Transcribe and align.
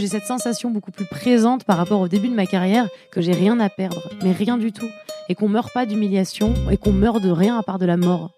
j'ai 0.00 0.08
cette 0.08 0.26
sensation 0.26 0.70
beaucoup 0.70 0.90
plus 0.90 1.04
présente 1.04 1.64
par 1.64 1.76
rapport 1.76 2.00
au 2.00 2.08
début 2.08 2.28
de 2.28 2.34
ma 2.34 2.46
carrière 2.46 2.88
que 3.12 3.20
j'ai 3.20 3.32
rien 3.32 3.60
à 3.60 3.68
perdre, 3.68 4.02
mais 4.22 4.32
rien 4.32 4.56
du 4.56 4.72
tout, 4.72 4.88
et 5.28 5.34
qu'on 5.34 5.48
meurt 5.48 5.72
pas 5.72 5.86
d'humiliation 5.86 6.54
et 6.70 6.76
qu'on 6.76 6.92
meurt 6.92 7.22
de 7.22 7.30
rien 7.30 7.58
à 7.58 7.62
part 7.62 7.78
de 7.78 7.86
la 7.86 7.96
mort. 7.96 8.32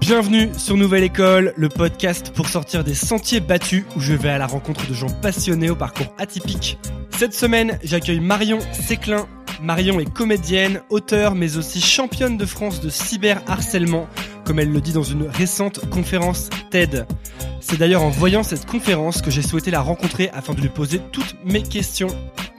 Bienvenue 0.00 0.48
sur 0.56 0.76
Nouvelle 0.76 1.02
École, 1.02 1.52
le 1.56 1.68
podcast 1.68 2.32
pour 2.34 2.48
sortir 2.48 2.84
des 2.84 2.94
sentiers 2.94 3.40
battus 3.40 3.84
où 3.96 4.00
je 4.00 4.14
vais 4.14 4.30
à 4.30 4.38
la 4.38 4.46
rencontre 4.46 4.88
de 4.88 4.94
gens 4.94 5.10
passionnés 5.20 5.68
au 5.68 5.76
parcours 5.76 6.14
atypique. 6.16 6.78
Cette 7.10 7.34
semaine, 7.34 7.78
j'accueille 7.82 8.20
Marion 8.20 8.58
Séclin. 8.72 9.26
Marion 9.62 9.98
est 10.00 10.12
comédienne, 10.12 10.82
auteure, 10.90 11.34
mais 11.34 11.56
aussi 11.56 11.80
championne 11.80 12.36
de 12.36 12.44
France 12.44 12.80
de 12.80 12.90
cyberharcèlement, 12.90 14.06
comme 14.44 14.58
elle 14.58 14.70
le 14.70 14.80
dit 14.80 14.92
dans 14.92 15.02
une 15.02 15.28
récente 15.28 15.88
conférence 15.88 16.50
TED. 16.70 17.06
C'est 17.60 17.78
d'ailleurs 17.78 18.02
en 18.02 18.10
voyant 18.10 18.42
cette 18.42 18.66
conférence 18.66 19.22
que 19.22 19.30
j'ai 19.30 19.42
souhaité 19.42 19.70
la 19.70 19.80
rencontrer 19.80 20.30
afin 20.30 20.54
de 20.54 20.60
lui 20.60 20.68
poser 20.68 21.00
toutes 21.10 21.36
mes 21.44 21.62
questions. 21.62 22.08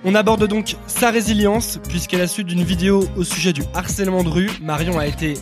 On 0.04 0.16
aborde 0.16 0.48
donc 0.48 0.76
sa 0.88 1.12
résilience, 1.12 1.80
puisqu'à 1.88 2.18
la 2.18 2.28
suite 2.28 2.48
d'une 2.48 2.64
vidéo 2.64 3.06
au 3.16 3.24
sujet 3.24 3.54
du 3.54 3.64
harcèlement 3.74 4.24
de 4.24 4.30
rue, 4.30 4.50
Marion 4.62 4.98
a 4.98 5.08
été 5.08 5.36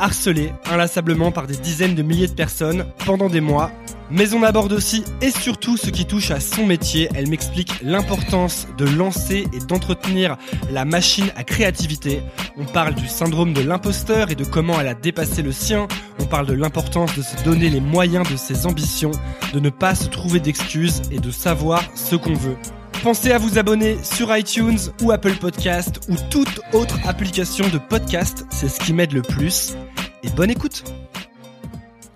harcelée 0.00 0.52
inlassablement 0.70 1.30
par 1.32 1.46
des 1.46 1.56
dizaines 1.56 1.94
de 1.94 2.02
milliers 2.02 2.28
de 2.28 2.32
personnes 2.32 2.86
pendant 3.04 3.28
des 3.28 3.40
mois. 3.40 3.70
Mais 4.10 4.34
on 4.34 4.42
aborde 4.42 4.72
aussi 4.72 5.04
et 5.22 5.30
surtout 5.30 5.76
ce 5.76 5.88
qui 5.88 6.04
touche 6.04 6.32
à 6.32 6.40
son 6.40 6.66
métier. 6.66 7.08
Elle 7.14 7.28
m'explique 7.28 7.72
l'importance 7.82 8.66
de 8.76 8.84
lancer 8.84 9.46
et 9.52 9.60
d'entretenir 9.60 10.36
la 10.72 10.84
machine 10.84 11.30
à 11.36 11.44
créativité. 11.44 12.22
On 12.56 12.64
parle 12.64 12.94
du 12.94 13.06
syndrome 13.06 13.52
de 13.52 13.60
l'imposteur 13.60 14.30
et 14.30 14.34
de 14.34 14.44
comment 14.44 14.80
elle 14.80 14.88
a 14.88 14.94
dépassé 14.94 15.42
le 15.42 15.52
sien. 15.52 15.86
On 16.18 16.24
parle 16.24 16.46
de 16.46 16.54
l'importance 16.54 17.16
de 17.16 17.22
se 17.22 17.42
donner 17.44 17.70
les 17.70 17.80
moyens 17.80 18.28
de 18.28 18.36
ses 18.36 18.66
ambitions, 18.66 19.12
de 19.52 19.60
ne 19.60 19.70
pas 19.70 19.94
se 19.94 20.08
trouver 20.08 20.40
d'excuses 20.40 21.02
et 21.12 21.20
de 21.20 21.30
savoir 21.30 21.82
ce 21.94 22.16
qu'on 22.16 22.34
veut. 22.34 22.56
Pensez 23.02 23.32
à 23.32 23.38
vous 23.38 23.58
abonner 23.58 23.96
sur 24.02 24.34
iTunes 24.36 24.76
ou 25.02 25.10
Apple 25.10 25.34
Podcast 25.40 26.00
ou 26.10 26.14
toute 26.30 26.60
autre 26.74 26.98
application 27.08 27.66
de 27.68 27.78
podcast, 27.78 28.44
c'est 28.50 28.68
ce 28.68 28.78
qui 28.80 28.92
m'aide 28.92 29.12
le 29.12 29.22
plus. 29.22 29.74
Et 30.22 30.28
bonne 30.30 30.50
écoute 30.50 30.84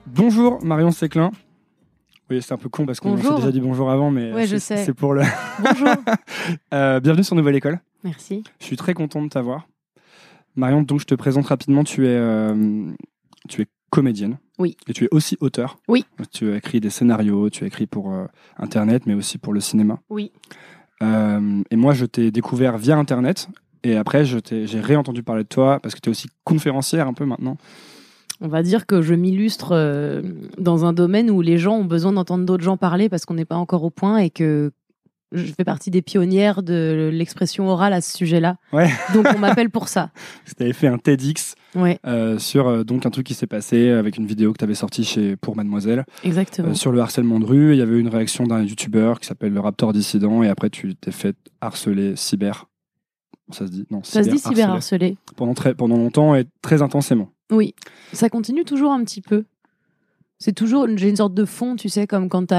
Bonjour 0.06 0.62
Marion 0.64 0.91
Séclin. 0.91 1.31
Oui, 2.31 2.41
c'est 2.42 2.53
un 2.53 2.56
peu 2.59 2.69
con 2.69 2.86
parce 2.86 3.00
qu'on 3.00 3.17
s'est 3.17 3.34
déjà 3.36 3.53
dit 3.53 3.61
bonjour 3.61 3.91
avant, 3.91 4.11
mais 4.11 4.33
Ouais, 4.33 4.47
je 4.47 4.56
c'est- 4.56 4.77
sais. 4.77 4.84
c'est 4.86 4.94
pour 4.94 5.14
le... 5.14 5.22
Bonjour. 5.62 5.89
Euh, 6.75 7.00
bienvenue 7.00 7.25
sur 7.25 7.37
Nouvelle 7.37 7.55
École. 7.56 7.81
Merci. 8.03 8.42
Je 8.61 8.66
suis 8.66 8.77
très 8.77 8.92
content 8.92 9.22
de 9.22 9.28
t'avoir. 9.28 9.66
Marion, 10.56 10.83
donc 10.83 11.00
je 11.00 11.06
te 11.06 11.14
présente 11.14 11.47
rapidement, 11.47 11.84
tu 11.84 12.06
es, 12.06 12.11
euh, 12.11 12.91
tu 13.48 13.62
es 13.62 13.66
comédienne. 13.91 14.37
Oui. 14.59 14.77
Et 14.87 14.92
tu 14.92 15.05
es 15.05 15.09
aussi 15.11 15.37
auteur. 15.41 15.78
Oui. 15.89 16.05
Tu 16.33 16.53
as 16.53 16.56
écrit 16.56 16.81
des 16.81 16.91
scénarios, 16.91 17.48
tu 17.50 17.64
as 17.64 17.66
écrit 17.66 17.87
pour 17.87 18.12
euh, 18.12 18.27
Internet, 18.59 19.05
mais 19.06 19.14
aussi 19.14 19.39
pour 19.39 19.53
le 19.55 19.61
cinéma. 19.61 19.98
Oui. 20.11 20.33
Euh, 21.03 21.62
et 21.70 21.77
moi, 21.77 21.92
je 21.92 22.06
t'ai 22.06 22.31
découvert 22.31 22.78
via 22.78 22.97
Internet. 22.97 23.48
Et 23.83 23.97
après, 23.97 24.25
j'ai 24.25 24.81
réentendu 24.81 25.23
parler 25.23 25.42
de 25.42 25.48
toi 25.48 25.78
parce 25.83 25.95
que 25.95 26.00
tu 26.00 26.09
es 26.09 26.11
aussi 26.11 26.28
conférencière 26.45 27.06
un 27.06 27.12
peu 27.12 27.27
maintenant. 27.27 27.59
On 28.41 28.48
va 28.48 28.62
dire 28.62 28.87
que 28.87 29.03
je 29.03 29.15
m'illustre 29.15 29.72
euh, 29.72 30.22
dans 30.59 30.84
un 30.84 30.92
domaine 30.92 31.31
où 31.31 31.41
les 31.41 31.59
gens 31.59 31.77
ont 31.77 31.84
besoin 31.84 32.12
d'entendre 32.12 32.45
d'autres 32.45 32.65
gens 32.65 32.77
parler 32.77 33.09
parce 33.09 33.25
qu'on 33.27 33.34
n'est 33.34 33.45
pas 33.45 33.56
encore 33.56 33.84
au 33.84 33.91
point 33.91 34.19
et 34.19 34.31
que 34.31 34.72
je 35.35 35.53
fais 35.53 35.65
partie 35.65 35.91
des 35.91 36.01
pionnières 36.03 36.63
de 36.63 37.11
l'expression 37.13 37.69
orale 37.69 37.93
à 37.93 38.01
ce 38.01 38.17
sujet-là. 38.17 38.57
Ouais. 38.73 38.91
Donc 39.13 39.27
on 39.35 39.39
m'appelle 39.39 39.71
pour 39.71 39.89
ça. 39.89 40.11
Tu 40.57 40.63
avais 40.63 40.73
fait 40.73 40.87
un 40.87 40.99
TEDx 40.99 41.55
Ouais, 41.75 41.99
euh, 42.07 42.39
sur 42.39 42.69
euh, 42.69 42.85
donc 42.85 43.05
un 43.05 43.11
truc 43.11 43.27
qui 43.27 43.35
s'est 43.35 43.49
passé 43.49 43.91
avec 43.91 44.17
une 44.17 44.27
vidéo 44.27 44.53
que 44.53 44.59
tu 44.59 44.65
avais 44.65 44.77
sortie 44.77 45.03
chez, 45.05 45.35
pour 45.35 45.57
Mademoiselle 45.57 46.05
exactement. 46.23 46.69
euh, 46.69 46.75
sur 46.75 46.93
le 46.93 47.01
harcèlement 47.01 47.41
de 47.41 47.45
rue. 47.45 47.73
Il 47.73 47.79
y 47.79 47.83
avait 47.83 47.97
eu 47.97 48.01
une 48.01 48.09
réaction 48.09 48.45
d'un 48.45 48.62
youtubeur 48.62 49.19
qui 49.19 49.27
s'appelle 49.27 49.53
le 49.53 49.59
Raptor 49.59 49.93
Dissident 49.93 50.45
et 50.45 50.49
après 50.49 50.71
tu 50.71 50.95
t'es 50.95 51.11
fait 51.11 51.37
harceler 51.61 52.15
cyber. 52.15 52.67
Ça 53.51 53.67
se 53.67 53.73
dit? 53.73 53.87
Non, 53.91 54.03
ça 54.05 54.23
se 54.23 54.29
dit 54.31 54.39
cyberharceler. 54.39 54.55
cyberharcelé. 54.55 55.17
Pendant, 55.37 55.55
très, 55.55 55.75
pendant 55.75 55.97
longtemps 55.97 56.35
et 56.37 56.45
très 56.62 56.81
intensément. 56.81 57.31
Oui, 57.50 57.75
ça 58.12 58.28
continue 58.31 58.65
toujours 58.65 58.93
un 58.93 59.03
petit 59.05 59.21
peu. 59.21 59.44
C'est 60.44 60.53
toujours, 60.53 60.87
j'ai 60.97 61.09
une 61.09 61.16
sorte 61.16 61.32
de 61.32 61.47
fond, 61.47 61.75
tu 61.75 61.88
sais, 61.88 62.06
comme 62.06 62.28
quand 62.28 62.53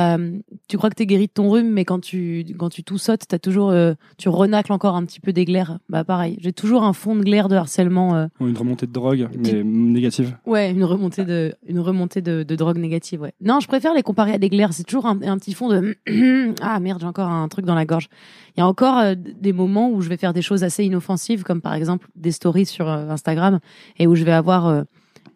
tu 0.68 0.75
crois 0.78 0.90
que 0.90 0.96
t'es 0.96 1.06
guéri 1.06 1.28
de 1.28 1.31
ton 1.31 1.51
rhume, 1.51 1.69
mais 1.69 1.85
quand 1.85 2.00
tu, 2.00 2.44
quand 2.57 2.69
tu 2.69 2.84
tout 2.84 2.97
sautes, 2.97 3.28
t'as 3.28 3.38
toujours, 3.38 3.69
euh, 3.69 3.94
tu 4.18 4.28
renacles 4.28 4.73
encore 4.73 4.96
un 4.96 5.06
petit 5.06 5.19
peu 5.19 5.31
des 5.34 5.46
glaires. 5.46 5.78
Bah 5.88 6.03
pareil, 6.03 6.40
j'ai 6.41 6.51
toujours 6.51 6.81
un 6.84 6.94
fond 6.94 7.16
de 7.16 7.22
glaire 7.22 7.47
de 7.47 7.56
harcèlement. 7.56 8.16
euh, 8.16 8.25
Une 8.40 8.57
remontée 8.57 8.88
de 8.88 8.91
drogue, 8.91 9.29
mais 9.38 9.62
négative. 9.63 10.35
Ouais, 10.47 10.72
une 10.72 10.84
remontée 10.84 11.25
de, 11.25 11.53
une 11.68 11.79
remontée 11.79 12.22
de, 12.22 12.41
de 12.41 12.56
drogue 12.56 12.79
négative, 12.79 13.22
ouais. 13.22 13.34
Non, 13.40 13.59
je 13.59 13.68
préfère 13.68 13.94
les 13.94 14.02
comparer 14.02 14.31
à 14.31 14.40
des 14.40 14.50
glaires. 14.50 14.73
C'est 14.73 14.84
toujours 14.84 15.06
un, 15.06 15.22
un 15.22 15.38
petit 15.38 15.53
fond 15.53 15.69
de, 15.69 15.96
ah 16.63 16.79
merde, 16.79 17.02
j'ai 17.02 17.07
encore 17.07 17.29
un 17.29 17.47
truc 17.50 17.66
dans 17.66 17.75
la 17.75 17.85
gorge. 17.85 18.09
Il 18.57 18.62
y 18.62 18.63
a 18.63 18.67
encore 18.67 18.97
euh, 18.97 19.13
des 19.16 19.53
moments 19.53 19.91
où 19.91 20.02
je 20.02 20.09
vais 20.09 20.17
faire 20.17 20.34
des 20.34 20.41
choses 20.41 20.63
assez 20.63 20.84
inoffensives, 20.85 21.44
comme 21.44 21.62
par 21.62 21.75
exemple 21.75 22.07
des 22.16 22.31
stories 22.31 22.66
sur 22.66 22.90
Instagram, 22.90 23.59
et 24.00 24.07
où 24.07 24.16
je 24.16 24.23
vais 24.23 24.31
avoir 24.31 24.85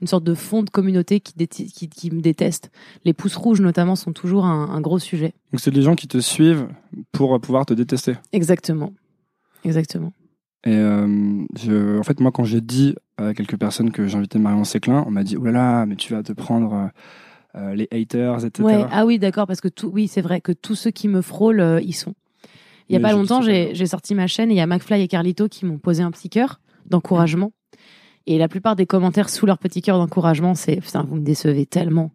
une 0.02 0.08
sorte 0.08 0.24
de 0.24 0.34
fond 0.34 0.64
de 0.64 0.70
communauté 0.70 1.20
qui, 1.20 1.34
déti- 1.34 1.72
qui, 1.72 1.90
qui 1.90 2.12
me 2.12 2.22
déteste. 2.22 2.72
Les 3.06 3.14
pouces 3.14 3.36
rouges, 3.36 3.62
notamment, 3.62 3.96
sont 3.96 4.14
toujours 4.14 4.46
un, 4.46 4.70
un 4.70 4.82
gros 4.82 5.00
sujet. 5.00 5.34
Donc 5.52 5.60
c'est 5.60 5.72
des 5.72 5.82
gens 5.82 5.96
qui 5.96 6.08
te 6.08 6.20
suivent 6.20 6.68
pour 7.12 7.40
pouvoir 7.42 7.66
te 7.66 7.74
détester. 7.74 8.16
Exactement. 8.32 8.94
Exactement. 9.66 10.14
Et 10.66 10.76
euh, 10.76 11.44
je, 11.58 11.98
en 12.00 12.04
fait, 12.04 12.20
moi, 12.20 12.32
quand 12.32 12.44
j'ai 12.44 12.62
dit 12.62 12.96
à 13.18 13.34
quelques 13.34 13.58
personnes 13.58 13.92
que 13.92 14.08
j'invitais 14.08 14.40
Marion 14.40 14.64
Séclin, 14.64 15.04
on 15.08 15.12
m'a 15.12 15.24
dit, 15.24 15.38
oh 15.38 15.44
là 15.46 15.52
là, 15.52 15.86
mais 15.86 15.96
tu 15.96 16.14
vas 16.14 16.24
te 16.24 16.34
prendre 16.34 16.74
euh, 16.74 16.88
euh, 17.56 17.76
les 17.76 17.88
haters, 17.92 18.46
etc. 18.46 18.64
Ouais, 18.66 18.86
ah 18.92 19.06
oui, 19.06 19.20
d'accord, 19.20 19.48
parce 19.48 19.62
que 19.62 19.70
tout, 19.70 19.90
oui, 19.94 20.08
c'est 20.08 20.22
vrai 20.22 20.42
que 20.42 20.52
tous 20.52 20.76
ceux 20.76 20.92
qui 20.92 21.08
me 21.08 21.22
frôlent, 21.22 21.62
euh, 21.62 21.82
ils 21.82 21.94
sont. 21.94 22.14
Il 22.90 22.94
y 22.94 22.96
a 22.96 23.00
Mais 23.00 23.10
pas 23.10 23.14
longtemps, 23.14 23.42
j'ai 23.42 23.86
sorti 23.86 24.16
ma 24.16 24.26
chaîne 24.28 24.50
et 24.50 24.56
il 24.56 24.58
y 24.58 24.62
a 24.62 24.66
McFly 24.66 25.02
et 25.02 25.08
Carlito 25.08 25.48
qui 25.48 25.66
m'ont 25.66 25.78
posé 25.78 26.02
un 26.02 26.10
petit 26.12 26.28
cœur 26.28 26.60
d'encouragement. 26.88 27.52
Et 28.30 28.38
la 28.38 28.48
plupart 28.48 28.76
des 28.76 28.86
commentaires 28.86 29.28
sous 29.28 29.48
leur 29.48 29.58
petit 29.58 29.82
cœur 29.82 29.98
d'encouragement, 29.98 30.54
c'est 30.54 30.76
putain, 30.76 31.02
vous 31.02 31.16
me 31.16 31.22
décevez 31.22 31.66
tellement. 31.66 32.12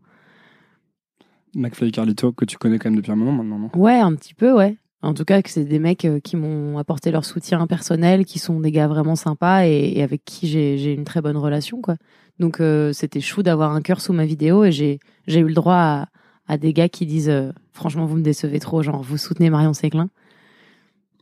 McFly 1.57 1.89
et 1.89 1.91
Carlito, 1.91 2.31
que 2.31 2.45
tu 2.45 2.57
connais 2.57 2.79
quand 2.79 2.89
même 2.89 2.97
depuis 2.97 3.11
un 3.11 3.17
moment 3.17 3.33
maintenant, 3.33 3.59
non? 3.59 3.71
Ouais, 3.75 3.99
un 3.99 4.15
petit 4.15 4.33
peu, 4.33 4.53
ouais. 4.53 4.79
En 5.03 5.13
tout 5.13 5.25
cas, 5.25 5.43
que 5.43 5.51
c'est 5.51 5.65
des 5.65 5.81
mecs 5.81 6.05
euh, 6.05 6.21
qui 6.21 6.37
m'ont 6.37 6.79
apporté 6.79 7.11
leur 7.11 7.25
soutien 7.25 7.67
personnel, 7.67 8.25
qui 8.25 8.39
sont 8.39 8.61
des 8.61 8.71
gars 8.71 8.87
vraiment 8.87 9.17
sympas 9.17 9.67
et, 9.67 9.93
et 9.97 10.05
avec 10.05 10.25
qui 10.25 10.47
j'ai 10.47 10.93
une 10.95 11.03
très 11.03 11.21
bonne 11.21 11.37
relation, 11.37 11.81
quoi. 11.83 11.97
Donc 12.39 12.61
euh, 12.61 12.93
c'était 12.93 13.21
chou 13.21 13.43
d'avoir 13.43 13.73
un 13.73 13.83
cœur 13.83 14.01
sous 14.01 14.13
ma 14.13 14.25
vidéo 14.25 14.65
et 14.65 14.71
j'ai 14.73 15.01
j'ai 15.27 15.41
eu 15.41 15.49
le 15.49 15.55
droit 15.55 15.75
à, 15.75 16.09
à 16.47 16.59
des 16.59 16.73
gars 16.73 16.89
qui 16.89 17.07
disent 17.07 17.29
euh, 17.29 17.51
franchement 17.73 18.07
vous 18.07 18.17
me 18.17 18.23
décevez 18.23 18.61
trop, 18.61 18.83
genre 18.83 19.03
vous 19.03 19.19
soutenez 19.19 19.51
Marion 19.51 19.73
Séclin. 19.73 20.09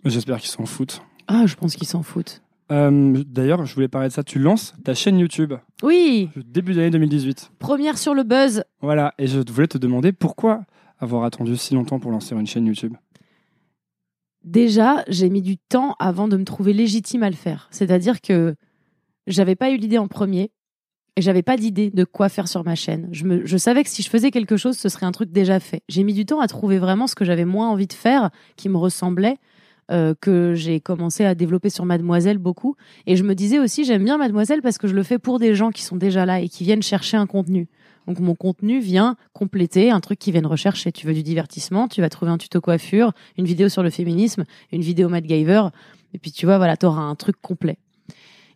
J'espère 0.05 0.39
qu'ils 0.39 0.51
s'en 0.51 0.67
foutent. 0.67 1.03
Ah, 1.29 1.47
je 1.47 1.55
pense 1.55 1.77
qu'ils 1.77 1.89
s'en 1.89 2.03
foutent. 2.03 2.42
Euh, 2.71 3.23
D'ailleurs, 3.27 3.67
je 3.67 3.75
voulais 3.75 3.89
parler 3.89 4.09
de 4.09 4.12
ça. 4.12 4.23
Tu 4.23 4.39
lances 4.39 4.75
ta 4.84 4.95
chaîne 4.95 5.19
YouTube 5.19 5.55
Oui, 5.83 6.31
début 6.37 6.75
d'année 6.75 6.91
2018. 6.91 7.53
première 7.59 7.99
sur 7.99 8.15
le 8.15 8.23
buzz. 8.23 8.65
Voilà, 8.81 9.15
et 9.19 9.27
je 9.27 9.41
voulais 9.50 9.67
te 9.67 9.78
demander 9.78 10.12
pourquoi 10.12 10.62
avoir 10.99 11.25
attendu 11.25 11.56
si 11.56 11.75
longtemps 11.75 11.99
pour 12.00 12.11
lancer 12.12 12.34
une 12.34 12.47
chaîne 12.47 12.67
YouTube? 12.67 12.95
Déjà, 14.45 15.05
j'ai 15.09 15.28
mis 15.31 15.43
du 15.43 15.56
temps 15.56 15.95
avant 15.99 16.28
de 16.28 16.37
me 16.37 16.45
trouver 16.45 16.73
légitime 16.73 17.23
à 17.23 17.31
le 17.31 17.37
faire. 17.37 17.69
C'est-à-dire 17.71 18.21
que 18.21 18.55
j'avais 19.27 19.55
pas 19.55 19.71
eu 19.71 19.77
l'idée 19.77 19.99
en 19.99 20.09
premier 20.09 20.50
et 21.17 21.23
j'avais 21.23 21.43
pas 21.43 21.56
d'idée 21.56 21.91
de 21.91 22.05
quoi 22.05 22.29
faire 22.29 22.49
sur 22.49 22.65
ma 22.65 22.75
chaîne. 22.75 23.09
Je, 23.12 23.25
me, 23.25 23.47
je 23.47 23.56
savais 23.56 23.84
que 23.84 23.91
si 23.91 24.03
je 24.03 24.09
faisais 24.09 24.31
quelque 24.31 24.56
chose, 24.56 24.77
ce 24.79 24.89
serait 24.89 25.06
un 25.06 25.12
truc 25.12 25.31
déjà 25.31 25.61
fait. 25.61 25.83
J'ai 25.89 26.03
mis 26.03 26.15
du 26.15 26.25
temps 26.27 26.41
à 26.41 26.49
trouver 26.49 26.79
vraiment 26.79 27.06
ce 27.06 27.15
que 27.15 27.25
j'avais 27.25 27.44
moins 27.44 27.69
envie 27.69 27.87
de 27.87 27.93
faire, 27.93 28.31
qui 28.56 28.69
me 28.69 28.79
ressemblait, 28.79 29.37
euh, 29.91 30.15
que 30.20 30.54
j'ai 30.54 30.81
commencé 30.81 31.25
à 31.25 31.34
développer 31.34 31.70
sur 31.70 31.84
Mademoiselle 31.84 32.38
beaucoup. 32.38 32.76
Et 33.06 33.16
je 33.16 33.25
me 33.25 33.34
disais 33.34 33.59
aussi, 33.59 33.84
j'aime 33.84 34.04
bien 34.04 34.16
Mademoiselle 34.16 34.62
parce 34.62 34.78
que 34.78 34.87
je 34.87 34.94
le 34.94 35.03
fais 35.03 35.19
pour 35.19 35.38
des 35.38 35.54
gens 35.54 35.70
qui 35.70 35.82
sont 35.82 35.97
déjà 35.97 36.25
là 36.25 36.41
et 36.41 36.48
qui 36.48 36.65
viennent 36.65 36.82
chercher 36.82 37.16
un 37.16 37.26
contenu. 37.26 37.69
Donc 38.06 38.19
mon 38.20 38.34
contenu 38.34 38.81
vient 38.81 39.16
compléter 39.32 39.91
un 39.91 40.00
truc 40.00 40.19
qu'ils 40.19 40.32
viennent 40.32 40.47
rechercher. 40.47 40.93
Tu 40.93 41.06
veux 41.06 41.15
du 41.15 41.22
divertissement, 41.22 41.88
tu 41.88 42.00
vas 42.00 42.09
trouver 42.09 42.31
un 42.31 42.38
tuto 42.38 42.60
coiffure, 42.60 43.12
une 43.37 43.44
vidéo 43.44 43.69
sur 43.69 43.82
le 43.82 43.90
féminisme, 43.90 44.44
une 44.73 44.82
vidéo 44.82 45.08
MacGyver, 45.08 45.69
et 46.14 46.19
puis 46.19 46.32
tu 46.32 46.46
vois, 46.46 46.58
voilà, 46.58 46.76
t'auras 46.76 47.02
un 47.02 47.14
truc 47.14 47.37
complet. 47.40 47.78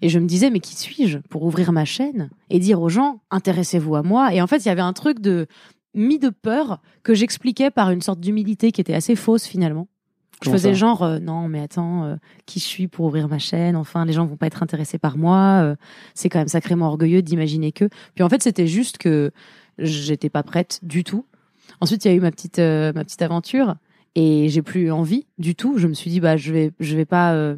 Et 0.02 0.08
je 0.08 0.18
me 0.18 0.26
disais, 0.26 0.50
mais 0.50 0.60
qui 0.60 0.76
suis-je 0.76 1.18
pour 1.18 1.42
ouvrir 1.44 1.72
ma 1.72 1.84
chaîne 1.84 2.30
et 2.50 2.58
dire 2.58 2.80
aux 2.80 2.88
gens, 2.88 3.20
intéressez-vous 3.30 3.96
à 3.96 4.02
moi? 4.02 4.34
Et 4.34 4.42
en 4.42 4.46
fait, 4.46 4.58
il 4.58 4.66
y 4.66 4.70
avait 4.70 4.82
un 4.82 4.92
truc 4.92 5.20
de 5.20 5.46
mis 5.94 6.18
de 6.18 6.28
peur 6.28 6.80
que 7.02 7.14
j'expliquais 7.14 7.70
par 7.70 7.90
une 7.90 8.02
sorte 8.02 8.20
d'humilité 8.20 8.72
qui 8.72 8.80
était 8.80 8.94
assez 8.94 9.16
fausse 9.16 9.46
finalement. 9.46 9.88
Je 10.42 10.50
faisais 10.50 10.74
genre, 10.74 11.02
euh, 11.02 11.18
non, 11.18 11.48
mais 11.48 11.60
attends, 11.60 12.04
euh, 12.04 12.16
qui 12.44 12.60
je 12.60 12.64
suis 12.64 12.88
pour 12.88 13.06
ouvrir 13.06 13.26
ma 13.28 13.38
chaîne? 13.38 13.74
Enfin, 13.74 14.04
les 14.04 14.12
gens 14.12 14.26
vont 14.26 14.36
pas 14.36 14.46
être 14.46 14.62
intéressés 14.62 14.98
par 14.98 15.16
moi. 15.16 15.62
euh, 15.62 15.76
c'est 16.14 16.28
quand 16.28 16.38
même 16.38 16.48
sacrément 16.48 16.86
orgueilleux 16.88 17.22
d'imaginer 17.22 17.72
que. 17.72 17.88
Puis 18.14 18.22
en 18.22 18.28
fait, 18.28 18.42
c'était 18.42 18.66
juste 18.66 18.98
que 18.98 19.30
j'étais 19.78 20.28
pas 20.28 20.42
prête 20.42 20.78
du 20.82 21.04
tout. 21.04 21.24
Ensuite, 21.80 22.04
il 22.04 22.08
y 22.08 22.10
a 22.10 22.14
eu 22.14 22.20
ma 22.20 22.30
petite, 22.30 22.58
euh, 22.58 22.92
ma 22.94 23.02
petite 23.02 23.22
aventure 23.22 23.76
et 24.14 24.48
j'ai 24.50 24.62
plus 24.62 24.90
envie 24.92 25.26
du 25.38 25.54
tout. 25.54 25.78
Je 25.78 25.88
me 25.88 25.94
suis 25.94 26.10
dit, 26.10 26.20
bah, 26.20 26.36
je 26.36 26.52
vais, 26.52 26.72
je 26.80 26.96
vais 26.96 27.06
pas. 27.06 27.54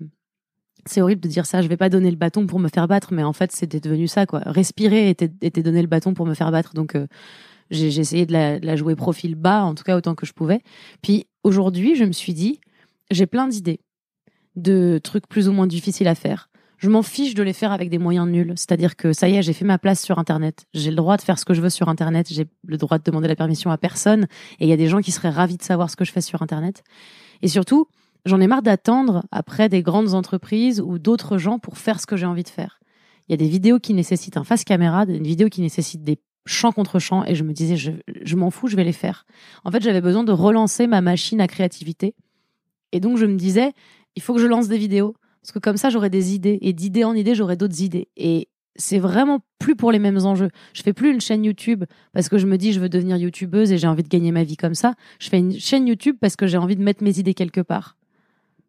C'est 0.87 1.03
horrible 1.03 1.21
de 1.21 1.29
dire 1.29 1.47
ça. 1.47 1.63
Je 1.63 1.69
vais 1.69 1.77
pas 1.77 1.89
donner 1.89 2.11
le 2.11 2.17
bâton 2.17 2.47
pour 2.47 2.59
me 2.61 2.69
faire 2.69 2.89
battre, 2.89 3.13
mais 3.13 3.25
en 3.25 3.33
fait, 3.33 3.53
c'était 3.53 3.81
devenu 3.81 4.09
ça, 4.09 4.25
quoi. 4.25 4.41
Respirer 4.47 5.11
était, 5.11 5.31
était 5.43 5.63
donner 5.63 5.83
le 5.83 5.89
bâton 5.89 6.15
pour 6.15 6.27
me 6.27 6.35
faire 6.35 6.51
battre. 6.51 6.75
Donc, 6.75 6.97
J'ai 7.71 7.91
j'ai 7.91 8.01
essayé 8.01 8.25
de 8.25 8.33
la, 8.33 8.59
de 8.59 8.67
la 8.67 8.77
jouer 8.77 8.97
profil 8.97 9.35
bas, 9.35 9.65
en 9.65 9.75
tout 9.75 9.85
cas 9.85 9.97
autant 9.97 10.15
que 10.15 10.25
je 10.25 10.33
pouvais. 10.33 10.63
Puis 11.03 11.27
aujourd'hui, 11.45 11.97
je 11.97 12.05
me 12.05 12.13
suis 12.13 12.33
dit, 12.33 12.61
j'ai 13.11 13.27
plein 13.27 13.49
d'idées, 13.49 13.81
de 14.57 15.01
trucs 15.03 15.29
plus 15.29 15.49
ou 15.49 15.53
moins 15.53 15.67
difficiles 15.67 16.09
à 16.09 16.15
faire. 16.15 16.51
Je 16.79 16.89
m'en 16.89 17.03
fiche 17.03 17.35
de 17.35 17.43
les 17.43 17.53
faire 17.53 17.73
avec 17.73 17.91
des 17.91 17.99
moyens 17.99 18.29
nuls. 18.29 18.53
C'est-à-dire 18.55 18.95
que 18.95 19.13
ça 19.13 19.29
y 19.29 19.35
est, 19.35 19.43
j'ai 19.43 19.53
fait 19.53 19.65
ma 19.65 19.79
place 19.79 20.01
sur 20.01 20.19
Internet. 20.21 20.67
J'ai 20.75 20.91
le 20.91 20.97
droit 20.97 21.17
de 21.17 21.23
faire 21.23 21.39
ce 21.39 21.45
que 21.45 21.53
je 21.53 21.61
veux 21.61 21.71
sur 21.71 21.89
Internet. 21.89 22.29
J'ai 22.31 22.47
le 22.65 22.77
droit 22.77 22.99
de 22.99 23.03
demander 23.03 23.27
la 23.27 23.35
permission 23.35 23.73
à 23.73 23.79
personne. 23.79 24.29
Et 24.61 24.67
il 24.67 24.69
y 24.69 24.73
a 24.73 24.77
des 24.77 24.87
gens 24.87 25.01
qui 25.01 25.11
seraient 25.11 25.31
ravis 25.31 25.57
de 25.57 25.63
savoir 25.63 25.91
ce 25.91 25.97
que 25.97 26.05
je 26.05 26.13
fais 26.13 26.21
sur 26.21 26.41
Internet. 26.41 26.85
Et 27.43 27.49
surtout, 27.49 27.89
j'en 28.27 28.41
ai 28.41 28.47
marre 28.47 28.63
d'attendre 28.63 29.25
après 29.33 29.69
des 29.69 29.83
grandes 29.83 30.15
entreprises 30.15 30.81
ou 30.81 31.01
d'autres 31.01 31.37
gens 31.37 31.59
pour 31.59 31.79
faire 31.79 32.01
ce 32.01 32.07
que 32.07 32.17
j'ai 32.17 32.27
envie 32.27 32.45
de 32.45 32.49
faire. 32.49 32.79
Il 33.29 33.33
y 33.33 33.35
a 33.35 33.39
des 33.39 33.49
vidéos 33.49 33.81
qui 33.81 33.93
nécessitent 33.93 34.37
un 34.37 34.45
face 34.45 34.63
caméra, 34.63 35.05
des 35.05 35.19
vidéos 35.19 35.49
qui 35.49 35.63
nécessitent 35.63 36.05
des 36.05 36.21
champs 36.47 36.73
contre 36.73 36.99
champs, 36.99 37.25
et 37.27 37.35
je 37.35 37.45
me 37.45 37.53
disais, 37.53 37.77
je 37.77 38.37
m'en 38.37 38.51
fous, 38.51 38.69
je 38.69 38.77
vais 38.77 38.85
les 38.85 38.93
faire. 38.93 39.27
En 39.65 39.71
fait, 39.71 39.83
j'avais 39.83 40.01
besoin 40.01 40.25
de 40.25 40.33
relancer 40.33 40.87
ma 40.87 41.03
machine 41.03 41.41
à 41.43 41.47
créativité. 41.47 42.15
Et 42.93 43.01
donc, 43.01 43.19
je 43.19 43.27
me 43.27 43.37
disais, 43.37 43.73
il 44.17 44.23
faut 44.23 44.35
que 44.35 44.41
je 44.41 44.47
lance 44.47 44.69
des 44.69 44.79
vidéos, 44.79 45.15
parce 45.43 45.53
que 45.53 45.59
comme 45.59 45.77
ça, 45.77 45.91
j'aurai 45.91 46.11
des 46.11 46.35
idées, 46.35 46.59
et 46.63 46.73
d'idée 46.73 47.05
en 47.05 47.15
idée, 47.15 47.35
j'aurai 47.35 47.57
d'autres 47.57 47.83
idées. 47.83 48.09
Et 48.17 48.49
c'est 48.79 48.99
vraiment 48.99 49.41
plus 49.59 49.77
pour 49.77 49.93
les 49.93 49.99
mêmes 49.99 50.25
enjeux. 50.25 50.51
Je 50.73 50.83
fais 50.83 50.93
plus 50.93 51.11
une 51.11 51.21
chaîne 51.21 51.45
YouTube 51.45 51.85
parce 52.13 52.29
que 52.29 52.39
je 52.39 52.47
me 52.47 52.57
dis 52.57 52.73
je 52.73 52.81
veux 52.81 52.89
devenir 52.89 53.17
youtubeuse 53.17 53.73
et 53.73 53.79
j'ai 53.79 53.89
envie 53.89 54.05
de 54.05 54.09
gagner 54.09 54.31
ma 54.31 54.45
vie 54.45 54.57
comme 54.57 54.75
ça. 54.75 54.95
Je 55.19 55.29
fais 55.29 55.39
une 55.39 55.59
chaîne 55.59 55.87
YouTube 55.87 56.17
parce 56.21 56.37
que 56.37 56.47
j'ai 56.47 56.59
envie 56.59 56.77
de 56.77 56.83
mettre 56.83 57.03
mes 57.03 57.19
idées 57.19 57.35
quelque 57.35 57.61
part. 57.61 57.97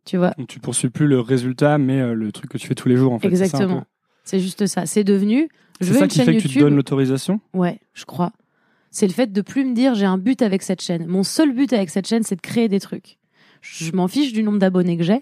Tu 0.06 0.18
vois? 0.18 0.31
Donc 0.38 0.48
tu 0.48 0.60
poursuis 0.60 0.89
plus 0.89 1.07
le 1.07 1.19
résultat, 1.19 1.77
mais 1.77 2.00
euh, 2.00 2.13
le 2.16 2.31
truc 2.31 2.50
que 2.50 2.57
tu 2.57 2.68
fais 2.68 2.75
tous 2.75 2.89
les 2.89 2.98
jours 2.98 3.13
en 3.13 3.19
fait. 3.19 3.27
Exactement. 3.27 3.86
C'est 4.24 4.39
juste 4.39 4.66
ça. 4.66 4.88
C'est 4.88 5.04
devenu. 5.04 5.48
C'est 5.80 5.94
ça 5.94 6.06
une 6.06 6.07
qui 6.07 6.19
fait 6.19 6.36
que 6.36 6.42
tu 6.42 6.50
te 6.50 6.60
donnes 6.60 6.75
l'autorisation? 6.75 7.39
Ouais, 7.54 7.80
je 7.94 8.06
crois. 8.06 8.31
C'est 8.92 9.06
le 9.06 9.13
fait 9.13 9.31
de 9.31 9.42
plus 9.42 9.63
me 9.63 9.75
dire 9.75 9.94
j'ai 9.94 10.07
un 10.07 10.18
but 10.18 10.42
avec 10.42 10.63
cette 10.63 10.81
chaîne. 10.81 11.06
Mon 11.06 11.21
seul 11.21 11.54
but 11.54 11.71
avec 11.71 11.92
cette 11.92 12.07
chaîne, 12.07 12.24
c'est 12.24 12.36
de 12.36 12.42
créer 12.42 12.68
des 12.68 12.80
trucs. 12.80 13.19
Je 13.62 13.92
m'en 13.92 14.08
fiche 14.08 14.34
du 14.34 14.44
nombre 14.44 14.60
d'abonnés 14.60 14.98
que 14.98 15.04
j'ai. 15.04 15.22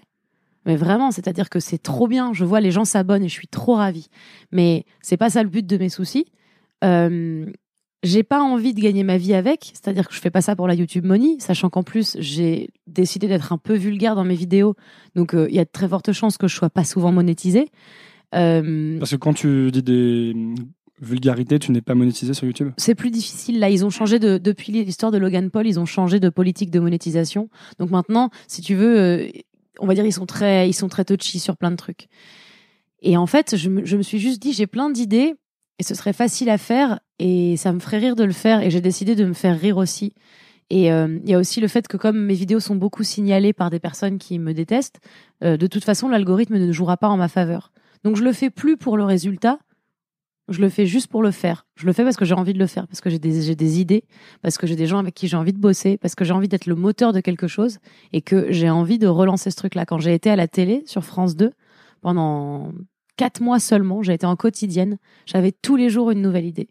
Mais 0.66 0.76
vraiment, 0.76 1.10
c'est-à-dire 1.10 1.48
que 1.48 1.60
c'est 1.60 1.78
trop 1.78 2.08
bien. 2.08 2.32
Je 2.32 2.44
vois 2.44 2.60
les 2.60 2.70
gens 2.70 2.84
s'abonnent 2.84 3.24
et 3.24 3.28
je 3.28 3.34
suis 3.34 3.48
trop 3.48 3.74
ravie. 3.74 4.08
Mais 4.52 4.84
c'est 5.00 5.16
pas 5.16 5.30
ça 5.30 5.42
le 5.42 5.48
but 5.48 5.66
de 5.66 5.76
mes 5.78 5.88
soucis. 5.88 6.26
Euh, 6.84 7.46
j'ai 8.02 8.22
pas 8.22 8.40
envie 8.40 8.74
de 8.74 8.80
gagner 8.80 9.02
ma 9.02 9.16
vie 9.16 9.34
avec, 9.34 9.72
c'est-à-dire 9.74 10.06
que 10.08 10.14
je 10.14 10.20
fais 10.20 10.30
pas 10.30 10.40
ça 10.40 10.54
pour 10.54 10.68
la 10.68 10.74
YouTube 10.74 11.04
Money, 11.04 11.36
sachant 11.40 11.68
qu'en 11.68 11.82
plus 11.82 12.16
j'ai 12.20 12.70
décidé 12.86 13.26
d'être 13.26 13.52
un 13.52 13.58
peu 13.58 13.74
vulgaire 13.74 14.14
dans 14.14 14.24
mes 14.24 14.36
vidéos, 14.36 14.76
donc 15.16 15.34
euh, 15.34 15.48
il 15.48 15.56
y 15.56 15.58
a 15.58 15.64
de 15.64 15.70
très 15.70 15.88
fortes 15.88 16.12
chances 16.12 16.38
que 16.38 16.46
je 16.46 16.54
sois 16.54 16.70
pas 16.70 16.84
souvent 16.84 17.10
monétisée. 17.10 17.70
Euh, 18.34 18.98
Parce 18.98 19.12
que 19.12 19.16
quand 19.16 19.32
tu 19.34 19.72
dis 19.72 19.82
des 19.82 20.36
vulgarités, 21.00 21.58
tu 21.58 21.72
n'es 21.72 21.80
pas 21.80 21.94
monétisé 21.94 22.34
sur 22.34 22.46
YouTube? 22.46 22.72
c'est 22.76 22.94
plus 22.94 23.10
difficile. 23.10 23.58
Là, 23.58 23.70
ils 23.70 23.84
ont 23.84 23.90
changé 23.90 24.18
de, 24.18 24.38
depuis 24.38 24.72
l'histoire 24.72 25.12
de 25.12 25.18
Logan 25.18 25.50
Paul, 25.50 25.66
ils 25.66 25.78
ont 25.78 25.86
changé 25.86 26.20
de 26.20 26.28
politique 26.28 26.70
de 26.70 26.80
monétisation. 26.80 27.48
Donc 27.78 27.90
maintenant, 27.90 28.30
si 28.46 28.62
tu 28.62 28.74
veux, 28.74 28.98
euh, 28.98 29.28
on 29.78 29.86
va 29.86 29.94
dire 29.94 30.04
ils 30.04 30.12
sont 30.12 30.26
très, 30.26 30.68
ils 30.68 30.74
sont 30.74 30.88
très 30.88 31.04
touchy 31.04 31.38
sur 31.38 31.56
plein 31.56 31.70
de 31.70 31.76
trucs. 31.76 32.08
Et 33.00 33.16
en 33.16 33.26
fait, 33.26 33.56
je 33.56 33.68
me, 33.68 33.84
je 33.84 33.96
me 33.96 34.02
suis 34.02 34.18
juste 34.18 34.42
dit, 34.42 34.52
j'ai 34.52 34.66
plein 34.66 34.90
d'idées 34.90 35.34
et 35.78 35.82
ce 35.82 35.94
serait 35.94 36.12
facile 36.12 36.50
à 36.50 36.58
faire 36.58 37.00
et 37.18 37.56
ça 37.56 37.72
me 37.72 37.78
ferait 37.78 37.98
rire 37.98 38.16
de 38.16 38.24
le 38.24 38.32
faire 38.32 38.62
et 38.62 38.70
j'ai 38.70 38.80
décidé 38.80 39.14
de 39.14 39.24
me 39.24 39.34
faire 39.34 39.58
rire 39.58 39.76
aussi. 39.76 40.14
Et 40.70 40.92
euh, 40.92 41.18
il 41.24 41.30
y 41.30 41.34
a 41.34 41.38
aussi 41.38 41.60
le 41.60 41.68
fait 41.68 41.88
que 41.88 41.96
comme 41.96 42.18
mes 42.18 42.34
vidéos 42.34 42.60
sont 42.60 42.76
beaucoup 42.76 43.02
signalées 43.02 43.52
par 43.52 43.70
des 43.70 43.78
personnes 43.78 44.18
qui 44.18 44.38
me 44.38 44.52
détestent, 44.52 45.00
euh, 45.42 45.56
de 45.56 45.66
toute 45.66 45.84
façon, 45.84 46.08
l'algorithme 46.08 46.58
ne 46.58 46.72
jouera 46.72 46.96
pas 46.96 47.08
en 47.08 47.16
ma 47.16 47.28
faveur. 47.28 47.72
Donc 48.04 48.16
je 48.16 48.22
le 48.22 48.32
fais 48.32 48.50
plus 48.50 48.76
pour 48.76 48.96
le 48.96 49.04
résultat, 49.04 49.58
je 50.48 50.60
le 50.60 50.68
fais 50.68 50.86
juste 50.86 51.08
pour 51.08 51.22
le 51.22 51.30
faire. 51.30 51.66
Je 51.76 51.86
le 51.86 51.92
fais 51.92 52.04
parce 52.04 52.16
que 52.16 52.24
j'ai 52.24 52.34
envie 52.34 52.52
de 52.54 52.58
le 52.58 52.66
faire, 52.66 52.86
parce 52.86 53.00
que 53.00 53.10
j'ai 53.10 53.18
des, 53.18 53.54
des 53.54 53.80
idées, 53.80 54.04
parce 54.42 54.58
que 54.58 54.66
j'ai 54.66 54.76
des 54.76 54.86
gens 54.86 54.98
avec 54.98 55.14
qui 55.14 55.28
j'ai 55.28 55.36
envie 55.36 55.52
de 55.52 55.58
bosser, 55.58 55.98
parce 55.98 56.14
que 56.14 56.24
j'ai 56.24 56.32
envie 56.32 56.48
d'être 56.48 56.66
le 56.66 56.74
moteur 56.74 57.12
de 57.12 57.20
quelque 57.20 57.46
chose 57.46 57.78
et 58.12 58.22
que 58.22 58.50
j'ai 58.50 58.70
envie 58.70 58.98
de 58.98 59.06
relancer 59.06 59.50
ce 59.50 59.56
truc-là. 59.56 59.84
Quand 59.86 59.98
j'ai 59.98 60.14
été 60.14 60.30
à 60.30 60.36
la 60.36 60.48
télé 60.48 60.82
sur 60.86 61.04
France 61.04 61.36
2 61.36 61.52
pendant 62.00 62.72
quatre 63.16 63.40
mois 63.40 63.60
seulement, 63.60 64.02
j'ai 64.02 64.14
été 64.14 64.26
en 64.26 64.36
quotidienne, 64.36 64.98
j'avais 65.26 65.52
tous 65.52 65.76
les 65.76 65.90
jours 65.90 66.10
une 66.10 66.22
nouvelle 66.22 66.46
idée. 66.46 66.68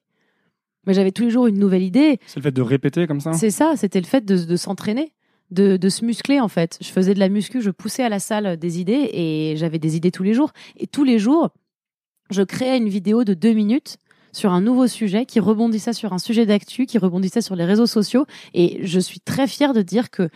Mais 0.85 0.94
j'avais 0.94 1.12
tous 1.12 1.24
les 1.24 1.29
jours 1.29 1.47
une 1.47 1.59
nouvelle 1.59 1.83
idée. 1.83 2.18
C'est 2.27 2.38
le 2.38 2.44
fait 2.44 2.51
de 2.51 2.62
répéter 2.62 3.07
comme 3.07 3.19
ça? 3.19 3.33
C'est 3.33 3.51
ça, 3.51 3.74
c'était 3.75 4.00
le 4.00 4.06
fait 4.06 4.24
de, 4.24 4.38
de 4.38 4.56
s'entraîner, 4.56 5.13
de, 5.51 5.75
de 5.75 5.89
se 5.89 6.06
muscler 6.06 6.39
en 6.39 6.47
fait. 6.47 6.77
Je 6.81 6.89
faisais 6.89 7.13
de 7.13 7.19
la 7.19 7.27
muscu, 7.27 7.62
je 7.62 7.71
poussais 7.71 8.03
à 8.03 8.09
la 8.09 8.19
salle 8.19 8.57
des 8.57 8.79
idées 8.79 9.09
et 9.12 9.56
j'avais 9.57 9.79
des 9.79 9.97
idées 9.97 10.12
tous 10.12 10.24
les 10.24 10.33
jours. 10.33 10.51
Et 10.77 10.88
tous 10.88 11.03
les 11.03 11.19
jours, 11.19 11.50
je 12.29 12.41
créais 12.41 12.77
une 12.77 12.89
vidéo 12.89 13.24
de 13.24 13.33
deux 13.33 13.53
minutes 13.53 13.97
sur 14.33 14.51
un 14.51 14.62
nouveau 14.62 14.88
sujet 14.88 15.25
qui 15.25 15.39
rebondissait 15.39 15.94
sur 15.94 16.13
un 16.13 16.19
sujet 16.19 16.45
d'actu, 16.45 16.85
qui 16.85 16.97
rebondissait 16.97 17.41
sur 17.41 17.56
les 17.56 17.65
réseaux 17.65 17.88
sociaux. 17.88 18.25
Et 18.53 18.79
je 18.83 19.00
suis 19.00 19.19
très 19.19 19.47
fière 19.47 19.74
de 19.74 19.81
dire 19.81 20.09
que 20.09 20.29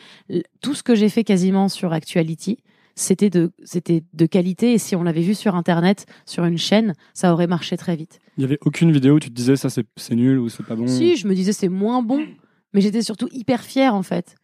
tout 0.61 0.73
ce 0.73 0.83
que 0.83 0.95
j'ai 0.95 1.09
fait 1.09 1.23
quasiment 1.23 1.69
sur 1.69 1.93
Actuality, 1.93 2.57
c'était 2.95 3.29
de, 3.29 3.51
c'était 3.63 4.03
de 4.13 4.25
qualité. 4.25 4.73
Et 4.73 4.77
si 4.77 4.95
on 4.95 5.03
l'avait 5.03 5.21
vu 5.21 5.35
sur 5.35 5.55
Internet, 5.55 6.05
sur 6.25 6.45
une 6.45 6.57
chaîne, 6.57 6.93
ça 7.13 7.33
aurait 7.33 7.47
marché 7.47 7.77
très 7.77 7.95
vite. 7.95 8.19
Il 8.38 8.41
y 8.41 8.45
avait 8.45 8.59
aucune 8.61 8.91
vidéo 8.91 9.15
où 9.15 9.19
tu 9.19 9.29
te 9.29 9.35
disais 9.35 9.55
ça 9.55 9.69
c'est 9.69 9.85
c'est 9.95 10.15
nul 10.15 10.39
ou 10.39 10.49
c'est 10.49 10.65
pas 10.65 10.75
bon. 10.75 10.88
Si, 10.88 11.15
je 11.15 11.27
me 11.27 11.35
disais 11.35 11.53
c'est 11.53 11.69
moins 11.69 12.01
bon, 12.01 12.25
mais 12.73 12.81
j'étais 12.81 13.01
surtout 13.01 13.29
hyper 13.31 13.61
fière 13.61 13.93
en 13.93 14.03
fait. 14.03 14.35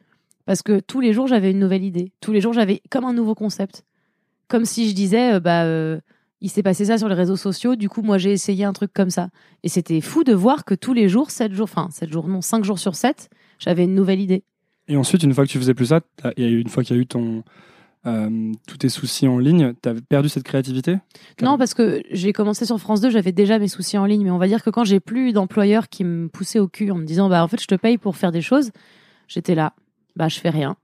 Parce 0.45 0.61
que 0.61 0.79
tous 0.79 1.01
les 1.01 1.13
jours 1.13 1.27
j'avais 1.27 1.51
une 1.51 1.59
nouvelle 1.59 1.83
idée. 1.83 2.11
Tous 2.21 2.31
les 2.31 2.41
jours 2.41 2.53
j'avais 2.53 2.81
comme 2.89 3.05
un 3.05 3.13
nouveau 3.13 3.35
concept. 3.35 3.83
Comme 4.47 4.63
si 4.63 4.87
je 4.87 4.95
disais, 4.95 5.33
euh, 5.33 5.39
bah, 5.41 5.63
euh, 5.65 5.99
il 6.41 6.49
s'est 6.49 6.63
passé 6.63 6.85
ça 6.85 6.97
sur 6.97 7.09
les 7.09 7.15
réseaux 7.15 7.35
sociaux, 7.35 7.75
du 7.75 7.89
coup 7.89 8.01
moi 8.01 8.17
j'ai 8.17 8.31
essayé 8.31 8.63
un 8.63 8.73
truc 8.73 8.93
comme 8.93 9.09
ça. 9.09 9.29
Et 9.63 9.69
c'était 9.69 10.01
fou 10.01 10.23
de 10.23 10.33
voir 10.33 10.65
que 10.65 10.75
tous 10.75 10.93
les 10.93 11.09
jours, 11.09 11.31
7 11.31 11.53
jours, 11.53 11.65
enfin 11.65 11.89
7 11.91 12.11
jours, 12.11 12.27
non, 12.27 12.41
5 12.41 12.63
jours 12.63 12.79
sur 12.79 12.95
7, 12.95 13.29
j'avais 13.59 13.85
une 13.85 13.95
nouvelle 13.95 14.21
idée. 14.21 14.43
Et 14.87 14.95
ensuite, 14.95 15.23
une 15.23 15.33
fois 15.33 15.45
que 15.45 15.49
tu 15.49 15.57
faisais 15.57 15.73
plus 15.73 15.87
ça, 15.87 16.01
il 16.37 16.43
y 16.43 16.47
a 16.47 16.49
eu 16.49 16.59
une 16.59 16.69
fois 16.69 16.83
qu'il 16.83 16.95
y 16.95 16.99
a 16.99 17.01
eu 17.01 17.07
ton 17.07 17.43
euh, 18.07 18.53
tous 18.67 18.77
tes 18.77 18.89
soucis 18.89 19.27
en 19.27 19.37
ligne, 19.37 19.73
tu 19.81 19.89
as 19.89 19.93
perdu 19.95 20.29
cette 20.29 20.43
créativité? 20.43 20.97
Non, 21.41 21.57
parce 21.57 21.73
que 21.73 22.01
j'ai 22.09 22.31
commencé 22.31 22.65
sur 22.65 22.79
France 22.79 23.01
2, 23.01 23.09
j'avais 23.09 23.33
déjà 23.33 23.59
mes 23.59 23.67
soucis 23.67 23.97
en 23.97 24.05
ligne, 24.05 24.23
mais 24.23 24.31
on 24.31 24.37
va 24.37 24.47
dire 24.47 24.63
que 24.63 24.69
quand 24.69 24.85
j'ai 24.85 25.01
plus 25.01 25.33
d'employeurs 25.33 25.89
qui 25.89 26.05
me 26.05 26.29
poussaient 26.29 26.59
au 26.59 26.69
cul 26.69 26.91
en 26.91 26.95
me 26.95 27.05
disant, 27.05 27.27
bah 27.27 27.43
en 27.43 27.47
fait 27.47 27.61
je 27.61 27.67
te 27.67 27.75
paye 27.75 27.97
pour 27.97 28.15
faire 28.15 28.31
des 28.31 28.41
choses, 28.41 28.71
j'étais 29.27 29.55
là, 29.55 29.73
bah 30.15 30.29
je 30.29 30.39
fais 30.39 30.49
rien. 30.49 30.77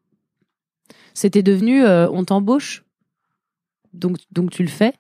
C'était 1.14 1.44
devenu, 1.44 1.86
euh, 1.86 2.10
on 2.12 2.26
t'embauche, 2.26 2.84
donc, 3.94 4.18
donc 4.32 4.50
tu 4.50 4.64
le 4.64 4.70
fais, 4.70 4.94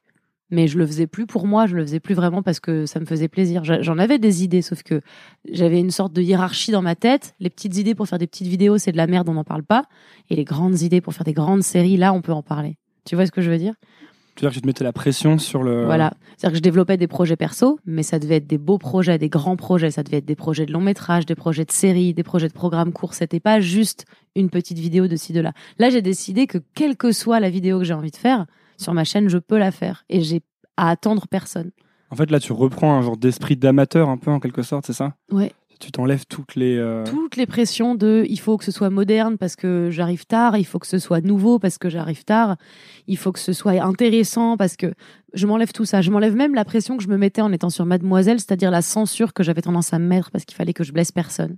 mais 0.54 0.68
je 0.68 0.78
le 0.78 0.86
faisais 0.86 1.08
plus 1.08 1.26
pour 1.26 1.48
moi, 1.48 1.66
je 1.66 1.76
le 1.76 1.84
faisais 1.84 2.00
plus 2.00 2.14
vraiment 2.14 2.44
parce 2.44 2.60
que 2.60 2.86
ça 2.86 3.00
me 3.00 3.06
faisait 3.06 3.28
plaisir. 3.28 3.64
J'en 3.64 3.98
avais 3.98 4.20
des 4.20 4.44
idées, 4.44 4.62
sauf 4.62 4.84
que 4.84 5.02
j'avais 5.52 5.80
une 5.80 5.92
sorte 5.92 6.14
de 6.14 6.22
hiérarchie 6.22 6.72
dans 6.72 6.84
ma 6.84 6.96
tête. 6.96 7.34
Les 7.40 7.50
petites 7.50 7.76
idées 7.78 7.96
pour 7.96 8.08
faire 8.08 8.20
des 8.20 8.28
petites 8.28 8.48
vidéos, 8.48 8.78
c'est 8.78 8.92
de 8.92 8.98
la 8.98 9.08
merde, 9.08 9.28
on 9.30 9.34
n'en 9.34 9.44
parle 9.44 9.64
pas. 9.64 9.86
Et 10.30 10.36
les 10.36 10.44
grandes 10.44 10.82
idées 10.82 11.02
pour 11.02 11.14
faire 11.14 11.24
des 11.24 11.34
grandes 11.34 11.64
séries, 11.64 11.98
là, 11.98 12.14
on 12.14 12.22
peut 12.22 12.32
en 12.32 12.44
parler. 12.44 12.78
Tu 13.04 13.16
vois 13.16 13.26
ce 13.26 13.32
que 13.32 13.42
je 13.42 13.50
veux 13.50 13.58
dire? 13.58 13.74
Tu 14.36 14.44
veux 14.44 14.50
dire 14.50 14.52
que 14.52 14.56
tu 14.56 14.62
te 14.62 14.68
mettais 14.68 14.84
la 14.84 14.94
pression 14.94 15.38
sur 15.38 15.64
le. 15.64 15.86
voilà. 15.86 16.14
C'est-à-dire 16.38 16.52
que 16.52 16.58
je 16.58 16.62
développais 16.62 16.98
des 16.98 17.08
projets 17.08 17.36
perso, 17.36 17.80
mais 17.86 18.04
ça 18.04 18.20
devait 18.20 18.38
être 18.38 18.48
des 18.48 18.58
beaux 18.58 18.78
projets, 18.78 19.18
des 19.18 19.30
grands 19.30 19.56
projets. 19.56 19.92
Ça 19.92 20.04
devait 20.04 20.18
être 20.18 20.26
des 20.26 20.36
projets 20.36 20.66
de 20.66 20.72
long 20.72 20.82
métrage, 20.82 21.26
des 21.26 21.36
projets 21.36 21.66
de 21.66 21.72
séries, 21.72 22.14
des 22.14 22.24
projets 22.24 22.48
de 22.48 22.54
programmes 22.54 22.94
courts. 22.94 23.16
C'était 23.16 23.40
pas 23.40 23.60
juste 23.60 24.06
une 24.36 24.50
petite 24.50 24.80
vidéo 24.80 25.08
de 25.08 25.16
ci, 25.16 25.34
de 25.34 25.42
là. 25.42 25.54
Là, 25.78 25.90
j'ai 25.90 26.02
décidé 26.02 26.48
que 26.48 26.60
quelle 26.74 26.96
que 26.96 27.12
soit 27.12 27.40
la 27.40 27.50
vidéo 27.50 27.80
que 27.80 27.86
j'ai 27.86 27.94
envie 27.94 28.12
de 28.12 28.18
faire, 28.18 28.46
sur 28.78 28.94
ma 28.94 29.04
chaîne, 29.04 29.30
je 29.30 29.38
peux 29.38 29.58
la 29.58 29.72
faire. 29.72 30.04
Et 30.10 30.22
j'ai 30.22 30.42
à 30.78 30.90
attendre 30.90 31.28
personne. 31.28 31.72
En 32.10 32.16
fait, 32.16 32.30
là, 32.32 32.40
tu 32.40 32.54
reprends 32.54 32.96
un 32.98 33.02
genre 33.02 33.18
d'esprit 33.18 33.56
d'amateur, 33.56 34.10
un 34.10 34.18
peu 34.18 34.30
en 34.32 34.40
quelque 34.40 34.62
sorte, 34.62 34.86
c'est 34.86 34.94
ça? 34.94 35.16
Ouais. 35.32 35.52
Tu 35.80 35.92
t'enlèves 35.92 36.26
toutes 36.28 36.56
les. 36.56 36.78
euh, 36.78 37.04
Toutes 37.06 37.36
les 37.36 37.46
pressions 37.46 37.94
de 37.96 38.24
il 38.30 38.40
faut 38.40 38.58
que 38.58 38.64
ce 38.64 38.72
soit 38.72 38.90
moderne 38.90 39.38
parce 39.38 39.56
que 39.58 39.90
j'arrive 39.92 40.26
tard, 40.26 40.56
il 40.58 40.64
faut 40.64 40.80
que 40.80 40.88
ce 40.88 40.98
soit 41.00 41.20
nouveau 41.20 41.60
parce 41.60 41.78
que 41.78 41.90
j'arrive 41.90 42.24
tard, 42.24 42.56
il 43.08 43.18
faut 43.18 43.32
que 43.34 43.40
ce 43.40 43.52
soit 43.52 43.74
intéressant 43.84 44.56
parce 44.56 44.78
que 44.78 44.94
je 45.34 45.46
m'enlève 45.46 45.74
tout 45.74 45.84
ça. 45.84 46.02
Je 46.02 46.10
m'enlève 46.12 46.36
même 46.36 46.56
la 46.56 46.64
pression 46.64 46.96
que 46.96 47.04
je 47.04 47.10
me 47.10 47.18
mettais 47.18 47.42
en 47.42 47.52
étant 47.52 47.70
sur 47.70 47.86
Mademoiselle, 47.86 48.40
c'est-à-dire 48.40 48.72
la 48.72 48.82
censure 48.82 49.34
que 49.34 49.44
j'avais 49.44 49.62
tendance 49.62 49.92
à 49.94 50.00
me 50.00 50.08
mettre 50.08 50.32
parce 50.32 50.46
qu'il 50.46 50.56
fallait 50.56 50.74
que 50.74 50.84
je 50.86 50.94
blesse 50.94 51.12
personne. 51.12 51.58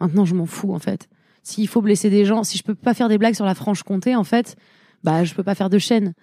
Maintenant, 0.00 0.24
je 0.24 0.34
m'en 0.34 0.46
fous 0.46 0.72
en 0.72 0.78
fait. 0.78 1.08
S'il 1.42 1.68
faut 1.68 1.82
blesser 1.82 2.08
des 2.08 2.24
gens, 2.24 2.44
si 2.44 2.56
je 2.56 2.62
peux 2.62 2.74
pas 2.76 2.94
faire 2.94 3.08
des 3.08 3.18
blagues 3.18 3.34
sur 3.34 3.44
la 3.44 3.54
Franche-Comté, 3.54 4.14
en 4.16 4.24
fait, 4.24 4.56
bah 5.04 5.24
je 5.24 5.34
peux 5.34 5.42
pas 5.42 5.56
faire 5.56 5.68
de 5.68 5.78
chaîne. 5.78 6.14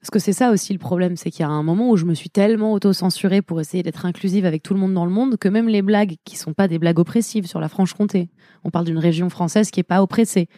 Parce 0.00 0.10
que 0.10 0.18
c'est 0.18 0.32
ça 0.32 0.50
aussi 0.52 0.72
le 0.72 0.78
problème, 0.78 1.16
c'est 1.16 1.30
qu'il 1.30 1.40
y 1.40 1.44
a 1.44 1.48
un 1.48 1.62
moment 1.64 1.90
où 1.90 1.96
je 1.96 2.04
me 2.04 2.14
suis 2.14 2.30
tellement 2.30 2.72
auto-censurée 2.72 3.42
pour 3.42 3.60
essayer 3.60 3.82
d'être 3.82 4.06
inclusive 4.06 4.44
avec 4.46 4.62
tout 4.62 4.72
le 4.72 4.78
monde 4.78 4.94
dans 4.94 5.04
le 5.04 5.10
monde 5.10 5.36
que 5.36 5.48
même 5.48 5.68
les 5.68 5.82
blagues 5.82 6.14
qui 6.24 6.36
sont 6.36 6.52
pas 6.52 6.68
des 6.68 6.78
blagues 6.78 6.98
oppressives 7.00 7.46
sur 7.46 7.58
la 7.60 7.68
Franche-Comté, 7.68 8.28
on 8.62 8.70
parle 8.70 8.84
d'une 8.84 8.98
région 8.98 9.28
française 9.30 9.70
qui 9.72 9.80
est 9.80 9.84
pas 9.84 10.02
oppressée, 10.02 10.48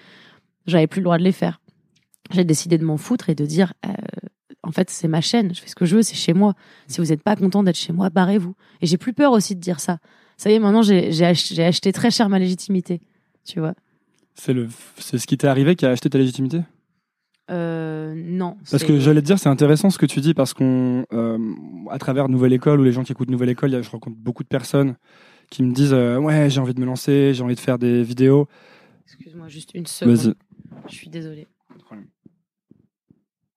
j'avais 0.66 0.86
plus 0.86 1.00
le 1.00 1.04
droit 1.04 1.16
de 1.18 1.22
les 1.24 1.32
faire. 1.32 1.60
J'ai 2.30 2.44
décidé 2.44 2.76
de 2.76 2.84
m'en 2.84 2.98
foutre 2.98 3.30
et 3.30 3.34
de 3.34 3.46
dire, 3.46 3.72
euh, 3.86 3.92
en 4.62 4.70
fait, 4.72 4.90
c'est 4.90 5.08
ma 5.08 5.22
chaîne, 5.22 5.54
je 5.54 5.62
fais 5.62 5.68
ce 5.68 5.74
que 5.74 5.86
je 5.86 5.96
veux, 5.96 6.02
c'est 6.02 6.14
chez 6.16 6.34
moi. 6.34 6.52
Si 6.86 7.00
vous 7.00 7.06
n'êtes 7.06 7.22
pas 7.22 7.36
content 7.36 7.62
d'être 7.62 7.78
chez 7.78 7.94
moi, 7.94 8.10
barrez-vous. 8.10 8.54
Et 8.82 8.86
j'ai 8.86 8.98
plus 8.98 9.14
peur 9.14 9.32
aussi 9.32 9.54
de 9.54 9.60
dire 9.60 9.80
ça. 9.80 9.98
Ça 10.36 10.50
y 10.50 10.54
est, 10.54 10.58
maintenant, 10.58 10.82
j'ai 10.82 11.10
j'ai 11.10 11.24
ach- 11.24 11.52
j'ai 11.54 11.64
acheté 11.64 11.90
très 11.92 12.10
cher 12.10 12.28
ma 12.28 12.38
légitimité, 12.38 13.00
tu 13.46 13.60
vois. 13.60 13.72
C'est 14.98 15.16
ce 15.18 15.26
qui 15.26 15.38
t'est 15.38 15.48
arrivé 15.48 15.74
qui 15.74 15.86
a 15.86 15.90
acheté 15.90 16.10
ta 16.10 16.18
légitimité? 16.18 16.60
Euh, 17.50 18.14
non. 18.14 18.56
Parce 18.70 18.84
que 18.84 18.98
j'allais 19.00 19.20
te 19.22 19.26
dire, 19.26 19.38
c'est 19.38 19.48
intéressant 19.48 19.90
ce 19.90 19.98
que 19.98 20.06
tu 20.06 20.20
dis 20.20 20.34
parce 20.34 20.52
qu'on, 20.52 21.06
euh, 21.12 21.38
à 21.90 21.98
travers 21.98 22.28
Nouvelle 22.28 22.52
École 22.52 22.80
ou 22.80 22.84
les 22.84 22.92
gens 22.92 23.04
qui 23.04 23.12
écoutent 23.12 23.30
Nouvelle 23.30 23.48
École, 23.48 23.82
je 23.82 23.90
rencontre 23.90 24.16
beaucoup 24.16 24.42
de 24.42 24.48
personnes 24.48 24.96
qui 25.50 25.62
me 25.62 25.72
disent 25.72 25.94
euh, 25.94 26.18
ouais 26.18 26.50
j'ai 26.50 26.60
envie 26.60 26.74
de 26.74 26.80
me 26.80 26.84
lancer, 26.84 27.32
j'ai 27.32 27.42
envie 27.42 27.54
de 27.54 27.60
faire 27.60 27.78
des 27.78 28.02
vidéos. 28.02 28.48
Excuse-moi 29.04 29.48
juste 29.48 29.70
une 29.74 29.86
seconde. 29.86 30.16
Vas-y. 30.16 30.34
Je 30.88 30.94
suis 30.94 31.08
désolée. 31.08 31.46
Pas 31.68 31.74
de 31.76 31.82
problème. 31.82 32.08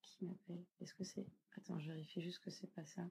Qui 0.00 0.24
m'appelle? 0.24 0.64
Est-ce 0.80 0.94
que 0.94 1.04
c'est? 1.04 1.26
Attends, 1.58 1.78
je 1.78 1.88
vérifie 1.88 2.22
juste 2.22 2.38
que 2.42 2.50
c'est 2.50 2.70
pas 2.74 2.84
ça. 2.86 3.02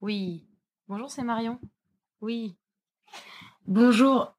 Oui. 0.00 0.44
Bonjour, 0.88 1.10
c'est 1.10 1.24
Marion. 1.24 1.58
Oui. 2.20 2.54
Bonjour. 3.66 4.32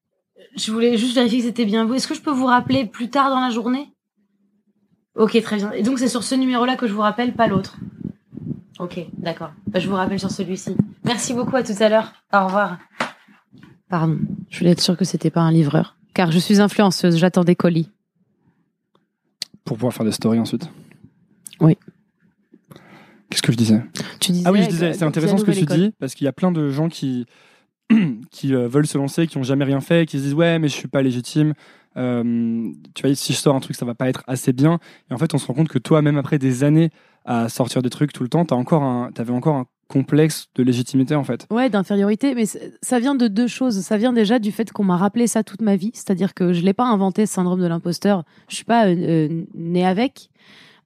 Je 0.56 0.72
voulais 0.72 0.96
juste 0.96 1.14
vérifier 1.14 1.40
que 1.40 1.44
c'était 1.44 1.66
bien 1.66 1.84
vous. 1.84 1.94
Est-ce 1.94 2.08
que 2.08 2.14
je 2.14 2.22
peux 2.22 2.30
vous 2.30 2.46
rappeler 2.46 2.86
plus 2.86 3.10
tard 3.10 3.28
dans 3.28 3.40
la 3.40 3.50
journée? 3.50 3.92
Ok, 5.14 5.40
très 5.42 5.56
bien. 5.56 5.72
Et 5.72 5.82
donc 5.82 5.98
c'est 5.98 6.08
sur 6.08 6.22
ce 6.22 6.34
numéro-là 6.34 6.76
que 6.76 6.86
je 6.86 6.94
vous 6.94 7.02
rappelle, 7.02 7.34
pas 7.34 7.46
l'autre? 7.46 7.76
Ok, 8.78 9.00
d'accord. 9.18 9.50
Bah, 9.66 9.80
je 9.80 9.88
vous 9.88 9.96
rappelle 9.96 10.18
sur 10.18 10.30
celui-ci. 10.30 10.74
Merci 11.04 11.34
beaucoup, 11.34 11.56
à 11.56 11.62
tout 11.62 11.74
à 11.78 11.88
l'heure. 11.90 12.12
Au 12.32 12.46
revoir. 12.46 12.78
Pardon, 13.90 14.18
je 14.48 14.58
voulais 14.58 14.70
être 14.70 14.80
sûre 14.80 14.96
que 14.96 15.04
c'était 15.04 15.30
pas 15.30 15.42
un 15.42 15.52
livreur. 15.52 15.96
Car 16.14 16.32
je 16.32 16.38
suis 16.38 16.60
influenceuse, 16.60 17.18
j'attends 17.18 17.44
des 17.44 17.56
colis. 17.56 17.90
Pour 19.64 19.76
pouvoir 19.76 19.92
faire 19.92 20.06
des 20.06 20.12
stories 20.12 20.40
ensuite. 20.40 20.70
Qu'est-ce 23.30 23.42
que 23.42 23.52
je 23.52 23.56
disais? 23.56 23.82
Tu 24.18 24.32
disais 24.32 24.44
Ah 24.46 24.52
oui, 24.52 24.62
je 24.62 24.68
disais, 24.68 24.92
c'est 24.92 25.04
intéressant 25.04 25.38
ce 25.38 25.44
que 25.44 25.52
tu 25.52 25.64
dis, 25.64 25.92
parce 25.98 26.14
qu'il 26.14 26.24
y 26.24 26.28
a 26.28 26.32
plein 26.32 26.52
de 26.52 26.70
gens 26.70 26.88
qui, 26.88 27.26
qui 28.30 28.54
euh, 28.54 28.68
veulent 28.68 28.86
se 28.86 28.98
lancer, 28.98 29.26
qui 29.26 29.38
n'ont 29.38 29.44
jamais 29.44 29.64
rien 29.64 29.80
fait, 29.80 30.06
qui 30.06 30.18
se 30.18 30.24
disent 30.24 30.34
ouais, 30.34 30.58
mais 30.58 30.68
je 30.68 30.74
suis 30.74 30.88
pas 30.88 31.02
légitime. 31.02 31.54
Euh, 31.96 32.70
tu 32.94 33.06
vois, 33.06 33.14
si 33.14 33.32
je 33.32 33.38
sors 33.38 33.54
un 33.54 33.60
truc, 33.60 33.76
ça 33.76 33.84
va 33.84 33.94
pas 33.94 34.08
être 34.08 34.22
assez 34.26 34.52
bien. 34.52 34.78
Et 35.10 35.14
en 35.14 35.18
fait, 35.18 35.34
on 35.34 35.38
se 35.38 35.46
rend 35.46 35.54
compte 35.54 35.68
que 35.68 35.78
toi, 35.78 36.02
même 36.02 36.18
après 36.18 36.38
des 36.38 36.64
années 36.64 36.90
à 37.24 37.48
sortir 37.48 37.82
des 37.82 37.90
trucs 37.90 38.12
tout 38.12 38.22
le 38.22 38.28
temps, 38.28 38.44
t'as 38.44 38.56
encore 38.56 38.82
un, 38.82 39.10
t'avais 39.12 39.32
encore 39.32 39.56
un 39.56 39.66
complexe 39.88 40.46
de 40.54 40.62
légitimité 40.62 41.16
en 41.16 41.24
fait. 41.24 41.46
Ouais, 41.50 41.68
d'infériorité, 41.68 42.34
mais 42.34 42.44
ça 42.46 42.98
vient 43.00 43.16
de 43.16 43.28
deux 43.28 43.48
choses. 43.48 43.80
Ça 43.80 43.96
vient 43.96 44.12
déjà 44.12 44.38
du 44.38 44.52
fait 44.52 44.72
qu'on 44.72 44.84
m'a 44.84 44.96
rappelé 44.96 45.26
ça 45.26 45.42
toute 45.42 45.60
ma 45.60 45.76
vie, 45.76 45.90
c'est-à-dire 45.94 46.32
que 46.32 46.52
je 46.52 46.62
l'ai 46.62 46.72
pas 46.72 46.86
inventé 46.86 47.26
ce 47.26 47.34
syndrome 47.34 47.60
de 47.60 47.66
l'imposteur. 47.66 48.24
Je 48.48 48.54
suis 48.54 48.64
pas 48.64 48.86
euh, 48.86 48.94
euh, 48.96 49.44
née 49.54 49.84
avec. 49.84 50.30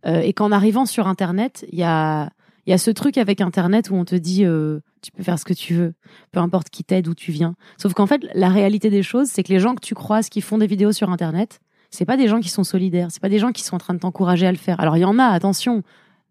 Euh, 0.06 0.20
et 0.20 0.32
qu'en 0.34 0.52
arrivant 0.52 0.84
sur 0.84 1.06
Internet, 1.06 1.64
il 1.72 1.78
y 1.78 1.82
a 1.82 2.30
il 2.66 2.70
y 2.70 2.72
a 2.72 2.78
ce 2.78 2.90
truc 2.90 3.18
avec 3.18 3.40
Internet 3.40 3.90
où 3.90 3.94
on 3.94 4.04
te 4.04 4.14
dit 4.14 4.44
euh, 4.44 4.80
tu 5.02 5.12
peux 5.12 5.22
faire 5.22 5.38
ce 5.38 5.44
que 5.44 5.52
tu 5.52 5.74
veux, 5.74 5.94
peu 6.32 6.40
importe 6.40 6.70
qui 6.70 6.84
t'aide, 6.84 7.08
où 7.08 7.14
tu 7.14 7.32
viens. 7.32 7.54
Sauf 7.76 7.94
qu'en 7.94 8.06
fait, 8.06 8.26
la 8.34 8.48
réalité 8.48 8.90
des 8.90 9.02
choses, 9.02 9.28
c'est 9.28 9.42
que 9.42 9.52
les 9.52 9.60
gens 9.60 9.74
que 9.74 9.84
tu 9.84 9.94
croises 9.94 10.28
qui 10.28 10.40
font 10.40 10.58
des 10.58 10.66
vidéos 10.66 10.92
sur 10.92 11.10
Internet, 11.10 11.60
c'est 11.90 12.04
pas 12.04 12.16
des 12.16 12.28
gens 12.28 12.40
qui 12.40 12.48
sont 12.48 12.64
solidaires, 12.64 13.08
c'est 13.10 13.22
pas 13.22 13.28
des 13.28 13.38
gens 13.38 13.52
qui 13.52 13.62
sont 13.62 13.76
en 13.76 13.78
train 13.78 13.94
de 13.94 14.00
t'encourager 14.00 14.46
à 14.46 14.52
le 14.52 14.58
faire. 14.58 14.80
Alors 14.80 14.96
il 14.96 15.00
y 15.00 15.04
en 15.04 15.18
a, 15.18 15.26
attention, 15.26 15.82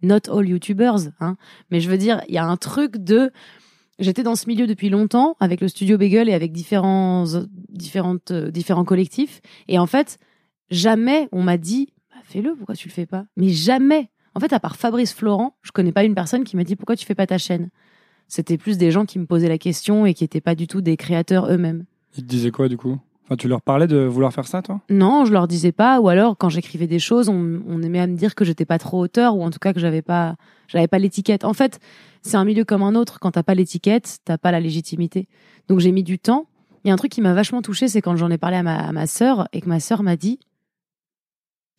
not 0.02 0.30
all 0.30 0.48
YouTubers, 0.48 1.12
hein, 1.20 1.38
mais 1.70 1.80
je 1.80 1.90
veux 1.90 1.98
dire, 1.98 2.22
il 2.28 2.36
y 2.36 2.40
a 2.40 2.46
un 2.46 2.58
truc 2.58 2.98
de 2.98 3.32
J'étais 4.00 4.24
dans 4.24 4.36
ce 4.36 4.48
milieu 4.48 4.66
depuis 4.66 4.90
longtemps 4.90 5.36
avec 5.40 5.62
le 5.62 5.68
studio 5.68 5.98
Bagel 5.98 6.28
et 6.28 6.34
avec 6.34 6.52
différents, 6.52 7.26
différentes, 7.70 8.32
euh, 8.32 8.50
différents 8.50 8.86
collectifs. 8.86 9.40
Et 9.68 9.78
en 9.78 9.86
fait, 9.86 10.18
jamais 10.72 11.30
on 11.32 11.44
m'a 11.44 11.58
dit 11.58 11.94
bah, 12.10 12.18
fais-le, 12.24 12.56
pourquoi 12.56 12.76
tu 12.76 12.88
le 12.88 12.94
fais 12.94 13.06
pas? 13.06 13.26
Mais 13.38 13.50
jamais. 13.50 14.10
En 14.36 14.40
fait, 14.40 14.54
à 14.54 14.60
part 14.60 14.76
Fabrice 14.76 15.14
Florent, 15.14 15.56
je 15.62 15.72
connais 15.72 15.92
pas 15.92 16.04
une 16.04 16.16
personne 16.16 16.44
qui 16.44 16.56
m'a 16.56 16.64
dit 16.64 16.76
pourquoi 16.76 16.96
tu 16.96 17.06
fais 17.06 17.16
pas 17.16 17.28
ta 17.28 17.38
chaîne? 17.38 17.70
C'était 18.28 18.58
plus 18.58 18.78
des 18.78 18.90
gens 18.90 19.06
qui 19.06 19.20
me 19.20 19.26
posaient 19.26 19.50
la 19.50 19.58
question 19.58 20.06
et 20.06 20.14
qui 20.14 20.24
étaient 20.24 20.42
pas 20.42 20.56
du 20.56 20.68
tout 20.68 20.82
des 20.82 20.98
créateurs 20.98 21.52
eux-mêmes. 21.52 21.86
Ils 22.18 22.24
te 22.24 22.30
disaient 22.30 22.52
quoi 22.52 22.68
du 22.68 22.78
coup? 22.78 22.98
Enfin, 23.26 23.36
tu 23.38 23.48
leur 23.48 23.62
parlais 23.62 23.88
de 23.88 23.98
vouloir 23.98 24.34
faire 24.34 24.48
ça, 24.48 24.62
toi? 24.62 24.82
Non, 24.90 25.24
je 25.26 25.32
leur 25.32 25.48
disais 25.48 25.72
pas. 25.72 26.02
Ou 26.02 26.10
alors, 26.10 26.38
quand 26.38 26.50
j'écrivais 26.50 26.88
des 26.88 27.00
choses, 27.00 27.30
on, 27.30 27.62
on 27.68 27.82
aimait 27.82 28.00
à 28.00 28.08
me 28.08 28.16
dire 28.16 28.36
que 28.36 28.44
j'étais 28.44 28.66
pas 28.66 28.80
trop 28.80 29.00
auteur, 29.00 29.38
ou 29.38 29.44
en 29.44 29.50
tout 29.50 29.60
cas 29.60 29.72
que 29.72 29.80
j'avais 29.80 30.02
pas, 30.02 30.36
j'avais 30.68 30.88
pas 30.88 31.00
l'étiquette. 31.00 31.46
En 31.46 31.54
fait, 31.54 31.80
c'est 32.22 32.36
un 32.36 32.44
milieu 32.44 32.66
comme 32.66 32.84
un 32.84 32.96
autre. 32.96 33.20
Quand 33.20 33.32
t'as 33.32 33.44
pas 33.44 33.56
l'étiquette, 33.56 34.18
t'as 34.26 34.38
pas 34.38 34.52
la 34.52 34.60
légitimité. 34.60 35.28
Donc 35.68 35.80
j'ai 35.80 35.92
mis 35.92 36.04
du 36.04 36.20
temps. 36.20 36.48
Il 36.84 36.90
y 36.90 36.92
a 36.92 36.94
un 36.94 36.98
truc 36.98 37.12
qui 37.12 37.22
m'a 37.22 37.34
vachement 37.34 37.62
touchée, 37.62 37.88
c'est 37.88 38.02
quand 38.02 38.18
j'en 38.18 38.30
ai 38.30 38.38
parlé 38.38 38.58
à 38.58 38.64
ma, 38.64 38.76
à 38.76 38.92
ma 38.92 39.08
sœur 39.08 39.48
et 39.54 39.62
que 39.62 39.70
ma 39.70 39.80
sœur 39.80 40.04
m'a 40.04 40.18
dit, 40.18 40.40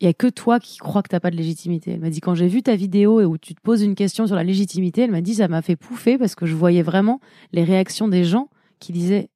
il 0.01 0.07
y 0.07 0.09
a 0.09 0.13
que 0.13 0.27
toi 0.27 0.59
qui 0.61 0.79
crois 0.79 1.03
que 1.03 1.09
t'as 1.09 1.21
pas 1.21 1.31
de 1.31 1.37
légitimité. 1.37 1.93
Elle 1.93 2.01
m'a 2.01 2.11
dit 2.11 2.21
quand 2.21 2.35
j'ai 2.35 2.49
vu 2.49 2.63
ta 2.63 2.75
vidéo 2.77 3.21
et 3.21 3.25
où 3.25 3.39
tu 3.39 3.55
te 3.55 3.61
poses 3.61 3.83
une 3.83 3.95
question 3.95 4.27
sur 4.27 4.37
la 4.37 4.45
légitimité, 4.45 5.03
elle 5.03 5.11
m'a 5.13 5.21
dit 5.21 5.35
ça 5.35 5.49
m'a 5.49 5.63
fait 5.63 5.77
pouffer 5.77 6.19
parce 6.19 6.35
que 6.35 6.47
je 6.47 6.55
voyais 6.55 6.83
vraiment 6.83 7.21
les 7.53 7.65
réactions 7.65 8.09
des 8.09 8.25
gens 8.25 8.49
qui 8.81 8.93
disaient 8.93 9.31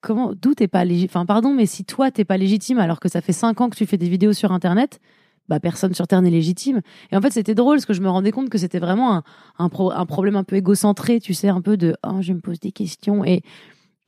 comment 0.00 0.32
d'où 0.34 0.54
t'es 0.54 0.68
pas 0.68 0.84
légitime 0.84 1.10
enfin 1.10 1.26
pardon 1.26 1.54
mais 1.54 1.66
si 1.66 1.84
toi 1.84 2.10
t'es 2.10 2.24
pas 2.24 2.36
légitime 2.36 2.78
alors 2.78 3.00
que 3.00 3.08
ça 3.08 3.20
fait 3.20 3.32
cinq 3.32 3.60
ans 3.60 3.70
que 3.70 3.76
tu 3.76 3.86
fais 3.86 3.96
des 3.96 4.08
vidéos 4.08 4.32
sur 4.32 4.52
internet 4.52 5.00
bah 5.48 5.60
personne 5.60 5.94
sur 5.94 6.08
terre 6.08 6.22
n'est 6.22 6.30
légitime. 6.30 6.80
Et 7.12 7.16
en 7.16 7.20
fait 7.20 7.30
c'était 7.32 7.54
drôle 7.54 7.76
parce 7.76 7.86
que 7.86 7.94
je 7.94 8.02
me 8.02 8.10
rendais 8.10 8.32
compte 8.32 8.50
que 8.50 8.58
c'était 8.58 8.80
vraiment 8.80 9.14
un, 9.14 9.22
un, 9.58 9.68
pro- 9.68 9.92
un 9.92 10.04
problème 10.04 10.34
un 10.36 10.42
peu 10.44 10.56
égocentré 10.56 11.20
tu 11.20 11.34
sais 11.34 11.48
un 11.48 11.60
peu 11.60 11.76
de 11.76 11.96
oh 12.04 12.18
je 12.20 12.32
me 12.32 12.40
pose 12.40 12.58
des 12.58 12.72
questions. 12.72 13.24
Et 13.24 13.42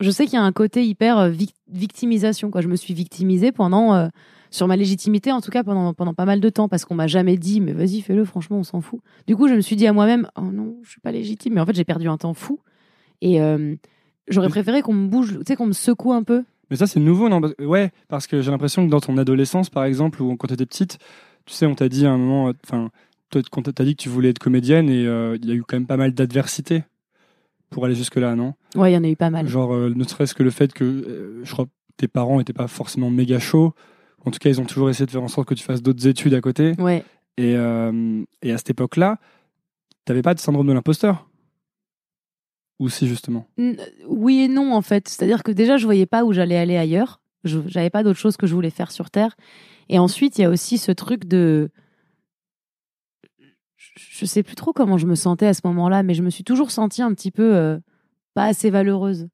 je 0.01 0.11
sais 0.11 0.25
qu'il 0.27 0.35
y 0.35 0.39
a 0.39 0.43
un 0.43 0.53
côté 0.53 0.85
hyper 0.85 1.19
euh, 1.19 1.31
vic- 1.31 1.55
victimisation 1.69 2.51
quoi. 2.51 2.61
Je 2.61 2.69
me 2.69 2.77
suis 2.77 2.93
victimisée 2.93 3.53
pendant 3.53 3.95
euh, 3.95 4.09
sur 4.51 4.67
ma 4.67 4.77
légitimité 4.77 5.33
en 5.33 5.41
tout 5.41 5.51
cas 5.51 5.63
pendant 5.65 5.95
pendant 5.95 6.15
pas 6.15 6.25
mal 6.25 6.41
de 6.41 6.49
temps 6.49 6.69
parce 6.69 6.85
qu'on 6.85 6.95
m'a 6.95 7.07
jamais 7.07 7.37
dit 7.37 7.61
mais 7.61 7.73
vas-y 7.73 8.01
fais-le 8.01 8.25
franchement 8.25 8.59
on 8.59 8.65
s'en 8.65 8.81
fout. 8.81 9.01
Du 9.27 9.37
coup 9.37 9.49
je 9.49 9.55
me 9.55 9.61
suis 9.61 9.77
dit 9.77 9.87
à 9.87 9.93
moi-même 9.93 10.29
oh 10.37 10.43
non 10.53 10.77
je 10.83 10.91
suis 10.91 11.01
pas 11.01 11.13
légitime 11.13 11.55
mais 11.55 11.61
en 11.61 11.67
fait 11.67 11.75
j'ai 11.75 11.85
perdu 11.85 12.09
un 12.09 12.17
temps 12.17 12.35
fou. 12.35 12.61
Et 13.21 13.41
euh, 13.41 13.75
j'aurais 14.29 14.49
préféré 14.49 14.83
qu'on 14.83 14.95
me 14.95 15.09
bouge 15.09 15.39
tu 15.39 15.45
sais 15.47 15.57
qu'on 15.57 15.67
me 15.67 15.73
secoue 15.73 16.13
un 16.13 16.23
peu. 16.23 16.45
Mais 16.71 16.77
ça, 16.77 16.87
c'est 16.87 17.01
nouveau, 17.01 17.29
non? 17.29 17.41
Ouais, 17.61 17.93
parce 18.09 18.27
que 18.27 18.43
j'ai 18.43 18.51
l'impression 18.51 18.85
que 18.85 18.91
dans 18.91 19.01
ton 19.01 19.17
adolescence, 19.17 19.71
par 19.71 19.85
exemple, 19.85 20.23
ou 20.23 20.37
quand 20.37 20.49
tu 20.49 20.55
étais 20.55 20.67
petite, 20.67 20.99
tu 21.47 21.55
sais, 21.55 21.67
on 21.67 21.75
t'a 21.75 21.89
dit 21.89 22.07
à 22.07 22.11
un 22.11 22.19
moment, 22.19 22.53
enfin, 22.65 22.91
quand 23.51 23.73
t'as 23.73 23.85
dit 23.85 23.97
que 23.97 24.03
tu 24.03 24.09
voulais 24.09 24.31
être 24.31 24.39
comédienne, 24.39 24.91
et 24.91 25.07
euh, 25.07 25.39
il 25.41 25.49
y 25.49 25.53
a 25.53 25.55
eu 25.55 25.63
quand 25.63 25.77
même 25.77 25.87
pas 25.87 25.97
mal 25.97 26.13
d'adversité 26.13 26.85
pour 27.71 27.85
aller 27.85 27.95
jusque-là, 27.95 28.35
non? 28.35 28.55
Ouais 28.75 28.91
il 28.91 28.95
y 28.95 28.99
en 28.99 29.05
a 29.05 29.09
eu 29.09 29.17
pas 29.17 29.31
mal. 29.31 29.47
Genre, 29.47 29.73
euh, 29.75 29.93
ne 29.95 30.05
serait-ce 30.05 30.35
que 30.35 30.43
le 30.43 30.51
fait 30.51 30.73
que, 30.73 31.41
je 31.43 31.53
crois, 31.53 31.67
tes 31.97 32.09
parents 32.09 32.39
n'étaient 32.39 32.53
pas 32.53 32.69
forcément 32.69 33.11
méga 33.11 33.39
chauds. 33.39 33.73
En 34.25 34.31
tout 34.31 34.39
cas, 34.39 34.51
ils 34.51 34.61
ont 34.61 34.65
toujours 34.65 34.91
essayé 34.91 35.07
de 35.07 35.11
faire 35.11 35.23
en 35.23 35.29
sorte 35.29 35.49
que 35.49 35.55
tu 35.55 35.63
fasses 35.65 35.83
d'autres 35.83 36.07
études 36.07 36.35
à 36.35 36.41
côté. 36.41 36.73
ouais 36.79 37.05
Et, 37.37 37.55
euh, 37.57 38.23
et 38.43 38.53
à 38.53 38.59
cette 38.59 38.71
époque-là, 38.71 39.19
t'avais 40.05 40.23
pas 40.23 40.35
de 40.35 40.41
syndrome 40.41 40.67
de 40.67 40.73
l'imposteur? 40.73 41.29
Ou 42.81 42.89
si, 42.89 43.09
justement? 43.09 43.47
Oui 44.07 44.41
et 44.41 44.49
non 44.49 44.73
en 44.75 44.83
fait. 44.83 45.09
C'est-à-dire 45.09 45.43
que 45.43 45.51
déjà 45.51 45.77
je 45.79 45.85
voyais 45.85 46.07
pas 46.07 46.25
où 46.25 46.33
j'allais 46.33 46.57
aller 46.57 46.77
ailleurs. 46.77 47.21
Je 47.45 47.59
j'avais 47.67 47.91
pas 47.91 48.03
d'autre 48.05 48.19
chose 48.19 48.37
que 48.37 48.47
je 48.47 48.55
voulais 48.55 48.71
faire 48.71 48.91
sur 48.93 49.11
Terre. 49.11 49.37
Et 49.89 49.99
ensuite 49.99 50.39
il 50.39 50.43
y 50.43 50.45
a 50.45 50.51
aussi 50.51 50.79
ce 50.79 50.93
truc 50.93 51.25
de 51.27 51.71
je- 53.77 54.27
sais 54.27 54.43
plus 54.43 54.55
trop 54.57 54.73
comment 54.73 54.99
je 54.99 55.07
me 55.07 55.15
sentais 55.15 55.47
à 55.47 55.55
ce 55.55 55.61
moment-là, 55.65 56.03
mais 56.03 56.15
je 56.15 56.23
me 56.23 56.31
suis 56.31 56.45
toujours 56.45 56.71
sentie 56.71 57.03
un 57.03 57.13
petit 57.15 57.31
peu 57.31 57.55
euh, 57.57 57.79
pas 58.35 58.45
assez 58.45 58.71
valeureuse. 58.71 59.29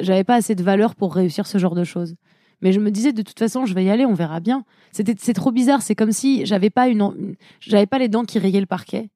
J'avais 0.00 0.24
pas 0.24 0.36
assez 0.36 0.54
de 0.54 0.62
valeur 0.62 0.94
pour 0.94 1.14
réussir 1.14 1.46
ce 1.46 1.58
genre 1.58 1.74
de 1.74 1.84
choses. 1.84 2.14
Mais 2.62 2.72
je 2.72 2.80
me 2.80 2.90
disais 2.90 3.12
de 3.12 3.22
toute 3.22 3.38
façon 3.38 3.66
je 3.66 3.74
vais 3.74 3.84
y 3.84 3.90
aller, 3.90 4.06
on 4.06 4.14
verra 4.14 4.40
bien. 4.40 4.64
C'était 4.92 5.14
c'est 5.18 5.34
trop 5.34 5.52
bizarre. 5.52 5.82
C'est 5.82 5.94
comme 5.94 6.12
si 6.12 6.46
j'avais 6.46 6.70
pas 6.70 6.88
une, 6.88 7.36
j'avais 7.60 7.86
pas 7.86 7.98
les 7.98 8.08
dents 8.08 8.24
qui 8.24 8.38
rayaient 8.38 8.60
le 8.60 8.66
parquet. 8.66 9.10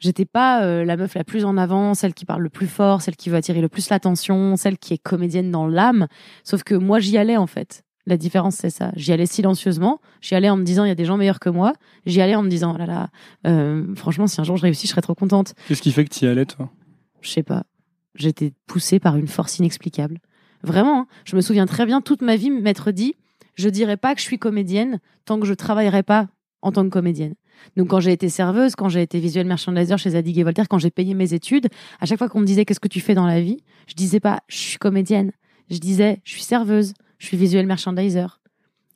J'étais 0.00 0.26
pas 0.26 0.62
euh, 0.62 0.84
la 0.84 0.96
meuf 0.96 1.14
la 1.14 1.24
plus 1.24 1.44
en 1.44 1.56
avant, 1.56 1.94
celle 1.94 2.14
qui 2.14 2.26
parle 2.26 2.42
le 2.42 2.50
plus 2.50 2.66
fort, 2.66 3.00
celle 3.00 3.16
qui 3.16 3.30
veut 3.30 3.36
attirer 3.36 3.60
le 3.60 3.68
plus 3.68 3.88
l'attention, 3.88 4.56
celle 4.56 4.76
qui 4.76 4.92
est 4.92 4.98
comédienne 4.98 5.50
dans 5.50 5.66
l'âme. 5.66 6.08
Sauf 6.42 6.62
que 6.62 6.74
moi, 6.74 7.00
j'y 7.00 7.16
allais 7.16 7.36
en 7.36 7.46
fait. 7.46 7.84
La 8.06 8.18
différence, 8.18 8.56
c'est 8.56 8.70
ça. 8.70 8.92
J'y 8.96 9.12
allais 9.12 9.24
silencieusement. 9.24 10.00
J'y 10.20 10.34
allais 10.34 10.50
en 10.50 10.58
me 10.58 10.62
disant, 10.62 10.84
il 10.84 10.88
y 10.88 10.90
a 10.90 10.94
des 10.94 11.06
gens 11.06 11.16
meilleurs 11.16 11.40
que 11.40 11.48
moi. 11.48 11.72
J'y 12.04 12.20
allais 12.20 12.34
en 12.34 12.42
me 12.42 12.50
disant, 12.50 12.74
oh 12.74 12.78
là 12.78 12.84
là, 12.84 13.08
euh, 13.46 13.94
franchement, 13.94 14.26
si 14.26 14.38
un 14.40 14.44
jour 14.44 14.58
je 14.58 14.62
réussis, 14.62 14.86
je 14.86 14.92
serais 14.92 15.00
trop 15.00 15.14
contente. 15.14 15.54
Qu'est-ce 15.68 15.80
qui 15.80 15.90
fait 15.90 16.04
que 16.04 16.12
tu 16.12 16.26
y 16.26 16.28
allais, 16.28 16.44
toi? 16.44 16.70
Je 17.22 17.30
sais 17.30 17.42
pas. 17.42 17.64
J'étais 18.14 18.52
poussée 18.66 19.00
par 19.00 19.16
une 19.16 19.26
force 19.26 19.58
inexplicable. 19.58 20.18
Vraiment, 20.64 21.00
hein. 21.00 21.06
je 21.24 21.36
me 21.36 21.40
souviens 21.40 21.66
très 21.66 21.86
bien 21.86 22.00
toute 22.00 22.22
ma 22.22 22.36
vie 22.36 22.50
m'être 22.50 22.90
dit, 22.90 23.14
je 23.54 23.68
dirais 23.68 23.96
pas 23.96 24.14
que 24.14 24.20
je 24.20 24.24
suis 24.24 24.38
comédienne 24.38 24.98
tant 25.24 25.38
que 25.38 25.46
je 25.46 25.54
travaillerai 25.54 26.02
pas 26.02 26.28
en 26.62 26.72
tant 26.72 26.84
que 26.84 26.88
comédienne. 26.88 27.34
Donc 27.76 27.88
quand 27.88 28.00
j'ai 28.00 28.12
été 28.12 28.28
serveuse, 28.28 28.74
quand 28.74 28.88
j'ai 28.88 29.02
été 29.02 29.20
visuel 29.20 29.46
merchandiser 29.46 29.96
chez 29.98 30.10
Zadig 30.10 30.38
et 30.38 30.42
Voltaire, 30.42 30.68
quand 30.68 30.78
j'ai 30.78 30.90
payé 30.90 31.14
mes 31.14 31.34
études, 31.34 31.68
à 32.00 32.06
chaque 32.06 32.18
fois 32.18 32.28
qu'on 32.28 32.40
me 32.40 32.46
disait 32.46 32.64
qu'est-ce 32.64 32.80
que 32.80 32.88
tu 32.88 33.00
fais 33.00 33.14
dans 33.14 33.26
la 33.26 33.40
vie, 33.40 33.58
je 33.86 33.94
disais 33.94 34.20
pas 34.20 34.40
je 34.48 34.56
suis 34.56 34.78
comédienne, 34.78 35.32
je 35.70 35.78
disais 35.78 36.20
je 36.24 36.32
suis 36.32 36.42
serveuse, 36.42 36.94
je 37.18 37.26
suis 37.26 37.36
visuel 37.36 37.66
merchandiser. 37.66 38.26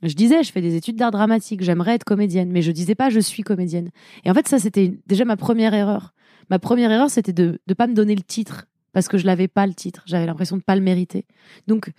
Je 0.03 0.15
disais 0.15 0.43
je 0.43 0.53
fais 0.53 0.63
des 0.63 0.75
études 0.75 0.97
d'art 0.97 1.11
dramatique, 1.11 1.63
j'aimerais 1.63 1.95
être 1.95 2.05
comédienne, 2.05 2.51
mais 2.51 2.63
je 2.63 2.73
disais 2.73 2.95
pas 2.95 3.11
je 3.11 3.21
suis 3.21 3.43
comédienne. 3.43 3.91
Et 4.25 4.31
en 4.31 4.35
fait 4.35 4.49
ça 4.49 4.59
c'était 4.59 4.95
déjà 5.07 5.25
ma 5.25 5.37
première 5.37 5.75
erreur. 5.75 6.15
Ma 6.51 6.59
première 6.59 6.91
erreur 6.91 7.11
c'était 7.11 7.33
de 7.35 7.61
ne 7.69 7.75
pas 7.75 7.87
me 7.87 7.95
donner 7.95 8.15
le 8.15 8.23
titre 8.23 8.67
parce 8.99 9.07
que 9.07 9.17
je 9.17 9.27
l'avais 9.27 9.47
pas 9.47 9.65
le 9.69 9.75
titre, 9.75 10.03
j'avais 10.07 10.27
l'impression 10.27 10.57
de 10.57 10.63
pas 10.63 10.75
le 10.75 10.83
mériter. 10.83 11.25
Donc 11.69 11.93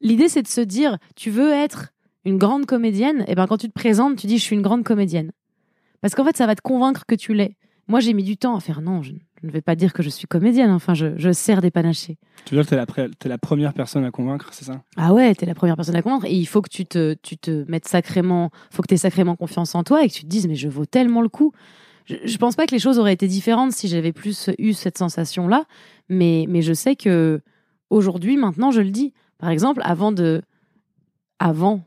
l'idée 0.00 0.28
c'est 0.28 0.42
de 0.42 0.48
se 0.48 0.60
dire 0.60 0.98
tu 1.14 1.30
veux 1.30 1.52
être 1.52 1.92
une 2.24 2.36
grande 2.36 2.66
comédienne, 2.66 3.24
et 3.28 3.36
ben 3.36 3.46
quand 3.46 3.58
tu 3.58 3.68
te 3.68 3.72
présentes, 3.72 4.16
tu 4.16 4.26
dis 4.26 4.38
je 4.38 4.42
suis 4.42 4.56
une 4.56 4.62
grande 4.62 4.82
comédienne. 4.82 5.30
Parce 6.00 6.16
qu'en 6.16 6.24
fait, 6.24 6.36
ça 6.36 6.46
va 6.48 6.56
te 6.56 6.60
convaincre 6.62 7.04
que 7.06 7.14
tu 7.14 7.32
l'es. 7.32 7.56
Moi, 7.86 8.00
j'ai 8.00 8.12
mis 8.12 8.24
du 8.24 8.36
temps 8.36 8.56
à 8.56 8.60
faire 8.60 8.80
non, 8.80 9.02
je, 9.02 9.12
je 9.40 9.46
ne 9.46 9.52
vais 9.52 9.60
pas 9.60 9.76
dire 9.76 9.92
que 9.92 10.02
je 10.02 10.08
suis 10.08 10.26
comédienne. 10.26 10.70
Enfin, 10.70 10.94
je, 10.94 11.16
je 11.16 11.30
sers 11.32 11.60
des 11.60 11.70
panachés. 11.70 12.16
Tu 12.44 12.56
veux 12.56 12.62
dire 12.62 12.68
que 12.70 12.84
pré- 12.86 13.10
t'es 13.20 13.28
la 13.28 13.38
première 13.38 13.72
personne 13.72 14.04
à 14.04 14.10
convaincre, 14.10 14.48
c'est 14.52 14.64
ça? 14.64 14.82
Ah 14.96 15.12
ouais, 15.12 15.32
t'es 15.36 15.46
la 15.46 15.54
première 15.54 15.76
personne 15.76 15.94
à 15.96 16.02
convaincre 16.02 16.26
et 16.26 16.34
il 16.34 16.46
faut 16.46 16.60
que 16.62 16.70
tu 16.70 16.86
te, 16.86 17.14
tu 17.22 17.36
te 17.38 17.64
mettes 17.70 17.86
sacrément, 17.86 18.50
faut 18.70 18.82
que 18.82 18.88
t'aies 18.88 18.96
sacrément 18.96 19.36
confiance 19.36 19.74
en 19.76 19.84
toi 19.84 20.04
et 20.04 20.08
que 20.08 20.14
tu 20.14 20.22
te 20.22 20.28
dises 20.28 20.46
mais 20.48 20.54
je 20.56 20.68
vaux 20.68 20.86
tellement 20.86 21.22
le 21.22 21.28
coup. 21.28 21.52
Je, 22.06 22.16
je 22.24 22.36
pense 22.36 22.56
pas 22.56 22.66
que 22.66 22.72
les 22.72 22.80
choses 22.80 22.98
auraient 22.98 23.12
été 23.12 23.28
différentes 23.28 23.70
si 23.72 23.86
j'avais 23.86 24.12
plus 24.12 24.50
eu 24.58 24.72
cette 24.72 24.98
sensation-là, 24.98 25.66
mais, 26.12 26.46
mais 26.48 26.62
je 26.62 26.72
sais 26.72 26.96
que 26.96 27.40
aujourd'hui, 27.90 28.36
maintenant, 28.36 28.70
je 28.70 28.80
le 28.80 28.90
dis. 28.90 29.12
Par 29.38 29.50
exemple, 29.50 29.80
avant 29.84 30.12
de, 30.12 30.42
avant, 31.38 31.84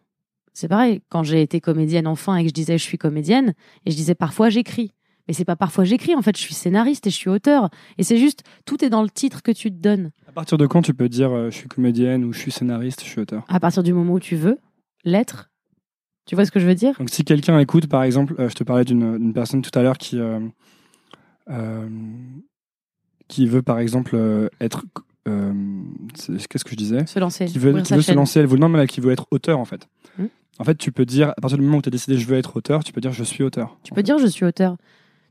c'est 0.54 0.68
pareil, 0.68 1.02
quand 1.10 1.24
j'ai 1.24 1.42
été 1.42 1.62
comédienne 1.62 2.08
enfant 2.08 2.36
et 2.36 2.44
que 2.44 2.50
je 2.50 2.54
disais 2.54 2.78
je 2.78 2.84
suis 2.84 2.98
comédienne 2.98 3.54
et 3.86 3.92
je 3.92 3.96
disais 3.96 4.16
parfois 4.16 4.50
j'écris. 4.50 4.92
Mais 5.28 5.34
c'est 5.34 5.46
pas 5.46 5.56
parfois 5.56 5.86
j'écris, 5.86 6.16
en 6.16 6.22
fait, 6.22 6.38
je 6.38 6.42
suis 6.42 6.54
scénariste 6.54 7.08
et 7.08 7.10
je 7.10 7.16
suis 7.16 7.30
auteur. 7.30 7.70
Et 7.98 8.04
c'est 8.04 8.18
juste, 8.18 8.44
tout 8.66 8.86
est 8.86 8.90
dans 8.90 9.02
le 9.02 9.10
titre 9.10 9.42
que 9.42 9.52
tu 9.52 9.72
te 9.72 9.76
donnes. 9.76 10.12
À 10.28 10.32
partir 10.32 10.58
de 10.58 10.68
quand 10.68 10.82
tu 10.82 10.94
peux 10.94 11.10
dire 11.10 11.32
euh, 11.32 11.50
je 11.50 11.56
suis 11.56 11.68
comédienne 11.68 12.24
ou 12.26 12.34
je 12.34 12.40
suis 12.40 12.52
scénariste, 12.52 13.04
je 13.04 13.10
suis 13.10 13.22
auteur? 13.22 13.44
À 13.48 13.60
partir 13.60 13.82
du 13.82 13.94
moment 13.94 14.14
où 14.14 14.20
tu 14.20 14.36
veux 14.36 14.60
l'être. 15.04 15.50
Tu 16.26 16.36
vois 16.36 16.46
ce 16.46 16.52
que 16.52 16.60
je 16.60 16.66
veux 16.66 16.76
dire? 16.76 16.94
Donc 16.98 17.10
si 17.10 17.24
quelqu'un 17.24 17.58
écoute, 17.60 17.88
par 17.88 18.04
exemple, 18.04 18.36
euh, 18.40 18.50
je 18.50 18.56
te 18.56 18.64
parlais 18.64 18.86
d'une 18.86 19.34
personne 19.34 19.62
tout 19.62 19.78
à 19.78 19.82
l'heure 19.82 19.98
qui, 19.98 20.20
euh, 20.20 20.40
qui 23.28 23.48
veut, 23.48 23.62
par 23.62 23.80
exemple, 23.80 24.12
euh, 24.16 24.50
être... 24.62 24.86
euh, 25.28 25.54
Qu'est-ce 26.50 26.64
que 26.64 26.72
je 26.72 26.76
disais 26.76 27.06
Se 27.08 27.20
lancer. 27.20 27.46
Qui 27.46 27.60
veut, 27.60 27.82
qui 27.82 28.02
se 28.02 28.12
lancer, 28.14 28.40
elle 28.40 28.48
veut, 28.48 28.58
non, 28.58 28.70
mais 28.70 28.88
qui 28.88 29.02
veut 29.02 29.12
être 29.12 29.28
auteur, 29.32 29.60
en 29.60 29.66
fait. 29.66 29.88
Hmm. 30.18 30.26
En 30.60 30.64
fait, 30.64 30.76
tu 30.76 30.92
peux 30.92 31.06
dire, 31.06 31.30
à 31.30 31.42
partir 31.42 31.58
du 31.58 31.64
moment 31.64 31.78
où 31.78 31.82
tu 31.82 31.90
as 31.90 31.92
décidé 31.92 32.18
je 32.18 32.26
veux 32.28 32.38
être 32.38 32.56
auteur, 32.56 32.84
tu 32.84 32.94
peux 32.94 33.02
dire 33.02 33.12
je 33.12 33.24
suis 33.24 33.44
auteur. 33.44 33.78
Tu 33.84 33.94
peux 33.94 34.04
dire 34.04 34.18
je 34.20 34.28
suis 34.28 34.46
auteur. 34.46 34.78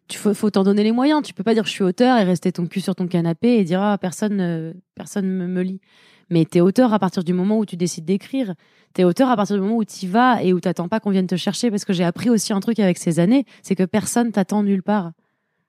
Tu 0.07 0.19
faut, 0.19 0.35
faut 0.35 0.51
t'en 0.51 0.65
donner 0.65 0.85
les 0.85 0.93
moyens. 0.93 1.23
Tu 1.23 1.33
peux 1.33 1.43
pas 1.43 1.55
dire 1.55 1.65
je 1.65 1.71
suis 1.71 1.83
auteur 1.85 2.19
et 2.19 2.25
rester 2.25 2.53
ton 2.53 2.67
cul 2.67 2.81
sur 2.81 2.95
ton 2.95 3.07
canapé 3.07 3.57
et 3.57 3.65
dire 3.65 3.81
ah 3.81 3.97
personne 3.97 4.39
euh, 4.41 4.75
personne 4.95 5.27
me, 5.27 5.47
me 5.47 5.63
lit. 5.63 5.81
Mais 6.29 6.45
t'es 6.45 6.61
auteur 6.61 6.93
à 6.93 6.99
partir 6.99 7.25
du 7.25 7.33
moment 7.33 7.59
où 7.59 7.65
tu 7.65 7.77
décides 7.77 8.05
d'écrire. 8.05 8.55
T'es 8.93 9.05
auteur 9.05 9.31
à 9.31 9.37
partir 9.37 9.57
du 9.57 9.63
moment 9.63 9.77
où 9.77 9.85
tu 9.85 10.07
vas 10.07 10.43
et 10.43 10.53
où 10.53 10.61
t'attends 10.61 10.89
pas 10.89 11.01
qu'on 11.01 11.11
vienne 11.11 11.27
te 11.27 11.37
chercher. 11.37 11.71
Parce 11.71 11.87
que 11.87 11.95
j'ai 11.95 12.05
appris 12.05 12.29
aussi 12.29 12.53
un 12.53 12.61
truc 12.61 12.81
avec 12.81 12.99
ces 12.99 13.19
années, 13.19 13.47
c'est 13.63 13.75
que 13.75 13.85
personne 13.85 14.31
t'attend 14.31 14.63
nulle 14.63 14.83
part. 14.83 15.13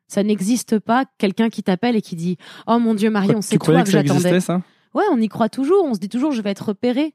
Ça 0.08 0.24
n'existe 0.24 0.80
pas 0.80 1.06
quelqu'un 1.18 1.50
qui 1.50 1.64
t'appelle 1.64 1.96
et 1.96 2.02
qui 2.02 2.16
dit 2.16 2.38
oh 2.68 2.80
mon 2.80 2.94
Dieu 2.94 3.10
Marion, 3.10 3.42
c'est 3.42 3.58
toi 3.58 3.82
que 3.82 3.86
que 3.86 3.92
j'attendais. 3.92 4.40
Ouais, 4.94 5.04
on 5.12 5.20
y 5.20 5.28
croit 5.28 5.50
toujours. 5.50 5.84
On 5.84 5.94
se 5.94 6.00
dit 6.00 6.10
toujours, 6.10 6.32
je 6.32 6.42
vais 6.42 6.52
être 6.52 6.70
repéré. 6.70 7.14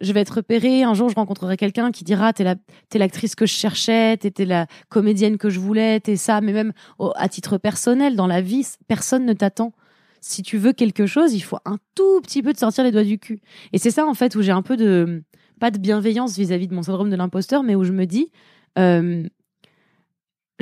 Je 0.00 0.12
vais 0.12 0.20
être 0.20 0.36
repéré. 0.36 0.82
Un 0.82 0.94
jour, 0.94 1.10
je 1.10 1.14
rencontrerai 1.14 1.58
quelqu'un 1.58 1.92
qui 1.92 2.04
dira, 2.04 2.32
t'es 2.32 2.42
la, 2.42 2.56
t'es 2.88 2.98
l'actrice 2.98 3.34
que 3.34 3.44
je 3.44 3.52
cherchais, 3.52 4.16
t'es, 4.16 4.30
t'es 4.30 4.46
la 4.46 4.66
comédienne 4.88 5.36
que 5.36 5.50
je 5.50 5.60
voulais, 5.60 6.00
t'es 6.00 6.16
ça. 6.16 6.40
Mais 6.40 6.52
même 6.52 6.72
à 7.16 7.28
titre 7.28 7.58
personnel, 7.58 8.16
dans 8.16 8.26
la 8.26 8.40
vie, 8.40 8.66
personne 8.88 9.26
ne 9.26 9.34
t'attend. 9.34 9.74
Si 10.22 10.42
tu 10.42 10.56
veux 10.56 10.72
quelque 10.72 11.04
chose, 11.04 11.34
il 11.34 11.40
faut 11.40 11.58
un 11.66 11.78
tout 11.94 12.20
petit 12.22 12.42
peu 12.42 12.54
te 12.54 12.58
sortir 12.58 12.84
les 12.84 12.92
doigts 12.92 13.04
du 13.04 13.18
cul. 13.18 13.40
Et 13.72 13.78
c'est 13.78 13.90
ça, 13.90 14.06
en 14.06 14.14
fait, 14.14 14.34
où 14.34 14.40
j'ai 14.40 14.52
un 14.52 14.62
peu 14.62 14.76
de, 14.76 15.22
pas 15.60 15.70
de 15.70 15.78
bienveillance 15.78 16.36
vis-à-vis 16.38 16.68
de 16.68 16.74
mon 16.74 16.82
syndrome 16.82 17.10
de 17.10 17.16
l'imposteur, 17.16 17.62
mais 17.62 17.74
où 17.74 17.84
je 17.84 17.92
me 17.92 18.06
dis, 18.06 18.30
euh, 18.78 19.24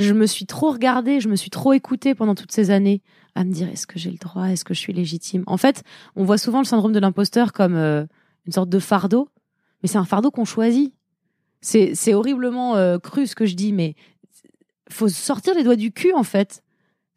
je 0.01 0.13
me 0.13 0.25
suis 0.25 0.45
trop 0.45 0.71
regardée, 0.71 1.19
je 1.19 1.29
me 1.29 1.35
suis 1.35 1.49
trop 1.49 1.73
écoutée 1.73 2.15
pendant 2.15 2.35
toutes 2.35 2.51
ces 2.51 2.71
années 2.71 3.01
à 3.35 3.43
me 3.43 3.51
dire 3.51 3.69
est-ce 3.69 3.87
que 3.87 3.99
j'ai 3.99 4.11
le 4.11 4.17
droit, 4.17 4.45
est-ce 4.45 4.65
que 4.65 4.73
je 4.73 4.79
suis 4.79 4.93
légitime? 4.93 5.43
En 5.47 5.57
fait, 5.57 5.83
on 6.15 6.23
voit 6.23 6.37
souvent 6.37 6.59
le 6.59 6.65
syndrome 6.65 6.91
de 6.91 6.99
l'imposteur 6.99 7.53
comme 7.53 7.75
euh, 7.75 8.05
une 8.45 8.53
sorte 8.53 8.69
de 8.69 8.79
fardeau, 8.79 9.29
mais 9.81 9.89
c'est 9.89 9.97
un 9.97 10.05
fardeau 10.05 10.31
qu'on 10.31 10.45
choisit. 10.45 10.93
C'est 11.61 12.13
horriblement 12.13 12.75
euh, 12.75 12.97
cru 12.97 13.27
ce 13.27 13.35
que 13.35 13.45
je 13.45 13.55
dis, 13.55 13.71
mais 13.71 13.95
faut 14.89 15.07
sortir 15.07 15.53
les 15.53 15.63
doigts 15.63 15.75
du 15.75 15.91
cul 15.91 16.13
en 16.13 16.23
fait. 16.23 16.63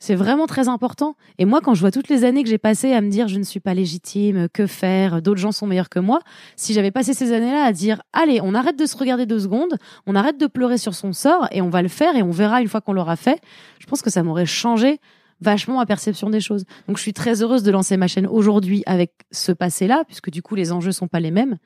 C'est 0.06 0.16
vraiment 0.16 0.46
très 0.46 0.68
important. 0.68 1.16
Et 1.38 1.46
moi, 1.46 1.62
quand 1.62 1.72
je 1.72 1.80
vois 1.80 1.90
toutes 1.90 2.10
les 2.10 2.24
années 2.24 2.42
que 2.42 2.50
j'ai 2.50 2.58
passées 2.58 2.92
à 2.92 3.00
me 3.00 3.08
dire 3.08 3.26
je 3.26 3.38
ne 3.38 3.42
suis 3.42 3.58
pas 3.58 3.72
légitime, 3.72 4.50
que 4.52 4.66
faire, 4.66 5.22
d'autres 5.22 5.40
gens 5.40 5.50
sont 5.50 5.66
meilleurs 5.66 5.88
que 5.88 5.98
moi, 5.98 6.20
si 6.56 6.74
j'avais 6.74 6.90
passé 6.90 7.14
ces 7.14 7.32
années-là 7.32 7.64
à 7.64 7.72
dire 7.72 8.02
allez, 8.12 8.38
on 8.42 8.54
arrête 8.54 8.78
de 8.78 8.84
se 8.84 8.98
regarder 8.98 9.24
deux 9.24 9.38
secondes, 9.38 9.78
on 10.06 10.14
arrête 10.14 10.38
de 10.38 10.46
pleurer 10.46 10.76
sur 10.76 10.94
son 10.94 11.14
sort 11.14 11.48
et 11.52 11.62
on 11.62 11.70
va 11.70 11.80
le 11.80 11.88
faire 11.88 12.16
et 12.16 12.22
on 12.22 12.32
verra 12.32 12.60
une 12.60 12.68
fois 12.68 12.82
qu'on 12.82 12.92
l'aura 12.92 13.16
fait, 13.16 13.40
je 13.78 13.86
pense 13.86 14.02
que 14.02 14.10
ça 14.10 14.22
m'aurait 14.22 14.44
changé 14.44 15.00
vachement 15.40 15.78
ma 15.78 15.86
perception 15.86 16.28
des 16.28 16.40
choses. 16.40 16.66
Donc 16.86 16.98
je 16.98 17.02
suis 17.02 17.14
très 17.14 17.40
heureuse 17.40 17.62
de 17.62 17.70
lancer 17.70 17.96
ma 17.96 18.06
chaîne 18.06 18.26
aujourd'hui 18.26 18.82
avec 18.84 19.12
ce 19.30 19.52
passé-là, 19.52 20.04
puisque 20.06 20.28
du 20.28 20.42
coup 20.42 20.54
les 20.54 20.70
enjeux 20.70 20.92
sont 20.92 21.08
pas 21.08 21.20
les 21.20 21.30
mêmes. 21.30 21.56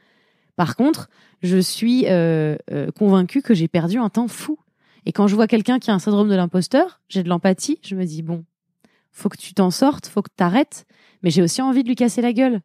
Par 0.54 0.76
contre, 0.76 1.10
je 1.42 1.58
suis 1.58 2.06
euh, 2.06 2.54
euh, 2.70 2.92
convaincue 2.92 3.42
que 3.42 3.52
j'ai 3.52 3.66
perdu 3.66 3.98
un 3.98 4.10
temps 4.10 4.28
fou. 4.28 4.60
Et 5.06 5.12
quand 5.12 5.26
je 5.26 5.34
vois 5.34 5.46
quelqu'un 5.46 5.78
qui 5.78 5.90
a 5.90 5.94
un 5.94 5.98
syndrome 5.98 6.28
de 6.28 6.34
l'imposteur, 6.34 7.00
j'ai 7.08 7.22
de 7.22 7.28
l'empathie, 7.28 7.78
je 7.82 7.94
me 7.94 8.04
dis 8.04 8.22
bon, 8.22 8.44
faut 9.12 9.28
que 9.28 9.36
tu 9.36 9.54
t'en 9.54 9.70
sortes, 9.70 10.06
faut 10.06 10.22
que 10.22 10.30
t'arrêtes, 10.34 10.86
mais 11.22 11.30
j'ai 11.30 11.42
aussi 11.42 11.62
envie 11.62 11.82
de 11.82 11.88
lui 11.88 11.96
casser 11.96 12.22
la 12.22 12.32
gueule 12.32 12.60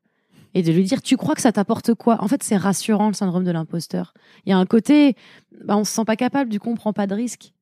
et 0.53 0.61
de 0.61 0.71
lui 0.71 0.83
dire 0.83 1.01
tu 1.01 1.17
crois 1.17 1.35
que 1.35 1.41
ça 1.41 1.51
t'apporte 1.51 1.93
quoi? 1.93 2.21
En 2.21 2.27
fait, 2.27 2.43
c'est 2.43 2.57
rassurant 2.57 3.07
le 3.07 3.13
syndrome 3.13 3.43
de 3.43 3.51
l'imposteur. 3.51 4.13
Il 4.45 4.49
y 4.49 4.53
a 4.53 4.57
un 4.57 4.65
côté, 4.65 5.15
bah, 5.63 5.77
on 5.77 5.83
se 5.83 5.91
sent 5.93 6.05
pas 6.05 6.15
capable, 6.15 6.49
du 6.49 6.59
coup 6.59 6.69
on 6.69 6.75
prend 6.75 6.93
pas 6.93 7.07
de 7.07 7.15
risque. 7.15 7.53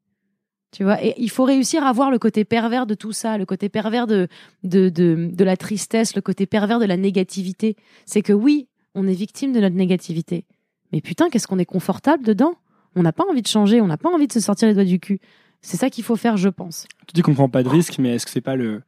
Tu 0.72 0.86
vois, 0.86 1.04
et 1.04 1.14
il 1.18 1.30
faut 1.30 1.44
réussir 1.44 1.84
à 1.84 1.92
voir 1.92 2.12
le 2.12 2.18
côté 2.18 2.46
pervers 2.46 2.86
de 2.86 2.94
tout 2.94 3.12
ça, 3.12 3.38
le 3.38 3.46
côté 3.46 3.68
pervers 3.68 4.08
de, 4.08 4.30
de, 4.64 4.90
de 4.90 5.44
la 5.44 5.58
tristesse, 5.58 6.16
le 6.16 6.22
côté 6.22 6.46
pervers 6.46 6.80
de 6.80 6.86
la 6.86 6.96
négativité. 6.96 7.76
C'est 8.06 8.22
que 8.22 8.32
oui, 8.32 8.70
on 8.96 9.06
est 9.06 9.14
victime 9.14 9.52
de 9.52 9.60
notre 9.60 9.76
négativité. 9.76 10.46
Mais 10.94 11.02
putain, 11.02 11.30
qu'est-ce 11.30 11.48
qu'on 11.48 11.60
est 11.60 11.66
confortable 11.66 12.24
dedans? 12.24 12.56
On 12.96 13.04
n'a 13.04 13.14
pas 13.14 13.24
envie 13.30 13.42
de 13.42 13.48
changer, 13.48 13.80
on 13.82 13.88
n'a 13.88 13.98
pas 13.98 14.10
envie 14.10 14.28
de 14.28 14.34
se 14.34 14.40
sortir 14.40 14.68
les 14.68 14.74
doigts 14.74 14.84
du 14.84 15.00
cul. 15.00 15.20
C'est 15.62 15.78
ça 15.78 15.90
qu'il 15.90 16.04
faut 16.04 16.16
faire, 16.16 16.38
je 16.38 16.50
pense. 16.50 16.88
Tu 17.08 17.14
dis 17.14 17.22
qu'on 17.22 17.34
prend 17.34 17.50
pas 17.50 17.64
de 17.64 17.70
risque, 17.70 17.98
mais 18.00 18.16
est-ce 18.16 18.26
que 18.26 18.32
c'est 18.32 18.42
pas 18.42 18.56
le, 18.56 18.82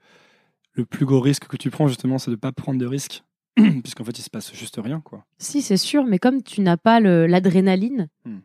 le 0.73 0.85
plus 0.85 1.05
gros 1.05 1.19
risque 1.19 1.47
que 1.47 1.57
tu 1.57 1.69
prends, 1.69 1.87
justement, 1.87 2.17
c'est 2.17 2.31
de 2.31 2.35
pas 2.35 2.51
prendre 2.51 2.79
de 2.79 2.85
risque 2.85 3.23
Puisqu'en 3.55 4.03
fait, 4.03 4.17
il 4.17 4.23
se 4.23 4.29
passe 4.31 4.53
juste 4.53 4.79
rien, 4.83 4.99
quoi. 4.99 5.25
Si, 5.37 5.61
c'est 5.61 5.77
sûr, 5.77 6.05
mais 6.05 6.17
comme 6.19 6.41
tu 6.41 6.61
n'as 6.61 6.77
pas 6.77 6.99
l'adrénaline, 6.99 8.09
Hmm. 8.25 8.39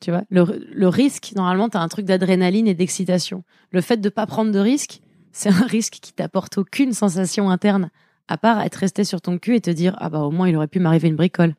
tu 0.00 0.10
vois, 0.10 0.22
le, 0.30 0.44
le 0.72 0.88
risque, 0.88 1.32
normalement, 1.36 1.68
tu 1.68 1.76
as 1.76 1.80
un 1.80 1.88
truc 1.88 2.06
d'adrénaline 2.06 2.66
et 2.66 2.74
d'excitation. 2.74 3.44
Le 3.70 3.80
fait 3.82 3.98
de 3.98 4.08
pas 4.08 4.26
prendre 4.26 4.50
de 4.50 4.58
risque, 4.58 5.00
c'est 5.32 5.50
un 5.50 5.66
risque 5.66 5.98
qui 6.00 6.12
t'apporte 6.14 6.56
aucune 6.58 6.92
sensation 6.94 7.50
interne, 7.50 7.90
à 8.28 8.38
part 8.38 8.60
être 8.62 8.76
resté 8.76 9.04
sur 9.04 9.20
ton 9.20 9.38
cul 9.38 9.54
et 9.56 9.60
te 9.60 9.70
dire 9.70 9.94
Ah 9.98 10.08
bah 10.08 10.20
au 10.20 10.30
moins 10.30 10.48
il 10.48 10.56
aurait 10.56 10.68
pu 10.68 10.80
m'arriver 10.80 11.08
une 11.08 11.16
bricole. 11.16 11.54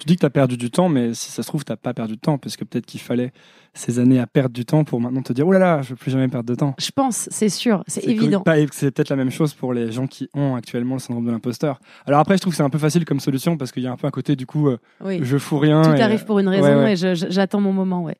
Tu 0.00 0.06
dis 0.06 0.14
que 0.14 0.20
tu 0.20 0.26
as 0.26 0.30
perdu 0.30 0.56
du 0.56 0.70
temps, 0.70 0.88
mais 0.88 1.12
si 1.12 1.30
ça 1.30 1.42
se 1.42 1.48
trouve, 1.48 1.62
tu 1.62 1.76
pas 1.76 1.92
perdu 1.92 2.16
de 2.16 2.20
temps, 2.20 2.38
parce 2.38 2.56
que 2.56 2.64
peut-être 2.64 2.86
qu'il 2.86 3.00
fallait 3.00 3.32
ces 3.74 3.98
années 3.98 4.18
à 4.18 4.26
perdre 4.26 4.54
du 4.54 4.64
temps 4.64 4.82
pour 4.82 4.98
maintenant 4.98 5.20
te 5.20 5.34
dire 5.34 5.46
Oh 5.46 5.52
là 5.52 5.58
là, 5.58 5.82
je 5.82 5.90
veux 5.90 5.96
plus 5.96 6.10
jamais 6.10 6.26
perdre 6.26 6.48
de 6.48 6.54
temps. 6.54 6.74
Je 6.78 6.90
pense, 6.90 7.28
c'est 7.30 7.50
sûr, 7.50 7.84
c'est 7.86 8.04
évident. 8.04 8.42
C'est 8.72 8.92
peut-être 8.92 9.10
la 9.10 9.16
même 9.16 9.30
chose 9.30 9.52
pour 9.52 9.74
les 9.74 9.92
gens 9.92 10.06
qui 10.06 10.30
ont 10.32 10.54
actuellement 10.54 10.94
le 10.94 11.00
syndrome 11.00 11.26
de 11.26 11.30
l'imposteur. 11.30 11.80
Alors 12.06 12.18
après, 12.18 12.38
je 12.38 12.40
trouve 12.40 12.54
que 12.54 12.56
c'est 12.56 12.62
un 12.62 12.70
peu 12.70 12.78
facile 12.78 13.04
comme 13.04 13.20
solution, 13.20 13.58
parce 13.58 13.72
qu'il 13.72 13.82
y 13.82 13.86
a 13.86 13.92
un 13.92 13.96
peu 13.98 14.06
un 14.06 14.10
côté, 14.10 14.36
du 14.36 14.46
coup, 14.46 14.68
euh, 14.68 14.78
Oui. 15.04 15.20
je 15.22 15.36
fous 15.36 15.58
rien. 15.58 15.82
Tout 15.82 15.90
et, 15.92 16.00
arrive 16.00 16.24
pour 16.24 16.38
une 16.38 16.48
raison 16.48 16.82
ouais. 16.82 16.94
et 16.94 16.96
j'attends 16.96 17.60
mon 17.60 17.74
moment, 17.74 18.02
ouais. 18.02 18.16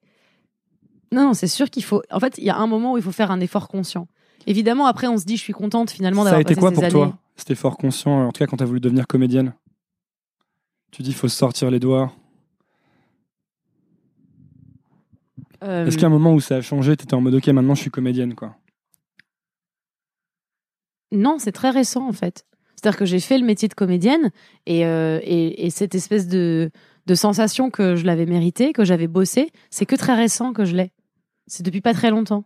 Non, 1.13 1.23
non, 1.23 1.33
c'est 1.33 1.49
sûr 1.49 1.71
qu'il 1.71 1.83
faut. 1.83 2.03
En 2.11 2.21
fait, 2.21 2.37
il 2.37 2.45
y 2.45 2.51
a 2.51 2.59
un 2.59 2.67
moment 2.67 2.93
où 2.93 2.99
il 2.99 3.03
faut 3.03 3.11
faire 3.11 3.31
un 3.31 3.41
effort 3.41 3.69
conscient. 3.69 4.07
Évidemment, 4.47 4.85
après, 4.85 5.07
on 5.07 5.17
se 5.17 5.25
dit, 5.25 5.39
je 5.39 5.43
suis 5.43 5.55
contente 5.55 5.91
finalement 5.91 6.25
Ça 6.25 6.29
a 6.29 6.33
d'avoir 6.33 6.41
été 6.43 6.55
passé 6.57 6.61
quoi 6.61 6.69
ces 6.71 6.75
pour 6.75 6.85
années. 6.85 6.93
toi 6.93 7.19
Cet 7.37 7.51
effort 7.51 7.79
conscient, 7.79 8.27
en 8.27 8.33
tout 8.33 8.39
cas 8.39 8.47
quand 8.47 8.59
tu 8.59 8.65
as 8.65 8.67
voulu 8.67 8.81
devenir 8.81 9.07
comédienne? 9.07 9.55
Tu 10.91 11.03
dis, 11.03 11.11
il 11.11 11.15
faut 11.15 11.29
se 11.29 11.37
sortir 11.37 11.71
les 11.71 11.81
doigts. 11.81 12.13
Euh, 15.63 15.87
Est-ce 15.87 15.97
qu'il 15.97 16.03
y 16.03 16.05
a 16.05 16.09
un 16.09 16.11
moment 16.11 16.33
où 16.33 16.41
ça 16.41 16.57
a 16.57 16.61
changé 16.63 16.97
Tu 16.97 17.05
étais 17.05 17.15
en 17.15 17.21
mode, 17.21 17.35
ok, 17.35 17.47
maintenant 17.49 17.75
je 17.75 17.83
suis 17.83 17.91
comédienne, 17.91 18.35
quoi? 18.35 18.57
Non, 21.13 21.37
c'est 21.39 21.53
très 21.53 21.71
récent 21.71 22.09
en 22.09 22.13
fait. 22.13 22.47
C'est-à-dire 22.77 22.99
que 22.99 23.05
j'ai 23.05 23.21
fait 23.21 23.37
le 23.39 23.45
métier 23.45 23.69
de 23.69 23.75
comédienne 23.75 24.31
et, 24.67 24.87
euh, 24.87 25.21
et, 25.23 25.67
et 25.67 25.71
cette 25.71 25.95
espèce 25.95 26.29
de, 26.29 26.71
de 27.07 27.15
sensation 27.15 27.71
que 27.71 27.95
je 27.95 28.07
l'avais 28.07 28.25
mérité, 28.27 28.73
que 28.73 28.85
j'avais 28.85 29.09
bossé, 29.09 29.53
c'est 29.69 29.85
que 29.85 29.97
très 29.97 30.15
récent 30.15 30.53
que 30.55 30.65
je 30.65 30.75
l'ai. 30.75 30.93
C'est 31.47 31.63
depuis 31.63 31.83
pas 31.83 31.93
très 31.93 32.11
longtemps. 32.11 32.45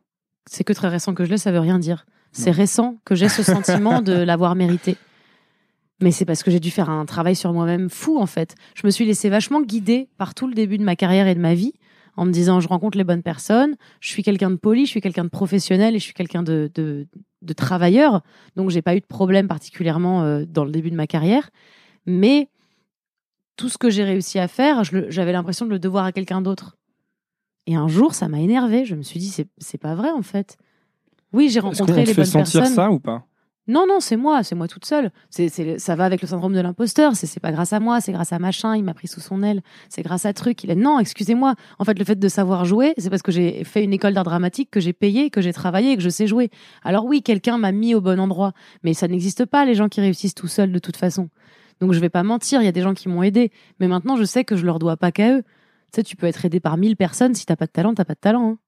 C'est 0.51 0.65
que 0.65 0.73
très 0.73 0.89
récent 0.89 1.15
que 1.15 1.25
je 1.25 1.31
l'ai, 1.31 1.39
ça 1.39 1.53
veut 1.53 1.61
rien 1.61 1.79
dire. 1.79 2.05
C'est 2.33 2.51
récent 2.51 2.99
que 3.05 3.15
j'ai 3.15 3.29
ce 3.29 3.45
sentiment 3.45 4.03
de 4.03 4.13
l'avoir 4.13 4.57
mérité. 4.57 4.97
Mais 6.01 6.11
c'est 6.11 6.25
parce 6.25 6.43
que 6.43 6.51
j'ai 6.51 6.61
dû 6.61 6.71
faire 6.71 6.91
un 6.91 7.07
travail 7.07 7.37
sur 7.37 7.53
moi-même 7.53 7.89
fou 7.89 8.19
en 8.19 8.27
fait. 8.27 8.55
Je 8.75 8.87
me 8.87 8.91
suis 8.91 9.05
laissée 9.05 9.29
vachement 9.29 9.63
guider 9.63 10.09
par 10.19 10.35
tout 10.35 10.47
le 10.49 10.55
début 10.55 10.77
de 10.79 10.85
ma 10.85 10.97
carrière 10.97 11.29
et 11.29 11.35
de 11.35 11.41
ma 11.41 11.55
vie 11.55 11.73
en 12.17 12.25
me 12.27 12.33
disant 12.33 12.61
je 12.61 12.69
rencontre 12.69 12.99
les 12.99 13.05
bonnes 13.05 13.23
personnes, 13.23 13.77
je 14.01 14.09
suis 14.09 14.23
quelqu'un 14.23 14.51
de 14.51 14.57
poli, 14.57 14.87
je 14.87 14.91
suis 14.91 15.01
quelqu'un 15.01 15.25
de 15.25 15.29
professionnel 15.31 15.95
et 15.95 15.99
je 15.99 16.05
suis 16.05 16.15
quelqu'un 16.15 16.43
de, 16.43 16.71
de, 16.75 17.07
de 17.43 17.53
travailleur. 17.53 18.23
Donc 18.57 18.71
j'ai 18.71 18.83
pas 18.83 18.97
eu 18.97 19.01
de 19.01 19.07
problème 19.07 19.49
particulièrement 19.49 20.23
euh, 20.23 20.45
dans 20.47 20.65
le 20.65 20.71
début 20.71 20.91
de 20.91 20.97
ma 20.97 21.07
carrière. 21.07 21.51
Mais 22.07 22.49
tout 23.57 23.69
ce 23.69 23.79
que 23.79 23.89
j'ai 23.91 24.05
réussi 24.05 24.39
à 24.39 24.49
faire, 24.49 24.83
j'avais 25.09 25.33
l'impression 25.33 25.65
de 25.65 25.71
le 25.71 25.79
devoir 25.79 26.05
à 26.05 26.13
quelqu'un 26.13 26.43
d'autre. 26.43 26.77
Et 27.67 27.77
un 27.77 27.89
jour, 27.89 28.15
ça 28.15 28.29
m'a 28.29 28.41
énervé. 28.41 28.85
Je 28.85 28.95
me 28.95 29.03
suis 29.03 29.19
dit, 29.21 29.33
c'est 29.59 29.79
pas 29.79 29.95
vrai 29.95 30.11
en 30.11 30.23
fait. 30.23 30.57
Oui, 31.33 31.49
j'ai 31.49 31.59
Est-ce 31.59 31.61
qu'on 31.63 31.69
rencontré 31.71 32.03
te 32.03 32.09
les 32.09 32.15
fait 32.15 32.23
bonnes 32.23 32.25
sentir 32.45 32.61
personnes. 32.61 32.75
ça 32.77 32.91
ou 32.91 32.99
pas? 33.01 33.25
Non, 33.67 33.87
non, 33.89 33.99
c'est 34.01 34.17
moi, 34.17 34.43
c'est 34.43 34.55
moi 34.55 34.69
toute 34.69 34.85
seule. 34.85 35.11
C'est, 35.31 35.79
ça 35.79 35.97
va 35.97 36.05
avec 36.05 36.21
le 36.21 36.29
syndrome 36.29 36.53
de 36.53 36.61
l'imposteur. 36.61 37.17
C'est, 37.17 37.27
c'est 37.27 37.41
pas 37.41 37.51
grâce 37.51 37.73
à 37.73 37.81
moi, 37.81 38.01
c'est 38.03 38.13
grâce 38.13 38.33
à 38.33 38.39
machin, 38.39 38.77
il 38.77 38.85
m'a 38.85 38.93
pris 38.93 39.09
sous 39.09 39.21
son 39.21 39.43
aile. 39.43 39.63
C'est 39.89 40.03
grâce 40.03 40.27
à 40.27 40.35
truc. 40.35 40.65
Il 40.65 40.71
est, 40.71 40.75
non, 40.75 40.99
excusez-moi. 40.99 41.55
En 41.79 41.85
fait, 41.85 41.99
le 41.99 42.05
fait 42.05 42.19
de 42.19 42.29
savoir 42.29 42.67
jouer, 42.67 42.93
c'est 42.99 43.09
parce 43.09 43.23
que 43.23 43.33
j'ai 43.33 43.65
fait 43.65 43.83
une 43.83 43.95
école 43.95 44.13
d'art 44.13 44.25
dramatique, 44.25 44.71
que 44.71 44.81
j'ai 44.81 44.93
payé, 44.93 45.31
que 45.31 45.41
j'ai 45.41 45.53
travaillé 45.55 45.97
que 45.97 46.03
je 46.03 46.11
sais 46.11 46.27
jouer. 46.27 46.51
Alors 46.83 47.07
oui, 47.07 47.23
quelqu'un 47.23 47.57
m'a 47.57 47.73
mis 47.73 47.95
au 47.95 48.03
bon 48.03 48.21
endroit. 48.21 48.53
Mais 48.83 48.93
ça 48.93 49.09
n'existe 49.09 49.47
pas, 49.47 49.65
les 49.65 49.75
gens 49.75 49.89
qui 49.89 50.01
réussissent 50.03 50.35
tout 50.35 50.49
seuls 50.49 50.71
de 50.71 50.79
toute 50.79 50.97
façon. 50.99 51.31
Donc 51.81 51.93
je 51.93 52.01
vais 52.01 52.11
pas 52.11 52.23
mentir, 52.23 52.61
il 52.61 52.65
y 52.67 52.69
a 52.69 52.73
des 52.73 52.83
gens 52.83 52.95
qui 52.95 53.09
m'ont 53.09 53.23
aidé. 53.23 53.51
Mais 53.81 53.89
maintenant, 53.89 54.17
je 54.17 54.25
sais 54.25 54.45
que 54.45 54.57
je 54.57 54.67
leur 54.67 54.79
dois 54.79 54.97
pas 54.99 55.11
qu'à 55.11 55.37
eux. 55.39 55.43
Tu 55.43 55.97
sais, 55.97 56.03
tu 56.03 56.17
peux 56.17 56.27
être 56.27 56.45
aidé 56.45 56.61
par 56.61 56.77
mille 56.77 56.97
personnes. 56.97 57.35
Si 57.35 57.47
t'as 57.47 57.57
pas 57.57 57.67
de 57.67 57.71
talent, 57.73 57.95
t'as 57.95 58.05
pas 58.05 58.15
de 58.15 58.21
talent. 58.21 58.51
hein. 58.51 58.59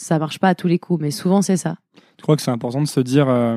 Ça 0.00 0.20
marche 0.20 0.38
pas 0.38 0.50
à 0.50 0.54
tous 0.54 0.68
les 0.68 0.78
coups, 0.78 1.02
mais 1.02 1.10
souvent 1.10 1.42
c'est 1.42 1.56
ça. 1.56 1.76
Tu 2.16 2.22
crois 2.22 2.36
que 2.36 2.42
c'est 2.42 2.52
important 2.52 2.80
de 2.80 2.86
se 2.86 3.00
dire 3.00 3.28
euh, 3.28 3.56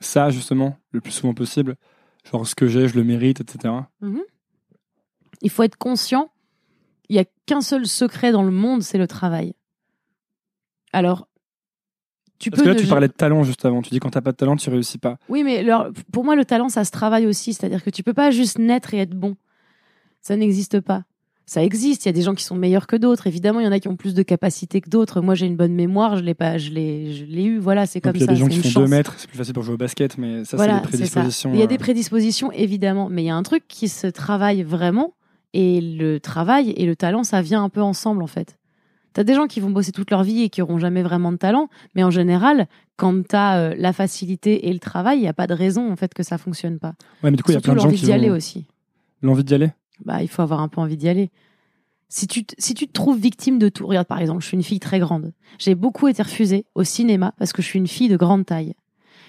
ça, 0.00 0.30
justement, 0.30 0.78
le 0.92 1.02
plus 1.02 1.12
souvent 1.12 1.34
possible 1.34 1.76
Genre, 2.24 2.46
ce 2.46 2.54
que 2.54 2.66
j'ai, 2.66 2.88
je 2.88 2.96
le 2.96 3.04
mérite, 3.04 3.42
etc. 3.42 3.74
Mhm. 4.00 4.22
Il 5.42 5.50
faut 5.50 5.62
être 5.62 5.76
conscient. 5.76 6.30
Il 7.10 7.16
y 7.16 7.18
a 7.18 7.26
qu'un 7.44 7.60
seul 7.60 7.86
secret 7.86 8.32
dans 8.32 8.42
le 8.42 8.50
monde, 8.50 8.82
c'est 8.82 8.96
le 8.96 9.06
travail. 9.06 9.54
Alors, 10.94 11.28
tu 12.38 12.50
Parce 12.50 12.62
peux. 12.62 12.70
que 12.70 12.74
là, 12.74 12.80
tu 12.80 12.86
parlais 12.86 13.08
de 13.08 13.12
talent 13.12 13.42
juste 13.42 13.62
avant. 13.66 13.82
Tu 13.82 13.90
dis 13.90 14.00
quand 14.00 14.10
t'as 14.10 14.22
pas 14.22 14.32
de 14.32 14.36
talent, 14.38 14.56
tu 14.56 14.70
réussis 14.70 14.96
pas. 14.96 15.18
Oui, 15.28 15.44
mais 15.44 15.58
alors, 15.58 15.88
pour 16.10 16.24
moi, 16.24 16.36
le 16.36 16.46
talent, 16.46 16.70
ça 16.70 16.86
se 16.86 16.90
travaille 16.90 17.26
aussi. 17.26 17.52
C'est-à-dire 17.52 17.84
que 17.84 17.90
tu 17.90 18.02
peux 18.02 18.14
pas 18.14 18.30
juste 18.30 18.58
naître 18.58 18.94
et 18.94 18.98
être 18.98 19.14
bon. 19.14 19.36
Ça 20.22 20.36
n'existe 20.36 20.80
pas. 20.80 21.04
Ça 21.52 21.64
existe. 21.64 22.04
Il 22.04 22.08
y 22.08 22.10
a 22.10 22.12
des 22.12 22.22
gens 22.22 22.36
qui 22.36 22.44
sont 22.44 22.54
meilleurs 22.54 22.86
que 22.86 22.94
d'autres. 22.94 23.26
Évidemment, 23.26 23.58
il 23.58 23.64
y 23.64 23.66
en 23.66 23.72
a 23.72 23.80
qui 23.80 23.88
ont 23.88 23.96
plus 23.96 24.14
de 24.14 24.22
capacités 24.22 24.80
que 24.80 24.88
d'autres. 24.88 25.20
Moi, 25.20 25.34
j'ai 25.34 25.46
une 25.46 25.56
bonne 25.56 25.72
mémoire. 25.74 26.16
Je 26.16 26.22
l'ai 26.22 26.32
pas. 26.34 26.58
Je 26.58 26.70
l'ai. 26.70 27.12
Je 27.12 27.24
l'ai 27.24 27.42
eu. 27.42 27.58
Voilà, 27.58 27.86
c'est 27.86 28.00
comme 28.00 28.12
Donc, 28.12 28.18
il 28.18 28.20
y 28.20 28.22
a 28.22 28.26
ça. 28.28 28.32
des 28.34 28.38
gens 28.38 28.46
qui 28.46 28.58
font 28.62 28.68
chance. 28.68 28.84
2 28.84 28.88
mètres, 28.88 29.14
c'est 29.18 29.26
plus 29.26 29.36
facile 29.36 29.54
pour 29.54 29.64
jouer 29.64 29.74
au 29.74 29.76
basket, 29.76 30.16
mais 30.16 30.44
ça, 30.44 30.56
Voilà, 30.56 30.80
c'est 30.92 30.98
des 30.98 31.06
ça. 31.06 31.22
prédispositions. 31.22 31.50
Il 31.52 31.58
y 31.58 31.62
a 31.62 31.64
euh, 31.64 31.66
des 31.66 31.78
prédispositions, 31.78 32.52
évidemment, 32.52 33.08
mais 33.10 33.24
il 33.24 33.26
y 33.26 33.30
a 33.30 33.34
un 33.34 33.42
truc 33.42 33.64
qui 33.66 33.88
se 33.88 34.06
travaille 34.06 34.62
vraiment, 34.62 35.14
et 35.52 35.80
le 35.80 36.20
travail 36.20 36.70
et 36.76 36.86
le 36.86 36.94
talent, 36.94 37.24
ça 37.24 37.42
vient 37.42 37.64
un 37.64 37.68
peu 37.68 37.82
ensemble, 37.82 38.22
en 38.22 38.28
fait. 38.28 38.56
T'as 39.12 39.24
des 39.24 39.34
gens 39.34 39.48
qui 39.48 39.58
vont 39.58 39.70
bosser 39.70 39.90
toute 39.90 40.12
leur 40.12 40.22
vie 40.22 40.42
et 40.42 40.50
qui 40.50 40.62
auront 40.62 40.78
jamais 40.78 41.02
vraiment 41.02 41.32
de 41.32 41.36
talent, 41.36 41.68
mais 41.96 42.04
en 42.04 42.10
général, 42.12 42.68
quand 42.96 43.26
t'as 43.26 43.58
euh, 43.58 43.74
la 43.76 43.92
facilité 43.92 44.68
et 44.68 44.72
le 44.72 44.78
travail, 44.78 45.18
il 45.18 45.22
n'y 45.22 45.26
a 45.28 45.32
pas 45.32 45.48
de 45.48 45.54
raison, 45.54 45.90
en 45.90 45.96
fait, 45.96 46.14
que 46.14 46.22
ça 46.22 46.38
fonctionne 46.38 46.78
pas. 46.78 46.94
Ouais, 47.24 47.32
mais 47.32 47.36
du 47.36 47.42
coup, 47.42 47.50
il 47.50 47.54
y 47.54 47.56
a 47.56 47.60
plein 47.60 47.74
de 47.74 47.80
gens 47.80 47.86
l'envie 47.86 47.98
qui 47.98 48.04
d'y 48.04 48.12
aller 48.12 48.30
aussi. 48.30 48.66
l'envie 49.20 49.42
d'y 49.42 49.54
aller? 49.54 49.72
Bah, 50.04 50.22
il 50.22 50.28
faut 50.28 50.42
avoir 50.42 50.60
un 50.60 50.68
peu 50.68 50.80
envie 50.80 50.96
d'y 50.96 51.08
aller. 51.08 51.30
Si 52.08 52.26
tu, 52.26 52.44
si 52.58 52.74
tu 52.74 52.88
te 52.88 52.92
trouves 52.92 53.18
victime 53.18 53.58
de 53.58 53.68
tout, 53.68 53.86
regarde 53.86 54.08
par 54.08 54.18
exemple, 54.18 54.42
je 54.42 54.46
suis 54.48 54.56
une 54.56 54.64
fille 54.64 54.80
très 54.80 54.98
grande. 54.98 55.32
J'ai 55.58 55.76
beaucoup 55.76 56.08
été 56.08 56.22
refusée 56.22 56.66
au 56.74 56.82
cinéma 56.82 57.34
parce 57.38 57.52
que 57.52 57.62
je 57.62 57.68
suis 57.68 57.78
une 57.78 57.86
fille 57.86 58.08
de 58.08 58.16
grande 58.16 58.44
taille. 58.44 58.74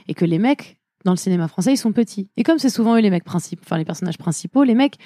Et 0.07 0.15
que 0.15 0.25
les 0.25 0.39
mecs, 0.39 0.79
dans 1.05 1.11
le 1.11 1.17
cinéma 1.17 1.47
français, 1.47 1.73
ils 1.73 1.77
sont 1.77 1.91
petits. 1.91 2.29
Et 2.37 2.43
comme 2.43 2.57
c'est 2.57 2.69
souvent 2.69 2.95
eux 2.95 3.01
les 3.01 3.11
mecs 3.11 3.23
principaux, 3.23 3.61
enfin 3.63 3.77
les 3.77 3.85
personnages 3.85 4.17
principaux, 4.17 4.63
les 4.63 4.73
mecs, 4.73 4.97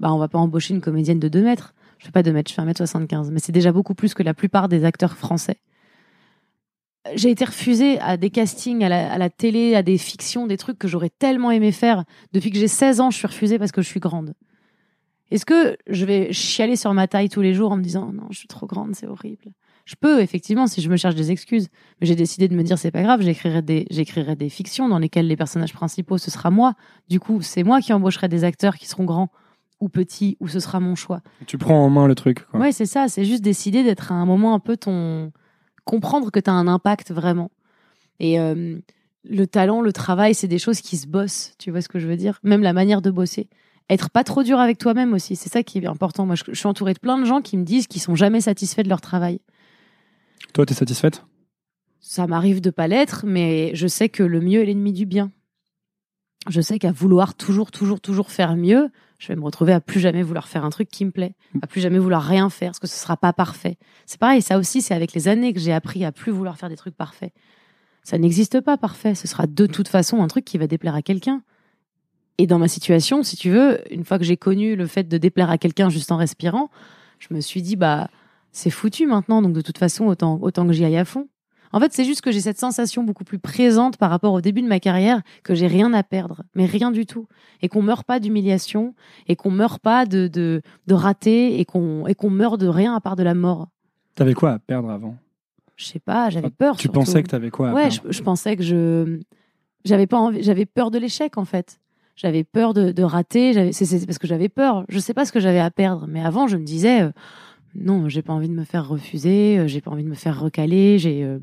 bah 0.00 0.12
on 0.12 0.18
va 0.18 0.28
pas 0.28 0.38
embaucher 0.38 0.74
une 0.74 0.82
comédienne 0.82 1.18
de 1.18 1.28
2 1.28 1.42
mètres. 1.42 1.74
Je 1.98 2.04
fais 2.04 2.12
pas 2.12 2.22
2 2.22 2.30
mètres, 2.30 2.50
je 2.50 2.54
fais 2.54 2.60
1 2.60 2.66
mètre 2.66 2.78
75. 2.78 3.30
Mais 3.30 3.38
c'est 3.38 3.52
déjà 3.52 3.72
beaucoup 3.72 3.94
plus 3.94 4.12
que 4.12 4.22
la 4.22 4.34
plupart 4.34 4.68
des 4.68 4.84
acteurs 4.84 5.16
français. 5.16 5.56
J'ai 7.14 7.30
été 7.30 7.44
refusée 7.46 7.98
à 8.00 8.18
des 8.18 8.28
castings, 8.28 8.84
à 8.84 9.18
la 9.18 9.30
télé, 9.30 9.74
à 9.74 9.82
des 9.82 9.96
fictions, 9.98 10.46
des 10.46 10.56
trucs 10.56 10.78
que 10.78 10.88
j'aurais 10.88 11.10
tellement 11.10 11.50
aimé 11.50 11.72
faire. 11.72 12.04
Depuis 12.32 12.50
que 12.50 12.58
j'ai 12.58 12.68
16 12.68 13.00
ans, 13.00 13.10
je 13.10 13.16
suis 13.16 13.26
refusée 13.26 13.58
parce 13.58 13.72
que 13.72 13.82
je 13.82 13.88
suis 13.88 14.00
grande. 14.00 14.34
Est-ce 15.30 15.46
que 15.46 15.76
je 15.88 16.04
vais 16.04 16.32
chialer 16.32 16.76
sur 16.76 16.92
ma 16.94 17.08
taille 17.08 17.28
tous 17.28 17.40
les 17.40 17.54
jours 17.54 17.72
en 17.72 17.76
me 17.76 17.82
disant 17.82 18.12
non, 18.12 18.26
je 18.30 18.38
suis 18.38 18.48
trop 18.48 18.66
grande, 18.66 18.94
c'est 18.94 19.06
horrible? 19.06 19.52
Je 19.84 19.96
peux, 20.00 20.20
effectivement, 20.20 20.66
si 20.66 20.80
je 20.80 20.88
me 20.88 20.96
cherche 20.96 21.14
des 21.14 21.30
excuses. 21.30 21.68
Mais 22.00 22.06
j'ai 22.06 22.14
décidé 22.16 22.48
de 22.48 22.54
me 22.54 22.62
dire 22.62 22.78
c'est 22.78 22.90
pas 22.90 23.02
grave, 23.02 23.20
j'écrirai 23.20 23.60
des, 23.60 23.86
j'écrirai 23.90 24.34
des 24.34 24.48
fictions 24.48 24.88
dans 24.88 24.98
lesquelles 24.98 25.26
les 25.26 25.36
personnages 25.36 25.74
principaux, 25.74 26.16
ce 26.18 26.30
sera 26.30 26.50
moi. 26.50 26.74
Du 27.08 27.20
coup, 27.20 27.42
c'est 27.42 27.64
moi 27.64 27.80
qui 27.80 27.92
embaucherai 27.92 28.28
des 28.28 28.44
acteurs 28.44 28.76
qui 28.76 28.86
seront 28.86 29.04
grands 29.04 29.30
ou 29.80 29.88
petits, 29.88 30.36
ou 30.40 30.48
ce 30.48 30.60
sera 30.60 30.80
mon 30.80 30.94
choix. 30.94 31.20
Tu 31.46 31.58
prends 31.58 31.84
en 31.84 31.90
main 31.90 32.06
le 32.06 32.14
truc. 32.14 32.46
Quoi. 32.46 32.60
Ouais, 32.60 32.72
c'est 32.72 32.86
ça. 32.86 33.08
C'est 33.08 33.24
juste 33.24 33.42
décider 33.42 33.82
d'être 33.82 34.12
à 34.12 34.14
un 34.14 34.24
moment 34.24 34.54
un 34.54 34.60
peu 34.60 34.76
ton. 34.76 35.32
comprendre 35.84 36.30
que 36.30 36.40
tu 36.40 36.48
as 36.48 36.54
un 36.54 36.66
impact 36.66 37.12
vraiment. 37.12 37.50
Et 38.20 38.40
euh, 38.40 38.78
le 39.24 39.46
talent, 39.46 39.82
le 39.82 39.92
travail, 39.92 40.34
c'est 40.34 40.48
des 40.48 40.58
choses 40.58 40.80
qui 40.80 40.96
se 40.96 41.06
bossent. 41.06 41.52
Tu 41.58 41.70
vois 41.70 41.82
ce 41.82 41.88
que 41.88 41.98
je 41.98 42.06
veux 42.06 42.16
dire? 42.16 42.38
Même 42.42 42.62
la 42.62 42.72
manière 42.72 43.02
de 43.02 43.10
bosser. 43.10 43.48
Être 43.90 44.10
pas 44.10 44.24
trop 44.24 44.42
dur 44.42 44.58
avec 44.58 44.78
toi-même 44.78 45.12
aussi. 45.12 45.36
C'est 45.36 45.52
ça 45.52 45.62
qui 45.62 45.78
est 45.78 45.86
important. 45.86 46.26
Moi, 46.26 46.36
je, 46.36 46.44
je 46.48 46.54
suis 46.54 46.66
entourée 46.66 46.94
de 46.94 46.98
plein 46.98 47.18
de 47.18 47.24
gens 47.24 47.42
qui 47.42 47.56
me 47.56 47.64
disent 47.64 47.86
qu'ils 47.86 48.00
sont 48.00 48.14
jamais 48.14 48.40
satisfaits 48.40 48.82
de 48.82 48.88
leur 48.88 49.00
travail. 49.00 49.40
Toi, 50.52 50.64
t'es 50.64 50.74
satisfaite? 50.74 51.24
Ça 52.00 52.26
m'arrive 52.26 52.60
de 52.60 52.70
pas 52.70 52.86
l'être, 52.86 53.24
mais 53.26 53.74
je 53.74 53.86
sais 53.86 54.08
que 54.08 54.22
le 54.22 54.40
mieux 54.40 54.62
est 54.62 54.66
l'ennemi 54.66 54.92
du 54.92 55.06
bien. 55.06 55.32
Je 56.48 56.60
sais 56.60 56.78
qu'à 56.78 56.92
vouloir 56.92 57.34
toujours, 57.34 57.70
toujours, 57.70 58.00
toujours 58.00 58.30
faire 58.30 58.54
mieux, 58.54 58.90
je 59.18 59.28
vais 59.28 59.36
me 59.36 59.42
retrouver 59.42 59.72
à 59.72 59.80
plus 59.80 60.00
jamais 60.00 60.22
vouloir 60.22 60.46
faire 60.46 60.64
un 60.64 60.70
truc 60.70 60.90
qui 60.90 61.06
me 61.06 61.10
plaît, 61.10 61.34
à 61.62 61.66
plus 61.66 61.80
jamais 61.80 61.98
vouloir 61.98 62.22
rien 62.22 62.50
faire, 62.50 62.70
parce 62.70 62.78
que 62.78 62.86
ce 62.86 62.96
sera 62.96 63.16
pas 63.16 63.32
parfait. 63.32 63.78
C'est 64.04 64.20
pareil, 64.20 64.42
ça 64.42 64.58
aussi, 64.58 64.82
c'est 64.82 64.92
avec 64.92 65.14
les 65.14 65.28
années 65.28 65.54
que 65.54 65.60
j'ai 65.60 65.72
appris 65.72 66.04
à 66.04 66.12
plus 66.12 66.32
vouloir 66.32 66.58
faire 66.58 66.68
des 66.68 66.76
trucs 66.76 66.96
parfaits. 66.96 67.32
Ça 68.02 68.18
n'existe 68.18 68.60
pas 68.60 68.76
parfait. 68.76 69.14
Ce 69.14 69.26
sera 69.26 69.46
de 69.46 69.66
toute 69.66 69.88
façon 69.88 70.22
un 70.22 70.28
truc 70.28 70.44
qui 70.44 70.58
va 70.58 70.66
déplaire 70.66 70.94
à 70.94 71.00
quelqu'un. 71.00 71.42
Et 72.38 72.46
dans 72.46 72.58
ma 72.58 72.68
situation, 72.68 73.22
si 73.22 73.36
tu 73.36 73.50
veux, 73.50 73.80
une 73.92 74.04
fois 74.04 74.18
que 74.18 74.24
j'ai 74.24 74.36
connu 74.36 74.74
le 74.76 74.86
fait 74.86 75.04
de 75.04 75.18
déplaire 75.18 75.50
à 75.50 75.58
quelqu'un 75.58 75.88
juste 75.88 76.10
en 76.10 76.16
respirant, 76.16 76.70
je 77.18 77.32
me 77.32 77.40
suis 77.40 77.62
dit, 77.62 77.76
bah, 77.76 78.08
c'est 78.50 78.70
foutu 78.70 79.06
maintenant, 79.06 79.40
donc 79.40 79.52
de 79.52 79.60
toute 79.60 79.78
façon, 79.78 80.06
autant, 80.06 80.38
autant 80.42 80.66
que 80.66 80.72
j'y 80.72 80.84
aille 80.84 80.96
à 80.96 81.04
fond. 81.04 81.28
En 81.72 81.80
fait, 81.80 81.92
c'est 81.92 82.04
juste 82.04 82.20
que 82.20 82.30
j'ai 82.30 82.40
cette 82.40 82.58
sensation 82.58 83.02
beaucoup 83.02 83.24
plus 83.24 83.40
présente 83.40 83.96
par 83.96 84.08
rapport 84.08 84.32
au 84.32 84.40
début 84.40 84.62
de 84.62 84.68
ma 84.68 84.78
carrière 84.78 85.22
que 85.42 85.56
j'ai 85.56 85.66
rien 85.66 85.92
à 85.92 86.04
perdre, 86.04 86.42
mais 86.54 86.66
rien 86.66 86.92
du 86.92 87.04
tout. 87.04 87.26
Et 87.62 87.68
qu'on 87.68 87.82
meurt 87.82 88.06
pas 88.06 88.20
d'humiliation, 88.20 88.94
et 89.26 89.34
qu'on 89.34 89.50
meurt 89.50 89.82
pas 89.82 90.06
de, 90.06 90.28
de, 90.28 90.62
de 90.86 90.94
rater, 90.94 91.58
et 91.58 91.64
qu'on, 91.64 92.04
qu'on 92.16 92.30
meurt 92.30 92.60
de 92.60 92.68
rien 92.68 92.94
à 92.94 93.00
part 93.00 93.16
de 93.16 93.24
la 93.24 93.34
mort. 93.34 93.66
T'avais 94.14 94.34
quoi 94.34 94.52
à 94.52 94.58
perdre 94.60 94.88
avant? 94.88 95.16
Je 95.74 95.86
sais 95.86 95.98
pas, 95.98 96.30
j'avais 96.30 96.50
peur. 96.50 96.76
Tu 96.76 96.82
surtout. 96.82 97.00
pensais 97.00 97.22
que 97.24 97.28
t'avais 97.28 97.50
quoi 97.50 97.70
à 97.70 97.74
Ouais, 97.74 97.90
je, 97.90 97.98
perdre 98.00 98.12
je 98.12 98.22
pensais 98.22 98.56
que 98.56 98.62
je 98.62 99.18
j'avais 99.84 100.06
pas 100.06 100.30
j'avais 100.38 100.66
peur 100.66 100.92
de 100.92 100.98
l'échec 100.98 101.36
en 101.36 101.44
fait. 101.44 101.80
J'avais 102.16 102.44
peur 102.44 102.74
de, 102.74 102.92
de 102.92 103.02
rater. 103.02 103.72
C'est 103.72 104.06
parce 104.06 104.18
que 104.18 104.26
j'avais 104.26 104.48
peur. 104.48 104.84
Je 104.88 104.98
sais 104.98 105.14
pas 105.14 105.24
ce 105.24 105.32
que 105.32 105.40
j'avais 105.40 105.60
à 105.60 105.70
perdre, 105.70 106.06
mais 106.08 106.22
avant 106.24 106.46
je 106.46 106.56
me 106.56 106.64
disais 106.64 107.02
euh, 107.02 107.10
non, 107.74 108.08
j'ai 108.08 108.22
pas 108.22 108.32
envie 108.32 108.48
de 108.48 108.54
me 108.54 108.64
faire 108.64 108.88
refuser, 108.88 109.58
euh, 109.58 109.66
j'ai 109.66 109.80
pas 109.80 109.90
envie 109.90 110.04
de 110.04 110.08
me 110.08 110.14
faire 110.14 110.40
recaler. 110.40 110.98
J'ai, 110.98 111.24
euh, 111.24 111.38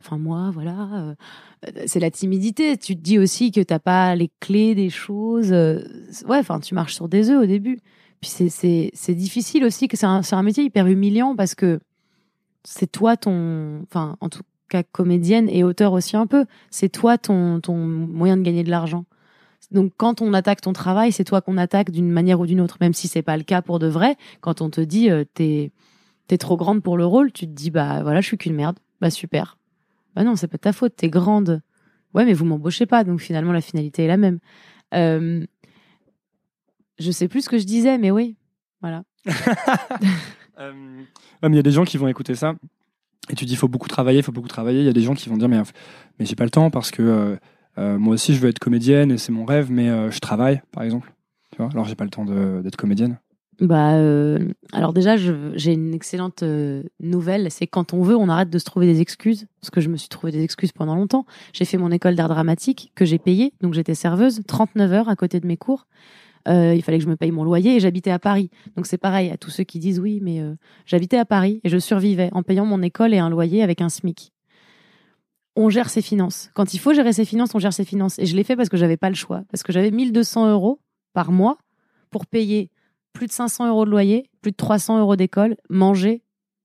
enfin 0.00 0.18
moi, 0.18 0.50
voilà, 0.52 1.16
euh, 1.64 1.70
c'est 1.86 2.00
la 2.00 2.10
timidité. 2.10 2.76
Tu 2.76 2.96
te 2.96 3.00
dis 3.00 3.18
aussi 3.18 3.50
que 3.50 3.60
t'as 3.60 3.78
pas 3.78 4.14
les 4.14 4.30
clés 4.40 4.74
des 4.74 4.90
choses. 4.90 5.52
ouais, 5.52 6.38
enfin 6.38 6.60
tu 6.60 6.74
marches 6.74 6.94
sur 6.94 7.08
des 7.08 7.30
œufs 7.30 7.42
au 7.42 7.46
début. 7.46 7.78
Puis 8.20 8.30
c'est 8.30 8.48
c'est 8.50 8.90
c'est 8.92 9.14
difficile 9.14 9.64
aussi 9.64 9.88
que 9.88 9.96
c'est 9.96 10.06
un 10.06 10.20
un 10.30 10.42
métier 10.42 10.64
hyper 10.64 10.86
humiliant 10.86 11.34
parce 11.34 11.54
que 11.54 11.80
c'est 12.64 12.90
toi 12.90 13.16
ton, 13.16 13.82
enfin 13.84 14.16
en 14.20 14.28
tout 14.28 14.42
cas 14.68 14.82
comédienne 14.82 15.48
et 15.48 15.64
auteur 15.64 15.94
aussi 15.94 16.16
un 16.16 16.26
peu, 16.26 16.44
c'est 16.70 16.90
toi 16.90 17.16
ton, 17.18 17.60
ton 17.60 17.76
moyen 17.76 18.36
de 18.36 18.42
gagner 18.42 18.62
de 18.64 18.70
l'argent. 18.70 19.04
Donc 19.70 19.92
quand 19.96 20.20
on 20.20 20.32
attaque 20.32 20.60
ton 20.60 20.72
travail, 20.72 21.12
c'est 21.12 21.24
toi 21.24 21.40
qu'on 21.40 21.56
attaque 21.56 21.90
d'une 21.90 22.10
manière 22.10 22.40
ou 22.40 22.46
d'une 22.46 22.60
autre, 22.60 22.78
même 22.80 22.94
si 22.94 23.08
c'est 23.08 23.22
pas 23.22 23.36
le 23.36 23.44
cas 23.44 23.62
pour 23.62 23.78
de 23.78 23.86
vrai. 23.86 24.16
Quand 24.40 24.60
on 24.60 24.70
te 24.70 24.80
dit 24.80 25.10
euh, 25.10 25.24
t'es 25.34 25.72
t'es 26.26 26.38
trop 26.38 26.56
grande 26.56 26.82
pour 26.82 26.96
le 26.96 27.06
rôle, 27.06 27.32
tu 27.32 27.46
te 27.46 27.52
dis 27.52 27.70
bah 27.70 28.02
voilà 28.02 28.20
je 28.20 28.26
suis 28.26 28.38
qu'une 28.38 28.54
merde, 28.54 28.78
bah 29.00 29.10
super. 29.10 29.58
Bah 30.14 30.24
non 30.24 30.36
c'est 30.36 30.48
pas 30.48 30.56
de 30.56 30.62
ta 30.62 30.72
faute, 30.72 30.96
t'es 30.96 31.08
grande. 31.08 31.62
Ouais 32.14 32.24
mais 32.24 32.32
vous 32.32 32.44
m'embauchez 32.44 32.86
pas, 32.86 33.04
donc 33.04 33.20
finalement 33.20 33.52
la 33.52 33.60
finalité 33.60 34.04
est 34.04 34.08
la 34.08 34.16
même. 34.16 34.38
Euh, 34.94 35.44
je 36.98 37.10
sais 37.10 37.28
plus 37.28 37.42
ce 37.42 37.48
que 37.48 37.58
je 37.58 37.64
disais, 37.64 37.96
mais 37.98 38.10
oui, 38.10 38.36
voilà. 38.80 39.04
Euh, 40.58 41.02
il 41.42 41.54
y 41.54 41.58
a 41.58 41.62
des 41.62 41.70
gens 41.70 41.84
qui 41.84 41.96
vont 41.96 42.06
écouter 42.06 42.34
ça 42.34 42.54
et 43.30 43.34
tu 43.34 43.46
dis 43.46 43.56
faut 43.56 43.66
beaucoup 43.66 43.88
travailler, 43.88 44.18
il 44.18 44.22
faut 44.22 44.30
beaucoup 44.30 44.48
travailler. 44.48 44.80
Il 44.80 44.84
y 44.84 44.90
a 44.90 44.92
des 44.92 45.00
gens 45.00 45.14
qui 45.14 45.30
vont 45.30 45.38
dire 45.38 45.48
mais, 45.48 45.62
mais 46.18 46.26
j'ai 46.26 46.34
pas 46.34 46.44
le 46.44 46.50
temps 46.50 46.70
parce 46.70 46.90
que 46.90 47.02
euh, 47.02 47.36
moi 47.76 48.14
aussi 48.14 48.34
je 48.34 48.40
veux 48.40 48.48
être 48.48 48.58
comédienne 48.58 49.10
et 49.10 49.18
c'est 49.18 49.32
mon 49.32 49.44
rêve, 49.44 49.70
mais 49.70 49.88
euh, 49.88 50.10
je 50.10 50.18
travaille 50.20 50.62
par 50.72 50.82
exemple. 50.82 51.12
Tu 51.52 51.58
vois, 51.58 51.70
alors 51.72 51.84
j'ai 51.84 51.94
pas 51.94 52.04
le 52.04 52.10
temps 52.10 52.24
d'être 52.24 52.76
comédienne. 52.76 53.18
Bah, 53.60 53.92
euh, 53.94 54.38
alors 54.72 54.94
déjà, 54.94 55.16
j'ai 55.18 55.72
une 55.72 55.92
excellente 55.92 56.42
euh, 56.42 56.82
nouvelle, 56.98 57.50
c'est 57.50 57.66
quand 57.66 57.92
on 57.92 58.00
veut, 58.02 58.16
on 58.16 58.30
arrête 58.30 58.48
de 58.48 58.58
se 58.58 58.64
trouver 58.64 58.86
des 58.86 59.02
excuses, 59.02 59.46
parce 59.60 59.70
que 59.70 59.82
je 59.82 59.90
me 59.90 59.98
suis 59.98 60.08
trouvé 60.08 60.32
des 60.32 60.42
excuses 60.42 60.72
pendant 60.72 60.94
longtemps. 60.94 61.26
J'ai 61.52 61.66
fait 61.66 61.76
mon 61.76 61.90
école 61.90 62.14
d'art 62.14 62.28
dramatique 62.28 62.90
que 62.94 63.04
j'ai 63.04 63.18
payée, 63.18 63.52
donc 63.60 63.74
j'étais 63.74 63.94
serveuse, 63.94 64.40
39 64.46 64.92
heures 64.92 65.08
à 65.10 65.16
côté 65.16 65.40
de 65.40 65.46
mes 65.46 65.58
cours. 65.58 65.86
Euh, 66.48 66.74
il 66.74 66.82
fallait 66.82 66.98
que 66.98 67.04
je 67.04 67.08
me 67.10 67.16
paye 67.16 67.32
mon 67.32 67.44
loyer 67.44 67.76
et 67.76 67.80
j'habitais 67.80 68.10
à 68.10 68.18
Paris. 68.18 68.50
Donc 68.76 68.86
c'est 68.86 68.98
pareil 68.98 69.30
à 69.30 69.36
tous 69.36 69.50
ceux 69.50 69.64
qui 69.64 69.78
disent 69.78 70.00
oui, 70.00 70.20
mais 70.22 70.40
euh, 70.40 70.54
j'habitais 70.86 71.18
à 71.18 71.26
Paris 71.26 71.60
et 71.64 71.68
je 71.68 71.76
survivais 71.76 72.30
en 72.32 72.42
payant 72.42 72.64
mon 72.64 72.80
école 72.80 73.12
et 73.12 73.18
un 73.18 73.28
loyer 73.28 73.62
avec 73.62 73.82
un 73.82 73.90
SMIC. 73.90 74.32
On 75.56 75.68
gère 75.68 75.90
ses 75.90 76.02
finances. 76.02 76.50
Quand 76.54 76.74
il 76.74 76.78
faut 76.78 76.94
gérer 76.94 77.12
ses 77.12 77.24
finances, 77.24 77.54
on 77.54 77.58
gère 77.58 77.72
ses 77.72 77.84
finances. 77.84 78.18
Et 78.18 78.26
je 78.26 78.36
l'ai 78.36 78.44
fait 78.44 78.56
parce 78.56 78.68
que 78.68 78.76
j'avais 78.76 78.96
pas 78.96 79.08
le 79.08 79.14
choix, 79.14 79.42
parce 79.50 79.62
que 79.62 79.72
j'avais 79.72 79.90
1200 79.90 80.50
euros 80.50 80.80
par 81.12 81.32
mois 81.32 81.58
pour 82.10 82.26
payer 82.26 82.70
plus 83.12 83.26
de 83.26 83.32
500 83.32 83.68
euros 83.68 83.84
de 83.84 83.90
loyer, 83.90 84.30
plus 84.42 84.52
de 84.52 84.56
300 84.56 85.00
euros 85.00 85.16
d'école, 85.16 85.56
manger 85.68 86.22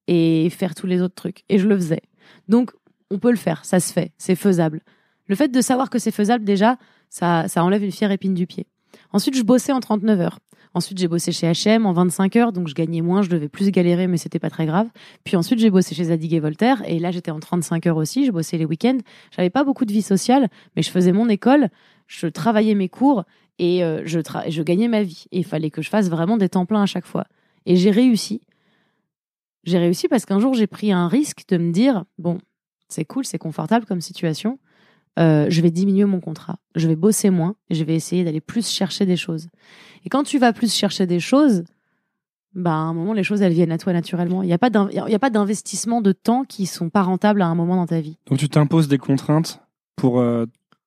et 0.08 0.50
faire 0.52 0.76
tous 0.76 0.88
les 0.88 1.02
autres 1.02 1.16
trucs. 1.16 1.44
Et 1.50 1.58
je 1.58 1.68
le 1.68 1.76
faisais. 1.76 2.02
Donc, 2.48 2.72
on 3.12 3.20
peut 3.20 3.32
le 3.32 3.38
faire, 3.38 3.66
ça 3.66 3.80
se 3.80 3.92
fait, 3.92 4.14
c'est 4.18 4.36
faisable. 4.36 4.82
Le 5.28 5.36
fait 5.36 5.48
de 5.48 5.62
savoir 5.62 5.90
que 5.90 6.00
c'est 6.00 6.12
faisable, 6.12 6.44
déjà, 6.44 6.78
ça, 7.10 7.48
ça 7.48 7.64
enlève 7.64 7.84
une 7.84 7.92
fière 7.92 8.12
épine 8.12 8.34
du 8.34 8.46
pied. 8.46 8.68
Ensuite, 9.12 9.36
je 9.36 9.44
bossais 9.44 9.72
en 9.72 9.80
39 9.80 10.20
heures. 10.20 10.40
Ensuite, 10.76 10.98
j'ai 10.98 11.08
bossé 11.08 11.32
chez 11.32 11.48
H&M 11.48 11.86
en 11.86 11.94
25 11.94 12.36
heures, 12.36 12.52
donc 12.52 12.68
je 12.68 12.74
gagnais 12.74 13.00
moins, 13.00 13.22
je 13.22 13.30
devais 13.30 13.48
plus 13.48 13.72
galérer, 13.72 14.08
mais 14.08 14.18
c'était 14.18 14.40
pas 14.40 14.50
très 14.50 14.66
grave. 14.66 14.90
Puis 15.24 15.38
ensuite, 15.38 15.58
j'ai 15.58 15.70
bossé 15.70 15.96
chez 15.96 16.04
Zadig 16.04 16.34
et 16.34 16.42
Voltaire, 16.42 16.84
et 16.86 17.00
là, 17.00 17.12
j'étais 17.12 17.32
en 17.32 17.40
35 17.40 17.88
heures 17.88 17.96
aussi, 17.96 18.26
je 18.26 18.32
bossais 18.32 18.58
les 18.58 18.66
week-ends. 18.66 18.98
J'avais 19.32 19.50
pas 19.50 19.64
beaucoup 19.64 19.86
de 19.86 19.94
vie 19.94 20.02
sociale, 20.02 20.50
mais 20.76 20.82
je 20.82 20.92
faisais 20.92 21.14
mon 21.14 21.30
école, 21.30 21.70
je 22.08 22.28
travaillais 22.28 22.76
mes 22.76 22.90
cours, 22.90 23.24
et 23.58 23.86
euh, 23.86 24.02
je, 24.06 24.62
gagnais 24.62 24.90
ma 24.90 25.02
vie. 25.02 25.28
Et 25.32 25.40
il 25.40 25.46
fallait 25.46 25.70
que 25.70 25.82
je 25.82 25.90
fasse 25.90 26.10
vraiment 26.10 26.36
des 26.36 26.50
temps 26.50 26.66
pleins 26.66 26.82
à 26.82 26.86
chaque 26.86 27.06
fois. 27.06 27.26
Et 27.66 27.78
j'ai 27.78 27.92
réussi. 27.92 28.42
J'ai 29.64 29.78
réussi 29.78 30.10
parce 30.10 30.26
qu'un 30.26 30.40
jour, 30.40 30.56
j'ai 30.56 30.68
pris 30.68 30.92
un 30.92 31.08
risque 31.08 31.44
de 31.48 31.58
me 31.58 31.72
dire, 31.72 32.04
bon, 32.18 32.40
c'est 32.90 33.06
cool, 33.06 33.26
c'est 33.26 33.38
confortable 33.38 33.86
comme 33.86 34.02
situation, 34.02 34.60
euh, 35.18 35.48
je 35.50 35.62
vais 35.62 35.72
diminuer 35.72 36.06
mon 36.06 36.20
contrat, 36.20 36.58
je 36.76 36.88
vais 36.88 36.96
bosser 36.96 37.30
moins, 37.30 37.56
et 37.70 37.76
je 37.76 37.84
vais 37.84 37.96
essayer 37.96 38.24
d'aller 38.24 38.42
plus 38.42 38.70
chercher 38.70 39.06
des 39.06 39.16
choses. 39.16 39.48
Et 40.04 40.10
quand 40.10 40.24
tu 40.24 40.40
vas 40.40 40.54
plus 40.54 40.74
chercher 40.74 41.06
des 41.06 41.20
choses, 41.20 41.64
bah, 42.54 42.72
à 42.72 42.76
un 42.76 42.94
moment, 42.94 43.14
les 43.14 43.24
choses, 43.24 43.42
elles 43.42 43.54
viennent 43.54 43.72
à 43.72 43.78
toi 43.78 43.94
naturellement. 43.94 44.44
Il 44.44 44.48
n'y 44.48 44.54
a 44.54 44.58
pas 44.58 45.30
d'investissement 45.30 46.02
de 46.02 46.12
temps 46.12 46.44
qui 46.44 46.66
sont 46.66 46.90
pas 46.90 47.02
rentables 47.02 47.42
à 47.42 47.48
un 47.48 47.56
moment 47.56 47.76
dans 47.76 47.88
ta 47.88 48.02
vie. 48.02 48.18
Donc 48.28 48.40
tu 48.40 48.50
t'imposes 48.50 48.88
des 48.88 48.98
contraintes 48.98 49.62
pour 49.96 50.20
euh, 50.20 50.46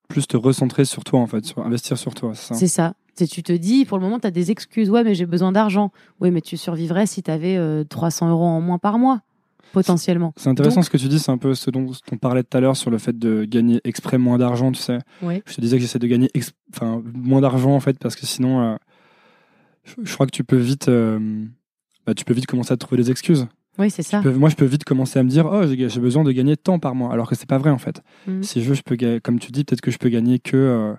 plus 0.09 0.27
te 0.27 0.37
recentrer 0.37 0.85
sur 0.85 1.05
toi, 1.05 1.21
en 1.21 1.27
fait, 1.27 1.45
sur 1.45 1.65
investir 1.65 1.97
sur 1.99 2.15
toi, 2.15 2.33
c'est 2.35 2.55
ça? 2.55 2.55
C'est 2.55 2.67
ça. 2.69 2.95
Tu 3.27 3.43
te 3.43 3.53
dis, 3.53 3.85
pour 3.85 3.99
le 3.99 4.05
moment, 4.05 4.21
tu 4.21 4.29
as 4.29 4.31
des 4.31 4.53
excuses. 4.53 4.91
Ouais, 4.91 5.03
mais 5.03 5.17
j'ai 5.17 5.27
besoin 5.27 5.51
d'argent. 5.51 5.91
Oui, 6.21 6.31
mais 6.31 6.41
tu 6.41 6.57
survivrais 6.57 7.07
si 7.07 7.25
tu 7.25 7.31
avais 7.33 7.59
300 7.87 8.31
euros 8.31 8.45
en 8.45 8.61
moins 8.61 8.79
par 8.79 8.97
mois 8.97 9.23
potentiellement. 9.73 10.33
C'est 10.37 10.49
intéressant 10.49 10.83
ce 10.83 10.91
que 10.91 10.97
tu 10.97 11.09
dis, 11.09 11.19
c'est 11.19 11.31
un 11.31 11.39
peu 11.39 11.55
ce 11.55 11.71
dont, 11.71 11.91
on 12.13 12.17
parlait 12.17 12.43
tout 12.43 12.57
à 12.57 12.61
l'heure 12.61 12.77
sur 12.77 12.91
le 12.91 12.99
fait 12.99 13.19
de 13.19 13.45
gagner 13.45 13.81
exprès 13.85 14.19
moins 14.19 14.39
d'argent, 14.39 14.73
tu 14.73 14.81
sais. 14.81 14.99
Je 15.23 15.55
te 15.55 15.61
disais 15.61 15.77
que 15.77 15.83
j'essaie 15.83 15.99
de 15.99 16.07
gagner 16.07 16.31
enfin, 16.75 17.03
moins 17.15 17.41
d'argent 17.41 17.75
en 17.75 17.81
fait 17.81 17.99
parce 17.99 18.17
que 18.17 18.27
sinon, 18.27 18.63
euh, 18.63 18.77
je, 19.85 20.15
crois 20.15 20.27
que 20.27 20.33
tu 20.33 20.45
peux 20.45 20.57
vite, 20.57 20.89
euh, 20.89 21.45
bah, 22.07 22.15
tu 22.15 22.25
peux 22.25 22.35
vite 22.35 22.47
commencer 22.47 22.73
à 22.73 22.77
trouver 22.77 23.03
des 23.03 23.11
excuses. 23.11 23.47
Oui, 23.79 23.91
c'est 23.91 24.03
ça. 24.03 24.21
moi, 24.23 24.49
je 24.49 24.57
peux 24.57 24.65
vite 24.65 24.83
commencer 24.83 25.21
à 25.21 25.23
me 25.23 25.29
dire, 25.29 25.47
oh, 25.47 25.63
j'ai 25.65 26.01
besoin 26.01 26.25
de 26.25 26.33
gagner 26.33 26.57
tant 26.57 26.81
par 26.81 26.97
mois, 26.97 27.13
alors 27.13 27.29
que 27.29 27.37
c'est 27.37 27.49
pas 27.49 27.59
vrai 27.59 27.71
en 27.71 27.79
fait. 27.79 28.03
Mmh. 28.27 28.43
Si 28.43 28.61
je 28.61 28.69
veux, 28.69 28.75
je 28.75 28.83
peux, 28.83 28.97
comme 29.23 29.39
tu 29.39 29.53
dis, 29.53 29.65
peut-être 29.65 29.81
que 29.81 29.93
je 29.93 29.99
peux 29.99 30.09
gagner 30.09 30.41
que 30.41 30.57
euh, 30.57 30.95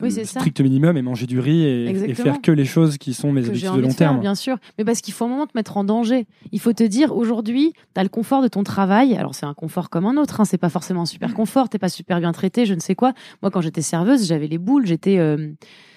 oui, 0.00 0.14
le 0.14 0.24
strict 0.24 0.60
minimum 0.60 0.96
et 0.96 1.02
manger 1.02 1.26
du 1.26 1.40
riz 1.40 1.64
et, 1.64 2.14
faire 2.14 2.40
que 2.40 2.52
les 2.52 2.64
choses 2.64 2.98
qui 2.98 3.14
sont 3.14 3.32
mes 3.32 3.46
habitudes 3.46 3.74
de 3.74 3.80
long 3.80 3.92
terme. 3.92 4.20
bien 4.20 4.34
sûr, 4.34 4.58
mais 4.78 4.84
parce 4.84 5.00
qu'il 5.00 5.14
faut 5.14 5.24
un 5.24 5.28
moment 5.28 5.46
te 5.46 5.52
mettre 5.54 5.76
en 5.76 5.84
danger. 5.84 6.26
Il 6.52 6.60
faut 6.60 6.72
te 6.72 6.84
dire 6.84 7.14
aujourd'hui, 7.14 7.72
tu 7.94 8.00
as 8.00 8.02
le 8.02 8.08
confort 8.08 8.42
de 8.42 8.48
ton 8.48 8.62
travail. 8.62 9.14
Alors 9.16 9.34
c'est 9.34 9.46
un 9.46 9.54
confort 9.54 9.90
comme 9.90 10.06
un 10.06 10.16
autre, 10.16 10.40
hein. 10.40 10.44
c'est 10.44 10.58
pas 10.58 10.68
forcément 10.68 11.02
un 11.02 11.06
super 11.06 11.34
confort, 11.34 11.68
t'es 11.68 11.78
pas 11.78 11.88
super 11.88 12.20
bien 12.20 12.32
traité, 12.32 12.66
je 12.66 12.74
ne 12.74 12.80
sais 12.80 12.94
quoi. 12.94 13.12
Moi 13.42 13.50
quand 13.50 13.60
j'étais 13.60 13.82
serveuse, 13.82 14.26
j'avais 14.26 14.46
les 14.46 14.58
boules, 14.58 14.86
j'étais 14.86 15.18
euh, 15.18 15.52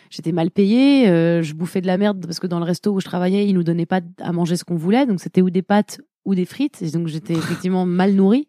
j'étais 0.09 0.31
mal 0.31 0.51
payée, 0.51 1.07
euh, 1.09 1.41
je 1.41 1.53
bouffais 1.53 1.81
de 1.81 1.87
la 1.87 1.97
merde 1.97 2.25
parce 2.25 2.39
que 2.39 2.47
dans 2.47 2.59
le 2.59 2.65
resto 2.65 2.91
où 2.91 2.99
je 2.99 3.05
travaillais, 3.05 3.47
ils 3.47 3.53
nous 3.53 3.63
donnaient 3.63 3.85
pas 3.85 4.01
à 4.19 4.31
manger 4.31 4.55
ce 4.55 4.63
qu'on 4.63 4.75
voulait, 4.75 5.05
donc 5.05 5.19
c'était 5.19 5.41
ou 5.41 5.49
des 5.49 5.61
pâtes 5.61 6.01
ou 6.25 6.35
des 6.35 6.45
frites, 6.45 6.81
et 6.81 6.89
donc 6.89 7.07
j'étais 7.07 7.33
effectivement 7.37 7.85
mal 7.85 8.13
nourrie. 8.13 8.47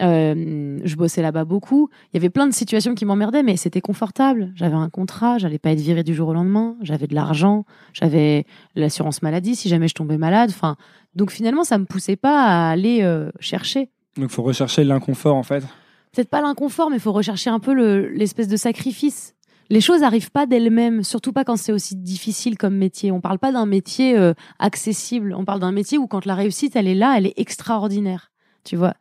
Euh, 0.00 0.78
je 0.82 0.96
bossais 0.96 1.22
là-bas 1.22 1.44
beaucoup. 1.44 1.90
Il 2.12 2.16
y 2.16 2.18
avait 2.18 2.30
plein 2.30 2.46
de 2.46 2.54
situations 2.54 2.94
qui 2.94 3.04
m'emmerdaient, 3.04 3.42
mais 3.42 3.56
c'était 3.56 3.80
confortable. 3.80 4.52
J'avais 4.54 4.74
un 4.74 4.88
contrat, 4.88 5.38
j'allais 5.38 5.58
pas 5.58 5.70
être 5.70 5.80
virée 5.80 6.04
du 6.04 6.14
jour 6.14 6.28
au 6.28 6.34
lendemain. 6.34 6.76
J'avais 6.80 7.06
de 7.06 7.14
l'argent, 7.14 7.64
j'avais 7.92 8.46
l'assurance 8.74 9.22
maladie 9.22 9.56
si 9.56 9.68
jamais 9.68 9.88
je 9.88 9.94
tombais 9.94 10.18
malade. 10.18 10.50
Enfin, 10.50 10.76
donc 11.14 11.30
finalement, 11.30 11.64
ça 11.64 11.78
me 11.78 11.84
poussait 11.84 12.16
pas 12.16 12.44
à 12.44 12.70
aller 12.70 13.02
euh, 13.02 13.30
chercher. 13.40 13.90
Donc, 14.16 14.30
faut 14.30 14.42
rechercher 14.42 14.84
l'inconfort 14.84 15.36
en 15.36 15.42
fait. 15.42 15.64
Peut-être 16.12 16.30
pas 16.30 16.40
l'inconfort, 16.40 16.90
mais 16.90 16.98
faut 16.98 17.12
rechercher 17.12 17.50
un 17.50 17.60
peu 17.60 17.72
l'espèce 18.08 18.48
de 18.48 18.56
sacrifice. 18.56 19.34
Les 19.68 19.80
choses 19.80 20.02
arrivent 20.02 20.32
pas 20.32 20.46
d'elles-mêmes, 20.46 21.04
surtout 21.04 21.32
pas 21.32 21.44
quand 21.44 21.56
c'est 21.56 21.70
aussi 21.70 21.94
difficile 21.94 22.58
comme 22.58 22.74
métier. 22.74 23.12
On 23.12 23.20
parle 23.20 23.38
pas 23.38 23.52
d'un 23.52 23.66
métier 23.66 24.18
euh, 24.18 24.34
accessible. 24.58 25.32
On 25.38 25.44
parle 25.44 25.60
d'un 25.60 25.70
métier 25.70 25.96
où 25.96 26.08
quand 26.08 26.26
la 26.26 26.34
réussite 26.34 26.74
elle 26.74 26.88
est 26.88 26.96
là, 26.96 27.14
elle 27.16 27.26
est 27.26 27.38
extraordinaire. 27.38 28.32
Tu 28.64 28.74
vois? 28.74 28.94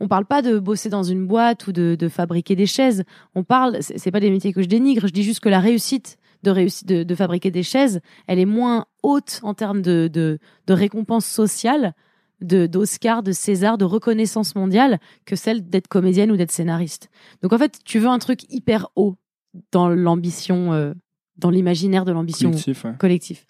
On 0.00 0.08
parle 0.08 0.26
pas 0.26 0.42
de 0.42 0.58
bosser 0.58 0.88
dans 0.88 1.02
une 1.02 1.26
boîte 1.26 1.66
ou 1.66 1.72
de, 1.72 2.08
fabriquer 2.08 2.56
des 2.56 2.66
chaises. 2.66 3.04
On 3.34 3.44
parle, 3.44 3.78
c'est 3.80 4.10
pas 4.10 4.20
des 4.20 4.30
métiers 4.30 4.52
que 4.52 4.62
je 4.62 4.68
dénigre. 4.68 5.06
Je 5.06 5.12
dis 5.12 5.22
juste 5.22 5.40
que 5.40 5.48
la 5.48 5.60
réussite 5.60 6.18
de, 6.42 6.50
réussite 6.50 6.86
de, 6.86 7.14
fabriquer 7.14 7.50
des 7.50 7.62
chaises, 7.62 8.00
elle 8.26 8.38
est 8.38 8.44
moins 8.44 8.86
haute 9.02 9.40
en 9.42 9.54
termes 9.54 9.82
de, 9.82 10.08
de, 10.12 10.38
de 10.66 10.72
récompense 10.74 11.26
sociale, 11.26 11.94
de 12.40 12.66
d'Oscar, 12.66 13.22
de 13.22 13.32
César, 13.32 13.78
de 13.78 13.84
reconnaissance 13.84 14.54
mondiale 14.54 14.98
que 15.24 15.36
celle 15.36 15.68
d'être 15.68 15.88
comédienne 15.88 16.30
ou 16.30 16.36
d'être 16.36 16.52
scénariste. 16.52 17.08
Donc 17.42 17.52
en 17.52 17.58
fait, 17.58 17.78
tu 17.84 17.98
veux 17.98 18.08
un 18.08 18.18
truc 18.18 18.40
hyper 18.52 18.88
haut 18.96 19.16
dans 19.72 19.88
l'ambition, 19.88 20.72
euh, 20.72 20.92
dans 21.36 21.50
l'imaginaire 21.50 22.04
de 22.04 22.12
l'ambition 22.12 22.50
collectif, 22.50 22.86
collectif. 22.98 23.46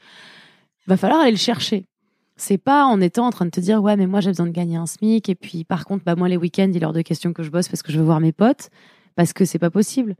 Va 0.86 0.96
falloir 0.96 1.20
aller 1.20 1.30
le 1.30 1.36
chercher 1.36 1.86
c'est 2.36 2.58
pas 2.58 2.84
en 2.84 3.00
étant 3.00 3.26
en 3.26 3.30
train 3.30 3.44
de 3.44 3.50
te 3.50 3.60
dire 3.60 3.82
ouais 3.82 3.96
mais 3.96 4.06
moi 4.06 4.20
j'ai 4.20 4.30
besoin 4.30 4.46
de 4.46 4.52
gagner 4.52 4.76
un 4.76 4.86
smic 4.86 5.28
et 5.28 5.34
puis 5.34 5.64
par 5.64 5.84
contre 5.84 6.04
bah 6.04 6.16
moi 6.16 6.28
les 6.28 6.36
week-ends 6.36 6.70
il 6.72 6.82
est 6.82 6.86
hors 6.86 6.92
de 6.92 7.02
question 7.02 7.32
que 7.32 7.42
je 7.42 7.50
bosse 7.50 7.68
parce 7.68 7.82
que 7.82 7.92
je 7.92 7.98
veux 7.98 8.04
voir 8.04 8.20
mes 8.20 8.32
potes 8.32 8.70
parce 9.14 9.32
que 9.32 9.44
c'est 9.44 9.60
pas 9.60 9.70
possible. 9.70 10.16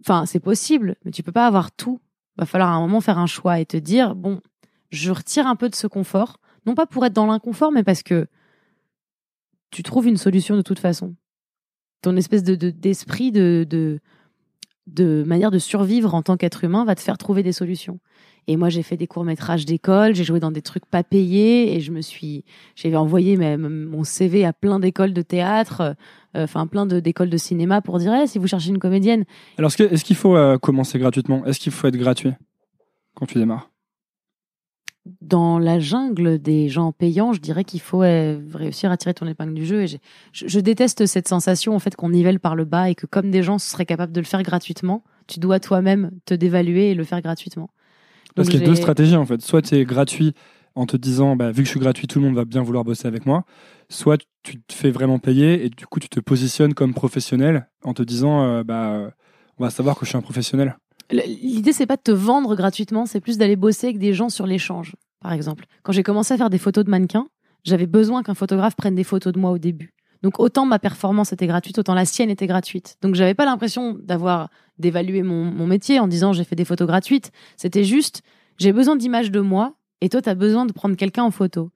Enfin 0.00 0.26
c'est 0.26 0.40
possible 0.40 0.96
mais 1.04 1.10
tu 1.10 1.22
peux 1.22 1.32
pas 1.32 1.46
avoir 1.46 1.70
tout. 1.72 2.00
Va 2.36 2.46
falloir 2.46 2.70
à 2.70 2.74
un 2.74 2.80
moment 2.80 3.00
faire 3.00 3.18
un 3.18 3.26
choix 3.26 3.60
et 3.60 3.66
te 3.66 3.76
dire 3.76 4.14
bon 4.14 4.40
je 4.90 5.10
retire 5.10 5.46
un 5.46 5.56
peu 5.56 5.68
de 5.68 5.74
ce 5.74 5.86
confort 5.86 6.38
non 6.66 6.74
pas 6.74 6.86
pour 6.86 7.04
être 7.06 7.12
dans 7.12 7.26
l'inconfort 7.26 7.72
mais 7.72 7.84
parce 7.84 8.02
que 8.02 8.26
tu 9.70 9.82
trouves 9.82 10.08
une 10.08 10.16
solution 10.16 10.56
de 10.56 10.62
toute 10.62 10.78
façon. 10.78 11.14
Ton 12.02 12.16
espèce 12.16 12.42
de 12.42 12.54
d'esprit 12.70 13.32
de, 13.32 13.66
de 13.68 14.00
de 14.88 15.22
manière 15.26 15.50
de 15.50 15.58
survivre 15.58 16.14
en 16.14 16.22
tant 16.22 16.36
qu'être 16.36 16.64
humain 16.64 16.84
va 16.84 16.94
te 16.94 17.00
faire 17.00 17.18
trouver 17.18 17.42
des 17.42 17.52
solutions. 17.52 18.00
Et 18.50 18.56
moi, 18.56 18.70
j'ai 18.70 18.82
fait 18.82 18.96
des 18.96 19.06
courts 19.06 19.24
métrages 19.24 19.66
d'école, 19.66 20.14
j'ai 20.14 20.24
joué 20.24 20.40
dans 20.40 20.50
des 20.50 20.62
trucs 20.62 20.86
pas 20.86 21.04
payés 21.04 21.76
et 21.76 21.80
je 21.80 21.92
me 21.92 22.00
suis, 22.00 22.46
j'avais 22.74 22.96
envoyé 22.96 23.36
mon 23.36 24.04
CV 24.04 24.46
à 24.46 24.54
plein 24.54 24.80
d'écoles 24.80 25.12
de 25.12 25.20
théâtre, 25.20 25.94
euh, 26.34 26.44
enfin 26.44 26.66
plein 26.66 26.86
d'écoles 26.86 27.28
de, 27.28 27.36
cinéma 27.36 27.82
pour 27.82 27.98
dire 27.98 28.12
si 28.26 28.38
vous 28.38 28.46
cherchez 28.46 28.70
une 28.70 28.78
comédienne. 28.78 29.26
Alors, 29.58 29.70
est-ce 29.78 30.02
qu'il 30.02 30.16
faut 30.16 30.34
euh, 30.34 30.56
commencer 30.56 30.98
gratuitement? 30.98 31.44
Est-ce 31.44 31.60
qu'il 31.60 31.72
faut 31.72 31.88
être 31.88 31.98
gratuit 31.98 32.32
quand 33.14 33.26
tu 33.26 33.38
démarres? 33.38 33.70
Dans 35.20 35.58
la 35.58 35.78
jungle 35.78 36.38
des 36.38 36.70
gens 36.70 36.92
payants, 36.92 37.34
je 37.34 37.40
dirais 37.40 37.64
qu'il 37.64 37.80
faut 37.80 38.02
euh, 38.02 38.40
réussir 38.54 38.90
à 38.90 38.96
tirer 38.96 39.12
ton 39.12 39.26
épingle 39.26 39.52
du 39.52 39.66
jeu. 39.66 39.82
Et 39.82 40.00
je, 40.32 40.60
déteste 40.60 41.04
cette 41.04 41.28
sensation 41.28 41.76
en 41.76 41.78
fait 41.78 41.96
qu'on 41.96 42.10
nivelle 42.10 42.40
par 42.40 42.56
le 42.56 42.64
bas 42.64 42.88
et 42.88 42.94
que 42.94 43.04
comme 43.04 43.30
des 43.30 43.42
gens 43.42 43.58
seraient 43.58 43.86
capables 43.86 44.12
de 44.12 44.20
le 44.20 44.26
faire 44.26 44.42
gratuitement, 44.42 45.04
tu 45.26 45.38
dois 45.38 45.60
toi-même 45.60 46.12
te 46.24 46.32
dévaluer 46.32 46.90
et 46.90 46.94
le 46.94 47.04
faire 47.04 47.20
gratuitement. 47.20 47.68
Parce 48.34 48.48
qu'il 48.48 48.60
y 48.60 48.62
a 48.62 48.66
deux 48.66 48.74
stratégies 48.74 49.16
en 49.16 49.26
fait. 49.26 49.40
Soit 49.42 49.62
tu 49.62 49.74
es 49.74 49.84
gratuit 49.84 50.34
en 50.74 50.86
te 50.86 50.96
disant, 50.96 51.34
bah, 51.34 51.50
vu 51.50 51.62
que 51.62 51.66
je 51.66 51.70
suis 51.70 51.80
gratuit, 51.80 52.06
tout 52.06 52.20
le 52.20 52.26
monde 52.26 52.36
va 52.36 52.44
bien 52.44 52.62
vouloir 52.62 52.84
bosser 52.84 53.08
avec 53.08 53.26
moi. 53.26 53.44
Soit 53.88 54.18
tu 54.42 54.60
te 54.60 54.74
fais 54.74 54.90
vraiment 54.90 55.18
payer 55.18 55.64
et 55.64 55.70
du 55.70 55.86
coup 55.86 55.98
tu 55.98 56.08
te 56.08 56.20
positionnes 56.20 56.74
comme 56.74 56.94
professionnel 56.94 57.68
en 57.82 57.94
te 57.94 58.02
disant, 58.02 58.44
euh, 58.44 58.62
bah, 58.62 59.10
on 59.58 59.64
va 59.64 59.70
savoir 59.70 59.98
que 59.98 60.04
je 60.04 60.10
suis 60.10 60.18
un 60.18 60.22
professionnel. 60.22 60.76
L'idée, 61.10 61.72
c'est 61.72 61.86
pas 61.86 61.96
de 61.96 62.02
te 62.02 62.10
vendre 62.10 62.54
gratuitement, 62.54 63.06
c'est 63.06 63.20
plus 63.20 63.38
d'aller 63.38 63.56
bosser 63.56 63.86
avec 63.86 63.98
des 63.98 64.12
gens 64.12 64.28
sur 64.28 64.46
l'échange, 64.46 64.94
par 65.20 65.32
exemple. 65.32 65.64
Quand 65.82 65.92
j'ai 65.92 66.02
commencé 66.02 66.34
à 66.34 66.36
faire 66.36 66.50
des 66.50 66.58
photos 66.58 66.84
de 66.84 66.90
mannequins, 66.90 67.28
j'avais 67.64 67.86
besoin 67.86 68.22
qu'un 68.22 68.34
photographe 68.34 68.76
prenne 68.76 68.94
des 68.94 69.04
photos 69.04 69.32
de 69.32 69.38
moi 69.38 69.50
au 69.50 69.58
début. 69.58 69.94
Donc 70.22 70.40
autant 70.40 70.66
ma 70.66 70.78
performance 70.78 71.32
était 71.32 71.46
gratuite, 71.46 71.78
autant 71.78 71.94
la 71.94 72.04
sienne 72.04 72.30
était 72.30 72.46
gratuite. 72.46 72.96
Donc 73.02 73.14
j'avais 73.14 73.34
pas 73.34 73.44
l'impression 73.44 73.96
d'avoir 74.00 74.48
d'évaluer 74.78 75.22
mon, 75.22 75.66
métier 75.66 76.00
en 76.00 76.08
disant 76.08 76.32
j'ai 76.32 76.44
fait 76.44 76.56
des 76.56 76.64
photos 76.64 76.86
gratuites. 76.86 77.30
C'était 77.56 77.84
juste 77.84 78.22
j'ai 78.58 78.72
besoin 78.72 78.96
d'images 78.96 79.30
de 79.30 79.40
moi 79.40 79.74
et 80.00 80.08
toi 80.08 80.20
tu 80.20 80.28
as 80.28 80.34
besoin 80.34 80.66
de 80.66 80.72
prendre 80.72 80.96
quelqu'un 80.96 81.24
en 81.24 81.30
photo. 81.30 81.70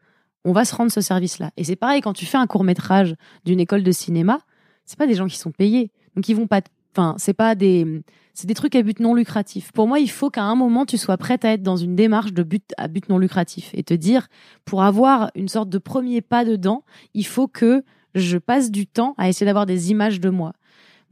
On 0.44 0.52
va 0.52 0.64
se 0.64 0.74
rendre 0.74 0.90
ce 0.90 1.00
service-là. 1.00 1.52
Et 1.56 1.64
c'est 1.64 1.76
pareil 1.76 2.00
quand 2.00 2.14
tu 2.14 2.26
fais 2.26 2.38
un 2.38 2.46
court 2.46 2.64
métrage 2.64 3.14
d'une 3.44 3.60
école 3.60 3.84
de 3.84 3.92
cinéma, 3.92 4.40
c'est 4.84 4.98
pas 4.98 5.06
des 5.06 5.14
gens 5.14 5.28
qui 5.28 5.38
sont 5.38 5.52
payés. 5.52 5.92
Donc 6.16 6.28
ils 6.28 6.34
vont 6.34 6.48
pas 6.48 6.60
enfin 6.94 7.14
c'est 7.18 7.34
pas 7.34 7.54
des 7.54 8.02
c'est 8.34 8.46
des 8.46 8.54
trucs 8.54 8.74
à 8.74 8.82
but 8.82 8.98
non 9.00 9.14
lucratif. 9.14 9.72
Pour 9.72 9.86
moi, 9.86 9.98
il 9.98 10.10
faut 10.10 10.30
qu'à 10.30 10.42
un 10.42 10.54
moment, 10.54 10.86
tu 10.86 10.96
sois 10.96 11.16
prête 11.16 11.44
à 11.44 11.52
être 11.52 11.62
dans 11.62 11.76
une 11.76 11.94
démarche 11.94 12.32
de 12.32 12.42
but 12.42 12.64
à 12.78 12.88
but 12.88 13.08
non 13.08 13.18
lucratif 13.18 13.70
et 13.74 13.82
te 13.82 13.94
dire, 13.94 14.28
pour 14.64 14.82
avoir 14.82 15.30
une 15.34 15.48
sorte 15.48 15.68
de 15.68 15.78
premier 15.78 16.22
pas 16.22 16.44
dedans, 16.44 16.82
il 17.14 17.26
faut 17.26 17.48
que 17.48 17.84
je 18.14 18.38
passe 18.38 18.70
du 18.70 18.86
temps 18.86 19.14
à 19.18 19.28
essayer 19.28 19.46
d'avoir 19.46 19.66
des 19.66 19.90
images 19.90 20.20
de 20.20 20.30
moi. 20.30 20.52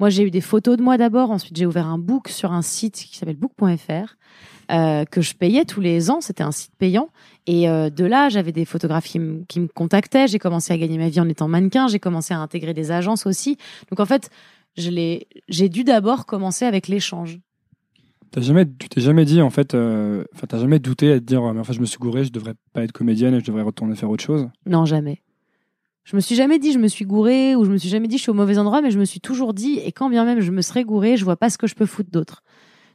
Moi, 0.00 0.08
j'ai 0.08 0.22
eu 0.22 0.30
des 0.30 0.40
photos 0.40 0.78
de 0.78 0.82
moi 0.82 0.96
d'abord. 0.96 1.30
Ensuite, 1.30 1.56
j'ai 1.56 1.66
ouvert 1.66 1.86
un 1.86 1.98
book 1.98 2.28
sur 2.28 2.52
un 2.52 2.62
site 2.62 2.94
qui 2.94 3.18
s'appelle 3.18 3.36
book.fr 3.36 4.16
euh, 4.72 5.04
que 5.04 5.20
je 5.20 5.34
payais 5.34 5.66
tous 5.66 5.82
les 5.82 6.10
ans. 6.10 6.22
C'était 6.22 6.42
un 6.42 6.52
site 6.52 6.72
payant. 6.78 7.10
Et 7.46 7.68
euh, 7.68 7.90
de 7.90 8.06
là, 8.06 8.30
j'avais 8.30 8.52
des 8.52 8.64
photographes 8.64 9.04
qui, 9.04 9.20
qui 9.46 9.60
me 9.60 9.68
contactaient. 9.68 10.26
J'ai 10.26 10.38
commencé 10.38 10.72
à 10.72 10.78
gagner 10.78 10.96
ma 10.96 11.10
vie 11.10 11.20
en 11.20 11.28
étant 11.28 11.48
mannequin. 11.48 11.86
J'ai 11.86 11.98
commencé 11.98 12.32
à 12.32 12.38
intégrer 12.38 12.72
des 12.72 12.92
agences 12.92 13.26
aussi. 13.26 13.58
Donc, 13.90 14.00
en 14.00 14.06
fait, 14.06 14.30
j'ai 14.74 15.68
dû 15.68 15.84
d'abord 15.84 16.24
commencer 16.24 16.64
avec 16.64 16.88
l'échange. 16.88 17.38
T'as 18.30 18.40
jamais, 18.40 18.64
tu 18.78 18.88
t'es 18.88 19.00
jamais 19.00 19.24
dit 19.24 19.42
en 19.42 19.50
fait, 19.50 19.74
euh, 19.74 20.24
enfin 20.32 20.46
t'as 20.46 20.60
jamais 20.60 20.78
douté 20.78 21.10
à 21.10 21.18
te 21.18 21.24
dire, 21.24 21.42
mais 21.52 21.58
enfin 21.58 21.72
je 21.72 21.80
me 21.80 21.84
suis 21.84 21.98
gouré, 21.98 22.24
je 22.24 22.30
devrais 22.30 22.54
pas 22.72 22.84
être 22.84 22.92
comédienne 22.92 23.34
et 23.34 23.40
je 23.40 23.44
devrais 23.44 23.62
retourner 23.62 23.96
faire 23.96 24.08
autre 24.08 24.22
chose? 24.22 24.48
Non 24.66 24.84
jamais. 24.84 25.20
Je 26.10 26.16
me 26.16 26.20
suis 26.20 26.34
jamais 26.34 26.58
dit 26.58 26.72
je 26.72 26.78
me 26.78 26.88
suis 26.88 27.04
gouré 27.04 27.54
ou 27.54 27.64
je 27.64 27.70
me 27.70 27.76
suis 27.76 27.88
jamais 27.88 28.08
dit 28.08 28.16
je 28.16 28.22
suis 28.22 28.30
au 28.30 28.34
mauvais 28.34 28.58
endroit, 28.58 28.82
mais 28.82 28.90
je 28.90 28.98
me 28.98 29.04
suis 29.04 29.20
toujours 29.20 29.54
dit 29.54 29.78
et 29.78 29.92
quand 29.92 30.10
bien 30.10 30.24
même 30.24 30.40
je 30.40 30.50
me 30.50 30.60
serais 30.60 30.82
gouré, 30.82 31.16
je 31.16 31.24
vois 31.24 31.36
pas 31.36 31.50
ce 31.50 31.56
que 31.56 31.68
je 31.68 31.76
peux 31.76 31.86
foutre 31.86 32.10
d'autre. 32.10 32.42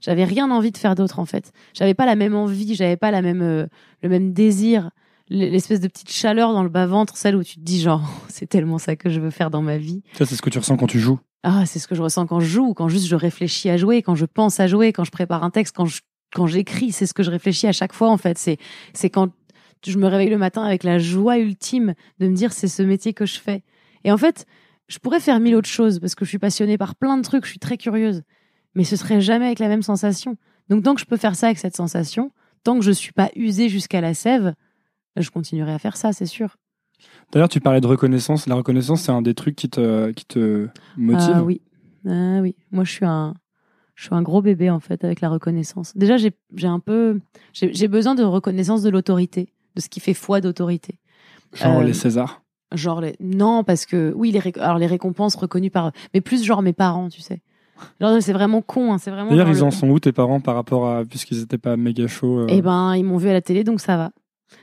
J'avais 0.01 0.25
rien 0.25 0.51
envie 0.51 0.71
de 0.73 0.77
faire 0.77 0.95
d'autre 0.95 1.19
en 1.19 1.25
fait. 1.25 1.53
J'avais 1.73 1.93
pas 1.93 2.05
la 2.05 2.17
même 2.17 2.35
envie, 2.35 2.75
j'avais 2.75 2.97
pas 2.97 3.11
la 3.11 3.21
même 3.21 3.41
euh, 3.41 3.67
le 4.03 4.09
même 4.09 4.33
désir, 4.33 4.89
l'espèce 5.29 5.79
de 5.79 5.87
petite 5.87 6.11
chaleur 6.11 6.51
dans 6.51 6.61
le 6.61 6.67
bas 6.67 6.87
ventre, 6.87 7.15
celle 7.15 7.37
où 7.37 7.43
tu 7.43 7.55
te 7.55 7.61
dis 7.61 7.79
genre 7.79 8.03
c'est 8.27 8.47
tellement 8.47 8.79
ça 8.79 8.97
que 8.97 9.09
je 9.09 9.21
veux 9.21 9.31
faire 9.31 9.49
dans 9.49 9.61
ma 9.61 9.77
vie. 9.77 10.03
Ça 10.17 10.25
c'est 10.25 10.35
ce 10.35 10.41
que 10.41 10.49
tu 10.49 10.59
ressens 10.59 10.75
quand 10.75 10.87
tu 10.87 10.99
joues. 10.99 11.19
Ah, 11.43 11.65
c'est 11.65 11.79
ce 11.79 11.87
que 11.87 11.95
je 11.95 12.01
ressens 12.01 12.25
quand 12.25 12.41
je 12.41 12.47
joue, 12.47 12.73
quand 12.73 12.89
juste 12.89 13.07
je 13.07 13.15
réfléchis 13.15 13.69
à 13.69 13.77
jouer, 13.77 14.01
quand 14.01 14.15
je 14.15 14.25
pense 14.25 14.59
à 14.59 14.67
jouer, 14.67 14.91
quand 14.91 15.05
je 15.05 15.11
prépare 15.11 15.45
un 15.45 15.51
texte, 15.51 15.73
quand 15.73 15.85
je 15.85 16.01
quand 16.33 16.47
j'écris, 16.47 16.91
c'est 16.91 17.05
ce 17.05 17.13
que 17.13 17.23
je 17.23 17.31
réfléchis 17.31 17.65
à 17.67 17.71
chaque 17.71 17.93
fois 17.93 18.09
en 18.09 18.17
fait. 18.17 18.37
C'est 18.37 18.57
c'est 18.91 19.09
quand 19.09 19.29
je 19.85 19.97
me 19.97 20.07
réveille 20.07 20.29
le 20.29 20.37
matin 20.37 20.63
avec 20.63 20.83
la 20.83 20.97
joie 20.97 21.37
ultime 21.37 21.93
de 22.19 22.27
me 22.27 22.35
dire 22.35 22.53
c'est 22.53 22.67
ce 22.67 22.83
métier 22.83 23.13
que 23.13 23.25
je 23.25 23.39
fais. 23.39 23.63
Et 24.03 24.11
en 24.11 24.17
fait, 24.17 24.45
je 24.87 24.99
pourrais 24.99 25.19
faire 25.19 25.39
mille 25.39 25.55
autres 25.55 25.69
choses 25.69 25.99
parce 25.99 26.15
que 26.15 26.25
je 26.25 26.29
suis 26.29 26.39
passionnée 26.39 26.77
par 26.77 26.95
plein 26.95 27.17
de 27.17 27.23
trucs, 27.23 27.45
je 27.45 27.51
suis 27.51 27.59
très 27.59 27.77
curieuse. 27.77 28.23
Mais 28.73 28.83
ce 28.83 28.95
serait 28.95 29.21
jamais 29.21 29.45
avec 29.45 29.59
la 29.59 29.67
même 29.67 29.83
sensation. 29.83 30.37
Donc 30.69 30.83
tant 30.83 30.95
que 30.95 31.01
je 31.01 31.05
peux 31.05 31.17
faire 31.17 31.35
ça 31.35 31.47
avec 31.47 31.59
cette 31.59 31.75
sensation, 31.75 32.31
tant 32.63 32.77
que 32.77 32.83
je 32.83 32.91
suis 32.91 33.13
pas 33.13 33.29
usée 33.35 33.69
jusqu'à 33.69 34.01
la 34.01 34.13
sève, 34.13 34.53
je 35.15 35.29
continuerai 35.29 35.73
à 35.73 35.79
faire 35.79 35.97
ça, 35.97 36.13
c'est 36.13 36.25
sûr. 36.25 36.57
D'ailleurs, 37.31 37.49
tu 37.49 37.59
parlais 37.59 37.81
de 37.81 37.87
reconnaissance. 37.87 38.47
La 38.47 38.55
reconnaissance, 38.55 39.01
c'est 39.01 39.11
un 39.11 39.21
des 39.21 39.33
trucs 39.33 39.55
qui 39.55 39.69
te, 39.69 40.11
qui 40.11 40.25
te 40.25 40.67
motive. 40.97 41.33
Ah 41.35 41.43
oui. 41.43 41.61
Ah 42.07 42.39
oui. 42.41 42.55
Moi, 42.71 42.83
je 42.83 42.91
suis 42.91 43.05
un, 43.05 43.33
je 43.95 44.05
suis 44.05 44.15
un 44.15 44.21
gros 44.21 44.41
bébé 44.41 44.69
en 44.69 44.79
fait 44.79 45.03
avec 45.03 45.21
la 45.21 45.29
reconnaissance. 45.29 45.95
Déjà, 45.95 46.17
j'ai 46.17 46.33
un 46.63 46.79
peu, 46.79 47.19
j'ai 47.53 47.87
besoin 47.87 48.15
de 48.15 48.23
reconnaissance 48.23 48.81
de 48.81 48.89
l'autorité, 48.89 49.49
de 49.75 49.81
ce 49.81 49.89
qui 49.89 49.99
fait 49.99 50.13
foi 50.13 50.41
d'autorité. 50.41 50.99
Genre 51.53 51.81
les 51.81 51.91
euh, 51.91 51.93
Césars. 51.93 52.41
Genre 52.73 53.01
les, 53.01 53.15
non 53.19 53.63
parce 53.63 53.85
que 53.85 54.13
oui 54.15 54.31
les 54.31 54.41
alors 54.59 54.77
les 54.77 54.87
récompenses 54.87 55.35
reconnues 55.35 55.71
par, 55.71 55.91
mais 56.13 56.21
plus 56.21 56.43
genre 56.43 56.61
mes 56.61 56.73
parents, 56.73 57.09
tu 57.09 57.21
sais. 57.21 57.41
Genre 57.99 58.21
c'est 58.21 58.33
vraiment 58.33 58.61
con, 58.61 58.93
hein, 58.93 58.97
c'est 58.97 59.11
vraiment. 59.11 59.29
D'ailleurs, 59.29 59.49
ils 59.49 59.63
en 59.63 59.71
sont 59.71 59.89
où 59.89 59.99
tes 59.99 60.11
parents 60.11 60.39
par 60.39 60.55
rapport 60.55 60.87
à 60.87 61.03
puisqu'ils 61.05 61.41
étaient 61.41 61.57
pas 61.57 61.77
méga 61.77 62.07
chauds. 62.07 62.39
Euh 62.39 62.47
Eh 62.49 62.61
ben, 62.61 62.95
ils 62.95 63.03
m'ont 63.03 63.17
vu 63.17 63.29
à 63.29 63.33
la 63.33 63.41
télé, 63.41 63.63
donc 63.63 63.81
ça 63.81 63.97
va. 63.97 64.11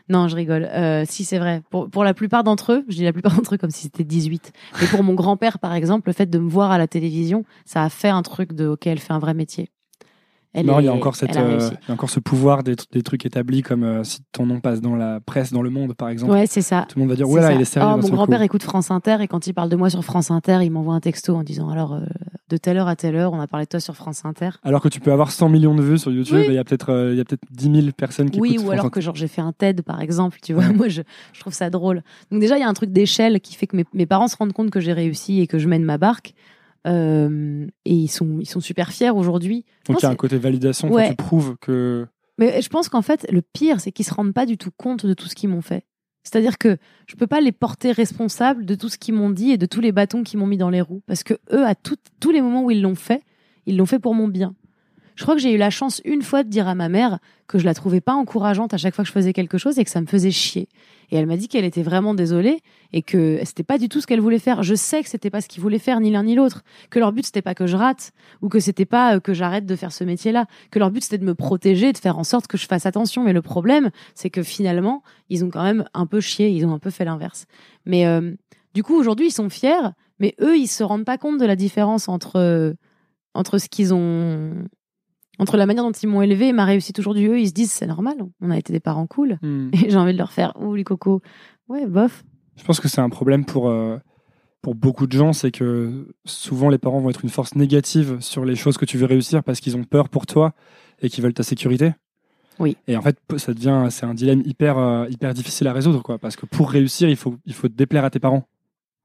Non, 0.09 0.29
je 0.29 0.37
rigole. 0.37 0.65
Euh, 0.65 1.05
si, 1.07 1.25
c'est 1.25 1.39
vrai. 1.39 1.63
Pour, 1.71 1.91
pour 1.91 2.05
la 2.05 2.15
plupart 2.15 2.45
d'entre 2.45 2.73
eux, 2.73 2.85
je 2.89 2.97
dis 2.97 3.05
la 3.05 3.13
plupart 3.13 3.35
d'entre 3.37 3.55
eux 3.55 3.59
comme 3.59 3.71
si 3.71 3.83
c'était 3.83 4.05
18. 4.05 4.53
Mais 4.81 4.87
pour 4.87 5.03
mon 5.03 5.15
grand-père, 5.15 5.59
par 5.59 5.75
exemple, 5.75 6.09
le 6.09 6.13
fait 6.13 6.27
de 6.27 6.39
me 6.39 6.49
voir 6.49 6.71
à 6.71 6.79
la 6.79 6.87
télévision, 6.87 7.45
ça 7.65 7.83
a 7.83 7.89
fait 7.89 8.09
un 8.09 8.23
truc 8.23 8.53
de 8.53 8.69
OK, 8.69 8.87
elle 8.87 8.99
fait 8.99 9.13
un 9.13 9.19
vrai 9.19 9.35
métier. 9.35 9.71
Non, 10.55 10.81
il 10.81 10.85
y 10.85 10.89
a 10.89 10.93
encore 10.93 11.17
cette, 11.17 11.37
euh, 11.37 11.71
il 11.83 11.89
y 11.89 11.91
a 11.91 11.95
encore 11.95 12.11
ce 12.11 12.21
pouvoir 12.21 12.63
des, 12.63 12.77
des 12.93 13.03
trucs 13.03 13.25
établis 13.25 13.63
comme 13.63 13.85
euh, 13.85 14.05
si 14.05 14.21
ton 14.33 14.47
nom 14.47 14.61
passe 14.61 14.81
dans 14.81 14.97
la 14.97 15.21
presse, 15.21 15.53
dans 15.53 15.63
le 15.63 15.71
monde, 15.71 15.95
par 15.95 16.09
exemple. 16.09 16.33
Ouais, 16.33 16.47
c'est 16.47 16.63
ça. 16.63 16.87
Tout 16.89 16.99
le 16.99 17.03
monde 17.03 17.11
va 17.11 17.17
dire, 17.17 17.29
ouais, 17.29 17.55
il 17.55 17.61
est 17.61 17.65
sérieux. 17.65 17.89
Oh, 17.95 18.01
mon 18.01 18.09
grand-père 18.09 18.43
écoute 18.43 18.63
France 18.63 18.91
Inter 18.91 19.19
et 19.21 19.29
quand 19.29 19.47
il 19.47 19.55
parle 19.55 19.69
de 19.69 19.77
moi 19.77 19.91
sur 19.91 20.05
France 20.05 20.31
Inter, 20.31 20.59
il 20.63 20.71
m'envoie 20.71 20.95
un 20.95 21.01
texto 21.01 21.35
en 21.35 21.43
disant, 21.43 21.71
alors, 21.71 21.99
de 22.53 22.59
telle 22.59 22.77
heure 22.77 22.89
à 22.89 22.97
telle 22.97 23.17
heure, 23.17 23.33
on 23.33 23.41
a 23.41 23.47
parlé 23.47 23.65
de 23.65 23.71
toi 23.71 23.81
sur 23.81 23.97
France 23.97 24.27
Inter. 24.27 24.51
Alors 24.63 24.83
que 24.83 24.89
tu 24.89 25.01
peux 25.01 25.11
avoir 25.11 25.31
100 25.31 25.49
millions 25.49 25.75
de 25.75 25.83
vues 25.83 25.99
sur 25.99 26.13
YouTube, 26.13 26.45
il 26.47 26.53
y 26.53 26.59
a 26.59 26.65
peut-être 26.65 26.91
euh, 26.91 27.13
il 27.13 27.17
y 27.17 27.21
a 27.21 27.25
peut-être 27.25 27.45
10 27.51 27.81
000 27.83 27.93
personnes 27.97 28.31
qui 28.31 28.39
Oui, 28.41 28.59
ou 28.59 28.71
alors 28.71 28.91
que 28.91 29.01
genre 29.01 29.15
j'ai 29.15 29.27
fait 29.27 29.41
un 29.41 29.53
TED 29.53 29.81
par 29.83 30.03
exemple, 30.03 30.39
tu 30.43 30.53
vois. 30.53 30.69
Moi 30.73 30.89
je, 30.89 31.01
je, 31.33 31.41
trouve 31.41 31.55
ça 31.55 31.71
drôle. 31.71 32.03
Donc 32.31 32.41
déjà 32.41 32.59
il 32.59 32.61
y 32.61 32.65
a 32.65 32.69
un 32.69 32.75
truc 32.75 32.93
d'échelle 32.93 33.41
qui 33.41 33.57
fait 33.57 33.67
que 33.67 33.77
mes, 33.77 33.87
mes, 33.95 34.05
parents 34.05 34.29
se 34.29 34.37
rendent 34.37 34.53
compte 34.53 34.71
que 34.71 34.81
j'ai 34.81 34.93
réussi 34.93 35.41
et 35.41 35.47
que 35.47 35.59
je 35.59 35.67
mène 35.67 35.85
ma 35.85 35.97
barque. 35.97 36.35
Euh, 36.87 37.67
et 37.85 37.95
ils 37.95 38.09
sont 38.09 38.39
ils 38.41 38.49
sont 38.49 38.61
super 38.61 38.91
fiers 38.91 39.11
aujourd'hui. 39.11 39.65
Donc 39.87 39.99
il 40.01 40.03
y 40.03 40.07
a 40.07 40.11
un 40.11 40.17
côté 40.17 40.37
validation 40.37 40.91
quand 40.91 41.09
tu 41.09 41.17
prouves 41.17 41.57
que 41.61 42.07
mais 42.39 42.63
je 42.63 42.69
pense 42.69 42.89
qu'en 42.89 43.03
fait, 43.03 43.27
le 43.31 43.43
pire, 43.43 43.81
c'est 43.81 43.93
qu'ils 43.93 44.05
se 44.05 44.15
rendent 44.15 44.33
pas 44.33 44.47
du 44.47 44.57
tout 44.57 44.71
compte 44.77 45.07
de 45.07 45.15
tout 45.15 45.27
ce 45.27 45.35
qu'ils 45.35 45.51
m'ont 45.51 45.61
fait. 45.61 45.85
C'est-à-dire 46.25 46.59
que 46.59 46.77
je 47.07 47.17
peux 47.17 47.27
pas 47.27 47.41
les 47.41 47.53
porter 47.53 47.93
responsables 47.93 48.65
de 48.65 48.75
tout 48.75 48.89
ce 48.89 48.97
qu'ils 48.97 49.15
m'ont 49.15 49.31
dit 49.31 49.51
et 49.51 49.59
de 49.59 49.67
tous 49.67 49.81
les 49.81 49.93
bâtons 49.93 50.23
qu'ils 50.23 50.39
m'ont 50.39 50.47
mis 50.47 50.57
dans 50.57 50.71
les 50.71 50.81
roues. 50.81 51.03
Parce 51.07 51.25
que 51.25 51.35
eux, 51.53 51.67
à 51.67 51.75
tous 51.75 52.31
les 52.31 52.41
moments 52.41 52.65
où 52.65 52.71
ils 52.71 52.81
l'ont 52.81 52.95
fait, 52.95 53.23
ils 53.67 53.77
l'ont 53.77 53.87
fait 53.87 53.99
pour 53.99 54.15
mon 54.15 54.29
bien. 54.29 54.55
Je 55.17 55.23
crois 55.23 55.35
que 55.35 55.41
j'ai 55.41 55.53
eu 55.53 55.59
la 55.59 55.71
chance 55.71 56.01
une 56.05 56.23
fois 56.23 56.43
de 56.43 56.49
dire 56.49 56.69
à 56.69 56.75
ma 56.75 56.89
mère 56.89 57.19
que 57.47 57.59
je 57.59 57.65
la 57.65 57.75
trouvais 57.75 58.01
pas 58.01 58.15
encourageante 58.15 58.73
à 58.73 58.79
chaque 58.79 58.95
fois 58.95 59.05
que 59.05 59.09
je 59.09 59.13
faisais 59.13 59.33
quelque 59.33 59.59
chose 59.59 59.79
et 59.79 59.85
que 59.85 59.91
ça 59.91 60.01
me 60.01 60.07
faisait 60.07 60.31
chier. 60.31 60.69
Et 61.11 61.17
elle 61.17 61.27
m'a 61.27 61.37
dit 61.37 61.49
qu'elle 61.49 61.67
était 61.67 61.83
vraiment 61.83 62.15
désolée 62.15 62.61
et 62.95 63.03
que 63.03 63.39
c'était 63.45 63.63
pas 63.63 63.77
du 63.77 63.91
tout 63.91 64.01
ce 64.01 64.07
qu'elle 64.07 64.21
voulait 64.21 64.39
faire. 64.39 64.63
Je 64.63 64.75
sais 64.75 65.03
que 65.03 65.11
c'était 65.11 65.29
pas 65.29 65.43
ce 65.43 65.49
qu'ils 65.49 65.61
voulaient 65.61 65.79
faire 65.79 66.01
ni 66.01 66.11
l'un 66.11 66.23
ni 66.23 66.35
l'autre, 66.35 66.63
que 66.89 66.99
leur 66.99 67.13
but 67.13 67.27
c'était 67.27 67.43
pas 67.43 67.55
que 67.55 67.67
je 67.67 67.77
rate 67.77 68.13
ou 68.41 68.49
que 68.49 68.59
c'était 68.59 68.87
pas 68.87 69.17
euh, 69.17 69.21
que 69.21 69.35
j'arrête 69.35 69.67
de 69.67 69.77
faire 69.77 69.93
ce 69.93 70.05
métier-là, 70.05 70.47
que 70.71 70.79
leur 70.79 70.91
but 70.91 71.03
c'était 71.03 71.19
de 71.19 71.27
me 71.27 71.35
protéger, 71.35 71.93
de 71.93 71.99
faire 71.99 72.19
en 72.19 72.25
sorte 72.25 72.47
que 72.47 72.57
je 72.57 72.67
fasse 72.67 72.87
attention. 72.87 73.23
Mais 73.23 73.35
le 73.35 73.43
problème, 73.43 73.91
c'est 74.15 74.31
que 74.31 74.43
finalement, 74.43 75.03
ils 75.29 75.45
ont 75.45 75.51
quand 75.51 75.63
même 75.63 75.85
un 75.93 76.07
peu 76.07 76.21
chié, 76.21 76.49
ils 76.49 76.65
ont 76.65 76.73
un 76.73 76.79
peu 76.79 76.91
fait 76.91 77.05
l'inverse. 77.05 77.45
Mais 77.85 78.07
euh, 78.07 78.33
du 78.73 78.83
coup, 78.83 78.95
aujourd'hui, 78.95 79.27
ils 79.27 79.33
sont 79.33 79.51
fiers, 79.51 79.91
mais 80.19 80.35
eux, 80.41 80.57
ils 80.57 80.69
se 80.69 80.83
rendent 80.83 81.05
pas 81.05 81.19
compte 81.19 81.39
de 81.39 81.45
la 81.45 81.57
différence 81.57 82.09
entre 82.09 82.37
euh, 82.37 82.73
entre 83.35 83.59
ce 83.59 83.69
qu'ils 83.69 83.93
ont 83.93 84.65
entre 85.43 85.57
la 85.57 85.67
manière 85.67 85.83
dont 85.83 85.91
ils 85.91 86.09
m'ont 86.09 86.23
élevé 86.23 86.49
et 86.49 86.53
ma 86.53 86.65
réussite 86.65 87.01
aujourd'hui, 87.01 87.27
eux, 87.27 87.41
ils 87.41 87.49
se 87.49 87.53
disent 87.53 87.73
c'est 87.73 87.87
normal, 87.87 88.15
on 88.41 88.51
a 88.51 88.57
été 88.57 88.73
des 88.73 88.79
parents 88.79 89.09
cool. 89.09 89.39
Hmm. 89.43 89.71
Et 89.85 89.91
j'ai 89.91 89.97
envie 89.97 90.13
de 90.13 90.19
leur 90.19 90.31
faire, 90.31 90.53
ouh 90.61 90.75
les 90.77 90.85
cocos, 90.85 91.21
ouais, 91.69 91.85
bof. 91.87 92.23
Je 92.57 92.63
pense 92.63 92.79
que 92.79 92.87
c'est 92.87 93.01
un 93.01 93.09
problème 93.09 93.45
pour, 93.45 93.69
euh, 93.69 93.99
pour 94.61 94.77
beaucoup 94.77 95.09
de 95.09 95.13
gens, 95.13 95.33
c'est 95.33 95.51
que 95.51 96.07
souvent 96.25 96.69
les 96.69 96.79
parents 96.79 97.01
vont 97.01 97.11
être 97.11 97.25
une 97.25 97.31
force 97.31 97.57
négative 97.57 98.19
sur 98.21 98.45
les 98.45 98.55
choses 98.55 98.79
que 98.79 98.85
tu 98.85 98.99
veux 98.99 99.07
réussir 99.07 99.43
parce 99.43 99.59
qu'ils 99.59 99.77
ont 99.77 99.83
peur 99.83 100.09
pour 100.09 100.27
toi 100.27 100.53
et 101.01 101.09
qu'ils 101.09 101.25
veulent 101.25 101.35
ta 101.35 101.43
sécurité. 101.43 101.93
Oui. 102.61 102.77
Et 102.87 102.97
en 102.97 103.03
fait, 103.03 103.19
ça 103.39 103.53
devient, 103.53 103.89
c'est 103.91 104.07
un 104.07 104.15
dilemme 104.15 104.43
hyper, 104.45 104.79
euh, 104.79 105.09
hyper 105.11 105.35
difficile 105.35 105.67
à 105.67 105.73
résoudre, 105.73 106.03
quoi. 106.03 106.19
Parce 106.19 106.37
que 106.37 106.47
pour 106.47 106.71
réussir, 106.71 107.09
il 107.09 107.17
faut, 107.17 107.37
il 107.47 107.55
faut 107.55 107.67
te 107.67 107.75
déplaire 107.75 108.05
à 108.05 108.11
tes 108.11 108.21
parents 108.21 108.47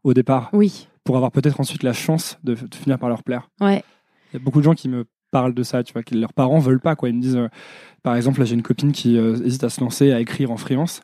au 0.03 0.13
départ. 0.13 0.51
Oui. 0.53 0.87
Pour 1.03 1.15
avoir 1.15 1.31
peut-être 1.31 1.59
ensuite 1.59 1.81
la 1.81 1.93
chance 1.93 2.37
de, 2.43 2.53
de 2.53 2.75
finir 2.75 2.99
par 2.99 3.09
leur 3.09 3.23
plaire. 3.23 3.49
Ouais. 3.59 3.83
Il 4.31 4.37
y 4.37 4.41
a 4.41 4.43
beaucoup 4.43 4.59
de 4.59 4.65
gens 4.65 4.75
qui 4.75 4.89
me 4.89 5.05
parlent 5.31 5.53
de 5.53 5.63
ça, 5.63 5.83
tu 5.83 5.93
vois, 5.93 6.03
que 6.03 6.15
leurs 6.15 6.33
parents 6.33 6.59
veulent 6.59 6.79
pas, 6.79 6.95
quoi. 6.95 7.09
Ils 7.09 7.15
me 7.15 7.21
disent, 7.21 7.35
euh, 7.35 7.47
par 8.03 8.15
exemple, 8.15 8.43
j'ai 8.45 8.53
une 8.53 8.63
copine 8.63 8.91
qui 8.91 9.17
euh, 9.17 9.35
hésite 9.43 9.63
à 9.63 9.69
se 9.69 9.81
lancer 9.81 10.11
à 10.11 10.19
écrire 10.19 10.51
en 10.51 10.57
freelance. 10.57 11.01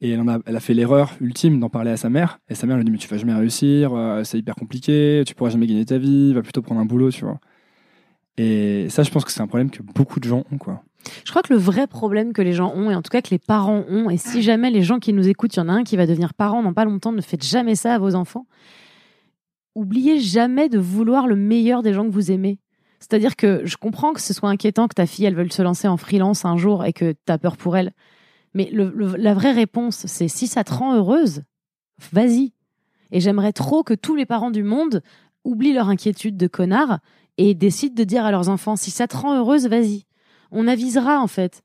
Et 0.00 0.10
elle, 0.10 0.28
a, 0.28 0.38
elle 0.46 0.56
a 0.56 0.60
fait 0.60 0.74
l'erreur 0.74 1.12
ultime 1.20 1.60
d'en 1.60 1.70
parler 1.70 1.90
à 1.90 1.96
sa 1.96 2.10
mère. 2.10 2.38
Et 2.48 2.54
sa 2.54 2.66
mère 2.66 2.76
lui 2.76 2.84
dit, 2.84 2.90
mais 2.90 2.98
tu 2.98 3.08
vas 3.08 3.16
jamais 3.16 3.34
réussir, 3.34 3.94
euh, 3.94 4.24
c'est 4.24 4.38
hyper 4.38 4.54
compliqué, 4.54 5.22
tu 5.26 5.34
pourras 5.34 5.50
jamais 5.50 5.66
gagner 5.66 5.84
ta 5.84 5.98
vie, 5.98 6.32
va 6.34 6.42
plutôt 6.42 6.62
prendre 6.62 6.80
un 6.80 6.84
boulot, 6.84 7.10
tu 7.10 7.24
vois. 7.24 7.38
Et 8.36 8.88
ça, 8.90 9.02
je 9.02 9.10
pense 9.10 9.24
que 9.24 9.30
c'est 9.30 9.40
un 9.40 9.46
problème 9.46 9.70
que 9.70 9.82
beaucoup 9.82 10.18
de 10.18 10.28
gens 10.28 10.44
ont, 10.52 10.58
quoi. 10.58 10.82
Je 11.24 11.30
crois 11.30 11.42
que 11.42 11.52
le 11.52 11.58
vrai 11.58 11.86
problème 11.86 12.32
que 12.32 12.42
les 12.42 12.52
gens 12.52 12.72
ont, 12.74 12.90
et 12.90 12.94
en 12.94 13.02
tout 13.02 13.10
cas 13.10 13.20
que 13.20 13.30
les 13.30 13.38
parents 13.38 13.84
ont, 13.88 14.10
et 14.10 14.16
si 14.16 14.42
jamais 14.42 14.70
les 14.70 14.82
gens 14.82 14.98
qui 14.98 15.12
nous 15.12 15.28
écoutent, 15.28 15.54
il 15.54 15.58
y 15.58 15.62
en 15.62 15.68
a 15.68 15.72
un 15.72 15.84
qui 15.84 15.96
va 15.96 16.06
devenir 16.06 16.34
parent 16.34 16.62
dans 16.62 16.72
pas 16.72 16.84
longtemps, 16.84 17.12
ne 17.12 17.20
faites 17.20 17.44
jamais 17.44 17.74
ça 17.74 17.94
à 17.94 17.98
vos 17.98 18.14
enfants. 18.14 18.46
Oubliez 19.74 20.18
jamais 20.18 20.68
de 20.68 20.78
vouloir 20.78 21.26
le 21.26 21.36
meilleur 21.36 21.82
des 21.82 21.92
gens 21.92 22.04
que 22.04 22.12
vous 22.12 22.30
aimez. 22.30 22.58
C'est-à-dire 23.04 23.36
que 23.36 23.66
je 23.66 23.76
comprends 23.76 24.14
que 24.14 24.20
ce 24.22 24.32
soit 24.32 24.48
inquiétant 24.48 24.88
que 24.88 24.94
ta 24.94 25.04
fille, 25.04 25.26
elle 25.26 25.34
veuille 25.34 25.52
se 25.52 25.60
lancer 25.60 25.86
en 25.86 25.98
freelance 25.98 26.46
un 26.46 26.56
jour 26.56 26.86
et 26.86 26.94
que 26.94 27.12
tu 27.12 27.32
as 27.32 27.36
peur 27.36 27.58
pour 27.58 27.76
elle. 27.76 27.92
Mais 28.54 28.70
la 28.72 29.34
vraie 29.34 29.52
réponse, 29.52 30.06
c'est 30.06 30.26
si 30.26 30.46
ça 30.46 30.64
te 30.64 30.72
rend 30.72 30.94
heureuse, 30.94 31.42
vas-y. 32.12 32.54
Et 33.10 33.20
j'aimerais 33.20 33.52
trop 33.52 33.82
que 33.82 33.92
tous 33.92 34.14
les 34.14 34.24
parents 34.24 34.50
du 34.50 34.62
monde 34.62 35.02
oublient 35.44 35.74
leur 35.74 35.90
inquiétude 35.90 36.38
de 36.38 36.46
connard 36.46 37.00
et 37.36 37.54
décident 37.54 37.94
de 37.94 38.04
dire 38.04 38.24
à 38.24 38.30
leurs 38.30 38.48
enfants 38.48 38.74
si 38.74 38.90
ça 38.90 39.06
te 39.06 39.18
rend 39.18 39.36
heureuse, 39.36 39.66
vas-y. 39.66 40.04
On 40.50 40.66
avisera 40.66 41.20
en 41.20 41.26
fait. 41.26 41.62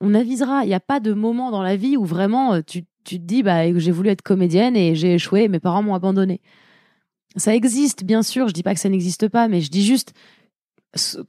On 0.00 0.14
avisera. 0.14 0.64
Il 0.64 0.68
n'y 0.68 0.74
a 0.74 0.78
pas 0.78 1.00
de 1.00 1.12
moment 1.12 1.50
dans 1.50 1.62
la 1.62 1.74
vie 1.74 1.96
où 1.96 2.04
vraiment 2.04 2.54
euh, 2.54 2.60
tu, 2.64 2.84
te 3.02 3.16
dis 3.16 3.42
bah 3.42 3.76
j'ai 3.76 3.90
voulu 3.90 4.10
être 4.10 4.22
comédienne 4.22 4.76
et 4.76 4.94
j'ai 4.94 5.14
échoué, 5.14 5.48
mes 5.48 5.58
parents 5.58 5.82
m'ont 5.82 5.96
abandonné. 5.96 6.40
Ça 7.34 7.56
existe, 7.56 8.04
bien 8.04 8.22
sûr. 8.22 8.46
Je 8.46 8.52
dis 8.52 8.62
pas 8.62 8.74
que 8.74 8.80
ça 8.80 8.88
n'existe 8.88 9.26
pas, 9.28 9.48
mais 9.48 9.60
je 9.60 9.70
dis 9.70 9.84
juste 9.84 10.14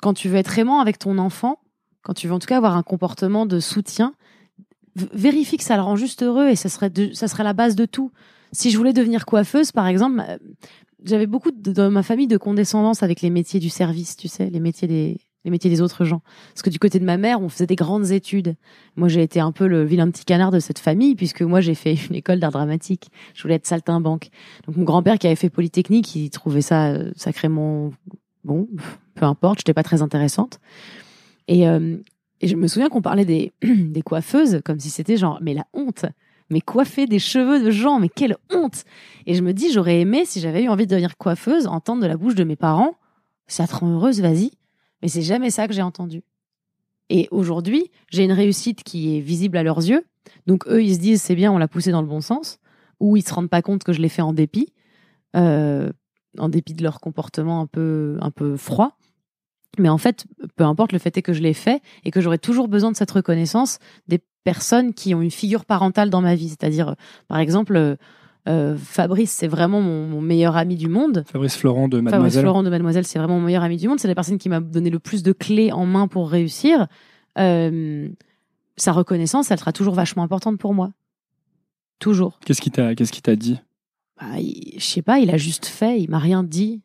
quand 0.02 0.14
tu 0.14 0.30
veux 0.30 0.38
être 0.38 0.58
aimant 0.58 0.80
avec 0.80 1.00
ton 1.00 1.18
enfant, 1.18 1.60
quand 2.04 2.14
tu 2.14 2.28
veux 2.28 2.34
en 2.34 2.40
tout 2.40 2.48
cas 2.48 2.58
avoir 2.58 2.76
un 2.76 2.84
comportement 2.84 3.46
de 3.46 3.60
soutien, 3.60 4.14
vérifie 4.96 5.58
que 5.58 5.64
ça 5.64 5.76
le 5.76 5.84
rend 5.84 5.96
juste 5.96 6.24
heureux 6.24 6.50
et 6.50 6.56
ça 6.56 6.70
serait, 6.70 6.92
ça 7.14 7.28
serait 7.28 7.44
la 7.44 7.54
base 7.54 7.76
de 7.76 7.86
tout. 7.86 8.12
Si 8.52 8.72
je 8.72 8.78
voulais 8.78 8.94
devenir 8.94 9.26
coiffeuse, 9.26 9.72
par 9.72 9.88
exemple, 9.88 10.22
j'avais 11.06 11.28
beaucoup 11.28 11.52
de, 11.52 11.72
dans 11.72 11.90
ma 11.90 12.04
famille 12.04 12.28
de 12.28 12.38
condescendance 12.38 13.04
avec 13.04 13.22
les 13.22 13.30
métiers 13.30 13.60
du 13.60 13.70
service, 13.70 14.18
tu 14.18 14.28
sais, 14.28 14.50
les 14.50 14.60
métiers 14.60 14.88
des, 14.88 15.18
les 15.46 15.52
métiers 15.52 15.70
des 15.70 15.82
autres 15.82 16.06
gens. 16.06 16.22
Parce 16.54 16.62
que 16.62 16.70
du 16.70 16.80
côté 16.80 17.00
de 17.00 17.06
ma 17.06 17.18
mère, 17.18 17.42
on 17.42 17.50
faisait 17.50 17.66
des 17.66 17.76
grandes 17.76 18.12
études. 18.12 18.56
Moi, 18.96 19.08
j'ai 19.08 19.24
été 19.24 19.40
un 19.40 19.52
peu 19.52 19.68
le 19.68 19.84
vilain 19.84 20.10
petit 20.10 20.26
canard 20.26 20.52
de 20.52 20.60
cette 20.60 20.80
famille, 20.80 21.16
puisque 21.16 21.42
moi, 21.42 21.62
j'ai 21.62 21.76
fait 21.76 21.94
une 22.10 22.16
école 22.16 22.40
d'art 22.40 22.52
dramatique. 22.52 23.10
Je 23.34 23.42
voulais 23.42 23.56
être 23.56 23.68
saltimbanque. 23.68 24.30
Donc, 24.68 24.78
mon 24.78 24.84
grand-père 24.84 25.18
qui 25.18 25.28
avait 25.28 25.36
fait 25.36 25.50
Polytechnique, 25.50 26.16
il 26.16 26.30
trouvait 26.30 26.62
ça 26.62 26.90
euh, 26.90 27.12
sacrément 27.16 27.92
bon, 28.44 28.68
peu 29.16 29.26
importe, 29.26 29.60
je 29.60 29.62
n'étais 29.62 29.74
pas 29.74 29.84
très 29.84 30.02
intéressante. 30.02 30.60
Euh, 31.50 31.98
et, 32.40 32.48
je 32.48 32.56
me 32.56 32.68
souviens 32.68 32.90
qu'on 32.90 33.02
parlait 33.02 33.26
des, 33.26 33.52
des 33.62 34.02
coiffeuses 34.02 34.62
comme 34.64 34.80
si 34.80 34.90
c'était 34.90 35.18
genre, 35.18 35.40
mais 35.42 35.54
la 35.54 35.66
honte, 35.74 36.06
mais 36.50 36.62
coiffer 36.62 37.08
des 37.08 37.20
cheveux 37.20 37.64
de 37.64 37.72
gens, 37.72 38.00
mais 38.00 38.10
quelle 38.10 38.38
honte 38.54 38.84
Et 39.26 39.34
je 39.34 39.42
me 39.42 39.54
dis, 39.54 39.72
j'aurais 39.72 40.02
aimé, 40.02 40.26
si 40.26 40.40
j'avais 40.40 40.64
eu 40.64 40.70
envie 40.70 40.86
de 40.86 40.92
devenir 40.92 41.18
coiffeuse, 41.18 41.68
entendre 41.68 42.02
de 42.02 42.08
la 42.08 42.18
bouche 42.18 42.36
de 42.36 42.44
mes 42.44 42.56
parents, 42.56 42.96
ça 43.48 43.68
te 43.68 43.76
rend 43.76 43.90
heureuse, 43.94 44.22
vas-y. 44.22 44.52
Mais 45.02 45.08
c'est 45.08 45.22
jamais 45.22 45.50
ça 45.50 45.68
que 45.68 45.74
j'ai 45.74 45.82
entendu. 45.82 46.24
Et 47.10 47.28
aujourd'hui, 47.32 47.92
j'ai 48.10 48.24
une 48.24 48.32
réussite 48.32 48.84
qui 48.84 49.18
est 49.18 49.20
visible 49.20 49.58
à 49.58 49.64
leurs 49.64 49.80
yeux. 49.80 50.06
Donc 50.48 50.68
eux, 50.68 50.84
ils 50.84 50.96
se 50.96 51.00
disent, 51.00 51.22
c'est 51.22 51.36
bien, 51.36 51.52
on 51.52 51.58
l'a 51.58 51.68
poussé 51.68 51.92
dans 51.92 52.02
le 52.02 52.08
bon 52.08 52.22
sens. 52.22 52.60
ou 53.00 53.18
ils 53.18 53.28
se 53.28 53.34
rendent 53.34 53.50
pas 53.50 53.62
compte 53.62 53.84
que 53.84 53.94
je 53.94 54.02
l'ai 54.02 54.10
fait 54.10 54.22
en 54.22 54.32
dépit, 54.32 54.74
euh, 55.36 55.92
en 56.38 56.50
dépit 56.50 56.74
de 56.74 56.84
leur 56.84 57.00
comportement 57.00 57.62
un 57.62 57.68
peu, 57.68 58.18
un 58.22 58.32
peu 58.32 58.58
froid. 58.58 58.98
Mais 59.78 59.90
en 59.90 59.98
fait, 59.98 60.26
peu 60.56 60.64
importe, 60.64 60.92
le 60.92 61.00
fait 61.00 61.18
est 61.18 61.22
que 61.22 61.34
je 61.34 61.42
l'ai 61.42 61.54
fait 61.54 61.82
et 62.04 62.12
que 62.12 62.20
j'aurai 62.20 62.38
toujours 62.38 62.68
besoin 62.68 62.92
de 62.92 62.98
cette 62.98 63.12
reconnaissance 63.12 63.80
des 64.08 64.20
personnes 64.44 64.94
qui 64.94 65.16
ont 65.16 65.22
une 65.22 65.32
figure 65.32 65.66
parentale 65.66 66.10
dans 66.10 66.22
ma 66.22 66.36
vie. 66.36 66.50
C'est-à-dire, 66.50 66.90
euh, 66.90 66.94
par 67.28 67.40
exemple, 67.40 67.76
euh, 67.76 67.96
euh, 68.48 68.76
Fabrice, 68.76 69.32
c'est 69.32 69.48
vraiment 69.48 69.82
mon, 69.82 70.08
mon 70.08 70.22
meilleur 70.22 70.58
ami 70.58 70.76
du 70.76 70.90
monde. 70.90 71.24
Fabrice 71.28 71.56
Florent 71.56 71.88
de 71.88 71.98
Fabrice 71.98 72.12
Mademoiselle. 72.12 72.42
Florent 72.42 72.64
de 72.64 72.70
Mademoiselle, 72.70 73.06
c'est 73.06 73.20
vraiment 73.20 73.40
mon 73.40 73.46
meilleur 73.46 73.64
ami 73.64 73.78
du 73.78 73.88
monde. 73.88 74.00
C'est 74.00 74.08
la 74.08 74.16
personne 74.16 74.38
qui 74.38 74.50
m'a 74.50 74.60
donné 74.60 74.90
le 74.90 75.00
plus 75.00 75.24
de 75.24 75.32
clés 75.32 75.72
en 75.72 75.86
main 75.86 76.08
pour 76.08 76.30
réussir. 76.30 76.88
Euh, 77.38 78.10
sa 78.78 78.92
reconnaissance, 78.92 79.52
elle 79.52 79.60
sera 79.60 79.74
toujours 79.74 79.94
vachement 79.94 80.24
importante 80.24 80.58
pour 80.58 80.74
moi. 80.74 80.92
Toujours. 82.00 82.40
Qu'est-ce 82.44 82.62
qu'il 82.62 82.72
t'a 82.72 82.96
qu'est-ce 82.96 83.12
qu'il 83.12 83.22
t'a 83.22 83.36
dit? 83.36 83.60
Bah, 84.22 84.40
il- 84.40 84.76
je 84.80 84.86
sais 84.86 85.02
pas, 85.02 85.20
il 85.20 85.30
a 85.32 85.38
juste 85.38 85.66
fait, 85.66 86.00
il 86.00 86.10
m'a 86.10 86.20
rien 86.20 86.44
dit. 86.44 86.82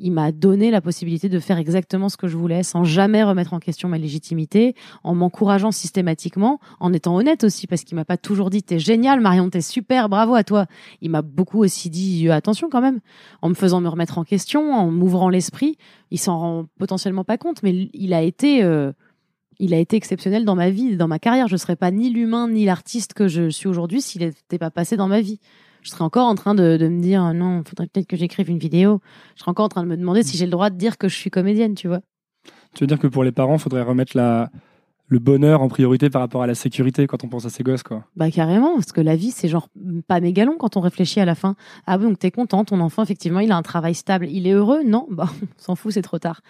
Il 0.00 0.12
m'a 0.12 0.30
donné 0.30 0.70
la 0.70 0.80
possibilité 0.80 1.28
de 1.28 1.40
faire 1.40 1.58
exactement 1.58 2.08
ce 2.08 2.16
que 2.16 2.28
je 2.28 2.36
voulais, 2.36 2.62
sans 2.62 2.84
jamais 2.84 3.24
remettre 3.24 3.52
en 3.52 3.58
question 3.58 3.88
ma 3.88 3.98
légitimité, 3.98 4.74
en 5.02 5.16
m'encourageant 5.16 5.72
systématiquement, 5.72 6.60
en 6.78 6.92
étant 6.92 7.16
honnête 7.16 7.42
aussi, 7.42 7.66
parce 7.66 7.82
qu'il 7.82 7.96
m'a 7.96 8.04
pas 8.04 8.16
toujours 8.16 8.48
dit 8.48 8.62
t'es 8.62 8.78
génial, 8.78 9.20
Marion, 9.20 9.50
t'es 9.50 9.60
super, 9.60 10.08
bravo 10.08 10.36
à 10.36 10.44
toi. 10.44 10.66
Il 11.02 11.10
m'a 11.10 11.22
beaucoup 11.22 11.58
aussi 11.58 11.90
dit 11.90 12.28
euh, 12.28 12.32
attention 12.32 12.68
quand 12.70 12.80
même, 12.80 13.00
en 13.42 13.48
me 13.48 13.54
faisant 13.54 13.80
me 13.80 13.88
remettre 13.88 14.18
en 14.18 14.24
question, 14.24 14.72
en 14.72 14.88
m'ouvrant 14.88 15.30
l'esprit. 15.30 15.76
Il 16.12 16.18
s'en 16.18 16.38
rend 16.38 16.66
potentiellement 16.78 17.24
pas 17.24 17.36
compte, 17.36 17.64
mais 17.64 17.90
il 17.92 18.14
a 18.14 18.22
été, 18.22 18.62
euh, 18.62 18.92
il 19.58 19.74
a 19.74 19.78
été 19.78 19.96
exceptionnel 19.96 20.44
dans 20.44 20.54
ma 20.54 20.70
vie, 20.70 20.96
dans 20.96 21.08
ma 21.08 21.18
carrière. 21.18 21.48
Je 21.48 21.56
serais 21.56 21.74
pas 21.76 21.90
ni 21.90 22.08
l'humain 22.10 22.46
ni 22.48 22.64
l'artiste 22.64 23.14
que 23.14 23.26
je 23.26 23.50
suis 23.50 23.66
aujourd'hui 23.66 24.00
s'il 24.00 24.22
n'était 24.24 24.58
pas 24.58 24.70
passé 24.70 24.96
dans 24.96 25.08
ma 25.08 25.20
vie 25.20 25.40
je 25.82 25.90
serais 25.90 26.04
encore 26.04 26.26
en 26.26 26.34
train 26.34 26.54
de, 26.54 26.76
de 26.76 26.88
me 26.88 27.00
dire 27.00 27.32
non, 27.34 27.62
faudrait 27.64 27.86
peut-être 27.86 28.06
que 28.06 28.16
j'écrive 28.16 28.50
une 28.50 28.58
vidéo. 28.58 29.00
Je 29.36 29.40
serais 29.40 29.50
encore 29.50 29.66
en 29.66 29.70
train 29.70 29.82
de 29.82 29.88
me 29.88 29.96
demander 29.96 30.22
si 30.22 30.36
j'ai 30.36 30.44
le 30.44 30.50
droit 30.50 30.70
de 30.70 30.76
dire 30.76 30.98
que 30.98 31.08
je 31.08 31.16
suis 31.16 31.30
comédienne, 31.30 31.74
tu 31.74 31.88
vois. 31.88 32.00
Tu 32.74 32.84
veux 32.84 32.86
dire 32.86 32.98
que 32.98 33.06
pour 33.06 33.24
les 33.24 33.32
parents, 33.32 33.58
faudrait 33.58 33.82
remettre 33.82 34.16
la 34.16 34.50
le 35.08 35.18
bonheur 35.18 35.62
en 35.62 35.68
priorité 35.68 36.10
par 36.10 36.20
rapport 36.20 36.42
à 36.42 36.46
la 36.46 36.54
sécurité 36.54 37.06
quand 37.06 37.24
on 37.24 37.28
pense 37.28 37.46
à 37.46 37.50
ses 37.50 37.62
gosses 37.62 37.82
quoi. 37.82 38.04
Bah 38.14 38.30
carrément, 38.30 38.74
parce 38.74 38.92
que 38.92 39.00
la 39.00 39.16
vie 39.16 39.30
c'est 39.30 39.48
genre 39.48 39.68
pas 40.06 40.20
méga 40.20 40.44
long 40.44 40.56
quand 40.58 40.76
on 40.76 40.80
réfléchit 40.80 41.20
à 41.20 41.24
la 41.24 41.34
fin. 41.34 41.56
Ah 41.86 41.96
oui, 41.96 42.04
donc 42.04 42.18
t'es 42.18 42.30
content, 42.30 42.64
ton 42.64 42.80
enfant 42.80 43.02
effectivement 43.02 43.40
il 43.40 43.50
a 43.50 43.56
un 43.56 43.62
travail 43.62 43.94
stable, 43.94 44.28
il 44.30 44.46
est 44.46 44.52
heureux? 44.52 44.82
Non, 44.84 45.06
bah 45.10 45.28
on 45.42 45.62
s'en 45.62 45.74
fout, 45.74 45.92
c'est 45.92 46.02
trop 46.02 46.18
tard. 46.18 46.42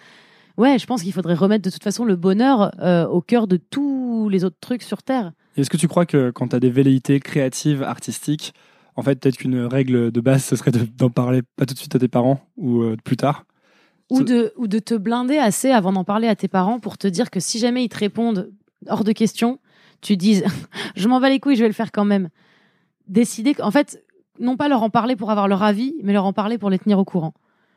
Ouais, 0.57 0.77
je 0.77 0.85
pense 0.85 1.03
qu'il 1.03 1.13
faudrait 1.13 1.35
remettre 1.35 1.63
de 1.63 1.69
toute 1.69 1.83
façon 1.83 2.03
le 2.03 2.17
bonheur 2.17 2.71
euh, 2.81 3.07
au 3.07 3.21
cœur 3.21 3.47
de 3.47 3.55
tous 3.55 4.27
les 4.27 4.43
autres 4.43 4.57
trucs 4.59 4.83
sur 4.83 5.03
Terre. 5.03 5.31
Est-ce 5.55 5.69
que 5.69 5.77
tu 5.77 5.87
crois 5.87 6.05
que 6.05 6.31
quand 6.31 6.49
tu 6.49 6.55
as 6.55 6.59
des 6.59 6.69
velléités 6.69 7.21
créatives, 7.21 7.81
artistiques, 7.81 8.53
en 8.99 9.03
fait, 9.03 9.15
peut-être 9.19 9.37
qu'une 9.37 9.59
règle 9.61 10.11
de 10.11 10.21
base, 10.21 10.43
ce 10.43 10.55
serait 10.55 10.71
de- 10.71 10.85
d'en 10.97 11.09
parler 11.09 11.41
pas 11.55 11.65
tout 11.65 11.73
de 11.73 11.79
suite 11.79 11.95
à 11.95 11.99
tes 11.99 12.07
parents 12.07 12.39
ou 12.57 12.81
euh, 12.81 12.95
plus 13.03 13.17
tard 13.17 13.45
Ou 14.11 14.23
de, 14.23 14.53
ou 14.57 14.67
de 14.67 14.79
te 14.79 14.93
blinder 14.95 15.37
assez 15.37 15.71
avant 15.71 15.91
d'en 15.93 16.03
parler 16.03 16.27
à 16.27 16.35
tes 16.35 16.47
parents 16.47 16.79
pour 16.79 16.97
te 16.97 17.07
dire 17.07 17.29
que 17.31 17.39
si 17.39 17.59
jamais 17.59 17.83
ils 17.83 17.89
te 17.89 17.97
répondent 17.97 18.51
hors 18.87 19.03
de 19.03 19.11
question, 19.11 19.59
tu 20.01 20.15
dises 20.17 20.43
je 20.95 21.07
m'en 21.07 21.19
bats 21.19 21.29
les 21.29 21.39
couilles, 21.39 21.55
je 21.55 21.61
vais 21.61 21.67
le 21.67 21.73
faire 21.73 21.91
quand 21.91 22.05
même. 22.05 22.29
Décider, 23.07 23.55
en 23.61 23.71
fait, 23.71 24.03
non 24.39 24.55
pas 24.55 24.67
leur 24.67 24.83
en 24.83 24.89
parler 24.89 25.15
pour 25.15 25.31
avoir 25.31 25.47
leur 25.47 25.63
avis, 25.63 25.95
mais 26.03 26.13
leur 26.13 26.25
en 26.25 26.33
parler 26.33 26.57
pour 26.57 26.69
les 26.69 26.77
tenir 26.79 26.99
au 26.99 27.05
courant. 27.05 27.33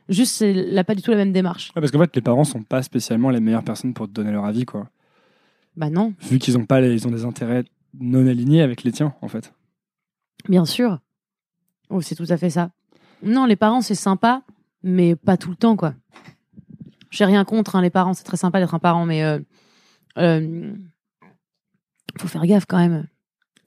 Juste, 0.09 0.35
c'est 0.37 0.53
là 0.53 0.85
pas 0.85 0.95
du 0.95 1.01
tout 1.03 1.11
la 1.11 1.17
même 1.17 1.33
démarche. 1.33 1.69
Ouais, 1.75 1.81
Parce 1.81 1.91
qu'en 1.91 1.99
fait, 2.01 2.15
les 2.15 2.23
parents 2.23 2.45
sont 2.45 2.63
pas 2.63 2.83
spécialement 2.83 3.31
les 3.31 3.41
meilleures 3.41 3.63
personnes 3.65 3.95
pour 3.95 4.07
te 4.09 4.13
donner 4.13 4.33
leur 4.33 4.45
avis, 4.45 4.65
quoi. 4.67 4.89
Bah 5.77 5.89
non, 5.91 6.13
Vu 6.21 6.39
qu'ils 6.39 6.59
ont 6.59 6.67
pas, 6.67 6.81
les- 6.83 6.93
ils 6.93 7.07
ont 7.07 7.11
des 7.11 7.25
intérêts 7.25 7.65
non 7.99 8.27
alignés 8.27 8.61
avec 8.63 8.83
les 8.85 8.93
tiens, 8.93 9.15
en 9.23 9.29
fait. 9.29 9.53
bien 10.49 10.65
sûr. 10.67 10.99
Oh, 11.93 12.01
c'est 12.01 12.15
tout 12.15 12.27
à 12.31 12.39
fait 12.39 12.51
ça. 12.51 12.71
Non, 13.23 13.45
les 13.45 13.57
parents, 13.57 13.83
c'est 13.83 13.95
sympa, 13.95 14.43
mais 14.83 15.15
pas 15.15 15.37
tout 15.37 15.51
le 15.51 15.57
temps, 15.57 15.77
quoi. 15.77 15.95
J'ai 17.11 17.27
rien 17.27 17.45
contre 17.45 17.77
hein, 17.77 17.83
les 17.83 17.91
parents, 17.91 18.15
c'est 18.15 18.25
très 18.25 18.39
sympa 18.39 18.59
d'être 18.59 18.75
un 18.75 18.79
parent, 18.79 19.05
mais 19.05 19.23
euh, 19.23 19.39
euh, 20.17 20.73
faut 22.19 22.29
faire 22.29 22.47
gaffe 22.47 22.65
quand 22.67 22.79
même. 22.79 23.07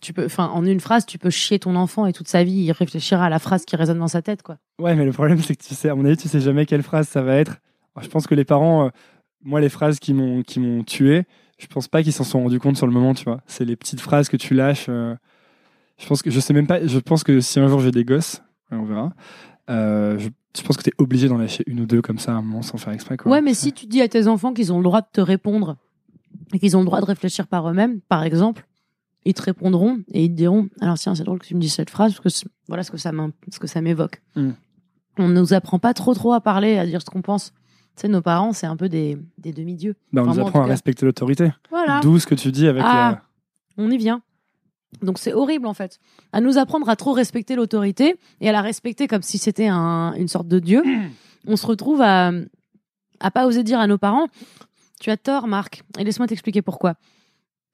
Tu 0.02 0.12
peux, 0.12 0.28
en 0.40 0.66
une 0.66 0.80
phrase, 0.80 1.06
tu 1.06 1.20
peux 1.20 1.30
chier 1.30 1.60
ton 1.60 1.76
enfant 1.76 2.08
et 2.08 2.14
toute 2.14 2.28
sa 2.28 2.44
vie, 2.44 2.64
il 2.64 2.72
réfléchira 2.72 3.26
à 3.26 3.30
la 3.30 3.40
phrase 3.40 3.64
qui 3.64 3.76
résonne 3.76 4.00
dans 4.00 4.08
sa 4.08 4.24
tête, 4.24 4.42
quoi. 4.42 4.58
Ouais, 4.80 4.96
mais 4.96 5.06
le 5.06 5.12
problème, 5.12 5.40
c'est 5.40 5.56
que 5.56 5.64
tu 5.64 5.76
sais, 5.76 5.90
à 5.90 5.96
mon 5.96 6.06
avis, 6.06 6.18
tu 6.18 6.28
sais 6.28 6.40
jamais 6.42 6.66
quelle 6.66 6.84
phrase 6.84 7.08
ça 7.08 7.22
va 7.22 7.36
être. 7.36 7.58
Je 8.02 8.08
pense 8.08 8.26
que 8.26 8.36
les 8.36 8.44
parents, 8.44 8.88
euh, 8.88 8.90
moi, 9.44 9.62
les 9.62 9.70
phrases 9.70 10.00
qui 10.00 10.14
m'ont 10.16 10.42
qui 10.42 10.60
m'ont 10.60 10.84
tué, 10.84 11.24
je 11.60 11.68
pense 11.68 11.88
pas 11.88 12.02
qu'ils 12.02 12.12
s'en 12.14 12.24
sont 12.24 12.42
rendus 12.42 12.60
compte 12.60 12.76
sur 12.76 12.88
le 12.88 12.94
moment, 12.94 13.14
tu 13.14 13.26
vois. 13.26 13.42
C'est 13.46 13.66
les 13.66 13.76
petites 13.76 14.02
phrases 14.02 14.28
que 14.28 14.38
tu 14.38 14.56
lâches. 14.56 14.90
Euh, 15.98 16.02
je 16.04 16.08
pense 16.08 16.22
que 16.22 16.30
je 16.32 16.40
sais 16.40 16.54
même 16.54 16.68
pas. 16.68 16.86
Je 16.86 17.00
pense 17.00 17.24
que 17.24 17.40
si 17.42 17.60
un 17.60 17.68
jour 17.68 17.80
j'ai 17.80 17.92
des 17.92 18.04
gosses, 18.06 18.42
on 18.72 18.84
verra. 18.84 19.14
euh, 19.70 20.18
je, 20.20 20.30
je 20.58 20.62
pense 20.64 20.78
que 20.78 20.84
tu 20.84 20.90
es 20.90 20.94
obligé 20.98 21.28
d'en 21.28 21.38
lâcher 21.38 21.64
une 21.68 21.82
ou 21.82 21.86
deux 21.86 22.02
comme 22.02 22.20
ça 22.20 22.32
à 22.34 22.36
un 22.36 22.42
moment 22.42 22.62
sans 22.62 22.78
faire 22.78 22.94
exprès. 22.94 23.18
Quoi. 23.18 23.32
Ouais, 23.32 23.42
mais 23.42 23.54
si 23.54 23.74
tu 23.74 23.86
dis 23.88 24.02
à 24.02 24.08
tes 24.08 24.28
enfants 24.28 24.54
qu'ils 24.54 24.72
ont 24.74 24.78
le 24.78 24.84
droit 24.84 25.02
de 25.02 25.08
te 25.12 25.22
répondre 25.22 25.78
et 26.54 26.60
qu'ils 26.60 26.76
ont 26.78 26.80
le 26.82 26.86
droit 26.86 27.02
de 27.02 27.06
réfléchir 27.06 27.48
par 27.48 27.70
eux-mêmes, 27.70 28.00
par 28.02 28.24
exemple, 28.24 28.66
ils 29.26 29.34
te 29.34 29.42
répondront 29.42 30.00
et 30.12 30.26
ils 30.26 30.30
te 30.30 30.36
diront 30.36 30.68
Alors, 30.82 30.98
tiens, 30.98 31.16
c'est 31.16 31.24
drôle 31.24 31.40
que 31.40 31.48
tu 31.48 31.56
me 31.56 31.60
dises 31.62 31.74
cette 31.74 31.90
phrase 31.90 32.14
parce 32.22 32.44
que 32.44 32.50
voilà 32.68 32.84
ce 32.84 32.92
que 32.92 32.98
ça 32.98 33.12
m'im- 33.12 33.32
ce 33.52 33.60
que 33.60 33.68
ça 33.68 33.82
m'évoque. 33.82 34.22
Mm. 34.36 34.52
On 35.18 35.28
nous 35.30 35.54
apprend 35.54 35.80
pas 35.80 35.94
trop, 35.94 36.14
trop 36.14 36.34
à 36.34 36.42
parler, 36.42 36.78
à 36.78 36.86
dire 36.86 37.02
ce 37.02 37.06
qu'on 37.06 37.22
pense. 37.22 37.52
Tu 37.96 38.02
sais, 38.02 38.08
nos 38.10 38.22
parents, 38.22 38.52
c'est 38.52 38.68
un 38.68 38.76
peu 38.76 38.90
des, 38.90 39.18
des 39.38 39.54
demi-dieux. 39.54 39.96
Bah, 40.12 40.22
on 40.26 40.28
Enfin, 40.30 40.42
nous 40.42 40.48
apprend 40.48 40.62
à 40.62 40.66
respecter 40.66 41.06
l'autorité. 41.06 41.52
Voilà, 41.70 42.02
D'où 42.02 42.20
ce 42.20 42.28
que 42.28 42.36
tu 42.36 42.52
dis 42.52 42.68
avec 42.68 42.84
Ah. 42.86 43.22
on 43.78 43.90
y 43.90 43.98
vient. 43.98 44.22
Donc, 45.02 45.18
c'est 45.20 45.34
horrible, 45.34 45.68
en 45.68 45.74
fait. 45.74 46.00
À 46.34 46.42
nous 46.42 46.58
apprendre 46.58 46.88
à 46.90 46.96
trop 46.96 47.14
respecter 47.14 47.56
l'autorité 47.56 48.16
et 48.42 48.50
à 48.50 48.52
la 48.52 48.62
respecter 48.62 49.08
comme 49.08 49.22
si 49.22 49.38
c'était 49.38 49.68
un- 49.68 50.14
une 50.18 50.28
sorte 50.28 50.48
de 50.48 50.60
dieu. 50.60 50.84
On 51.48 51.56
se 51.58 51.68
retrouve 51.68 52.02
à, 52.02 52.32
à 53.20 53.32
pas 53.32 53.46
oser 53.46 53.64
dire 53.64 53.80
à 53.80 53.88
nos 53.88 53.98
parents 53.98 54.28
Tu 55.00 55.10
as 55.12 55.18
tort, 55.18 55.48
Marc, 55.48 55.84
et 56.00 56.04
laisse-moi 56.04 56.28
t'expliquer 56.28 56.62
pourquoi. 56.62 56.96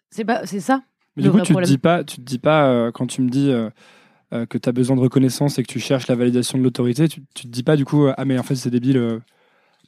C'est 0.09 0.25
pas, 0.25 0.45
c'est 0.45 0.59
ça. 0.59 0.81
Mais 1.15 1.23
le 1.23 1.29
du 1.29 1.31
coup, 1.31 1.37
vrai 1.37 1.45
tu 1.45 1.53
te 1.53 1.59
dis 1.67 1.77
pas, 1.77 2.03
tu 2.03 2.15
te 2.17 2.21
dis 2.21 2.39
pas 2.39 2.65
euh, 2.67 2.91
quand 2.91 3.07
tu 3.07 3.21
me 3.21 3.29
dis 3.29 3.49
euh, 3.49 3.69
euh, 4.33 4.45
que 4.45 4.57
tu 4.57 4.67
as 4.67 4.71
besoin 4.71 4.95
de 4.95 5.01
reconnaissance 5.01 5.57
et 5.59 5.63
que 5.63 5.71
tu 5.71 5.79
cherches 5.79 6.07
la 6.07 6.15
validation 6.15 6.57
de 6.57 6.63
l'autorité, 6.63 7.07
tu, 7.07 7.21
tu 7.33 7.43
te 7.43 7.47
dis 7.47 7.63
pas 7.63 7.75
du 7.75 7.85
coup 7.85 8.07
ah 8.15 8.25
mais 8.25 8.37
en 8.39 8.43
fait 8.43 8.55
c'est 8.55 8.69
débile 8.69 9.19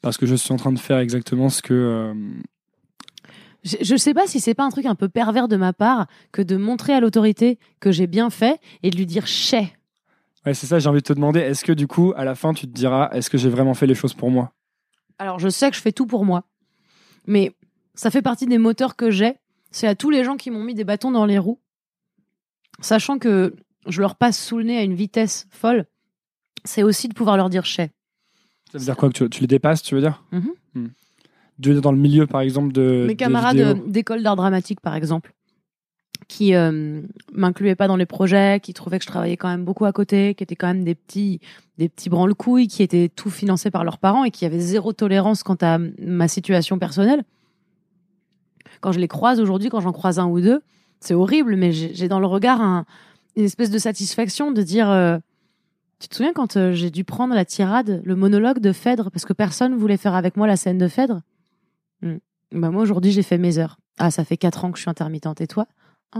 parce 0.01 0.17
que 0.17 0.25
je 0.25 0.35
suis 0.35 0.53
en 0.53 0.57
train 0.57 0.71
de 0.73 0.79
faire 0.79 0.97
exactement 0.99 1.49
ce 1.49 1.61
que 1.61 2.13
Je, 3.63 3.77
je 3.81 3.95
sais 3.95 4.13
pas 4.13 4.27
si 4.27 4.39
c'est 4.39 4.53
pas 4.53 4.63
un 4.65 4.69
truc 4.69 4.85
un 4.85 4.95
peu 4.95 5.09
pervers 5.09 5.47
de 5.47 5.55
ma 5.55 5.73
part 5.73 6.07
que 6.31 6.41
de 6.41 6.57
montrer 6.57 6.93
à 6.93 6.99
l'autorité 6.99 7.59
que 7.79 7.91
j'ai 7.91 8.07
bien 8.07 8.29
fait 8.29 8.59
et 8.83 8.89
de 8.89 8.97
lui 8.97 9.05
dire 9.05 9.25
chais. 9.27 9.73
ouais 10.45 10.53
c'est 10.53 10.67
ça 10.67 10.79
j'ai 10.79 10.89
envie 10.89 10.99
de 10.99 11.05
te 11.05 11.13
demander 11.13 11.39
est-ce 11.39 11.63
que 11.63 11.71
du 11.71 11.87
coup 11.87 12.13
à 12.17 12.25
la 12.25 12.35
fin 12.35 12.53
tu 12.53 12.67
te 12.67 12.73
diras 12.73 13.09
est-ce 13.13 13.29
que 13.29 13.37
j'ai 13.37 13.49
vraiment 13.49 13.73
fait 13.73 13.87
les 13.87 13.95
choses 13.95 14.13
pour 14.13 14.29
moi? 14.31 14.51
Alors, 15.19 15.39
je 15.39 15.47
sais 15.47 15.69
que 15.69 15.75
je 15.77 15.81
fais 15.81 15.91
tout 15.91 16.07
pour 16.07 16.25
moi, 16.25 16.43
mais 17.27 17.55
ça 17.93 18.09
fait 18.11 18.23
partie 18.23 18.47
des 18.47 18.57
moteurs 18.57 18.95
que 18.95 19.11
j'ai. 19.11 19.35
C'est 19.71 19.87
à 19.87 19.95
tous 19.95 20.09
les 20.09 20.23
gens 20.23 20.35
qui 20.37 20.49
m'ont 20.51 20.63
mis 20.63 20.73
des 20.73 20.83
bâtons 20.83 21.11
dans 21.11 21.25
les 21.25 21.37
roues, 21.37 21.59
sachant 22.81 23.19
que 23.19 23.55
je 23.87 24.01
leur 24.01 24.15
passe 24.15 24.43
sous 24.43 24.57
le 24.57 24.63
nez 24.63 24.77
à 24.77 24.81
une 24.83 24.95
vitesse 24.95 25.47
folle. 25.51 25.85
C'est 26.65 26.83
aussi 26.83 27.07
de 27.07 27.13
pouvoir 27.13 27.37
leur 27.37 27.49
dire 27.49 27.65
chais. 27.65 27.91
ça 28.71 28.77
veut 28.79 28.83
dire 28.85 28.97
quoi 28.97 29.09
que 29.09 29.13
tu, 29.13 29.29
tu 29.29 29.41
les 29.41 29.47
dépasses 29.47 29.81
tu 29.83 29.95
veux 29.95 30.01
dire? 30.01 30.23
Mhm. 30.31 30.51
Hmm. 30.75 30.87
Dire 31.59 31.81
dans 31.81 31.91
le 31.91 31.97
milieu 31.97 32.27
par 32.27 32.41
exemple 32.41 32.71
de 32.73 33.03
Mes 33.03 33.07
des 33.09 33.15
camarades 33.15 33.57
euh, 33.59 33.75
d'école 33.87 34.23
d'art 34.23 34.35
dramatique, 34.35 34.79
par 34.81 34.95
exemple, 34.95 35.33
qui 36.27 36.55
euh, 36.55 37.01
m'incluaient 37.33 37.75
pas 37.75 37.87
dans 37.87 37.95
les 37.97 38.05
projets, 38.05 38.59
qui 38.61 38.73
trouvaient 38.73 38.97
que 38.97 39.03
je 39.03 39.09
travaillais 39.09 39.37
quand 39.37 39.49
même 39.49 39.65
beaucoup 39.65 39.85
à 39.85 39.91
côté, 39.91 40.35
qui 40.35 40.43
étaient 40.43 40.55
quand 40.55 40.67
même 40.67 40.83
des 40.83 40.95
petits, 40.95 41.39
des 41.77 41.89
petits 41.89 42.09
branle-couilles, 42.09 42.67
qui 42.67 42.81
étaient 42.81 43.09
tout 43.09 43.29
financés 43.29 43.71
par 43.71 43.83
leurs 43.83 43.97
parents 43.97 44.23
et 44.23 44.31
qui 44.31 44.45
avaient 44.45 44.59
zéro 44.59 44.93
tolérance 44.93 45.43
quant 45.43 45.57
à 45.61 45.77
ma 45.99 46.27
situation 46.27 46.79
personnelle. 46.79 47.23
Quand 48.81 48.91
je 48.91 48.99
les 48.99 49.07
croise 49.07 49.39
aujourd'hui, 49.39 49.69
quand 49.69 49.81
j'en 49.81 49.91
croise 49.91 50.19
un 50.19 50.27
ou 50.27 50.41
deux, 50.41 50.61
c'est 50.99 51.13
horrible, 51.13 51.55
mais 51.55 51.71
j'ai 51.71 52.07
dans 52.07 52.19
le 52.19 52.25
regard 52.27 52.61
un- 52.61 52.85
une 53.35 53.43
espèce 53.45 53.69
de 53.69 53.77
satisfaction 53.77 54.51
de 54.51 54.61
dire. 54.61 54.89
euh, 54.89 55.17
tu 55.99 56.07
te 56.09 56.15
souviens 56.15 56.33
quand 56.33 56.57
euh, 56.57 56.73
j'ai 56.73 56.89
dû 56.89 57.03
prendre 57.05 57.33
la 57.33 57.45
tirade, 57.45 58.01
le 58.03 58.15
monologue 58.15 58.59
de 58.59 58.71
Phèdre, 58.73 59.09
parce 59.09 59.23
que 59.25 59.31
personne 59.33 59.75
voulait 59.75 59.95
faire 59.97 60.15
avec 60.15 60.35
moi 60.35 60.47
la 60.47 60.57
scène 60.57 60.77
de 60.77 60.87
Phèdre? 60.89 61.21
Bah 62.51 62.69
moi 62.69 62.81
aujourd'hui 62.83 63.11
j'ai 63.11 63.23
fait 63.23 63.37
mes 63.37 63.57
heures. 63.57 63.77
Ah 63.97 64.11
ça 64.11 64.23
fait 64.25 64.37
quatre 64.37 64.65
ans 64.65 64.71
que 64.71 64.77
je 64.77 64.81
suis 64.83 64.89
intermittente 64.89 65.41
et 65.41 65.47
toi? 65.47 65.67
Ah. 66.13 66.19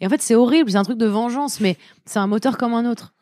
Et 0.00 0.06
en 0.06 0.10
fait 0.10 0.20
c'est 0.22 0.34
horrible, 0.34 0.70
c'est 0.70 0.76
un 0.76 0.82
truc 0.82 0.98
de 0.98 1.06
vengeance, 1.06 1.60
mais 1.60 1.76
c'est 2.04 2.18
un 2.18 2.26
moteur 2.26 2.58
comme 2.58 2.74
un 2.74 2.90
autre. 2.90 3.14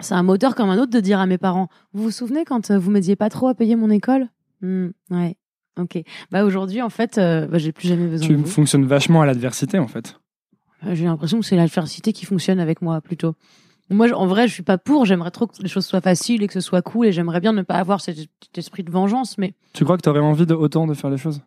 C'est 0.00 0.14
un 0.14 0.22
moteur 0.22 0.54
comme 0.54 0.70
un 0.70 0.78
autre 0.78 0.90
de 0.90 1.00
dire 1.00 1.20
à 1.20 1.26
mes 1.26 1.38
parents, 1.38 1.68
vous 1.92 2.04
vous 2.04 2.10
souvenez 2.10 2.44
quand 2.44 2.70
euh, 2.70 2.78
vous 2.78 2.90
m'aidiez 2.90 3.16
pas 3.16 3.30
trop 3.30 3.48
à 3.48 3.54
payer 3.54 3.76
mon 3.76 3.90
école? 3.90 4.28
Hmm, 4.60 4.88
Ouais. 5.10 5.36
Ok. 5.78 5.98
Bah 6.30 6.44
aujourd'hui 6.44 6.82
en 6.82 6.90
fait 6.90 7.18
euh, 7.18 7.46
bah, 7.46 7.58
j'ai 7.58 7.72
plus 7.72 7.88
jamais 7.88 8.06
besoin 8.06 8.26
tu 8.28 8.34
de 8.36 8.38
vous. 8.40 8.46
fonctionnes 8.46 8.84
vachement 8.86 9.22
à 9.22 9.26
l'adversité 9.26 9.78
en 9.78 9.88
fait 9.88 10.20
J'ai 10.92 11.04
l'impression 11.06 11.40
que 11.40 11.46
c'est 11.46 11.56
l'adversité 11.56 12.12
qui 12.12 12.26
fonctionne 12.26 12.60
avec 12.60 12.80
moi 12.82 13.00
plutôt. 13.00 13.34
Moi, 13.90 14.12
en 14.12 14.26
vrai, 14.26 14.48
je 14.48 14.52
suis 14.54 14.62
pas 14.62 14.78
pour. 14.78 15.04
J'aimerais 15.04 15.30
trop 15.30 15.46
que 15.46 15.60
les 15.60 15.68
choses 15.68 15.86
soient 15.86 16.00
faciles 16.00 16.42
et 16.42 16.46
que 16.46 16.54
ce 16.54 16.60
soit 16.60 16.82
cool. 16.82 17.06
Et 17.06 17.12
j'aimerais 17.12 17.40
bien 17.40 17.52
ne 17.52 17.62
pas 17.62 17.74
avoir 17.74 18.00
cet 18.00 18.16
cet 18.16 18.58
esprit 18.58 18.82
de 18.82 18.90
vengeance. 18.90 19.36
Mais 19.36 19.54
tu 19.72 19.84
crois 19.84 19.96
que 19.96 20.02
tu 20.02 20.08
aurais 20.08 20.20
envie 20.20 20.46
de 20.46 20.54
autant 20.54 20.86
de 20.86 20.94
faire 20.94 21.10
les 21.10 21.18
choses? 21.18 21.42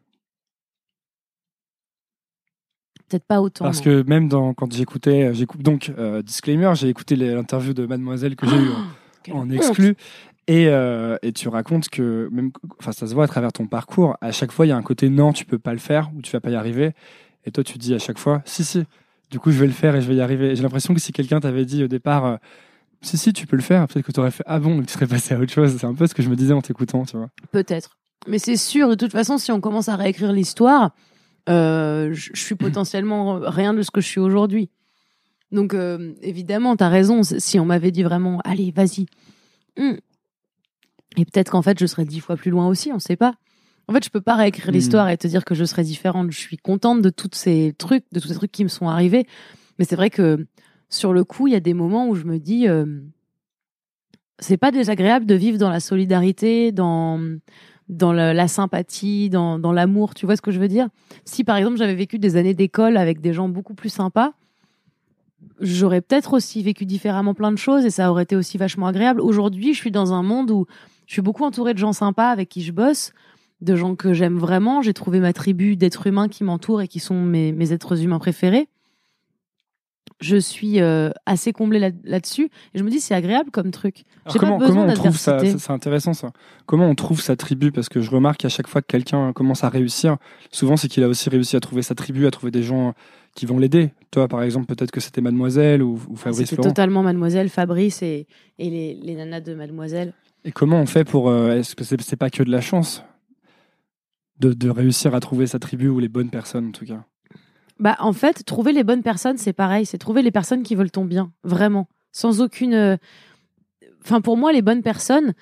Peut-être 3.10 3.26
pas 3.26 3.42
autant. 3.42 3.64
Parce 3.66 3.78
non. 3.80 3.84
que 3.86 4.04
même 4.10 4.28
dans, 4.28 4.54
quand 4.54 4.72
j'écoutais, 4.74 5.34
j'écoute 5.34 5.62
donc 5.62 5.92
euh, 5.98 6.22
disclaimer, 6.22 6.74
j'ai 6.76 6.90
écouté 6.90 7.16
l'interview 7.16 7.74
de 7.74 7.86
Mademoiselle 7.86 8.36
que 8.36 8.46
j'ai 8.48 8.58
eu 8.58 8.70
Quelle 9.24 9.36
en 9.36 9.44
honte. 9.44 9.52
exclu. 9.54 9.96
Et, 10.48 10.68
euh, 10.68 11.18
et 11.22 11.32
tu 11.34 11.48
racontes 11.50 11.90
que, 11.90 12.30
même, 12.32 12.52
enfin, 12.80 12.92
ça 12.92 13.08
se 13.08 13.14
voit 13.14 13.26
à 13.26 13.28
travers 13.28 13.52
ton 13.52 13.66
parcours, 13.66 14.16
à 14.22 14.32
chaque 14.32 14.52
fois, 14.52 14.66
il 14.66 14.70
y 14.70 14.72
a 14.72 14.78
un 14.78 14.82
côté 14.82 15.10
non, 15.10 15.34
tu 15.34 15.46
peux 15.46 15.60
pas 15.60 15.74
le 15.74 15.80
faire 15.80 16.10
ou 16.16 16.22
tu 16.22 16.32
vas 16.32 16.40
pas 16.40 16.50
y 16.50 16.56
arriver. 16.56 16.94
Et 17.46 17.52
toi, 17.52 17.64
tu 17.64 17.78
dis 17.78 17.94
à 17.94 18.00
chaque 18.00 18.18
fois, 18.18 18.42
si, 18.46 18.64
si, 18.66 18.84
du 19.30 19.40
coup, 19.40 19.52
je 19.52 19.60
vais 19.60 19.68
le 19.68 19.74
faire 19.74 19.96
et 19.96 20.02
je 20.02 20.08
vais 20.08 20.16
y 20.16 20.22
arriver. 20.22 20.56
J'ai 20.56 20.64
l'impression 20.64 20.94
que 20.94 21.00
si 21.00 21.12
quelqu'un 21.12 21.40
t'avait 21.40 21.66
dit 21.66 21.84
au 21.84 21.88
départ, 21.88 22.26
euh, 22.26 22.36
si, 23.02 23.18
si, 23.18 23.34
tu 23.34 23.46
peux 23.46 23.56
le 23.56 23.62
faire, 23.62 23.88
peut-être 23.88 24.06
que 24.06 24.12
tu 24.12 24.20
aurais 24.20 24.32
fait, 24.32 24.44
ah 24.46 24.60
bon, 24.60 24.80
et 24.80 24.82
que 24.82 24.88
tu 24.88 24.94
serais 24.94 25.08
passé 25.08 25.34
à 25.34 25.40
autre 25.40 25.52
chose. 25.52 25.78
C'est 25.78 25.86
un 25.86 25.94
peu 25.94 26.08
ce 26.08 26.14
que 26.14 26.24
je 26.24 26.30
me 26.30 26.36
disais 26.36 26.54
en 26.54 26.62
t'écoutant, 26.62 27.06
tu 27.06 27.18
vois. 27.18 27.30
Peut-être. 27.52 27.98
Mais 28.28 28.40
c'est 28.40 28.58
sûr, 28.58 28.90
de 28.90 28.96
toute 28.96 29.12
façon, 29.12 29.38
si 29.38 29.52
on 29.52 29.62
commence 29.62 29.90
à 29.90 29.96
réécrire 29.96 30.32
l'histoire, 30.32 30.92
euh, 31.50 32.14
je 32.14 32.32
suis 32.34 32.56
potentiellement 32.56 33.40
rien 33.42 33.74
de 33.74 33.82
ce 33.82 33.92
que 33.92 34.02
je 34.02 34.08
suis 34.08 34.20
aujourd'hui. 34.20 34.70
Donc, 35.52 35.74
euh, 35.74 36.14
évidemment, 36.22 36.76
tu 36.76 36.84
as 36.84 36.90
raison. 36.90 37.22
Si 37.24 37.60
on 37.60 37.66
m'avait 37.66 37.92
dit 37.92 38.04
vraiment, 38.04 38.42
allez, 38.44 38.72
vas-y. 38.72 39.06
Hmm. 39.78 39.98
Et 41.18 41.26
peut-être 41.26 41.52
qu'en 41.52 41.62
fait, 41.62 41.80
je 41.80 41.86
serais 41.86 42.06
dix 42.06 42.20
fois 42.20 42.36
plus 42.36 42.52
loin 42.52 42.68
aussi, 42.68 42.92
on 42.92 43.00
sait 43.00 43.16
pas. 43.16 43.36
En 43.88 43.94
fait, 43.94 44.04
je 44.04 44.10
peux 44.10 44.22
pas 44.22 44.36
réécrire 44.36 44.70
Hmm. 44.70 44.74
l'histoire 44.74 45.10
et 45.10 45.18
te 45.18 45.28
dire 45.28 45.46
que 45.46 45.56
je 45.56 45.64
serais 45.66 45.84
différente. 45.84 46.32
Je 46.32 46.40
suis 46.40 46.58
contente 46.58 47.02
de 47.02 47.10
tous 47.10 47.30
ces 47.34 47.74
trucs, 47.78 48.06
de 48.12 48.20
tous 48.20 48.28
ces 48.28 48.36
trucs 48.36 48.52
qui 48.52 48.64
me 48.64 48.70
sont 48.70 48.88
arrivés. 48.90 49.26
Mais 49.80 49.86
c'est 49.86 49.96
vrai 49.96 50.10
que 50.10 50.46
sur 50.90 51.14
le 51.14 51.24
coup, 51.24 51.48
il 51.48 51.54
y 51.54 51.56
a 51.56 51.60
des 51.62 51.74
moments 51.74 52.08
où 52.10 52.16
je 52.16 52.26
me 52.26 52.38
dis, 52.40 52.68
euh, 52.68 52.86
c'est 54.40 54.58
pas 54.58 54.72
désagréable 54.72 55.26
de 55.26 55.36
vivre 55.36 55.58
dans 55.58 55.70
la 55.70 55.80
solidarité, 55.80 56.72
dans 56.72 57.22
dans 57.90 58.12
la, 58.12 58.34
la 58.34 58.50
sympathie, 58.50 59.30
dans, 59.30 59.60
dans 59.60 59.72
l'amour, 59.72 60.14
tu 60.14 60.26
vois 60.26 60.36
ce 60.36 60.42
que 60.42 60.52
je 60.52 60.60
veux 60.60 60.68
dire? 60.68 60.90
Si 61.24 61.46
par 61.46 61.56
exemple 61.56 61.78
j'avais 61.78 61.96
vécu 61.96 62.20
des 62.20 62.36
années 62.36 62.54
d'école 62.54 62.98
avec 62.98 63.22
des 63.22 63.32
gens 63.32 63.48
beaucoup 63.48 63.76
plus 63.76 63.88
sympas, 63.88 64.34
j'aurais 65.62 66.02
peut-être 66.02 66.34
aussi 66.34 66.62
vécu 66.62 66.86
différemment 66.86 67.34
plein 67.34 67.50
de 67.50 67.58
choses 67.58 67.86
et 67.86 67.90
ça 67.90 68.12
aurait 68.12 68.24
été 68.24 68.36
aussi 68.36 68.58
vachement 68.58 68.88
agréable. 68.88 69.22
Aujourd'hui, 69.22 69.74
je 69.74 69.80
suis 69.80 69.92
dans 69.92 70.12
un 70.12 70.22
monde 70.22 70.52
où 70.52 70.66
je 71.06 71.14
suis 71.14 71.22
beaucoup 71.22 71.46
entourée 71.46 71.74
de 71.74 71.80
gens 71.80 71.94
sympas 71.94 72.30
avec 72.30 72.50
qui 72.50 72.62
je 72.62 72.74
bosse, 72.74 73.14
de 73.62 73.76
gens 73.76 73.96
que 73.96 74.14
j'aime 74.14 74.38
vraiment. 74.38 74.82
J'ai 74.82 74.94
trouvé 74.94 75.20
ma 75.20 75.34
tribu 75.34 75.76
d'êtres 75.76 76.08
humains 76.08 76.28
qui 76.28 76.44
m'entourent 76.44 76.82
et 76.82 76.88
qui 76.88 77.00
sont 77.00 77.22
mes, 77.22 77.52
mes 77.52 77.74
êtres 77.74 78.02
humains 78.04 78.20
préférés. 78.20 78.68
Je 80.20 80.38
suis 80.38 80.80
euh, 80.80 81.12
assez 81.28 81.54
comblée 81.54 81.78
là- 81.80 81.92
là-dessus 82.04 82.46
et 82.74 82.80
je 82.80 82.84
me 82.84 82.90
dis 82.90 83.00
c'est 83.00 83.14
agréable 83.14 83.52
comme 83.52 83.70
truc. 83.70 84.04
Pas 84.26 84.34
comment, 84.34 84.58
besoin 84.58 84.76
comment 84.88 84.92
on 84.92 84.96
trouve 84.96 85.18
ça? 85.18 85.34
d'adversité. 85.34 85.60
ça- 85.60 85.66
C'est 85.68 85.74
intéressant 85.74 86.14
ça. 86.14 86.32
Comment 86.66 86.88
on 86.90 86.96
trouve 86.96 87.22
sa 87.22 87.36
tribu? 87.36 87.72
Parce 87.72 87.88
que 87.88 88.02
je 88.02 88.10
remarque 88.10 88.40
qu'à 88.40 88.50
chaque 88.50 88.68
fois 88.68 88.82
que 88.82 88.88
quelqu'un 88.88 89.32
commence 89.34 89.64
à 89.64 89.70
réussir, 89.70 90.18
souvent 90.52 90.76
c'est 90.76 90.88
qu'il 90.88 91.04
a 91.04 91.08
aussi 91.08 91.30
réussi 91.30 91.56
à 91.56 91.60
trouver 91.60 91.84
sa 91.84 91.94
tribu, 91.94 92.26
à 92.26 92.32
trouver 92.32 92.50
des 92.52 92.64
gens 92.64 92.94
qui 93.36 93.46
vont 93.46 93.60
l'aider. 93.60 93.92
Toi, 94.10 94.28
par 94.28 94.42
exemple, 94.42 94.66
peut-être 94.74 94.90
que 94.90 95.00
c'était 95.02 95.22
Mademoiselle 95.22 95.84
ou, 95.84 96.00
ou 96.10 96.16
Fabrice 96.16 96.42
Ah, 96.42 96.46
C'était 96.50 96.62
totalement 96.64 97.04
Mademoiselle, 97.04 97.50
Fabrice 97.50 98.02
et, 98.02 98.26
et 98.58 98.70
les, 98.72 98.96
les 98.96 99.14
nanas 99.14 99.42
de 99.42 99.54
Mademoiselle. 99.54 100.14
Et 100.46 100.52
comment 100.52 100.82
on 100.82 100.88
fait 100.88 101.04
pour 101.04 101.30
euh, 101.30 101.52
Est-ce 101.60 101.76
que 101.76 101.84
c'est 101.84 102.02
c'est 102.02 102.16
pas 102.16 102.32
que 102.32 102.42
de 102.42 102.50
la 102.50 102.62
chance? 102.62 103.04
De, 104.40 104.54
de 104.54 104.70
réussir 104.70 105.16
à 105.16 105.20
trouver 105.20 105.48
sa 105.48 105.60
tribu 105.60 105.88
ou 105.90 106.00
les 106.00 106.10
bonnes 106.10 106.30
personnes 106.30 106.68
en 106.68 106.72
tout 106.72 106.86
cas 106.86 107.04
Bah, 107.80 107.96
en 108.00 108.14
fait, 108.14 108.44
trouver 108.44 108.72
les 108.74 108.84
bonnes 108.84 109.04
personnes, 109.04 109.38
c'est 109.38 109.54
pareil. 109.54 109.86
C'est 109.86 109.98
trouver 109.98 110.22
les 110.22 110.32
personnes 110.32 110.64
qui 110.64 110.76
veulent 110.76 110.92
ton 110.92 111.06
bien, 111.06 111.32
vraiment. 111.44 111.88
Sans 112.12 112.42
aucune. 112.42 112.74
euh, 112.74 112.98
Enfin, 114.04 114.22
pour 114.22 114.38
moi, 114.38 114.52
les 114.54 114.62
bonnes 114.62 114.84
personnes. 114.84 115.34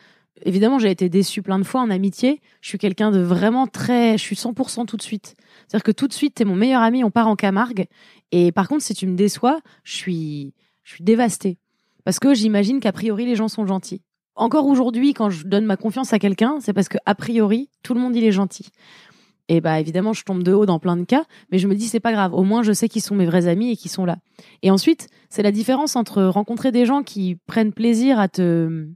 Évidemment, 0.44 0.80
j'ai 0.80 0.92
été 0.92 1.08
déçue 1.08 1.42
plein 1.42 1.60
de 1.60 1.64
fois 1.64 1.82
en 1.82 1.90
amitié. 1.90 2.42
Je 2.60 2.68
suis 2.70 2.78
quelqu'un 2.78 3.10
de 3.12 3.20
vraiment 3.20 3.68
très. 3.68 4.18
Je 4.18 4.24
suis 4.24 4.36
100% 4.36 4.86
tout 4.86 4.98
de 4.98 5.02
suite. 5.02 5.36
C'est-à-dire 5.68 5.84
que 5.84 5.92
tout 5.92 6.08
de 6.08 6.14
suite, 6.14 6.36
t'es 6.36 6.46
mon 6.46 6.56
meilleur 6.56 6.82
ami, 6.82 7.04
on 7.04 7.12
part 7.12 7.28
en 7.28 7.36
Camargue. 7.36 7.86
Et 8.32 8.52
par 8.52 8.68
contre, 8.68 8.84
si 8.84 8.94
tu 8.94 9.08
me 9.08 9.16
déçois, 9.16 9.60
je 9.84 9.96
suis, 9.96 10.54
je 10.84 10.96
suis 10.96 11.04
dévastée. 11.04 11.58
Parce 12.04 12.20
que 12.20 12.34
j'imagine 12.34 12.80
qu'a 12.82 12.92
priori, 12.92 13.26
les 13.26 13.36
gens 13.36 13.48
sont 13.48 13.66
gentils. 13.66 14.02
Encore 14.36 14.66
aujourd'hui, 14.68 15.14
quand 15.14 15.30
je 15.30 15.46
donne 15.46 15.66
ma 15.66 15.78
confiance 15.78 16.12
à 16.14 16.20
quelqu'un, 16.20 16.58
c'est 16.60 16.74
parce 16.74 16.90
que 16.90 16.98
a 17.06 17.16
priori, 17.16 17.70
tout 17.84 17.94
le 17.94 18.02
monde 18.02 18.16
il 18.16 18.24
est 18.24 18.32
gentil. 18.32 18.68
Et 19.48 19.62
bah 19.62 19.80
évidemment, 19.80 20.14
je 20.14 20.24
tombe 20.24 20.44
de 20.44 20.52
haut 20.52 20.66
dans 20.66 20.80
plein 20.80 20.98
de 20.98 21.04
cas, 21.04 21.24
mais 21.52 21.60
je 21.60 21.68
me 21.68 21.76
dis 21.76 21.88
c'est 21.88 22.00
pas 22.00 22.12
grave. 22.12 22.34
Au 22.34 22.44
moins, 22.44 22.64
je 22.64 22.74
sais 22.74 22.90
qu'ils 22.90 23.04
sont 23.04 23.16
mes 23.16 23.26
vrais 23.26 23.48
amis 23.48 23.72
et 23.72 23.76
qu'ils 23.78 23.92
sont 23.92 24.06
là. 24.06 24.18
Et 24.64 24.72
ensuite, 24.72 25.08
c'est 25.30 25.44
la 25.44 25.52
différence 25.52 25.96
entre 25.96 26.24
rencontrer 26.24 26.72
des 26.72 26.86
gens 26.86 27.04
qui 27.04 27.38
prennent 27.46 27.72
plaisir 27.72 28.20
à 28.20 28.28
te 28.28 28.88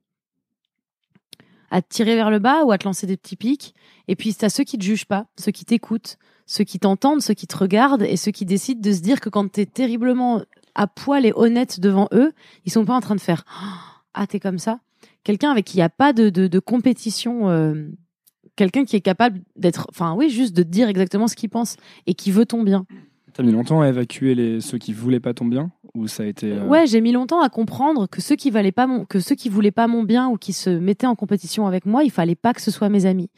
à 1.72 1.84
te 1.84 1.88
tirer 1.88 2.16
vers 2.16 2.32
le 2.32 2.40
bas 2.40 2.64
ou 2.64 2.72
à 2.72 2.80
te 2.80 2.86
lancer 2.86 3.06
des 3.06 3.16
petits 3.16 3.36
pics. 3.36 3.76
Et 4.08 4.16
puis, 4.16 4.34
t'as 4.34 4.50
ceux 4.50 4.64
qui 4.64 4.80
te 4.80 4.84
jugent 4.84 5.06
pas, 5.06 5.28
ceux 5.40 5.52
qui 5.52 5.66
t'écoutent, 5.66 6.18
ceux 6.48 6.64
qui 6.64 6.80
t'entendent, 6.80 7.22
ceux 7.22 7.36
qui 7.36 7.46
te 7.46 7.56
regardent 7.56 8.02
et 8.02 8.18
ceux 8.18 8.32
qui 8.32 8.44
décident 8.44 8.82
de 8.82 8.92
se 8.92 9.02
dire 9.02 9.20
que 9.20 9.30
quand 9.30 9.52
t'es 9.52 9.68
terriblement 9.68 10.42
à 10.74 10.88
poil 10.88 11.28
et 11.28 11.34
honnête 11.36 11.80
devant 11.80 12.08
eux, 12.12 12.34
ils 12.66 12.72
sont 12.72 12.86
pas 12.86 12.96
en 12.96 13.02
train 13.02 13.16
de 13.16 13.22
faire 13.22 13.46
ah 14.14 14.28
t'es 14.28 14.40
comme 14.40 14.58
ça. 14.58 14.80
Quelqu'un 15.24 15.52
avec 15.52 15.66
qui 15.66 15.76
il 15.78 15.80
n'y 15.80 15.84
a 15.84 15.90
pas 15.90 16.14
de, 16.14 16.30
de, 16.30 16.48
de 16.48 16.60
compétition, 16.60 17.50
euh, 17.50 17.90
quelqu'un 18.56 18.86
qui 18.86 18.96
est 18.96 19.02
capable 19.02 19.42
d'être, 19.56 19.88
enfin 19.90 20.14
oui, 20.16 20.30
juste 20.30 20.56
de 20.56 20.64
dire 20.64 20.88
exactement 20.90 21.28
ce 21.28 21.36
qu'il 21.36 21.50
pense 21.50 21.76
et 22.08 22.14
qui 22.14 22.32
veut 22.32 22.46
ton 22.46 22.64
bien. 22.64 22.86
T'as 23.34 23.44
mis 23.44 23.52
longtemps 23.52 23.82
à 23.82 23.88
évacuer 23.88 24.34
les, 24.36 24.60
ceux 24.60 24.78
qui 24.78 24.92
voulaient 24.92 25.20
pas 25.20 25.34
ton 25.34 25.46
bien 25.46 25.72
Ou 25.94 26.08
ça 26.08 26.24
a 26.24 26.26
été. 26.26 26.52
euh, 26.52 26.66
Ouais, 26.66 26.88
j'ai 26.88 27.00
mis 27.00 27.12
longtemps 27.12 27.42
à 27.42 27.50
comprendre 27.50 28.08
que 28.08 28.22
ceux 28.22 28.36
qui 28.36 28.50
valaient 28.50 28.72
pas 28.72 28.88
mon, 28.88 29.06
que 29.06 29.20
ceux 29.20 29.36
qui 29.36 29.50
voulaient 29.50 29.72
pas 29.72 29.88
mon 29.88 30.04
bien 30.04 30.28
ou 30.30 30.38
qui 30.38 30.52
se 30.52 30.70
mettaient 30.70 31.06
en 31.08 31.16
compétition 31.16 31.68
avec 31.68 31.86
moi, 31.86 32.04
il 32.04 32.12
fallait 32.12 32.36
pas 32.36 32.54
que 32.54 32.62
ce 32.62 32.72
soit 32.72 32.90
mes 32.90 33.06
amis. 33.06 33.30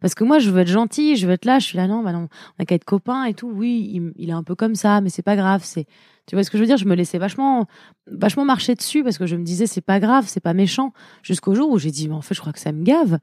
Parce 0.00 0.14
que 0.14 0.24
moi, 0.24 0.38
je 0.38 0.50
veux 0.50 0.60
être 0.60 0.68
gentil, 0.68 1.16
je 1.16 1.26
veux 1.26 1.32
être 1.32 1.44
là, 1.44 1.58
je 1.58 1.66
suis 1.66 1.76
là, 1.76 1.86
non, 1.86 2.02
bah 2.02 2.12
non, 2.12 2.28
on 2.58 2.62
a 2.62 2.64
qu'à 2.64 2.74
être 2.74 2.84
copains 2.84 3.24
et 3.24 3.34
tout. 3.34 3.50
Oui, 3.54 3.90
il, 3.92 4.12
il 4.16 4.30
est 4.30 4.34
un 4.34 4.42
peu 4.42 4.54
comme 4.54 4.74
ça, 4.74 5.00
mais 5.00 5.10
c'est 5.10 5.22
pas 5.22 5.36
grave. 5.36 5.60
C'est, 5.64 5.86
tu 6.26 6.34
vois 6.36 6.42
ce 6.44 6.50
que 6.50 6.56
je 6.58 6.62
veux 6.62 6.66
dire? 6.66 6.76
Je 6.78 6.86
me 6.86 6.94
laissais 6.94 7.18
vachement, 7.18 7.66
vachement 8.10 8.44
marcher 8.44 8.74
dessus 8.74 9.02
parce 9.04 9.18
que 9.18 9.26
je 9.26 9.36
me 9.36 9.44
disais 9.44 9.66
c'est 9.66 9.80
pas 9.80 10.00
grave, 10.00 10.24
c'est 10.26 10.40
pas 10.40 10.54
méchant. 10.54 10.92
Jusqu'au 11.22 11.54
jour 11.54 11.70
où 11.70 11.78
j'ai 11.78 11.90
dit, 11.90 12.08
mais 12.08 12.14
en 12.14 12.22
fait, 12.22 12.34
je 12.34 12.40
crois 12.40 12.52
que 12.52 12.60
ça 12.60 12.72
me 12.72 12.82
gave. 12.82 13.18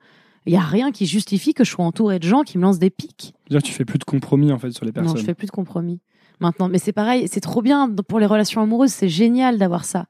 Il 0.46 0.54
y 0.54 0.58
a 0.58 0.62
rien 0.62 0.92
qui 0.92 1.06
justifie 1.08 1.54
que 1.54 1.64
je 1.66 1.72
sois 1.72 1.84
entourée 1.84 2.20
de 2.20 2.28
gens 2.28 2.44
qui 2.44 2.58
me 2.58 2.64
lancent 2.64 2.80
des 2.80 2.90
pics. 2.90 3.34
Dire 3.50 3.62
tu 3.62 3.74
fais 3.74 3.84
plus 3.84 4.00
de 4.00 4.06
compromis 4.06 4.52
en 4.54 4.60
fait 4.60 4.72
sur 4.72 4.86
les 4.86 4.92
personnes. 4.94 5.14
Non, 5.16 5.20
je 5.20 5.26
fais 5.26 5.34
plus 5.34 5.48
de 5.48 5.52
compromis 5.52 6.00
maintenant. 6.40 6.70
Mais 6.70 6.78
c'est 6.78 6.94
pareil, 6.94 7.28
c'est 7.28 7.42
trop 7.42 7.62
bien 7.62 7.90
pour 8.08 8.20
les 8.20 8.26
relations 8.28 8.62
amoureuses. 8.62 8.92
C'est 8.92 9.10
génial 9.10 9.58
d'avoir 9.58 9.84
ça. 9.84 10.06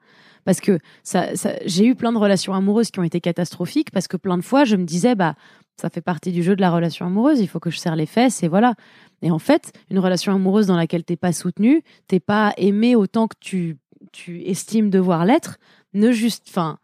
Parce 0.45 0.61
que 0.61 0.79
ça, 1.03 1.35
ça- 1.35 1.55
j'ai 1.65 1.85
eu 1.87 1.95
plein 1.95 2.13
de 2.13 2.17
relations 2.17 2.53
amoureuses 2.53 2.89
qui 2.91 2.99
ont 2.99 3.03
été 3.03 3.19
catastrophiques 3.19 3.91
parce 3.91 4.07
que 4.07 4.15
plein 4.15 4.37
de 4.37 4.41
fois, 4.43 4.63
je 4.63 4.75
me 4.75 4.83
disais, 4.85 5.15
bah, 5.15 5.35
ça 5.79 5.89
fait 5.89 6.01
partie 6.01 6.31
du 6.31 6.43
jeu 6.43 6.55
de 6.55 6.61
la 6.61 6.71
relation 6.71 7.05
amoureuse. 7.05 7.39
Il 7.39 7.47
faut 7.47 7.59
que 7.59 7.69
je 7.69 7.77
serre 7.77 7.95
les 7.95 8.05
fesses 8.05 8.43
et 8.43 8.47
voilà. 8.47 8.73
Et 9.21 9.31
en 9.31 9.39
fait, 9.39 9.71
une 9.89 9.99
relation 9.99 10.33
amoureuse 10.33 10.67
dans 10.67 10.75
laquelle 10.75 11.03
t'es 11.03 11.15
pas 11.15 11.33
soutenu, 11.33 11.83
t'es 12.07 12.19
pas 12.19 12.53
aimé 12.57 12.95
autant 12.95 13.27
que 13.27 13.35
tu, 13.39 13.77
tu 14.11 14.41
estimes 14.43 14.89
devoir 14.89 15.25
l'être, 15.25 15.57
ne 15.93 16.11
juste, 16.11 16.45
enfin, 16.49 16.77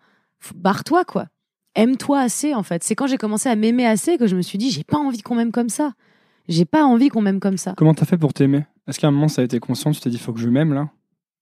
barre-toi, 0.56 1.06
quoi. 1.06 1.28
Aime-toi 1.76 2.20
assez, 2.20 2.54
en 2.54 2.62
fait. 2.62 2.84
C'est 2.84 2.94
quand 2.96 3.08
j'ai 3.08 3.18
commencé 3.18 3.50
à 3.50 3.56
m'aimer 3.56 3.86
assez 3.86 4.18
que 4.18 4.28
je 4.28 4.36
me 4.36 4.41
suis 4.41 4.58
dit, 4.58 4.70
j'ai 4.70 4.84
pas 4.84 4.98
envie 4.98 5.22
qu'on 5.22 5.36
m'aime 5.36 5.52
comme 5.52 5.70
ça. 5.70 5.94
J'ai 6.48 6.66
pas 6.66 6.84
envie 6.84 7.10
qu'on 7.10 7.22
m'aime 7.22 7.39
comme 7.39 7.58
ça. 7.58 7.74
Comment 7.78 7.94
t'as 7.94 8.06
fait 8.06 8.18
pour 8.18 8.34
t'aimer? 8.34 8.66
Est-ce 8.88 9.00
qu'à 9.00 9.08
un 9.08 9.12
moment 9.12 9.28
ça 9.28 9.41
a 9.41 9.46
été 9.46 9.60
conscient? 9.60 9.91
Tu 9.91 10.02
t'es 10.02 10.10
dit, 10.10 10.20
faut 10.20 10.34
que 10.34 10.39
je 10.39 10.50
m'aime 10.50 10.74
là? 10.74 10.89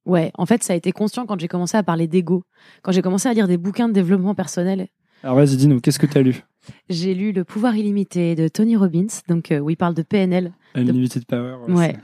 Ouais, 0.06 0.32
en 0.36 0.46
fait, 0.46 0.64
ça 0.64 0.74
a 0.74 0.76
été 0.76 0.92
conscient 0.92 1.26
quand 1.26 1.40
j'ai 1.40 1.48
commencé 1.48 1.76
à 1.76 1.84
parler 1.84 2.08
d'ego. 2.08 2.44
Quand 2.82 2.92
j'ai 2.92 3.02
commencé 3.02 3.28
à 3.28 3.34
lire 3.34 3.48
des 3.48 3.58
bouquins 3.58 3.88
de 3.88 3.94
développement 3.94 4.36
personnel. 4.36 4.88
Alors 5.24 5.36
vas-y, 5.36 5.58
dis-nous, 5.58 5.80
qu'est-ce 5.80 6.00
que 6.00 6.08
t'as 6.08 6.22
lu? 6.22 6.44
J'ai 6.90 7.14
lu 7.14 7.32
Le 7.32 7.44
pouvoir 7.44 7.76
illimité 7.76 8.36
de 8.36 8.48
Tony 8.48 8.76
Robbins, 8.76 9.08
donc 9.28 9.52
euh, 9.52 9.60
où 9.60 9.70
il 9.70 9.78
parle 9.78 9.94
de 9.96 10.04
PNL. 10.04 10.52
Unlimited 10.76 11.26
Power. 11.26 11.56
Ouais. 11.68 11.96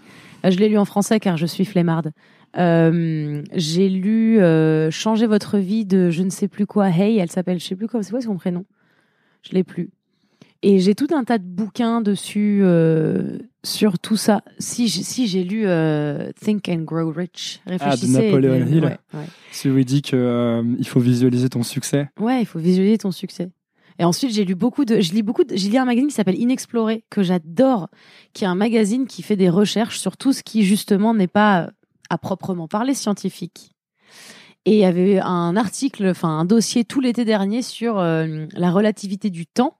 Euh, 0.45 0.51
Je 0.51 0.57
l'ai 0.57 0.69
lu 0.69 0.77
en 0.77 0.85
français 0.85 1.19
car 1.19 1.37
je 1.37 1.45
suis 1.45 1.65
flemmarde. 1.65 2.11
Euh, 2.57 3.43
j'ai 3.53 3.89
lu 3.89 4.39
euh, 4.39 4.89
Changer 4.89 5.27
votre 5.27 5.57
vie 5.57 5.85
de 5.85 6.09
je 6.09 6.23
ne 6.23 6.29
sais 6.29 6.47
plus 6.47 6.65
quoi. 6.65 6.89
Hey, 6.89 7.17
elle 7.17 7.29
s'appelle, 7.31 7.59
je 7.59 7.65
sais 7.65 7.75
plus 7.75 7.87
quoi, 7.87 8.01
c'est 8.03 8.11
quoi 8.11 8.21
son 8.21 8.35
prénom? 8.35 8.65
Je 9.43 9.53
l'ai 9.53 9.63
plus. 9.63 9.89
Et 10.63 10.79
j'ai 10.79 10.95
tout 10.95 11.07
un 11.13 11.23
tas 11.23 11.37
de 11.37 11.43
bouquins 11.43 12.01
dessus 12.01 12.61
euh, 12.63 13.37
sur 13.63 13.99
tout 13.99 14.17
ça. 14.17 14.41
Si 14.57 14.87
j'ai 14.87 15.03
si 15.03 15.27
j'ai 15.27 15.43
lu 15.43 15.63
euh, 15.67 16.31
Think 16.41 16.67
and 16.67 16.81
Grow 16.81 17.11
Rich, 17.11 17.61
réfléchissez. 17.67 18.07
et- 18.11 18.31
Napoleon 18.31 18.65
Hill. 18.65 18.83
Ouais, 18.85 18.97
ouais. 19.13 19.25
C'est 19.51 19.69
où 19.69 19.77
il 19.77 19.85
dit 19.85 20.01
que 20.01 20.15
euh, 20.15 20.63
il 20.79 20.87
faut 20.87 20.99
visualiser 20.99 21.47
ton 21.49 21.61
succès. 21.61 22.09
Ouais, 22.19 22.41
il 22.41 22.45
faut 22.47 22.57
visualiser 22.59 22.97
ton 22.97 23.11
succès. 23.11 23.49
Et 23.99 24.05
ensuite, 24.05 24.31
j'ai 24.31 24.45
lu 24.45 24.55
beaucoup 24.55 24.85
de, 24.85 25.01
je 25.01 25.13
lis 25.13 25.23
beaucoup 25.23 25.43
de, 25.43 25.55
j'ai 25.55 25.69
lu 25.69 25.77
un 25.77 25.85
magazine 25.85 26.09
qui 26.09 26.15
s'appelle 26.15 26.39
Inexploré, 26.39 27.03
que 27.09 27.23
j'adore, 27.23 27.89
qui 28.33 28.43
est 28.43 28.47
un 28.47 28.55
magazine 28.55 29.07
qui 29.07 29.23
fait 29.23 29.35
des 29.35 29.49
recherches 29.49 29.99
sur 29.99 30.17
tout 30.17 30.33
ce 30.33 30.43
qui, 30.43 30.63
justement, 30.63 31.13
n'est 31.13 31.27
pas, 31.27 31.63
euh, 31.63 31.67
à 32.09 32.17
proprement 32.17 32.67
parler, 32.67 32.93
scientifique. 32.93 33.71
Et 34.65 34.73
il 34.73 34.79
y 34.79 34.85
avait 34.85 35.19
un 35.19 35.55
article, 35.55 36.09
enfin, 36.09 36.39
un 36.39 36.45
dossier 36.45 36.83
tout 36.83 36.99
l'été 36.99 37.25
dernier 37.25 37.61
sur 37.61 37.99
euh, 37.99 38.45
la 38.53 38.71
relativité 38.71 39.29
du 39.29 39.47
temps 39.47 39.77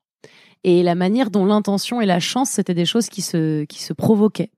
et 0.63 0.81
la 0.81 0.95
manière 0.95 1.29
dont 1.29 1.45
l'intention 1.45 2.01
et 2.01 2.05
la 2.05 2.19
chance, 2.19 2.49
c'était 2.49 2.73
des 2.73 2.85
choses 2.85 3.09
qui 3.09 3.21
se, 3.21 3.65
qui 3.65 3.83
se 3.83 3.93
provoquaient. 3.93 4.51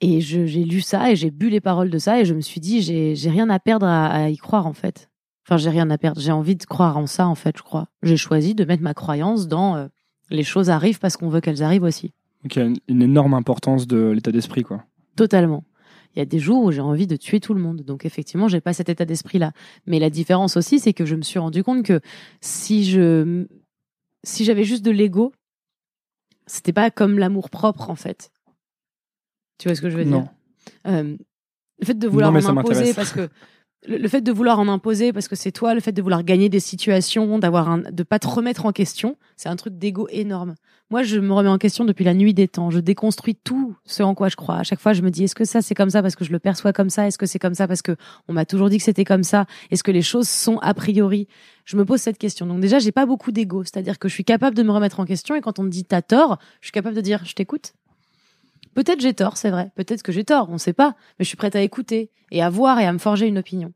Et 0.00 0.20
j'ai 0.20 0.46
lu 0.64 0.80
ça 0.80 1.10
et 1.10 1.16
j'ai 1.16 1.30
bu 1.30 1.48
les 1.48 1.60
paroles 1.60 1.90
de 1.90 1.98
ça 1.98 2.20
et 2.20 2.24
je 2.24 2.34
me 2.34 2.40
suis 2.40 2.60
dit, 2.60 2.82
j'ai 2.82 3.30
rien 3.30 3.48
à 3.48 3.58
perdre 3.58 3.86
à 3.86 4.28
y 4.28 4.36
croire, 4.36 4.66
en 4.66 4.72
fait. 4.72 5.08
Enfin, 5.46 5.56
j'ai 5.58 5.70
rien 5.70 5.90
à 5.90 5.98
perdre. 5.98 6.20
J'ai 6.20 6.32
envie 6.32 6.56
de 6.56 6.64
croire 6.64 6.96
en 6.96 7.06
ça, 7.06 7.26
en 7.26 7.34
fait, 7.34 7.56
je 7.56 7.62
crois. 7.62 7.88
J'ai 8.02 8.16
choisi 8.16 8.54
de 8.54 8.64
mettre 8.64 8.82
ma 8.82 8.94
croyance 8.94 9.46
dans 9.46 9.76
euh, 9.76 9.86
les 10.30 10.42
choses 10.42 10.70
arrivent 10.70 10.98
parce 10.98 11.16
qu'on 11.16 11.28
veut 11.28 11.40
qu'elles 11.40 11.62
arrivent 11.62 11.82
aussi. 11.82 12.12
Donc 12.42 12.56
il 12.56 12.58
y 12.58 12.62
a 12.62 12.72
une, 12.88 13.02
énorme 13.02 13.34
importance 13.34 13.86
de 13.86 14.10
l'état 14.10 14.32
d'esprit, 14.32 14.62
quoi. 14.62 14.84
Totalement. 15.16 15.64
Il 16.14 16.18
y 16.18 16.22
a 16.22 16.26
des 16.26 16.38
jours 16.38 16.62
où 16.64 16.70
j'ai 16.72 16.80
envie 16.80 17.06
de 17.06 17.16
tuer 17.16 17.40
tout 17.40 17.54
le 17.54 17.60
monde. 17.60 17.82
Donc 17.82 18.06
effectivement, 18.06 18.48
j'ai 18.48 18.60
pas 18.60 18.72
cet 18.72 18.88
état 18.88 19.04
d'esprit-là. 19.04 19.52
Mais 19.86 19.98
la 19.98 20.10
différence 20.10 20.56
aussi, 20.56 20.78
c'est 20.78 20.92
que 20.92 21.04
je 21.04 21.16
me 21.16 21.22
suis 21.22 21.38
rendu 21.38 21.62
compte 21.64 21.82
que 21.84 22.00
si 22.40 22.84
je, 22.84 23.46
si 24.22 24.44
j'avais 24.44 24.64
juste 24.64 24.84
de 24.84 24.90
l'ego, 24.92 25.32
c'était 26.46 26.72
pas 26.72 26.90
comme 26.90 27.18
l'amour 27.18 27.50
propre 27.50 27.90
en 27.90 27.96
fait. 27.96 28.30
Tu 29.58 29.68
vois 29.68 29.74
ce 29.74 29.80
que 29.82 29.90
je 29.90 29.96
veux 29.96 30.04
Non. 30.04 30.20
dire 30.20 30.30
Euh, 30.86 31.16
Le 31.80 31.86
fait 31.86 31.94
de 31.98 32.08
vouloir 32.08 32.30
Non, 32.30 32.34
mais 32.38 32.44
en 32.44 32.46
ça 32.46 32.52
imposer 32.52 32.74
m'intéresse. 32.74 32.94
parce 32.96 33.12
que 33.12 33.28
le, 33.86 34.08
fait 34.08 34.20
de 34.20 34.32
vouloir 34.32 34.58
en 34.58 34.68
imposer 34.68 35.12
parce 35.12 35.28
que 35.28 35.36
c'est 35.36 35.52
toi, 35.52 35.74
le 35.74 35.80
fait 35.80 35.92
de 35.92 36.02
vouloir 36.02 36.24
gagner 36.24 36.48
des 36.48 36.60
situations, 36.60 37.38
d'avoir 37.38 37.68
un, 37.68 37.78
de 37.78 38.02
pas 38.02 38.18
te 38.18 38.26
remettre 38.26 38.66
en 38.66 38.72
question, 38.72 39.16
c'est 39.36 39.48
un 39.48 39.56
truc 39.56 39.78
d'ego 39.78 40.06
énorme. 40.10 40.54
Moi, 40.90 41.02
je 41.02 41.18
me 41.18 41.32
remets 41.32 41.48
en 41.48 41.58
question 41.58 41.84
depuis 41.84 42.04
la 42.04 42.14
nuit 42.14 42.34
des 42.34 42.46
temps. 42.46 42.70
Je 42.70 42.78
déconstruis 42.78 43.34
tout 43.34 43.74
ce 43.84 44.02
en 44.02 44.14
quoi 44.14 44.28
je 44.28 44.36
crois. 44.36 44.56
À 44.56 44.62
chaque 44.62 44.80
fois, 44.80 44.92
je 44.92 45.02
me 45.02 45.10
dis 45.10 45.24
est-ce 45.24 45.34
que 45.34 45.44
ça 45.44 45.62
c'est 45.62 45.74
comme 45.74 45.90
ça 45.90 46.02
parce 46.02 46.14
que 46.14 46.24
je 46.24 46.32
le 46.32 46.38
perçois 46.38 46.72
comme 46.72 46.90
ça? 46.90 47.06
Est-ce 47.06 47.18
que 47.18 47.26
c'est 47.26 47.38
comme 47.38 47.54
ça 47.54 47.66
parce 47.66 47.82
que 47.82 47.96
on 48.28 48.32
m'a 48.32 48.44
toujours 48.44 48.68
dit 48.68 48.78
que 48.78 48.84
c'était 48.84 49.04
comme 49.04 49.24
ça? 49.24 49.46
Est-ce 49.70 49.82
que 49.82 49.90
les 49.90 50.02
choses 50.02 50.28
sont 50.28 50.58
a 50.58 50.74
priori? 50.74 51.26
Je 51.64 51.76
me 51.76 51.84
pose 51.84 52.00
cette 52.00 52.18
question. 52.18 52.46
Donc 52.46 52.60
déjà, 52.60 52.78
j'ai 52.78 52.92
pas 52.92 53.06
beaucoup 53.06 53.32
d'ego, 53.32 53.64
c'est-à-dire 53.64 53.98
que 53.98 54.08
je 54.08 54.14
suis 54.14 54.24
capable 54.24 54.56
de 54.56 54.62
me 54.62 54.70
remettre 54.70 55.00
en 55.00 55.04
question 55.06 55.34
et 55.34 55.40
quand 55.40 55.58
on 55.58 55.62
me 55.62 55.70
dit 55.70 55.84
t'as 55.84 56.02
tort, 56.02 56.38
je 56.60 56.66
suis 56.66 56.72
capable 56.72 56.96
de 56.96 57.00
dire 57.00 57.22
je 57.24 57.34
t'écoute. 57.34 57.72
Peut-être 58.74 59.00
j'ai 59.00 59.14
tort, 59.14 59.36
c'est 59.36 59.50
vrai. 59.50 59.70
Peut-être 59.74 60.02
que 60.02 60.12
j'ai 60.12 60.24
tort, 60.24 60.48
on 60.50 60.58
sait 60.58 60.72
pas. 60.72 60.94
Mais 61.18 61.24
je 61.24 61.28
suis 61.28 61.36
prête 61.36 61.56
à 61.56 61.62
écouter 61.62 62.10
et 62.30 62.42
à 62.42 62.50
voir 62.50 62.80
et 62.80 62.86
à 62.86 62.92
me 62.92 62.98
forger 62.98 63.26
une 63.26 63.38
opinion. 63.38 63.72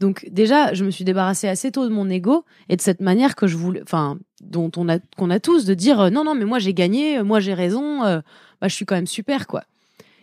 Donc 0.00 0.26
déjà, 0.30 0.72
je 0.72 0.84
me 0.84 0.90
suis 0.90 1.04
débarrassée 1.04 1.46
assez 1.46 1.70
tôt 1.70 1.84
de 1.84 1.92
mon 1.92 2.08
ego 2.08 2.44
et 2.70 2.76
de 2.76 2.80
cette 2.80 3.00
manière 3.00 3.36
que 3.36 3.46
je 3.46 3.56
voulais, 3.56 3.82
enfin, 3.82 4.18
dont 4.42 4.70
on 4.76 4.88
a 4.88 4.98
qu'on 4.98 5.28
a 5.28 5.38
tous 5.38 5.66
de 5.66 5.74
dire 5.74 6.00
euh, 6.00 6.10
non 6.10 6.24
non 6.24 6.34
mais 6.34 6.46
moi 6.46 6.58
j'ai 6.58 6.72
gagné, 6.72 7.18
euh, 7.18 7.24
moi 7.24 7.38
j'ai 7.38 7.52
raison, 7.52 8.02
euh, 8.04 8.20
bah 8.62 8.68
je 8.68 8.74
suis 8.74 8.86
quand 8.86 8.94
même 8.94 9.06
super 9.06 9.46
quoi. 9.46 9.62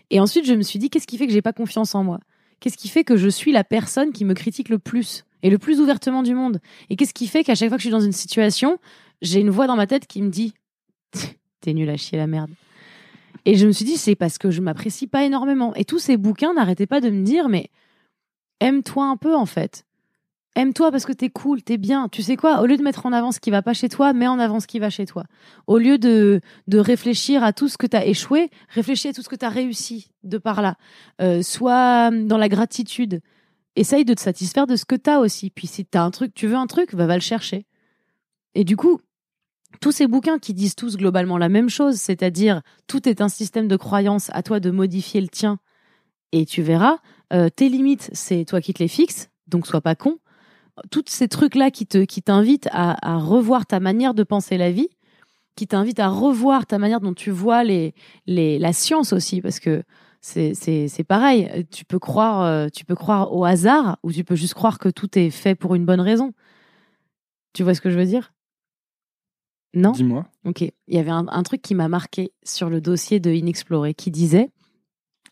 Et 0.10 0.20
ensuite 0.20 0.46
je 0.48 0.54
me 0.56 0.64
suis 0.64 0.80
dit 0.80 0.90
qu'est-ce 0.90 1.06
qui 1.06 1.18
fait 1.18 1.28
que 1.28 1.34
j'ai 1.34 1.44
pas 1.44 1.54
confiance 1.54 1.94
en 1.94 2.04
moi? 2.04 2.20
Qu'est-ce 2.60 2.78
qui 2.78 2.90
fait 2.90 3.04
que 3.04 3.18
je 3.18 3.30
suis 3.30 3.52
la 3.52 3.64
personne 3.64 4.12
qui 4.12 4.26
me 4.26 4.34
critique 4.34 4.70
le 4.70 4.80
plus 4.80 5.26
et 5.44 5.52
le 5.52 5.60
plus 5.60 5.80
ouvertement 5.80 6.24
du 6.24 6.34
monde? 6.34 6.60
Et 6.90 6.96
qu'est-ce 6.96 7.14
qui 7.14 7.28
fait 7.28 7.44
qu'à 7.44 7.54
chaque 7.54 7.70
fois 7.70 7.78
que 7.78 7.84
je 7.84 7.88
suis 7.88 7.92
dans 7.92 8.02
une 8.02 8.14
situation, 8.14 8.80
j'ai 9.22 9.40
une 9.42 9.52
voix 9.52 9.68
dans 9.68 9.76
ma 9.76 9.86
tête 9.86 10.08
qui 10.08 10.24
me 10.24 10.30
dit 10.30 10.56
t'es 11.62 11.74
nul 11.74 11.90
à 11.92 11.98
chier 11.98 12.18
la 12.18 12.26
merde. 12.26 12.50
Et 13.48 13.56
je 13.56 13.66
me 13.66 13.72
suis 13.72 13.86
dit 13.86 13.96
c'est 13.96 14.16
parce 14.16 14.38
que 14.38 14.52
je 14.52 14.60
m'apprécie 14.60 15.08
pas 15.08 15.24
énormément. 15.24 15.74
Et 15.76 15.86
tous 15.86 16.00
ces 16.00 16.18
bouquins 16.18 16.54
n'arrêtaient 16.54 16.86
pas 16.86 17.00
de 17.00 17.10
me 17.10 17.24
dire 17.24 17.48
mais 17.48 17.70
aime-toi 18.60 19.06
un 19.06 19.16
peu 19.16 19.34
en 19.34 19.46
fait. 19.46 19.86
Aime-toi 20.58 20.92
parce 20.92 21.06
que 21.06 21.14
t'es 21.14 21.30
cool, 21.30 21.64
t'es 21.64 21.78
bien. 21.78 22.10
Tu 22.10 22.22
sais 22.24 22.36
quoi 22.36 22.60
Au 22.60 22.66
lieu 22.66 22.76
de 22.76 22.84
mettre 22.84 23.06
en 23.06 23.14
avant 23.14 23.32
ce 23.32 23.40
qui 23.40 23.50
va 23.50 23.62
pas 23.62 23.74
chez 23.74 23.88
toi, 23.88 24.12
mets 24.12 24.28
en 24.28 24.38
avant 24.38 24.60
ce 24.60 24.68
qui 24.68 24.80
va 24.80 24.90
chez 24.90 25.06
toi. 25.06 25.24
Au 25.66 25.78
lieu 25.78 25.98
de, 25.98 26.42
de 26.68 26.78
réfléchir 26.78 27.42
à 27.42 27.54
tout 27.54 27.70
ce 27.70 27.78
que 27.78 27.88
t'as 27.88 28.06
échoué, 28.06 28.50
réfléchis 28.68 29.08
à 29.08 29.14
tout 29.14 29.22
ce 29.22 29.30
que 29.30 29.36
t'as 29.38 29.50
réussi 29.50 30.12
de 30.24 30.38
par 30.38 30.62
là. 30.62 30.76
Euh, 31.22 31.42
sois 31.42 32.12
dans 32.12 32.38
la 32.38 32.50
gratitude. 32.50 33.22
Essaye 33.78 34.04
de 34.04 34.14
te 34.14 34.20
satisfaire 34.20 34.68
de 34.68 34.76
ce 34.76 34.84
que 34.84 34.96
t'as 34.96 35.20
aussi. 35.20 35.52
Puis 35.52 35.68
si 35.68 35.86
t'as 35.86 36.02
un 36.02 36.12
truc, 36.12 36.34
tu 36.34 36.48
veux 36.48 36.58
un 36.58 36.68
truc, 36.68 36.94
va 36.94 37.16
le 37.16 37.22
chercher. 37.22 37.66
Et 38.56 38.66
du 38.66 38.76
coup, 38.76 39.00
tous 39.82 39.92
ces 39.92 40.08
bouquins 40.08 40.40
qui 40.40 40.54
disent 40.54 40.76
tous 40.76 40.98
globalement 40.98 41.38
la 41.38 41.50
même 41.50 41.70
chose, 41.70 41.96
c'est-à-dire 41.96 42.62
tout 42.88 43.08
est 43.08 43.22
un 43.22 43.30
système 43.30 43.68
de 43.68 43.76
croyance, 43.76 44.30
à 44.34 44.44
toi 44.44 44.60
de 44.60 44.72
modifier 44.72 45.22
le 45.22 45.28
tien, 45.28 45.60
et 46.32 46.46
tu 46.46 46.62
verras, 46.62 46.98
euh, 47.34 47.50
tes 47.50 47.70
limites, 47.70 48.10
c'est 48.14 48.46
toi 48.46 48.62
qui 48.62 48.74
te 48.74 48.80
les 48.80 48.88
fixes, 48.88 49.30
donc 49.48 49.68
sois 49.68 49.82
pas 49.82 49.96
con. 49.96 50.18
Tous 50.92 51.04
ces 51.08 51.28
trucs-là 51.28 51.72
qui 51.72 51.88
te 51.88 52.04
qui 52.04 52.22
t'invitent 52.22 52.70
à, 52.72 53.18
revoir 53.18 53.66
ta 53.66 53.80
manière 53.80 54.14
de 54.14 54.24
penser 54.24 54.58
la 54.58 54.72
vie, 54.72 54.90
qui 55.56 55.68
t'invitent 55.68 56.00
à 56.00 56.08
revoir 56.08 56.68
ta 56.68 56.78
manière 56.78 57.02
dont 57.02 57.14
tu 57.14 57.32
vois 57.32 57.64
les, 57.64 57.96
les 58.28 58.60
la 58.60 58.74
science 58.74 59.12
aussi, 59.12 59.42
parce 59.42 59.60
que 59.60 59.84
c'est 60.22 61.06
pareil. 61.08 61.66
Tu 61.72 61.84
peux 61.86 62.00
croire 62.00 62.44
euh, 62.44 62.68
tu 62.72 62.86
peux 62.86 62.96
croire 62.96 63.34
au 63.34 63.44
hasard 63.46 63.98
ou 64.04 64.12
tu 64.12 64.24
peux 64.24 64.36
juste 64.36 64.54
croire 64.54 64.78
que 64.78 64.90
tout 64.90 65.18
est 65.18 65.32
fait 65.32 65.56
pour 65.56 65.74
une 65.74 65.86
bonne 65.86 66.02
raison. 66.02 66.34
Tu 67.54 67.64
vois 67.64 67.74
ce 67.74 67.82
que 67.82 67.90
je 67.90 67.98
veux 67.98 68.06
dire? 68.06 68.32
Non 69.74 69.92
Dis-moi. 69.92 70.26
Ok. 70.46 70.62
Il 70.62 70.74
y 70.88 70.98
avait 70.98 71.12
un, 71.12 71.26
un 71.30 71.44
truc 71.44 71.62
qui 71.62 71.76
m'a 71.76 71.88
marqué 71.88 72.32
sur 72.44 72.70
le 72.70 72.82
dossier 72.82 73.20
de 73.20 73.32
Inexploré 73.32 73.94
qui 73.94 74.12
disait, 74.12 74.50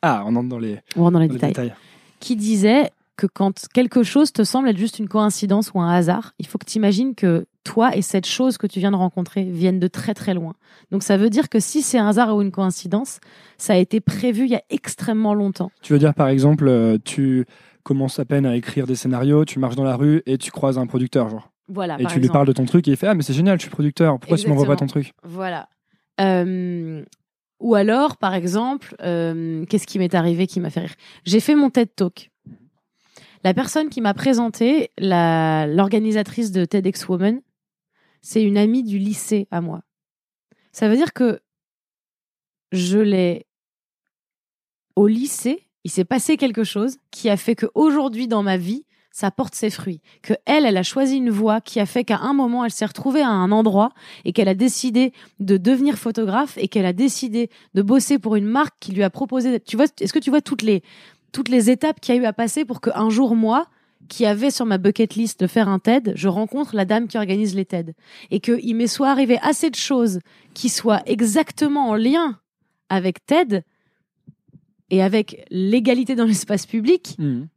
Ah, 0.01 0.23
on 0.25 0.35
entre 0.35 0.49
dans 0.49 0.59
les, 0.59 0.79
on 0.95 1.01
rentre 1.03 1.13
dans 1.13 1.19
les 1.19 1.27
dans 1.27 1.33
les 1.33 1.39
détails, 1.39 1.51
détails. 1.65 1.73
qui 2.19 2.35
disait 2.35 2.91
que 3.17 3.27
quand 3.27 3.67
quelque 3.73 4.03
chose 4.03 4.33
te 4.33 4.43
semble 4.43 4.67
être 4.67 4.77
juste 4.77 4.99
une 4.99 5.07
coïncidence 5.07 5.71
ou 5.73 5.79
un 5.79 5.89
hasard, 5.89 6.33
il 6.37 6.45
faut 6.47 6.57
que 6.57 6.65
tu 6.65 6.77
imagines 6.77 7.15
que 7.15 7.45
toi 7.63 7.95
et 7.95 8.01
cette 8.01 8.25
chose 8.25 8.57
que 8.57 8.67
tu 8.67 8.79
viens 8.79 8.91
de 8.91 8.97
rencontrer 8.97 9.43
viennent 9.45 9.79
de 9.79 9.87
très 9.87 10.13
très 10.13 10.33
loin. 10.33 10.53
Donc 10.91 11.01
ça 11.01 11.15
veut 11.15 11.29
dire 11.29 11.47
que 11.47 11.61
si 11.61 11.81
c'est 11.81 11.97
un 11.97 12.09
hasard 12.09 12.35
ou 12.35 12.41
une 12.41 12.51
coïncidence, 12.51 13.19
ça 13.57 13.71
a 13.73 13.77
été 13.77 14.01
prévu 14.01 14.43
il 14.43 14.51
y 14.51 14.55
a 14.55 14.61
extrêmement 14.69 15.33
longtemps. 15.33 15.71
Tu 15.81 15.93
veux 15.93 15.99
dire, 15.99 16.13
par 16.13 16.27
exemple, 16.27 16.67
euh, 16.67 16.97
tu 17.05 17.45
commences 17.83 18.19
à 18.19 18.25
peine 18.25 18.45
à 18.45 18.55
écrire 18.57 18.85
des 18.85 18.95
scénarios, 18.95 19.45
tu 19.45 19.59
marches 19.59 19.75
dans 19.77 19.83
la 19.85 19.95
rue 19.95 20.21
et 20.25 20.37
tu 20.37 20.51
croises 20.51 20.77
un 20.77 20.85
producteur, 20.85 21.29
genre. 21.29 21.49
Voilà. 21.67 21.97
et 21.99 22.03
par 22.03 22.13
tu 22.13 22.19
lui 22.19 22.29
parles 22.29 22.47
de 22.47 22.53
ton 22.53 22.65
truc 22.65 22.87
et 22.87 22.91
il 22.91 22.97
fait 22.97 23.07
Ah, 23.07 23.15
mais 23.15 23.23
c'est 23.23 23.33
génial, 23.33 23.57
je 23.57 23.63
suis 23.63 23.71
producteur, 23.71 24.19
pourquoi 24.19 24.37
tu 24.37 24.47
m'envoies 24.47 24.67
pas 24.67 24.75
ton 24.75 24.87
truc? 24.87 25.13
Voilà. 25.23 25.69
Euh, 26.21 27.03
ou 27.59 27.75
alors, 27.75 28.17
par 28.17 28.33
exemple, 28.33 28.95
euh, 29.01 29.65
qu'est-ce 29.65 29.87
qui 29.87 29.97
m'est 29.99 30.13
arrivé 30.13 30.47
qui 30.47 30.59
m'a 30.59 30.69
fait 30.69 30.81
rire? 30.81 30.95
J'ai 31.25 31.39
fait 31.39 31.55
mon 31.55 31.69
TED 31.69 31.89
Talk. 31.95 32.31
La 33.43 33.53
personne 33.53 33.89
qui 33.89 34.01
m'a 34.01 34.13
présenté, 34.13 34.91
l'organisatrice 34.97 36.51
de 36.51 36.65
TEDx 36.65 37.07
Woman, 37.07 37.41
c'est 38.21 38.43
une 38.43 38.57
amie 38.57 38.83
du 38.83 38.97
lycée 38.97 39.47
à 39.51 39.61
moi. 39.61 39.81
Ça 40.71 40.89
veut 40.89 40.95
dire 40.95 41.13
que 41.13 41.39
je 42.71 42.97
l'ai 42.97 43.45
au 44.95 45.07
lycée, 45.07 45.67
il 45.83 45.91
s'est 45.91 46.05
passé 46.05 46.37
quelque 46.37 46.63
chose 46.63 46.97
qui 47.11 47.29
a 47.29 47.37
fait 47.37 47.55
que 47.55 47.67
aujourd'hui 47.75 48.27
dans 48.27 48.43
ma 48.43 48.57
vie, 48.57 48.85
ça 49.15 49.31
porte 49.31 49.55
ses 49.55 49.69
fruits. 49.69 50.01
Que 50.21 50.33
elle, 50.45 50.65
elle 50.65 50.75
a 50.75 50.83
choisi 50.83 51.15
une 51.15 51.29
voie 51.29 51.61
qui 51.61 51.79
a 51.79 51.85
fait 51.85 52.03
qu'à 52.03 52.17
un 52.17 52.33
moment, 52.33 52.65
elle 52.65 52.71
s'est 52.71 52.85
retrouvée 52.85 53.21
à 53.21 53.29
un 53.29 53.49
endroit 53.53 53.91
et 54.25 54.33
qu'elle 54.33 54.49
a 54.49 54.55
décidé 54.55 55.13
de 55.39 55.55
devenir 55.55 55.97
photographe 55.97 56.57
et 56.57 56.67
qu'elle 56.67 56.85
a 56.85 56.91
décidé 56.91 57.49
de 57.75 57.81
bosser 57.81 58.19
pour 58.19 58.35
une 58.35 58.43
marque 58.43 58.75
qui 58.81 58.91
lui 58.91 59.03
a 59.03 59.09
proposé. 59.09 59.61
Tu 59.61 59.77
vois, 59.77 59.85
est-ce 60.01 60.11
que 60.11 60.19
tu 60.19 60.31
vois 60.31 60.41
toutes 60.41 60.63
les 60.63 60.83
toutes 61.31 61.47
les 61.47 61.69
étapes 61.69 62.01
qu'il 62.01 62.13
y 62.13 62.17
a 62.17 62.21
eu 62.21 62.25
à 62.25 62.33
passer 62.33 62.65
pour 62.65 62.81
qu'un 62.81 63.09
jour 63.09 63.37
moi, 63.37 63.67
qui 64.09 64.25
avait 64.25 64.51
sur 64.51 64.65
ma 64.65 64.77
bucket 64.77 65.15
list 65.15 65.39
de 65.39 65.47
faire 65.47 65.69
un 65.69 65.79
TED, 65.79 66.11
je 66.15 66.27
rencontre 66.27 66.75
la 66.75 66.83
dame 66.83 67.07
qui 67.07 67.17
organise 67.17 67.55
les 67.55 67.65
TED 67.65 67.93
et 68.31 68.41
qu'il 68.41 68.75
m'est 68.75 68.87
soit 68.87 69.09
arrivé 69.09 69.39
assez 69.41 69.69
de 69.69 69.75
choses 69.77 70.19
qui 70.53 70.67
soient 70.67 71.01
exactement 71.05 71.87
en 71.87 71.95
lien 71.95 72.37
avec 72.89 73.25
TED 73.25 73.63
et 74.89 75.01
avec 75.01 75.45
l'égalité 75.51 76.15
dans 76.15 76.25
l'espace 76.25 76.65
public 76.65 77.15
Mhm. 77.17 77.47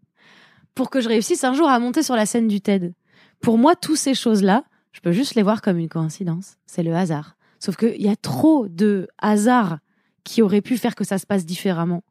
Pour 0.75 0.91
que 0.91 1.01
je 1.01 1.09
réussisse 1.09 1.45
un 1.45 1.55
jour 1.55 1.69
à 1.69 1.79
monter 1.79 2.03
sur 2.03 2.17
la 2.17 2.27
scène 2.27 2.49
du 2.49 2.61
TED. 2.61 2.95
Pour 3.41 3.59
moi, 3.59 3.77
toutes 3.77 3.97
ces 3.97 4.15
choses-là, 4.15 4.65
je 4.93 5.01
peux 5.01 5.13
juste 5.13 5.35
les 5.35 5.43
voir 5.43 5.63
comme 5.63 5.79
une 5.79 5.89
coïncidence. 5.89 6.57
C'est 6.67 6.83
le 6.83 6.95
hasard. 6.95 7.37
Sauf 7.61 7.77
qu'il 7.77 8.01
y 8.01 8.09
a 8.09 8.17
trop 8.17 8.69
de 8.69 9.09
hasard 9.19 9.79
qui 10.25 10.43
auraient 10.43 10.61
pu 10.61 10.77
faire 10.77 10.95
que 10.95 11.05
ça 11.05 11.19
se 11.19 11.27
passe 11.27 11.47
différemment. 11.47 12.03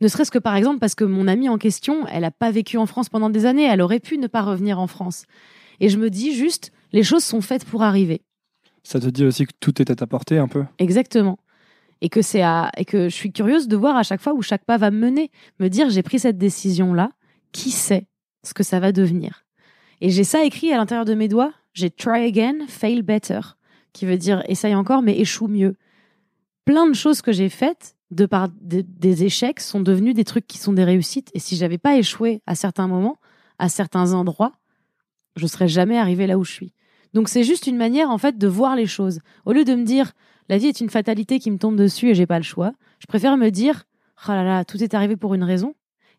Ne 0.00 0.08
serait-ce 0.08 0.30
que 0.30 0.38
par 0.38 0.56
exemple 0.56 0.78
parce 0.78 0.94
que 0.94 1.04
mon 1.04 1.28
amie 1.28 1.48
en 1.48 1.58
question, 1.58 2.06
elle 2.08 2.22
n'a 2.22 2.30
pas 2.30 2.50
vécu 2.50 2.76
en 2.76 2.86
France 2.86 3.08
pendant 3.08 3.30
des 3.30 3.46
années, 3.46 3.64
elle 3.64 3.80
aurait 3.80 4.00
pu 4.00 4.18
ne 4.18 4.26
pas 4.26 4.42
revenir 4.42 4.80
en 4.80 4.86
France. 4.86 5.26
Et 5.80 5.88
je 5.88 5.98
me 5.98 6.10
dis 6.10 6.34
juste, 6.34 6.72
les 6.92 7.02
choses 7.02 7.24
sont 7.24 7.40
faites 7.40 7.64
pour 7.64 7.82
arriver. 7.82 8.22
Ça 8.82 8.98
te 8.98 9.06
dit 9.08 9.24
aussi 9.24 9.46
que 9.46 9.52
tout 9.60 9.80
est 9.80 9.90
à 9.90 9.94
ta 9.94 10.06
portée 10.06 10.38
un 10.38 10.48
peu? 10.48 10.64
Exactement. 10.78 11.38
Et 12.00 12.08
que 12.08 12.20
c'est 12.20 12.42
à, 12.42 12.72
et 12.76 12.84
que 12.84 13.08
je 13.08 13.14
suis 13.14 13.32
curieuse 13.32 13.68
de 13.68 13.76
voir 13.76 13.96
à 13.96 14.02
chaque 14.02 14.20
fois 14.20 14.34
où 14.34 14.42
chaque 14.42 14.64
pas 14.64 14.76
va 14.76 14.90
me 14.90 14.98
mener, 14.98 15.30
me 15.60 15.68
dire 15.68 15.88
j'ai 15.88 16.02
pris 16.02 16.18
cette 16.18 16.38
décision 16.38 16.94
là, 16.94 17.10
qui 17.52 17.70
sait 17.70 18.06
ce 18.42 18.54
que 18.54 18.62
ça 18.62 18.80
va 18.80 18.92
devenir. 18.92 19.44
Et 20.00 20.10
j'ai 20.10 20.24
ça 20.24 20.44
écrit 20.44 20.72
à 20.72 20.76
l'intérieur 20.78 21.04
de 21.04 21.14
mes 21.14 21.28
doigts, 21.28 21.52
j'ai 21.74 21.90
try 21.90 22.24
again, 22.24 22.66
fail 22.66 23.02
better, 23.02 23.40
qui 23.92 24.06
veut 24.06 24.18
dire 24.18 24.42
essaye 24.48 24.74
encore 24.74 25.02
mais 25.02 25.18
échoue 25.18 25.48
mieux. 25.48 25.76
Plein 26.64 26.88
de 26.88 26.94
choses 26.94 27.22
que 27.22 27.32
j'ai 27.32 27.48
faites 27.48 27.96
de 28.10 28.26
par 28.26 28.48
des, 28.48 29.24
échecs 29.24 29.60
sont 29.60 29.80
devenus 29.80 30.14
des 30.14 30.24
trucs 30.24 30.46
qui 30.46 30.58
sont 30.58 30.72
des 30.72 30.84
réussites 30.84 31.30
et 31.34 31.38
si 31.38 31.56
j'avais 31.56 31.78
pas 31.78 31.96
échoué 31.96 32.42
à 32.46 32.54
certains 32.54 32.86
moments, 32.86 33.18
à 33.58 33.68
certains 33.68 34.12
endroits, 34.12 34.52
je 35.36 35.46
serais 35.46 35.68
jamais 35.68 35.98
arrivée 35.98 36.26
là 36.26 36.36
où 36.36 36.44
je 36.44 36.52
suis. 36.52 36.74
Donc 37.14 37.28
c'est 37.28 37.44
juste 37.44 37.66
une 37.66 37.76
manière 37.76 38.10
en 38.10 38.18
fait 38.18 38.36
de 38.38 38.46
voir 38.46 38.76
les 38.76 38.86
choses. 38.86 39.20
Au 39.46 39.52
lieu 39.52 39.64
de 39.64 39.74
me 39.74 39.84
dire 39.84 40.12
la 40.48 40.58
vie 40.58 40.66
est 40.66 40.80
une 40.80 40.90
fatalité 40.90 41.38
qui 41.38 41.50
me 41.50 41.58
tombe 41.58 41.76
dessus 41.76 42.10
et 42.10 42.14
j'ai 42.14 42.26
pas 42.26 42.38
le 42.38 42.44
choix, 42.44 42.72
je 42.98 43.06
préfère 43.06 43.36
me 43.36 43.50
dire 43.50 43.84
oh 44.28 44.32
là 44.32 44.44
là, 44.44 44.64
tout 44.64 44.82
est 44.82 44.94
arrivé 44.94 45.16
pour 45.16 45.34
une 45.34 45.44
raison. 45.44 45.74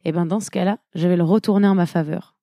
Et 0.05 0.11
ben 0.11 0.25
dans 0.25 0.39
ce 0.39 0.51
cas-là, 0.51 0.79
je 0.95 1.07
vais 1.07 1.17
le 1.17 1.23
retourner 1.23 1.67
en 1.67 1.75
ma 1.75 1.85
faveur. 1.85 2.35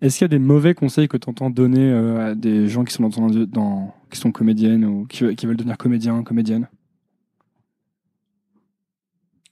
Est-ce 0.00 0.16
qu'il 0.18 0.24
y 0.24 0.26
a 0.26 0.28
des 0.28 0.38
mauvais 0.38 0.74
conseils 0.74 1.08
que 1.08 1.18
tu 1.18 1.28
entends 1.28 1.50
donner 1.50 1.90
euh, 1.90 2.30
à 2.30 2.34
des 2.34 2.68
gens 2.68 2.84
qui 2.84 2.94
sont 2.94 3.08
dans, 3.08 3.94
qui 4.10 4.18
sont 4.18 4.32
comédiennes 4.32 4.84
ou 4.84 5.06
qui, 5.06 5.34
qui 5.36 5.46
veulent 5.46 5.58
devenir 5.58 5.76
comédiens, 5.76 6.22
comédiennes? 6.22 6.68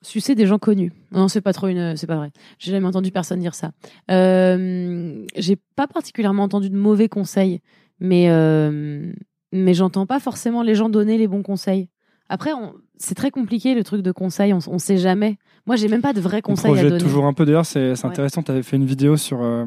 Sucer 0.01 0.35
des 0.35 0.47
gens 0.47 0.59
connus. 0.59 0.93
Non, 1.13 1.29
c'est 1.29 1.43
pas 1.43 1.53
trop 1.53 1.67
une, 1.67 1.97
c'est 1.97 2.07
pas 2.07 2.17
vrai. 2.17 2.31
J'ai 2.59 2.71
jamais 2.71 2.87
entendu 2.87 3.11
personne 3.11 3.41
dire 3.41 3.55
ça. 3.55 3.73
Euh, 4.11 5.27
j'ai 5.37 5.57
pas 5.77 5.87
particulièrement 5.87 6.45
entendu 6.45 6.71
de 6.71 6.77
mauvais 6.77 7.09
conseils, 7.09 7.61
mais 8.01 8.31
euh, 8.31 9.13
mais 9.53 9.75
j'entends 9.75 10.07
pas 10.07 10.21
forcément 10.21 10.63
les 10.63 10.75
gens 10.75 10.89
donner 10.89 11.19
les 11.19 11.27
bons 11.27 11.43
conseils. 11.43 11.89
Après, 12.29 12.53
on- 12.53 12.75
c'est 12.97 13.15
très 13.15 13.31
compliqué 13.31 13.75
le 13.75 13.85
truc 13.85 14.03
de 14.03 14.13
conseil, 14.13 14.53
on, 14.53 14.59
on 14.69 14.79
sait 14.79 14.99
jamais. 14.99 15.39
Moi, 15.67 15.77
j'ai 15.77 15.89
même 15.89 16.03
pas 16.03 16.13
de 16.13 16.21
vrais 16.21 16.39
On 16.39 16.51
conseils 16.53 16.79
à 16.79 16.83
donner. 16.83 16.99
toujours 16.99 17.27
un 17.27 17.33
peu. 17.33 17.45
D'ailleurs, 17.45 17.67
c'est 17.67 17.91
Ouais. 17.93 18.07
intéressant. 18.07 18.43
Tu 18.43 18.51
avais 18.51 18.63
fait 18.63 18.77
une 18.77 18.85
vidéo 18.87 19.17
sur 19.17 19.43
euh, 19.43 19.65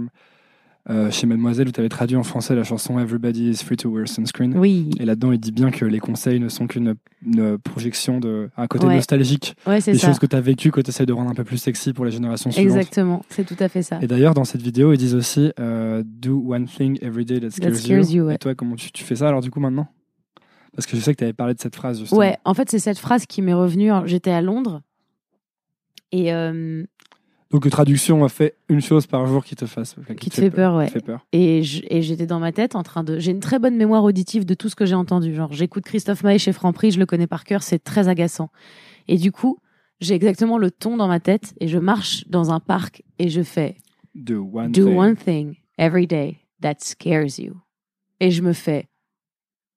euh, 0.89 1.11
chez 1.11 1.27
Mademoiselle 1.27 1.67
où 1.67 1.71
tu 1.71 1.79
avais 1.79 1.89
traduit 1.89 2.17
en 2.17 2.23
français 2.23 2.55
la 2.55 2.63
chanson 2.63 2.97
Everybody 2.99 3.49
is 3.51 3.57
free 3.63 3.77
to 3.77 3.89
wear 3.89 4.07
sunscreen. 4.07 4.57
Oui, 4.57 4.89
Et 4.99 5.05
là-dedans, 5.05 5.31
il 5.31 5.39
dit 5.39 5.51
bien 5.51 5.69
que 5.69 5.85
les 5.85 5.99
conseils 5.99 6.39
ne 6.39 6.49
sont 6.49 6.65
qu'une 6.65 6.95
une 7.23 7.59
projection 7.59 8.19
de 8.19 8.49
un 8.57 8.65
côté 8.65 8.87
Ouais. 8.87 8.95
nostalgique 8.95 9.53
ouais, 9.67 9.79
des 9.79 9.93
ça. 9.95 10.07
choses 10.07 10.17
que 10.17 10.25
tu 10.25 10.35
as 10.35 10.41
vécues 10.41 10.71
que 10.71 10.81
tu 10.81 10.89
essaies 10.89 11.05
de 11.05 11.13
rendre 11.13 11.29
un 11.29 11.35
peu 11.35 11.43
plus 11.43 11.57
sexy 11.59 11.93
pour 11.93 12.03
les 12.03 12.09
générations 12.11 12.49
suivantes. 12.51 12.77
Exactement, 12.77 13.23
c'est 13.29 13.45
tout 13.45 13.55
à 13.59 13.69
fait 13.69 13.83
ça. 13.83 13.99
Et 14.01 14.07
d'ailleurs, 14.07 14.33
dans 14.33 14.43
cette 14.43 14.63
vidéo, 14.63 14.91
ils 14.91 14.97
disent 14.97 15.13
aussi 15.13 15.51
euh, 15.59 16.01
Do 16.03 16.43
one 16.47 16.65
thing 16.65 16.97
every 17.03 17.25
day 17.25 17.39
that 17.39 17.51
scares, 17.51 17.75
scares 17.75 18.09
you, 18.11 18.23
ouais. 18.25 18.35
Et 18.35 18.37
toi, 18.39 18.55
comment 18.55 18.75
tu, 18.75 18.91
tu 18.91 19.03
fais 19.03 19.15
ça 19.17 19.27
alors 19.27 19.41
du 19.41 19.51
coup 19.51 19.59
maintenant? 19.59 19.87
Parce 20.75 20.85
que 20.87 20.95
je 20.95 21.01
sais 21.01 21.13
que 21.13 21.17
tu 21.17 21.23
avais 21.23 21.33
parlé 21.33 21.53
de 21.53 21.59
cette 21.59 21.75
phrase 21.75 21.99
justement. 21.99 22.19
Ouais, 22.19 22.37
en 22.45 22.53
fait, 22.53 22.69
c'est 22.71 22.79
cette 22.79 22.97
phrase 22.99 23.25
qui 23.25 23.41
m'est 23.41 23.53
revenue. 23.53 23.91
Alors, 23.91 24.07
J'étais 24.07 24.31
à 24.31 24.41
Londres 24.41 24.81
et, 26.11 26.33
euh, 26.33 26.83
Donc, 27.51 27.69
traduction, 27.69 28.27
fait 28.29 28.55
une 28.69 28.81
chose 28.81 29.05
par 29.07 29.25
jour 29.27 29.43
qui 29.43 29.55
te 29.55 29.65
fasse. 29.65 29.95
enfin, 29.99 30.15
qui 30.15 30.29
te 30.29 30.35
fait 30.35 30.49
peur, 30.49 30.75
ouais. 30.75 30.85
qui 30.85 30.93
te 30.93 30.99
fait 30.99 31.05
peur. 31.05 31.25
Et 31.33 31.61
j'étais 31.63 32.25
dans 32.25 32.39
ma 32.39 32.51
tête 32.51 32.75
en 32.75 32.83
train 32.83 33.03
de. 33.03 33.19
J'ai 33.19 33.31
une 33.31 33.39
très 33.41 33.59
bonne 33.59 33.75
mémoire 33.75 34.03
auditive 34.03 34.45
de 34.45 34.53
tout 34.53 34.69
ce 34.69 34.75
que 34.75 34.85
j'ai 34.85 34.95
entendu. 34.95 35.33
Genre, 35.35 35.51
j'écoute 35.51 35.83
Christophe 35.83 36.23
Maé 36.23 36.37
chez 36.37 36.53
Franprix, 36.53 36.91
je 36.91 36.99
le 36.99 37.05
connais 37.05 37.27
par 37.27 37.43
cœur, 37.43 37.63
c'est 37.63 37.79
très 37.79 38.07
agaçant. 38.07 38.49
Et 39.07 39.17
du 39.17 39.31
coup, 39.33 39.57
j'ai 39.99 40.15
exactement 40.15 40.57
le 40.57 40.71
ton 40.71 40.95
dans 40.97 41.07
ma 41.07 41.19
tête 41.19 41.53
et 41.59 41.67
je 41.67 41.77
marche 41.77 42.25
dans 42.27 42.51
un 42.51 42.59
parc 42.59 43.03
et 43.19 43.29
je 43.29 43.41
fais 43.43 43.77
Do 44.15 44.49
one 44.53 44.71
Do 44.71 44.85
thing. 44.85 44.97
one 44.97 45.15
thing 45.15 45.55
every 45.77 46.07
day 46.07 46.39
that 46.61 46.75
scares 46.79 47.39
you. 47.39 47.55
Et 48.19 48.31
je 48.31 48.41
me 48.41 48.53
fais 48.53 48.87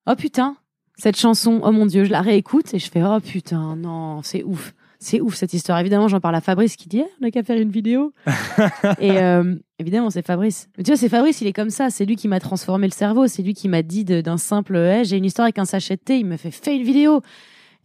Oh 0.07 0.15
putain, 0.17 0.57
cette 0.97 1.19
chanson, 1.19 1.61
oh 1.65 1.73
mon 1.73 1.87
dieu, 1.87 2.05
je 2.05 2.11
la 2.11 2.21
réécoute 2.21 2.73
et 2.73 2.79
je 2.79 2.91
fais 2.91 3.03
Oh 3.05 3.19
putain, 3.21 3.77
non, 3.77 4.23
c'est 4.23 4.43
ouf. 4.45 4.75
C'est 5.01 5.21
ouf 5.21 5.35
cette 5.35 5.53
histoire. 5.53 5.79
Évidemment, 5.81 6.09
j'en 6.09 6.21
parle 6.21 6.37
à 6.37 6.41
Fabrice 6.41 6.77
qui 6.77 6.89
dit 6.89 7.01
Eh, 7.01 7.11
on 7.21 7.25
n'a 7.25 7.31
qu'à 7.31 7.43
faire 7.43 7.61
une 7.61 7.71
vidéo. 7.71 8.15
et 9.01 9.19
euh, 9.19 9.57
évidemment, 9.79 10.09
c'est 10.09 10.25
Fabrice. 10.25 10.69
Mais 10.79 10.85
tu 10.85 10.91
vois, 10.91 10.97
c'est 10.97 11.09
Fabrice, 11.09 11.41
il 11.41 11.47
est 11.47 11.53
comme 11.53 11.71
ça. 11.71 11.91
C'est 11.91 12.07
lui 12.07 12.17
qui 12.17 12.29
m'a 12.29 12.41
transformé 12.41 12.87
le 12.87 12.93
cerveau. 12.93 13.27
C'est 13.27 13.43
lui 13.43 13.55
qui 13.55 13.69
m'a 13.69 13.83
dit 13.83 14.05
d'un 14.05 14.39
simple 14.39 14.77
Eh, 14.77 15.05
j'ai 15.05 15.19
une 15.19 15.25
histoire 15.25 15.45
avec 15.45 15.59
un 15.59 15.67
sachet 15.67 15.97
de 15.97 16.01
thé. 16.01 16.19
Il 16.19 16.27
me 16.27 16.37
fait 16.37 16.51
Fais 16.51 16.77
une 16.77 16.85
vidéo. 16.85 17.21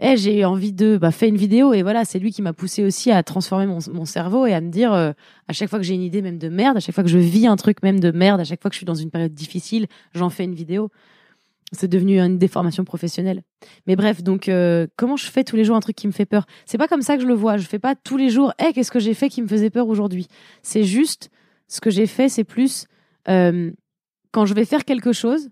Eh, 0.02 0.16
j'ai 0.16 0.46
envie 0.46 0.72
de 0.72 0.98
bah, 0.98 1.12
fais 1.12 1.28
une 1.28 1.36
vidéo. 1.36 1.74
Et 1.74 1.82
voilà, 1.82 2.06
c'est 2.06 2.20
lui 2.20 2.32
qui 2.32 2.42
m'a 2.42 2.54
poussé 2.54 2.86
aussi 2.86 3.12
à 3.12 3.22
transformer 3.22 3.66
mon, 3.66 3.80
mon 3.92 4.06
cerveau 4.06 4.46
et 4.46 4.54
à 4.54 4.62
me 4.62 4.70
dire 4.70 4.94
euh, 4.94 5.12
à 5.50 5.54
chaque 5.54 5.70
fois 5.70 5.80
que 5.80 5.84
j'ai 5.84 5.96
une 5.96 6.04
idée 6.04 6.22
même 6.22 6.38
de 6.38 6.48
merde, 6.48 6.78
à 6.78 6.80
chaque 6.80 6.96
fois 6.96 7.04
que 7.04 7.10
je 7.10 7.18
vis 7.18 7.48
un 7.48 7.58
truc 7.58 7.84
même 7.84 8.00
de 8.00 8.12
merde, 8.12 8.40
à 8.40 8.46
chaque 8.46 8.62
fois 8.62 8.70
que 8.70 8.76
je 8.76 8.80
suis 8.80 8.86
dans 8.86 8.94
une 8.94 9.10
période 9.10 9.34
difficile, 9.34 9.88
j'en 10.14 10.30
fais 10.30 10.46
une 10.46 10.56
vidéo. 10.56 10.90
C'est 11.72 11.88
devenu 11.88 12.20
une 12.20 12.38
déformation 12.38 12.84
professionnelle. 12.84 13.44
Mais 13.86 13.96
bref, 13.96 14.24
donc 14.24 14.50
euh, 14.50 14.88
comment 14.96 15.18
je 15.18 15.26
fais 15.26 15.44
tous 15.44 15.56
les 15.56 15.64
jours 15.64 15.76
un 15.76 15.82
truc 15.82 15.96
qui 15.96 16.08
me 16.08 16.12
fait 16.12 16.26
peur? 16.26 16.46
C'est 16.66 16.78
pas 16.78 16.88
comme 16.88 17.02
ça 17.02 17.16
que 17.16 17.22
je 17.22 17.28
le 17.28 17.34
vois. 17.34 17.58
Je 17.58 17.68
fais 17.68 17.80
pas 17.80 17.96
tous 17.96 18.18
les 18.18 18.30
jours. 18.30 18.54
Eh, 18.60 18.74
qu'est-ce 18.74 18.92
que 18.92 19.00
j'ai 19.00 19.14
fait 19.14 19.30
qui 19.30 19.42
me 19.42 19.48
faisait 19.48 19.70
peur 19.70 19.88
aujourd'hui? 19.88 20.28
C'est 20.64 20.84
juste 20.84 21.30
ce 21.68 21.80
que 21.82 21.92
j'ai 21.92 22.08
fait, 22.08 22.30
c'est 22.30 22.44
plus 22.44 22.86
euh, 23.28 23.72
quand 24.32 24.46
je 24.46 24.54
vais 24.54 24.66
faire 24.66 24.86
quelque 24.86 25.14
chose. 25.14 25.50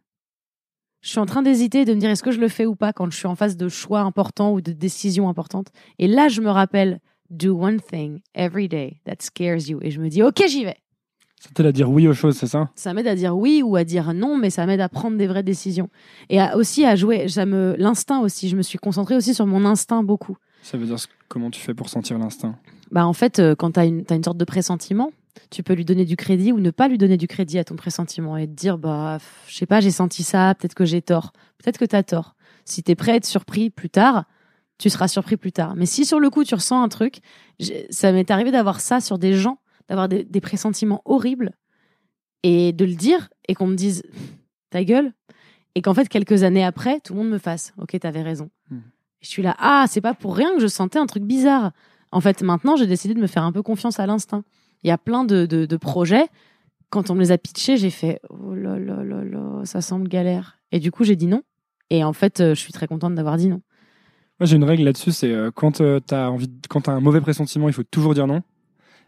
Je 1.01 1.09
suis 1.09 1.19
en 1.19 1.27
train 1.27 1.43
d'hésiter 1.43 1.85
de 1.85 1.93
me 1.93 1.99
dire 1.99 2.09
est-ce 2.09 2.23
que 2.23 2.31
je 2.31 2.39
le 2.39 2.47
fais 2.47 2.65
ou 2.65 2.75
pas 2.75 2.91
quand 2.91 3.09
je 3.11 3.17
suis 3.17 3.27
en 3.27 3.35
face 3.35 3.55
de 3.55 3.69
choix 3.69 4.01
importants 4.01 4.51
ou 4.51 4.61
de 4.61 4.71
décisions 4.71 5.29
importantes? 5.29 5.67
Et 5.99 6.07
là, 6.07 6.27
je 6.27 6.41
me 6.41 6.49
rappelle 6.49 6.99
do 7.29 7.53
one 7.53 7.79
thing 7.79 8.21
every 8.33 8.67
day 8.67 8.99
that 9.05 9.17
scares 9.19 9.69
you 9.69 9.79
et 9.81 9.91
je 9.91 9.99
me 9.99 10.09
dis 10.09 10.23
ok 10.23 10.43
j'y 10.47 10.63
vais. 10.65 10.77
Ça 11.39 11.49
t'aide 11.53 11.67
à 11.67 11.71
dire 11.71 11.89
oui 11.91 12.07
aux 12.07 12.13
choses, 12.13 12.35
c'est 12.35 12.47
ça 12.47 12.69
Ça 12.75 12.93
m'aide 12.93 13.07
à 13.07 13.15
dire 13.15 13.37
oui 13.37 13.61
ou 13.63 13.75
à 13.75 13.83
dire 13.83 14.13
non, 14.13 14.37
mais 14.37 14.49
ça 14.49 14.65
m'aide 14.65 14.81
à 14.81 14.89
prendre 14.89 15.17
des 15.17 15.27
vraies 15.27 15.43
décisions 15.43 15.89
et 16.29 16.39
à- 16.39 16.57
aussi 16.57 16.83
à 16.85 16.95
jouer. 16.95 17.27
Ça 17.29 17.45
me 17.45 17.75
l'instinct 17.77 18.19
aussi. 18.21 18.49
Je 18.49 18.55
me 18.55 18.63
suis 18.63 18.79
concentrée 18.79 19.15
aussi 19.15 19.33
sur 19.35 19.45
mon 19.45 19.63
instinct 19.65 20.01
beaucoup. 20.03 20.37
Ça 20.63 20.77
veut 20.77 20.85
dire 20.87 20.97
comment 21.27 21.51
tu 21.51 21.61
fais 21.61 21.73
pour 21.75 21.89
sentir 21.89 22.17
l'instinct. 22.17 22.55
Bah 22.91 23.05
en 23.05 23.13
fait, 23.13 23.39
euh, 23.39 23.53
quand 23.55 23.71
tu 23.73 23.79
as 23.79 23.85
une, 23.85 24.03
t'as 24.03 24.15
une 24.15 24.23
sorte 24.23 24.37
de 24.37 24.45
pressentiment, 24.45 25.11
tu 25.51 25.61
peux 25.61 25.73
lui 25.73 25.85
donner 25.85 26.05
du 26.05 26.15
crédit 26.17 26.51
ou 26.51 26.59
ne 26.59 26.71
pas 26.71 26.87
lui 26.87 26.97
donner 26.97 27.17
du 27.17 27.27
crédit 27.27 27.59
à 27.59 27.63
ton 27.63 27.75
pressentiment 27.75 28.35
et 28.37 28.47
te 28.47 28.53
dire 28.53 28.77
bah 28.79 29.19
je 29.47 29.55
sais 29.55 29.67
pas, 29.67 29.79
j'ai 29.79 29.91
senti 29.91 30.23
ça, 30.23 30.55
peut-être 30.57 30.73
que 30.73 30.85
j'ai 30.85 31.01
tort, 31.03 31.31
peut-être 31.63 31.77
que 31.77 31.85
tu 31.85 31.95
as 31.95 32.01
tort. 32.03 32.35
Si 32.65 32.81
tu 32.81 32.91
es 32.91 32.95
prêt 32.95 33.11
à 33.11 33.15
être 33.15 33.25
surpris 33.25 33.69
plus 33.69 33.89
tard, 33.91 34.23
tu 34.79 34.89
seras 34.89 35.07
surpris 35.07 35.37
plus 35.37 35.51
tard. 35.51 35.75
Mais 35.75 35.85
si 35.85 36.03
sur 36.05 36.19
le 36.19 36.29
coup 36.31 36.43
tu 36.43 36.55
ressens 36.55 36.81
un 36.81 36.89
truc, 36.89 37.19
ça 37.91 38.11
m'est 38.11 38.31
arrivé 38.31 38.51
d'avoir 38.51 38.79
ça 38.79 38.99
sur 38.99 39.19
des 39.19 39.33
gens, 39.33 39.59
d'avoir 39.89 40.07
des, 40.09 40.23
des 40.23 40.41
pressentiments 40.41 41.01
horribles 41.05 41.51
et 42.43 42.73
de 42.73 42.85
le 42.85 42.93
dire 42.95 43.29
et 43.47 43.53
qu'on 43.53 43.67
me 43.67 43.75
dise 43.75 44.03
ta 44.69 44.83
gueule 44.83 45.13
et 45.75 45.81
qu'en 45.81 45.93
fait 45.93 46.09
quelques 46.09 46.43
années 46.43 46.63
après, 46.65 46.99
tout 46.99 47.13
le 47.13 47.19
monde 47.19 47.29
me 47.29 47.37
fasse 47.37 47.73
OK, 47.77 47.97
t'avais 47.99 48.21
raison. 48.21 48.49
Hmm. 48.69 48.79
Je 49.21 49.27
suis 49.29 49.41
là 49.43 49.55
ah, 49.59 49.85
c'est 49.87 50.01
pas 50.01 50.13
pour 50.13 50.35
rien 50.35 50.53
que 50.53 50.59
je 50.59 50.67
sentais 50.67 50.99
un 50.99 51.05
truc 51.05 51.23
bizarre. 51.23 51.71
En 52.11 52.21
fait, 52.21 52.41
maintenant, 52.41 52.75
j'ai 52.77 52.87
décidé 52.87 53.13
de 53.13 53.19
me 53.19 53.27
faire 53.27 53.43
un 53.43 53.51
peu 53.51 53.61
confiance 53.61 53.99
à 53.99 54.05
l'instinct. 54.07 54.43
Il 54.83 54.87
y 54.87 54.91
a 54.91 54.97
plein 54.97 55.23
de, 55.25 55.45
de, 55.45 55.65
de 55.65 55.77
projets. 55.77 56.25
Quand 56.89 57.09
on 57.09 57.15
me 57.15 57.19
les 57.19 57.31
a 57.31 57.37
pitchés, 57.37 57.75
j'ai 57.75 57.89
fait 57.89 58.21
oh 58.29 58.53
là 58.55 58.79
là 58.79 59.03
là 59.03 59.23
là, 59.25 59.61
ça 59.65 59.81
semble 59.81 60.07
galère. 60.07 60.57
Et 60.71 60.79
du 60.79 60.89
coup, 60.91 61.03
j'ai 61.03 61.15
dit 61.17 61.27
non. 61.27 61.41
Et 61.89 62.03
en 62.03 62.13
fait, 62.13 62.39
euh, 62.39 62.55
je 62.55 62.59
suis 62.61 62.71
très 62.71 62.87
contente 62.87 63.15
d'avoir 63.15 63.35
dit 63.37 63.49
non. 63.49 63.61
Moi, 64.39 64.45
j'ai 64.47 64.55
une 64.55 64.63
règle 64.63 64.83
là-dessus, 64.83 65.11
c'est 65.11 65.31
euh, 65.33 65.51
quand 65.53 65.81
euh, 65.81 65.99
t'as 65.99 66.29
envie, 66.29 66.47
de- 66.47 66.67
quand 66.69 66.81
t'as 66.81 66.93
un 66.93 66.99
mauvais 66.99 67.19
pressentiment, 67.21 67.67
il 67.67 67.73
faut 67.73 67.83
toujours 67.83 68.13
dire 68.13 68.27
non. 68.27 68.41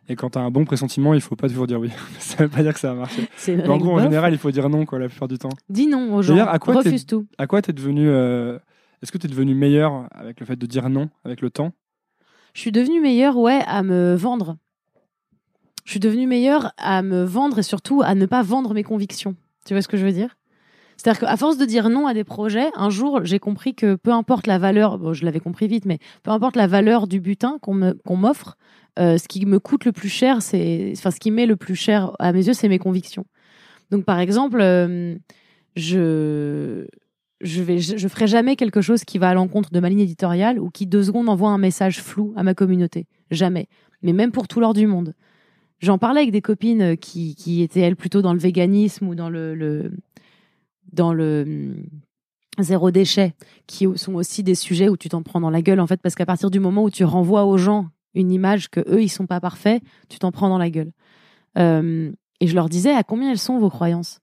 Et 0.09 0.15
quand 0.15 0.31
t'as 0.31 0.41
un 0.41 0.49
bon 0.49 0.65
pressentiment, 0.65 1.13
il 1.13 1.21
faut 1.21 1.35
pas 1.35 1.47
toujours 1.47 1.67
dire 1.67 1.79
oui. 1.79 1.91
ça 2.19 2.43
veut 2.43 2.49
pas 2.49 2.63
dire 2.63 2.73
que 2.73 2.79
ça 2.79 2.93
va 2.93 3.01
marcher. 3.01 3.27
En 3.67 3.77
gros, 3.77 3.91
en 3.91 3.99
général, 4.01 4.33
il 4.33 4.39
faut 4.39 4.49
dire 4.49 4.67
non, 4.67 4.85
quoi, 4.85 4.97
la 4.97 5.07
plupart 5.07 5.27
du 5.27 5.37
temps. 5.37 5.49
Dis 5.69 5.87
non 5.87 6.15
aux 6.15 6.23
gens. 6.23 6.35
À 6.47 6.57
quoi 6.57 6.73
Refuse 6.73 7.05
tout. 7.05 7.27
À 7.37 7.45
quoi 7.45 7.61
t'es 7.61 7.73
devenu 7.73 8.09
euh, 8.09 8.57
Est-ce 9.01 9.11
que 9.11 9.19
t'es 9.19 9.27
devenu 9.27 9.53
meilleur 9.53 10.07
avec 10.11 10.39
le 10.39 10.45
fait 10.47 10.55
de 10.55 10.65
dire 10.65 10.89
non, 10.89 11.09
avec 11.23 11.41
le 11.41 11.51
temps? 11.51 11.73
Je 12.53 12.61
suis 12.61 12.71
devenue 12.71 12.99
meilleure, 12.99 13.37
ouais, 13.37 13.61
à 13.67 13.83
me 13.83 14.15
vendre. 14.15 14.57
Je 15.85 15.91
suis 15.91 15.99
devenue 15.99 16.25
meilleure 16.25 16.73
à 16.77 17.03
me 17.03 17.23
vendre 17.23 17.59
et 17.59 17.63
surtout 17.63 18.01
à 18.03 18.15
ne 18.15 18.25
pas 18.25 18.41
vendre 18.41 18.73
mes 18.73 18.83
convictions. 18.83 19.35
Tu 19.65 19.75
vois 19.75 19.81
ce 19.83 19.87
que 19.87 19.97
je 19.97 20.05
veux 20.05 20.11
dire? 20.11 20.35
C'est-à-dire 20.99 21.21
qu'à 21.21 21.37
force 21.37 21.57
de 21.57 21.63
dire 21.63 21.89
non 21.89 22.07
à 22.07 22.13
des 22.13 22.25
projets, 22.25 22.71
un 22.75 22.89
jour, 22.89 23.21
j'ai 23.23 23.39
compris 23.39 23.73
que 23.73 23.95
peu 23.95 24.11
importe 24.11 24.47
la 24.47 24.57
valeur, 24.57 24.99
bon, 24.99 25.13
je 25.13 25.23
l'avais 25.23 25.39
compris 25.39 25.69
vite, 25.69 25.85
mais 25.85 25.97
peu 26.23 26.31
importe 26.31 26.57
la 26.57 26.67
valeur 26.67 27.07
du 27.07 27.21
butin 27.21 27.57
qu'on 27.61 28.17
m'offre, 28.17 28.57
euh, 28.99 29.17
ce 29.17 29.29
qui 29.29 29.45
me 29.45 29.59
coûte 29.59 29.85
le 29.85 29.93
plus 29.93 30.09
cher, 30.09 30.41
c'est, 30.41 30.91
enfin, 30.97 31.09
ce 31.09 31.19
qui 31.21 31.31
met 31.31 31.45
le 31.45 31.55
plus 31.55 31.75
cher 31.75 32.11
à 32.19 32.33
mes 32.33 32.45
yeux, 32.45 32.51
c'est 32.51 32.67
mes 32.67 32.79
convictions. 32.79 33.25
Donc, 33.91 34.03
par 34.03 34.19
exemple, 34.19 34.59
euh, 34.59 35.15
je, 35.77 36.85
je 37.39 37.61
vais, 37.61 37.79
je, 37.79 38.07
ferai 38.09 38.27
jamais 38.27 38.57
quelque 38.57 38.81
chose 38.81 39.05
qui 39.05 39.19
va 39.19 39.29
à 39.29 39.33
l'encontre 39.33 39.71
de 39.71 39.79
ma 39.79 39.87
ligne 39.87 40.01
éditoriale 40.01 40.59
ou 40.59 40.69
qui 40.69 40.85
deux 40.85 41.03
secondes 41.03 41.29
envoie 41.29 41.49
un 41.49 41.57
message 41.57 42.01
flou 42.01 42.33
à 42.35 42.43
ma 42.43 42.53
communauté. 42.53 43.07
Jamais. 43.31 43.69
Mais 44.01 44.11
même 44.11 44.33
pour 44.33 44.49
tout 44.49 44.59
l'or 44.59 44.73
du 44.73 44.85
monde. 44.85 45.13
J'en 45.79 45.97
parlais 45.97 46.19
avec 46.19 46.33
des 46.33 46.41
copines 46.41 46.97
qui, 46.97 47.61
étaient 47.61 47.79
elles 47.79 47.95
plutôt 47.95 48.21
dans 48.21 48.33
le 48.33 48.39
véganisme 48.39 49.07
ou 49.07 49.15
dans 49.15 49.29
le 49.29 49.93
dans 50.91 51.13
le 51.13 51.43
hum, 51.47 51.83
zéro 52.59 52.91
déchet, 52.91 53.33
qui 53.67 53.87
sont 53.95 54.15
aussi 54.15 54.43
des 54.43 54.55
sujets 54.55 54.89
où 54.89 54.97
tu 54.97 55.09
t'en 55.09 55.23
prends 55.23 55.41
dans 55.41 55.49
la 55.49 55.61
gueule 55.61 55.79
en 55.79 55.87
fait 55.87 56.01
parce 56.01 56.15
qu'à 56.15 56.25
partir 56.25 56.51
du 56.51 56.59
moment 56.59 56.83
où 56.83 56.89
tu 56.89 57.03
renvoies 57.03 57.45
aux 57.45 57.57
gens 57.57 57.87
une 58.13 58.31
image 58.31 58.69
que 58.69 58.81
eux 58.89 59.01
ils 59.01 59.09
sont 59.09 59.27
pas 59.27 59.39
parfaits, 59.39 59.81
tu 60.09 60.19
t'en 60.19 60.31
prends 60.31 60.49
dans 60.49 60.57
la 60.57 60.69
gueule. 60.69 60.91
Et 62.39 62.47
je 62.47 62.55
leur 62.55 62.69
disais 62.69 62.93
à 62.93 63.03
combien 63.03 63.31
elles 63.31 63.39
sont 63.39 63.59
vos 63.59 63.69
croyances? 63.69 64.19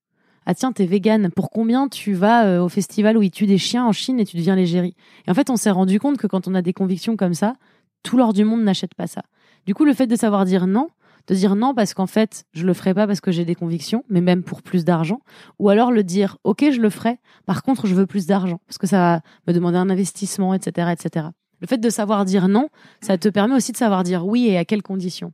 Ah 0.47 0.55
tiens, 0.55 0.73
t'es 0.73 0.87
végane. 0.87 1.31
Pour 1.31 1.51
combien 1.51 1.89
tu 1.89 2.14
vas 2.14 2.47
euh, 2.47 2.62
au 2.62 2.69
festival 2.69 3.19
où 3.19 3.23
ils 3.23 3.33
tuent 3.33 3.47
des 3.47 3.59
chiens 3.59 3.85
en 3.85 3.93
Chine 3.93 4.21
et 4.21 4.25
tu 4.25 4.37
deviens 4.37 4.55
l'égérie? 4.55 4.95
Et 5.27 5.31
en 5.31 5.35
fait, 5.35 5.51
on 5.51 5.57
s'est 5.57 5.71
rendu 5.71 5.99
compte 5.99 6.19
que 6.19 6.29
quand 6.29 6.47
on 6.47 6.55
a 6.55 6.62
des 6.62 6.73
convictions 6.73 7.17
comme 7.17 7.35
ça, 7.35 7.55
tout 8.05 8.17
l'or 8.17 8.33
du 8.33 8.45
monde 8.45 8.62
n'achète 8.62 8.95
pas 8.95 9.09
ça. 9.09 9.23
Du 9.67 9.75
coup, 9.75 9.85
le 9.85 9.93
fait 9.93 10.07
de 10.07 10.14
savoir 10.14 10.45
dire 10.45 10.69
non, 10.69 10.89
de 11.27 11.35
dire 11.35 11.57
non 11.57 11.74
parce 11.74 11.95
qu'en 11.95 12.07
fait, 12.07 12.45
je 12.53 12.66
le 12.66 12.74
ferai 12.74 12.95
pas 12.95 13.07
parce 13.07 13.20
que 13.20 13.31
j'ai 13.31 13.45
des 13.45 13.55
convictions, 13.55 14.05
mais 14.09 14.20
même 14.20 14.43
pour 14.43 14.62
plus 14.62 14.85
d'argent, 14.85 15.20
ou 15.59 15.68
alors 15.68 15.91
le 15.91 16.05
dire 16.05 16.39
ok, 16.45 16.70
je 16.70 16.81
le 16.81 16.91
ferai. 16.91 17.18
Par 17.47 17.62
contre, 17.62 17.87
je 17.87 17.95
veux 17.95 18.07
plus 18.07 18.27
d'argent 18.27 18.61
parce 18.66 18.79
que 18.79 18.87
ça 18.87 18.97
va 18.97 19.20
me 19.47 19.53
demander 19.53 19.79
un 19.79 19.91
investissement, 19.91 20.55
etc., 20.55 20.93
etc. 20.93 21.27
Le 21.61 21.66
fait 21.66 21.79
de 21.79 21.91
savoir 21.91 22.24
dire 22.24 22.49
non, 22.49 22.68
ça 23.01 23.18
te 23.18 23.29
permet 23.29 23.55
aussi 23.55 23.72
de 23.72 23.77
savoir 23.77 24.05
dire 24.05 24.27
oui 24.27 24.47
et 24.47 24.59
à 24.59 24.64
quelles 24.64 24.83
conditions. 24.83 25.33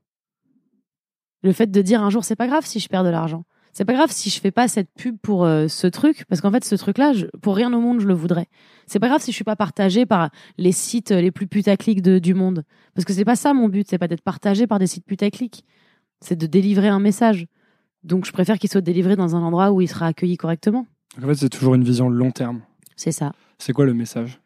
Le 1.42 1.52
fait 1.52 1.70
de 1.70 1.82
dire 1.82 2.02
un 2.02 2.10
jour 2.10 2.24
c'est 2.24 2.36
pas 2.36 2.46
grave 2.46 2.64
si 2.64 2.78
je 2.78 2.88
perds 2.88 3.04
de 3.04 3.10
l'argent 3.10 3.44
c'est 3.72 3.86
pas 3.86 3.94
grave 3.94 4.10
si 4.12 4.28
je 4.30 4.38
fais 4.40 4.50
pas 4.50 4.68
cette 4.68 4.90
pub 4.92 5.16
pour 5.18 5.44
euh, 5.44 5.66
ce 5.66 5.86
truc 5.86 6.24
parce 6.28 6.40
qu'en 6.40 6.50
fait 6.50 6.64
ce 6.64 6.74
truc 6.74 6.98
là 6.98 7.12
pour 7.40 7.56
rien 7.56 7.72
au 7.72 7.80
monde 7.80 8.00
je 8.00 8.06
le 8.06 8.14
voudrais 8.14 8.46
c'est 8.86 8.98
pas 8.98 9.08
grave 9.08 9.22
si 9.22 9.30
je 9.32 9.34
suis 9.36 9.44
pas 9.44 9.56
partagé 9.56 10.04
par 10.04 10.30
les 10.58 10.72
sites 10.72 11.10
les 11.10 11.30
plus 11.30 11.46
putaclic 11.46 12.02
de, 12.02 12.18
du 12.18 12.34
monde 12.34 12.64
parce 12.94 13.04
que 13.04 13.12
c'est 13.12 13.24
pas 13.24 13.36
ça 13.36 13.54
mon 13.54 13.68
but 13.68 13.86
c'est 13.88 13.98
pas 13.98 14.08
d'être 14.08 14.22
partagé 14.22 14.66
par 14.66 14.78
des 14.78 14.86
sites 14.86 15.06
putaclic 15.06 15.64
c'est 16.22 16.36
de 16.36 16.46
délivrer 16.46 16.88
un 16.88 17.00
message 17.00 17.46
donc 18.04 18.24
je 18.26 18.32
préfère 18.32 18.58
qu'il 18.58 18.70
soit 18.70 18.80
délivré 18.80 19.14
dans 19.16 19.36
un 19.36 19.42
endroit 19.42 19.70
où 19.72 19.80
il 19.80 19.88
sera 19.88 20.06
accueilli 20.06 20.36
correctement 20.36 20.86
En 21.22 21.26
fait, 21.26 21.34
c'est 21.34 21.48
toujours 21.48 21.74
une 21.74 21.84
vision 21.84 22.08
long 22.08 22.30
terme. 22.30 22.62
c'est 22.96 23.12
ça 23.12 23.32
C'est 23.58 23.72
quoi 23.72 23.84
le 23.84 23.94
message? 23.94 24.40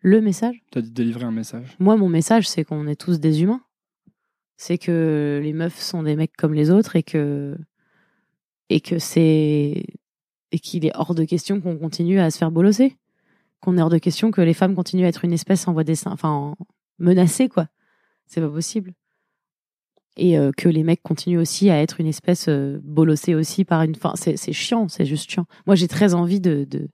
Le 0.00 0.20
message? 0.20 0.62
T'as 0.70 0.80
dit 0.82 0.90
délivrer 0.90 1.24
un 1.24 1.30
message. 1.32 1.76
moi 1.78 1.96
mon 1.96 2.08
message 2.08 2.48
c'est 2.48 2.64
qu'on 2.64 2.86
est 2.86 2.96
tous 3.00 3.18
des 3.20 3.42
humains 3.42 3.62
c'est 4.56 4.78
que 4.78 5.40
les 5.42 5.52
meufs 5.52 5.80
sont 5.80 6.02
des 6.02 6.14
mecs 6.16 6.36
comme 6.36 6.54
les 6.54 6.70
autres 6.70 6.94
et 6.96 7.02
que 7.02 7.56
et 8.68 8.80
que 8.80 8.98
c'est 8.98 9.84
et 10.54 10.58
qu'il 10.58 10.84
est 10.86 10.92
hors 10.94 11.14
de 11.14 11.24
question 11.24 11.60
qu'on 11.60 11.76
continue 11.78 12.20
à 12.20 12.30
se 12.30 12.38
faire 12.38 12.50
bolosser 12.50 12.96
qu'on 13.60 13.76
est 13.78 13.82
hors 13.82 13.90
de 13.90 13.98
question 13.98 14.30
que 14.30 14.40
les 14.40 14.54
femmes 14.54 14.74
continuent 14.74 15.04
à 15.04 15.08
être 15.08 15.24
une 15.24 15.32
espèce 15.32 15.66
en 15.68 15.72
voie 15.72 15.84
enfin 16.06 16.28
en- 16.30 16.56
menacée 16.98 17.48
quoi. 17.48 17.68
C'est 18.26 18.40
pas 18.40 18.48
possible. 18.48 18.92
Et 20.16 20.38
euh, 20.38 20.50
que 20.56 20.68
les 20.68 20.82
mecs 20.82 21.02
continuent 21.02 21.40
aussi 21.40 21.70
à 21.70 21.80
être 21.80 22.00
une 22.00 22.06
espèce 22.06 22.46
euh, 22.48 22.78
bolossée 22.82 23.34
aussi 23.34 23.64
par 23.64 23.82
une. 23.82 23.92
Enfin, 23.96 24.12
c'est 24.14 24.36
c'est 24.36 24.52
chiant, 24.52 24.88
c'est 24.88 25.06
juste 25.06 25.30
chiant. 25.30 25.46
Moi, 25.66 25.74
j'ai 25.74 25.88
très 25.88 26.12
envie 26.14 26.40
de, 26.40 26.66
de 26.68 26.88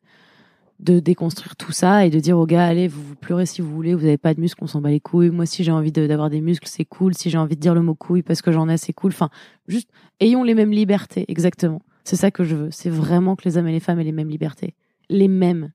de 0.80 1.00
déconstruire 1.00 1.56
tout 1.56 1.72
ça 1.72 2.06
et 2.06 2.10
de 2.10 2.20
dire 2.20 2.38
aux 2.38 2.46
gars, 2.46 2.64
allez, 2.64 2.86
vous 2.86 3.02
vous 3.02 3.16
pleurez 3.16 3.46
si 3.46 3.60
vous 3.60 3.70
voulez, 3.70 3.94
vous 3.94 4.04
avez 4.04 4.18
pas 4.18 4.32
de 4.34 4.40
muscles, 4.40 4.62
on 4.62 4.68
s'en 4.68 4.80
bat 4.80 4.90
les 4.90 5.00
couilles. 5.00 5.30
Moi, 5.30 5.44
si 5.44 5.64
j'ai 5.64 5.72
envie 5.72 5.90
d'avoir 5.90 6.30
des 6.30 6.40
muscles, 6.40 6.68
c'est 6.68 6.84
cool. 6.84 7.14
Si 7.14 7.30
j'ai 7.30 7.38
envie 7.38 7.56
de 7.56 7.60
dire 7.60 7.74
le 7.74 7.82
mot 7.82 7.94
couille 7.94 8.22
parce 8.22 8.42
que 8.42 8.52
j'en 8.52 8.68
ai, 8.68 8.76
c'est 8.76 8.92
cool. 8.92 9.10
Enfin, 9.10 9.30
juste 9.66 9.90
ayons 10.20 10.44
les 10.44 10.54
mêmes 10.54 10.70
libertés, 10.70 11.24
exactement. 11.28 11.82
C'est 12.04 12.16
ça 12.16 12.30
que 12.30 12.44
je 12.44 12.54
veux. 12.54 12.70
C'est 12.70 12.90
vraiment 12.90 13.34
que 13.34 13.42
les 13.44 13.56
hommes 13.56 13.66
et 13.66 13.72
les 13.72 13.80
femmes 13.80 13.98
aient 13.98 14.04
les 14.04 14.12
mêmes 14.12 14.30
libertés, 14.30 14.74
les 15.10 15.28
mêmes, 15.28 15.72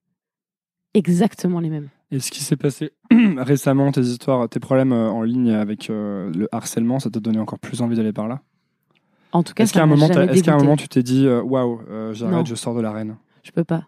exactement 0.94 1.60
les 1.60 1.70
mêmes. 1.70 1.90
Et 2.14 2.20
ce 2.20 2.30
qui 2.30 2.44
s'est 2.44 2.56
passé 2.58 2.92
récemment, 3.38 3.92
tes 3.92 4.02
histoires, 4.02 4.48
tes 4.48 4.60
problèmes 4.60 4.94
euh, 4.94 5.10
en 5.10 5.24
ligne 5.24 5.52
avec 5.52 5.90
euh, 5.90 6.32
le 6.36 6.48
harcèlement, 6.52 7.00
ça 7.00 7.10
t'a 7.10 7.20
donné 7.20 7.40
encore 7.40 7.58
plus 7.58 7.82
envie 7.82 7.96
d'aller 7.96 8.14
par 8.14 8.28
là? 8.28 8.42
En 9.32 9.42
tout 9.42 9.54
cas, 9.56 9.64
Est-ce 9.64 9.74
qu'à 9.74 9.82
un, 9.84 9.88
est-ce 10.30 10.44
qu'à 10.44 10.54
un 10.54 10.58
moment 10.58 10.76
tu 10.78 10.88
t'es 10.88 11.02
dit 11.02 11.26
euh, 11.26 11.42
waouh, 11.42 11.82
euh, 11.90 12.14
j'arrête, 12.14 12.46
je 12.46 12.54
sors 12.54 12.76
de 12.76 12.82
l'arène 12.82 13.16
Je 13.42 13.50
peux 13.50 13.64
pas. 13.64 13.88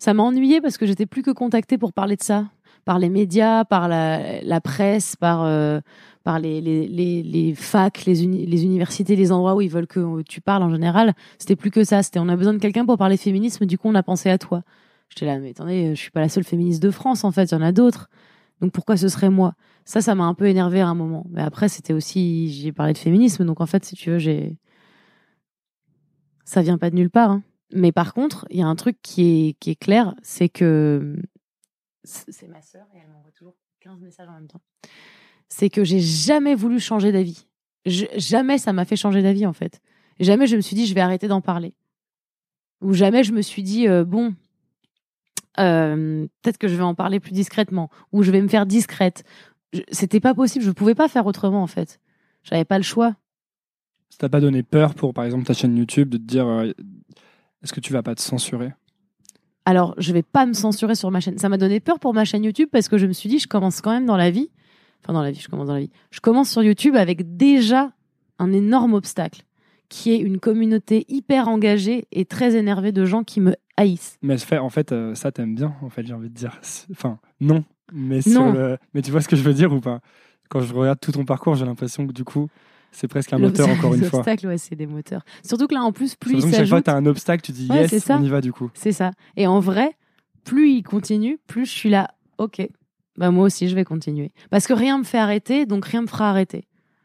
Ça 0.00 0.14
m'a 0.14 0.24
ennuyé 0.24 0.60
parce 0.60 0.78
que 0.78 0.86
j'étais 0.86 1.06
plus 1.06 1.22
que 1.22 1.30
contactée 1.30 1.78
pour 1.78 1.92
parler 1.92 2.16
de 2.16 2.24
ça, 2.24 2.46
par 2.84 2.98
les 2.98 3.08
médias, 3.08 3.64
par 3.64 3.86
la, 3.86 4.42
la 4.42 4.60
presse, 4.60 5.14
par, 5.14 5.44
euh, 5.44 5.80
par 6.24 6.40
les, 6.40 6.60
les, 6.60 6.88
les, 6.88 7.22
les 7.22 7.54
facs, 7.54 8.04
les, 8.04 8.24
uni- 8.24 8.46
les 8.46 8.64
universités, 8.64 9.14
les 9.14 9.30
endroits 9.30 9.54
où 9.54 9.60
ils 9.60 9.70
veulent 9.70 9.86
que 9.86 10.22
tu 10.22 10.40
parles 10.40 10.64
en 10.64 10.70
général. 10.70 11.14
C'était 11.38 11.54
plus 11.54 11.70
que 11.70 11.84
ça. 11.84 12.02
C'était 12.02 12.18
on 12.18 12.28
a 12.28 12.34
besoin 12.34 12.52
de 12.54 12.58
quelqu'un 12.58 12.84
pour 12.84 12.98
parler 12.98 13.16
féminisme, 13.16 13.64
du 13.64 13.78
coup 13.78 13.86
on 13.88 13.94
a 13.94 14.02
pensé 14.02 14.28
à 14.28 14.38
toi. 14.38 14.64
J'étais 15.12 15.26
là, 15.26 15.38
mais 15.38 15.50
attendez, 15.50 15.94
je 15.94 16.00
suis 16.00 16.10
pas 16.10 16.20
la 16.20 16.30
seule 16.30 16.44
féministe 16.44 16.82
de 16.82 16.90
France 16.90 17.22
en 17.22 17.32
fait, 17.32 17.44
il 17.44 17.52
y 17.52 17.54
en 17.54 17.60
a 17.60 17.72
d'autres. 17.72 18.08
Donc 18.62 18.72
pourquoi 18.72 18.96
ce 18.96 19.08
serait 19.08 19.28
moi? 19.28 19.54
Ça, 19.84 20.00
ça 20.00 20.14
m'a 20.14 20.24
un 20.24 20.32
peu 20.32 20.46
énervé 20.46 20.80
à 20.80 20.88
un 20.88 20.94
moment. 20.94 21.26
Mais 21.28 21.42
après, 21.42 21.68
c'était 21.68 21.92
aussi, 21.92 22.50
j'ai 22.50 22.72
parlé 22.72 22.94
de 22.94 22.98
féminisme, 22.98 23.44
donc 23.44 23.60
en 23.60 23.66
fait, 23.66 23.84
si 23.84 23.94
tu 23.94 24.10
veux, 24.10 24.18
j'ai, 24.18 24.56
ça 26.46 26.62
vient 26.62 26.78
pas 26.78 26.88
de 26.88 26.96
nulle 26.96 27.10
part. 27.10 27.30
hein. 27.30 27.42
Mais 27.74 27.92
par 27.92 28.14
contre, 28.14 28.46
il 28.48 28.58
y 28.58 28.62
a 28.62 28.66
un 28.66 28.74
truc 28.74 28.96
qui 29.02 29.54
est, 29.66 29.74
clair, 29.74 30.14
c'est 30.22 30.48
que 30.48 31.16
c'est 32.04 32.48
ma 32.48 32.62
sœur 32.62 32.86
et 32.94 32.98
elle 32.98 33.10
m'envoie 33.10 33.32
toujours 33.32 33.54
15 33.80 34.00
messages 34.00 34.28
en 34.28 34.32
même 34.34 34.46
temps. 34.46 34.60
C'est 35.48 35.68
que 35.68 35.84
j'ai 35.84 36.00
jamais 36.00 36.54
voulu 36.54 36.80
changer 36.80 37.12
d'avis. 37.12 37.46
Jamais 37.84 38.56
ça 38.58 38.72
m'a 38.72 38.86
fait 38.86 38.96
changer 38.96 39.22
d'avis 39.22 39.44
en 39.44 39.52
fait. 39.52 39.80
Jamais 40.20 40.46
je 40.46 40.56
me 40.56 40.62
suis 40.62 40.76
dit 40.76 40.86
je 40.86 40.94
vais 40.94 41.00
arrêter 41.00 41.28
d'en 41.28 41.40
parler. 41.40 41.74
Ou 42.80 42.92
jamais 42.92 43.24
je 43.24 43.32
me 43.32 43.42
suis 43.42 43.62
dit 43.62 43.88
euh, 43.88 44.04
bon 44.04 44.34
euh, 45.58 46.26
peut-être 46.42 46.58
que 46.58 46.68
je 46.68 46.74
vais 46.74 46.82
en 46.82 46.94
parler 46.94 47.20
plus 47.20 47.32
discrètement 47.32 47.90
ou 48.12 48.22
je 48.22 48.30
vais 48.30 48.40
me 48.40 48.48
faire 48.48 48.66
discrète. 48.66 49.24
C'était 49.90 50.20
pas 50.20 50.34
possible, 50.34 50.64
je 50.64 50.70
pouvais 50.70 50.94
pas 50.94 51.08
faire 51.08 51.26
autrement 51.26 51.62
en 51.62 51.66
fait. 51.66 52.00
J'avais 52.44 52.64
pas 52.64 52.78
le 52.78 52.84
choix. 52.84 53.14
Ça 54.10 54.18
t'a 54.18 54.28
pas 54.28 54.40
donné 54.40 54.62
peur 54.62 54.94
pour, 54.94 55.14
par 55.14 55.24
exemple, 55.24 55.44
ta 55.44 55.54
chaîne 55.54 55.76
YouTube 55.76 56.10
de 56.10 56.18
te 56.18 56.22
dire 56.22 56.46
euh, 56.46 56.70
est-ce 57.62 57.72
que 57.72 57.80
tu 57.80 57.92
vas 57.92 58.02
pas 58.02 58.14
te 58.14 58.20
censurer? 58.20 58.72
Alors, 59.64 59.94
je 59.96 60.12
vais 60.12 60.22
pas 60.22 60.44
me 60.44 60.52
censurer 60.52 60.94
sur 60.94 61.10
ma 61.10 61.20
chaîne. 61.20 61.38
Ça 61.38 61.48
m'a 61.48 61.56
donné 61.56 61.80
peur 61.80 62.00
pour 62.00 62.12
ma 62.14 62.24
chaîne 62.24 62.44
YouTube 62.44 62.68
parce 62.70 62.88
que 62.88 62.98
je 62.98 63.06
me 63.06 63.12
suis 63.12 63.28
dit, 63.28 63.38
je 63.38 63.46
commence 63.46 63.80
quand 63.80 63.92
même 63.92 64.06
dans 64.06 64.16
la 64.16 64.30
vie. 64.30 64.50
Enfin, 65.02 65.12
dans 65.12 65.22
la 65.22 65.30
vie, 65.30 65.40
je 65.40 65.48
commence 65.48 65.68
dans 65.68 65.74
la 65.74 65.80
vie. 65.80 65.90
Je 66.10 66.20
commence 66.20 66.50
sur 66.50 66.62
YouTube 66.62 66.96
avec 66.96 67.36
déjà 67.36 67.92
un 68.38 68.52
énorme 68.52 68.94
obstacle, 68.94 69.44
qui 69.92 70.10
est 70.10 70.18
une 70.18 70.40
communauté 70.40 71.04
hyper 71.08 71.48
engagée 71.48 72.06
et 72.12 72.24
très 72.24 72.56
énervée 72.56 72.92
de 72.92 73.04
gens 73.04 73.24
qui 73.24 73.40
me 73.42 73.54
haïssent. 73.76 74.16
Mais 74.22 74.36
en 74.58 74.70
fait, 74.70 74.90
euh, 74.90 75.14
ça 75.14 75.30
t'aimes 75.32 75.54
bien, 75.54 75.74
en 75.82 75.90
fait, 75.90 76.06
j'ai 76.06 76.14
envie 76.14 76.30
de 76.30 76.34
dire. 76.34 76.58
Enfin, 76.90 77.18
non. 77.42 77.62
Mais, 77.92 78.20
Non. 78.24 78.52
sur 78.52 78.52
le... 78.52 78.78
mais 78.94 79.02
tu 79.02 79.10
vois 79.10 79.20
ce 79.20 79.28
que 79.28 79.36
je 79.36 79.42
veux 79.42 79.52
dire 79.52 79.70
ou 79.70 79.80
pas? 79.80 80.00
Quand 80.48 80.60
je 80.60 80.72
regarde 80.72 80.98
tout 80.98 81.12
ton 81.12 81.26
parcours, 81.26 81.56
j'ai 81.56 81.66
l'impression 81.66 82.06
que 82.06 82.12
du 82.12 82.24
coup, 82.24 82.48
c'est 82.90 83.06
presque 83.06 83.34
un 83.34 83.38
moteur, 83.38 83.68
encore 83.70 83.92
une 83.92 84.02
fois. 84.04 84.20
obstacles, 84.20 84.46
ouais, 84.46 84.56
c'est 84.56 84.76
des 84.76 84.86
moteurs. 84.86 85.24
Surtout 85.44 85.66
que 85.66 85.74
là, 85.74 85.82
en 85.82 85.92
plus, 85.92 86.14
plus 86.14 86.38
il 86.38 86.42
que 86.42 86.50
chaque 86.56 86.68
fois 86.68 86.80
que 86.80 86.86
t'as 86.86 86.96
un 86.96 87.04
obstacle, 87.04 87.42
tu 87.42 87.52
dis 87.52 87.68
Ouais, 87.68 87.82
yes, 87.86 88.02
ça. 88.02 88.16
on 88.18 88.22
y 88.24 88.30
va 88.30 88.40
du 88.40 88.50
coup. 88.50 88.70
c'est 88.72 88.92
ça. 88.92 89.10
Et 89.36 89.46
en 89.46 89.60
vrai, 89.60 89.90
plus 90.44 90.70
il 90.70 90.82
continue, 90.82 91.38
plus 91.46 91.66
je 91.66 91.70
suis 91.70 91.90
là, 91.90 92.08
ok, 92.38 92.66
bah 93.18 93.30
moi 93.30 93.44
aussi, 93.44 93.68
je 93.68 93.74
vais 93.74 93.84
continuer. 93.84 94.32
Parce 94.50 94.66
que 94.66 94.72
rien 94.72 94.96
me 94.96 95.04
fait 95.04 95.18
arrêter, 95.18 95.66
donc 95.66 95.84
rien 95.84 96.00
me 96.00 96.06
fera 96.06 96.30
arrêter. 96.30 96.64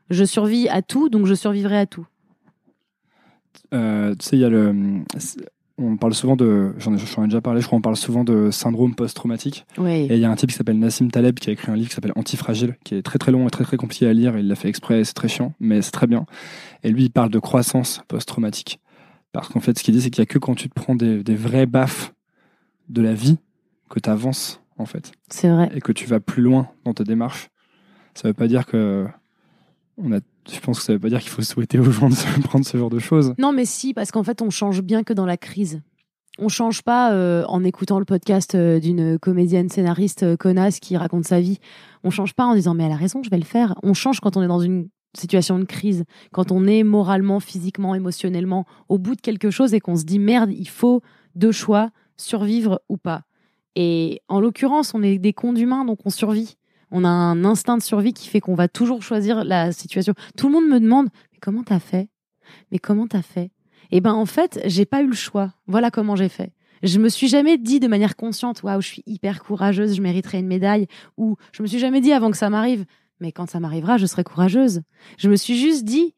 Je 0.09 0.23
survis 0.23 0.69
à 0.69 0.81
tout, 0.81 1.09
donc 1.09 1.25
je 1.25 1.33
survivrai 1.33 1.77
à 1.77 1.85
tout. 1.85 2.07
Euh, 3.73 4.15
tu 4.15 4.25
sais, 4.25 4.37
il 4.37 4.39
y 4.39 4.45
a 4.45 4.49
le. 4.49 5.03
On 5.79 5.95
parle 5.97 6.13
souvent 6.13 6.35
de. 6.35 6.73
J'en 6.79 6.93
ai, 6.95 7.27
déjà 7.27 7.41
parlé, 7.41 7.61
je 7.61 7.67
crois, 7.67 7.77
on 7.77 7.81
parle 7.81 7.97
souvent 7.97 8.23
de 8.23 8.49
syndrome 8.49 8.95
post-traumatique. 8.95 9.65
Oui. 9.77 10.07
Et 10.09 10.15
il 10.15 10.19
y 10.19 10.25
a 10.25 10.31
un 10.31 10.35
type 10.35 10.49
qui 10.49 10.55
s'appelle 10.55 10.79
Nassim 10.79 11.09
Taleb 11.09 11.37
qui 11.37 11.49
a 11.49 11.53
écrit 11.53 11.71
un 11.71 11.75
livre 11.75 11.89
qui 11.89 11.95
s'appelle 11.95 12.13
Antifragile, 12.15 12.77
qui 12.83 12.95
est 12.95 13.03
très 13.03 13.19
très 13.19 13.31
long 13.31 13.47
et 13.47 13.51
très 13.51 13.63
très 13.63 13.77
compliqué 13.77 14.07
à 14.07 14.13
lire. 14.13 14.37
Il 14.37 14.47
l'a 14.47 14.55
fait 14.55 14.69
exprès, 14.69 15.03
c'est 15.03 15.13
très 15.13 15.27
chiant, 15.27 15.53
mais 15.59 15.81
c'est 15.83 15.91
très 15.91 16.07
bien. 16.07 16.25
Et 16.83 16.89
lui, 16.89 17.03
il 17.03 17.09
parle 17.11 17.29
de 17.29 17.39
croissance 17.39 18.01
post-traumatique. 18.07 18.79
Parce 19.33 19.49
qu'en 19.49 19.59
fait, 19.59 19.77
ce 19.77 19.83
qu'il 19.83 19.93
dit, 19.93 20.01
c'est 20.01 20.09
qu'il 20.09 20.21
n'y 20.21 20.27
a 20.27 20.33
que 20.33 20.39
quand 20.39 20.55
tu 20.55 20.67
te 20.67 20.73
prends 20.73 20.95
des, 20.95 21.23
des 21.23 21.35
vrais 21.35 21.67
baffes 21.67 22.13
de 22.89 23.01
la 23.03 23.13
vie 23.13 23.37
que 23.89 23.99
tu 23.99 24.09
avances, 24.09 24.61
en 24.77 24.85
fait. 24.85 25.11
C'est 25.29 25.49
vrai. 25.49 25.69
Et 25.75 25.81
que 25.81 25.91
tu 25.91 26.05
vas 26.05 26.19
plus 26.19 26.41
loin 26.41 26.69
dans 26.85 26.93
ta 26.93 27.03
démarche. 27.03 27.49
Ça 28.15 28.27
veut 28.27 28.33
pas 28.33 28.47
dire 28.47 28.65
que. 28.65 29.05
On 29.99 30.11
a, 30.11 30.19
je 30.51 30.59
pense 30.59 30.79
que 30.79 30.85
ça 30.85 30.93
veut 30.93 30.99
pas 30.99 31.09
dire 31.09 31.19
qu'il 31.19 31.29
faut 31.29 31.41
souhaiter 31.41 31.79
aux 31.79 31.91
gens 31.91 32.09
de 32.09 32.15
se 32.15 32.39
prendre 32.41 32.65
ce 32.65 32.77
genre 32.77 32.89
de 32.89 32.99
choses. 32.99 33.33
Non, 33.37 33.51
mais 33.51 33.65
si, 33.65 33.93
parce 33.93 34.11
qu'en 34.11 34.23
fait, 34.23 34.41
on 34.41 34.49
change 34.49 34.81
bien 34.81 35.03
que 35.03 35.13
dans 35.13 35.25
la 35.25 35.37
crise. 35.37 35.81
On 36.39 36.49
change 36.49 36.83
pas 36.83 37.13
euh, 37.13 37.43
en 37.47 37.63
écoutant 37.63 37.97
le 37.97 38.05
podcast 38.05 38.53
euh, 38.53 38.79
d'une 38.79 39.17
comédienne 39.17 39.69
scénariste 39.69 40.21
euh, 40.21 40.37
connasse 40.37 40.79
qui 40.79 40.95
raconte 40.95 41.25
sa 41.25 41.39
vie. 41.39 41.57
On 42.03 42.11
change 42.11 42.35
pas 42.35 42.45
en 42.45 42.53
disant 42.53 42.75
mais 42.75 42.83
elle 42.83 42.91
a 42.91 42.97
raison, 42.97 43.23
je 43.23 43.31
vais 43.31 43.39
le 43.39 43.43
faire. 43.43 43.73
On 43.81 43.95
change 43.95 44.19
quand 44.19 44.37
on 44.37 44.43
est 44.43 44.47
dans 44.47 44.59
une 44.59 44.87
situation 45.17 45.57
de 45.57 45.63
crise, 45.63 46.03
quand 46.31 46.51
on 46.51 46.67
est 46.67 46.83
moralement, 46.83 47.39
physiquement, 47.39 47.95
émotionnellement 47.95 48.65
au 48.87 48.99
bout 48.99 49.15
de 49.15 49.21
quelque 49.21 49.49
chose 49.49 49.73
et 49.73 49.79
qu'on 49.79 49.95
se 49.95 50.03
dit 50.03 50.19
merde, 50.19 50.51
il 50.51 50.69
faut 50.69 51.01
deux 51.33 51.51
choix, 51.51 51.89
survivre 52.17 52.81
ou 52.87 52.97
pas. 52.97 53.23
Et 53.75 54.21
en 54.27 54.39
l'occurrence, 54.39 54.93
on 54.93 55.01
est 55.01 55.17
des 55.17 55.33
cons 55.33 55.53
d'humains, 55.53 55.85
donc 55.85 55.99
on 56.05 56.11
survit. 56.11 56.55
On 56.91 57.03
a 57.03 57.09
un 57.09 57.43
instinct 57.43 57.77
de 57.77 57.83
survie 57.83 58.13
qui 58.13 58.29
fait 58.29 58.39
qu'on 58.39 58.55
va 58.55 58.67
toujours 58.67 59.03
choisir 59.03 59.43
la 59.43 59.71
situation. 59.71 60.13
Tout 60.37 60.47
le 60.47 60.53
monde 60.53 60.67
me 60.67 60.79
demande 60.79 61.09
mais 61.31 61.39
comment 61.41 61.63
t'as 61.63 61.79
fait? 61.79 62.09
Mais 62.71 62.79
comment 62.79 63.07
t'as 63.07 63.21
fait? 63.21 63.51
Eh 63.91 64.01
ben 64.01 64.13
en 64.13 64.25
fait, 64.25 64.59
j'ai 64.65 64.85
pas 64.85 65.01
eu 65.01 65.07
le 65.07 65.15
choix. 65.15 65.53
Voilà 65.67 65.91
comment 65.91 66.15
j'ai 66.15 66.29
fait. 66.29 66.53
Je 66.83 66.99
me 66.99 67.09
suis 67.09 67.27
jamais 67.27 67.57
dit 67.57 67.79
de 67.79 67.87
manière 67.87 68.15
consciente, 68.15 68.63
waouh, 68.63 68.81
je 68.81 68.87
suis 68.87 69.03
hyper 69.05 69.43
courageuse, 69.43 69.95
je 69.95 70.01
mériterais 70.01 70.39
une 70.39 70.47
médaille. 70.47 70.87
Ou 71.17 71.37
je 71.51 71.61
me 71.63 71.67
suis 71.67 71.79
jamais 71.79 72.01
dit 72.01 72.13
avant 72.13 72.31
que 72.31 72.37
ça 72.37 72.49
m'arrive, 72.49 72.85
mais 73.19 73.31
quand 73.31 73.49
ça 73.49 73.59
m'arrivera, 73.59 73.97
je 73.97 74.05
serai 74.05 74.23
courageuse. 74.23 74.81
Je 75.17 75.29
me 75.29 75.35
suis 75.35 75.57
juste 75.57 75.85
dit, 75.85 76.13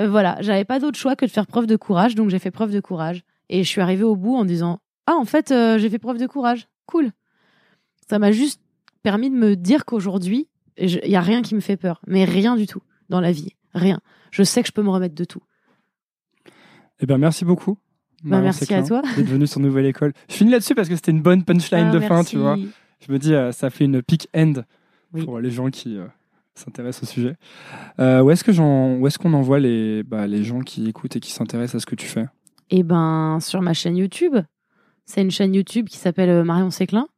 euh, 0.00 0.08
voilà, 0.08 0.36
j'avais 0.40 0.64
pas 0.64 0.80
d'autre 0.80 0.98
choix 0.98 1.16
que 1.16 1.24
de 1.24 1.30
faire 1.30 1.46
preuve 1.46 1.66
de 1.66 1.76
courage, 1.76 2.14
donc 2.14 2.28
j'ai 2.30 2.38
fait 2.38 2.50
preuve 2.50 2.72
de 2.72 2.80
courage. 2.80 3.24
Et 3.48 3.62
je 3.62 3.68
suis 3.68 3.80
arrivée 3.80 4.04
au 4.04 4.16
bout 4.16 4.36
en 4.36 4.44
disant, 4.44 4.80
ah 5.06 5.14
en 5.14 5.24
fait, 5.24 5.50
euh, 5.50 5.78
j'ai 5.78 5.88
fait 5.88 5.98
preuve 5.98 6.18
de 6.18 6.26
courage. 6.26 6.68
Cool. 6.86 7.10
Ça 8.08 8.18
m'a 8.18 8.32
juste 8.32 8.60
permis 9.04 9.30
de 9.30 9.36
me 9.36 9.54
dire 9.54 9.84
qu'aujourd'hui, 9.84 10.48
il 10.76 10.88
y 11.06 11.14
a 11.14 11.20
rien 11.20 11.42
qui 11.42 11.54
me 11.54 11.60
fait 11.60 11.76
peur, 11.76 12.00
mais 12.08 12.24
rien 12.24 12.56
du 12.56 12.66
tout 12.66 12.82
dans 13.08 13.20
la 13.20 13.30
vie, 13.30 13.52
rien. 13.74 14.00
Je 14.32 14.42
sais 14.42 14.60
que 14.62 14.66
je 14.68 14.72
peux 14.72 14.82
me 14.82 14.90
remettre 14.90 15.14
de 15.14 15.24
tout. 15.24 15.42
Eh 17.00 17.06
bien, 17.06 17.18
merci 17.18 17.44
beaucoup. 17.44 17.78
Bah, 18.24 18.40
merci 18.40 18.72
à 18.74 18.82
toi. 18.82 19.02
D'être 19.16 19.28
venue 19.28 19.46
sur 19.46 19.60
Nouvelle 19.60 19.86
École. 19.86 20.12
Je 20.28 20.34
finis 20.34 20.50
là-dessus 20.50 20.74
parce 20.74 20.88
que 20.88 20.96
c'était 20.96 21.10
une 21.12 21.20
bonne 21.22 21.44
punchline 21.44 21.88
Ah, 21.90 21.92
de 21.92 22.00
fin, 22.00 22.24
tu 22.24 22.38
vois. 22.38 22.56
Je 23.06 23.12
me 23.12 23.18
dis, 23.18 23.34
euh, 23.34 23.52
ça 23.52 23.68
fait 23.70 23.84
une 23.84 24.02
peak 24.02 24.28
end 24.34 24.54
Oui. 25.12 25.24
pour 25.24 25.38
les 25.40 25.50
gens 25.50 25.68
qui 25.68 25.98
euh, 25.98 26.06
s'intéressent 26.54 27.02
au 27.02 27.12
sujet. 27.12 27.36
Euh, 28.00 28.22
où 28.22 28.30
est-ce 28.30 28.42
que 28.42 28.52
j'en- 28.52 28.94
où 28.96 29.06
est-ce 29.06 29.18
qu'on 29.18 29.34
envoie 29.34 29.60
les, 29.60 30.02
bah, 30.02 30.26
les 30.26 30.42
gens 30.42 30.60
qui 30.60 30.88
écoutent 30.88 31.14
et 31.16 31.20
qui 31.20 31.32
s'intéressent 31.32 31.76
à 31.76 31.80
ce 31.80 31.86
que 31.86 31.94
tu 31.96 32.06
fais? 32.06 32.24
Eh 32.70 32.82
ben, 32.82 33.38
sur 33.40 33.60
ma 33.60 33.74
chaîne 33.74 33.96
YouTube. 33.96 34.36
C'est 35.04 35.20
une 35.20 35.30
chaîne 35.30 35.54
YouTube 35.54 35.88
qui 35.90 35.98
s'appelle 35.98 36.44
Marion 36.44 36.70
Séclin 36.70 37.08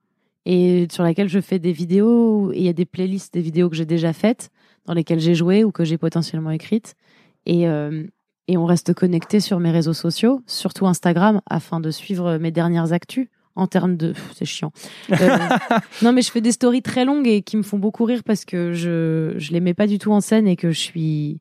et 0.46 0.86
sur 0.90 1.02
laquelle 1.02 1.28
je 1.28 1.40
fais 1.40 1.58
des 1.58 1.72
vidéos. 1.72 2.52
Il 2.54 2.62
y 2.62 2.68
a 2.68 2.72
des 2.72 2.86
playlists 2.86 3.34
des 3.34 3.42
vidéos 3.42 3.68
que 3.68 3.76
j'ai 3.76 3.84
déjà 3.84 4.12
faites, 4.14 4.50
dans 4.86 4.94
lesquelles 4.94 5.20
j'ai 5.20 5.34
joué 5.34 5.64
ou 5.64 5.72
que 5.72 5.84
j'ai 5.84 5.98
potentiellement 5.98 6.50
écrites. 6.52 6.94
Et, 7.44 7.68
euh, 7.68 8.04
et 8.48 8.56
on 8.56 8.64
reste 8.64 8.94
connecté 8.94 9.40
sur 9.40 9.58
mes 9.60 9.72
réseaux 9.72 9.92
sociaux, 9.92 10.40
surtout 10.46 10.86
Instagram, 10.86 11.42
afin 11.50 11.80
de 11.80 11.90
suivre 11.90 12.38
mes 12.38 12.52
dernières 12.52 12.92
actus. 12.92 13.28
En 13.58 13.66
termes 13.66 13.96
de. 13.96 14.12
C'est 14.34 14.44
chiant. 14.44 14.70
Euh, 15.10 15.16
non, 16.02 16.12
mais 16.12 16.20
je 16.20 16.30
fais 16.30 16.42
des 16.42 16.52
stories 16.52 16.82
très 16.82 17.06
longues 17.06 17.26
et 17.26 17.40
qui 17.40 17.56
me 17.56 17.62
font 17.62 17.78
beaucoup 17.78 18.04
rire 18.04 18.20
parce 18.22 18.44
que 18.44 18.74
je 18.74 19.32
je 19.38 19.52
les 19.52 19.60
mets 19.60 19.72
pas 19.72 19.86
du 19.86 19.98
tout 19.98 20.12
en 20.12 20.20
scène 20.20 20.46
et 20.46 20.56
que 20.56 20.72
je 20.72 20.78
suis 20.78 21.40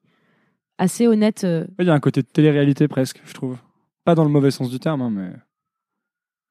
assez 0.78 1.08
honnête. 1.08 1.44
euh, 1.44 1.66
Il 1.78 1.88
y 1.88 1.90
a 1.90 1.94
un 1.94 2.00
côté 2.00 2.22
de 2.22 2.28
télé-réalité 2.28 2.88
presque, 2.88 3.22
je 3.26 3.34
trouve. 3.34 3.58
Pas 4.06 4.16
dans 4.16 4.24
le 4.24 4.30
mauvais 4.30 4.50
sens 4.50 4.70
du 4.70 4.80
terme, 4.80 5.02
hein, 5.02 5.10
mais 5.10 5.30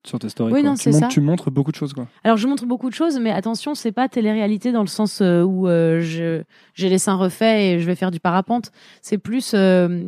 sur 0.07 0.19
tes 0.19 0.29
stories. 0.29 0.53
Oui, 0.53 0.61
quoi. 0.61 0.71
non, 0.71 0.77
tu, 0.77 0.83
c'est 0.85 0.91
montres, 0.91 1.05
ça. 1.05 1.09
tu 1.09 1.21
montres 1.21 1.51
beaucoup 1.51 1.71
de 1.73 1.77
choses. 1.77 1.93
Quoi. 1.93 2.07
Alors 2.25 2.37
je 2.37 2.47
montre 2.47 2.67
beaucoup 2.67 2.89
de 2.91 2.95
choses, 2.95 3.19
mais 3.19 3.31
attention, 3.31 3.75
c'est 3.75 3.93
pas 3.93 4.09
télé-réalité 4.09 4.71
dans 4.73 4.83
le 4.83 4.87
sens 4.87 5.21
euh, 5.23 5.43
où 5.43 5.67
euh, 5.69 6.01
je 6.01 6.43
j'ai 6.75 6.89
les 6.89 6.99
seins 6.99 7.15
refaits 7.17 7.43
et 7.61 7.81
je 7.81 7.87
vais 7.87 7.95
faire 7.95 8.11
du 8.11 8.21
parapente. 8.21 8.71
C'est 9.03 9.19
plus, 9.19 9.53
euh, 9.55 10.05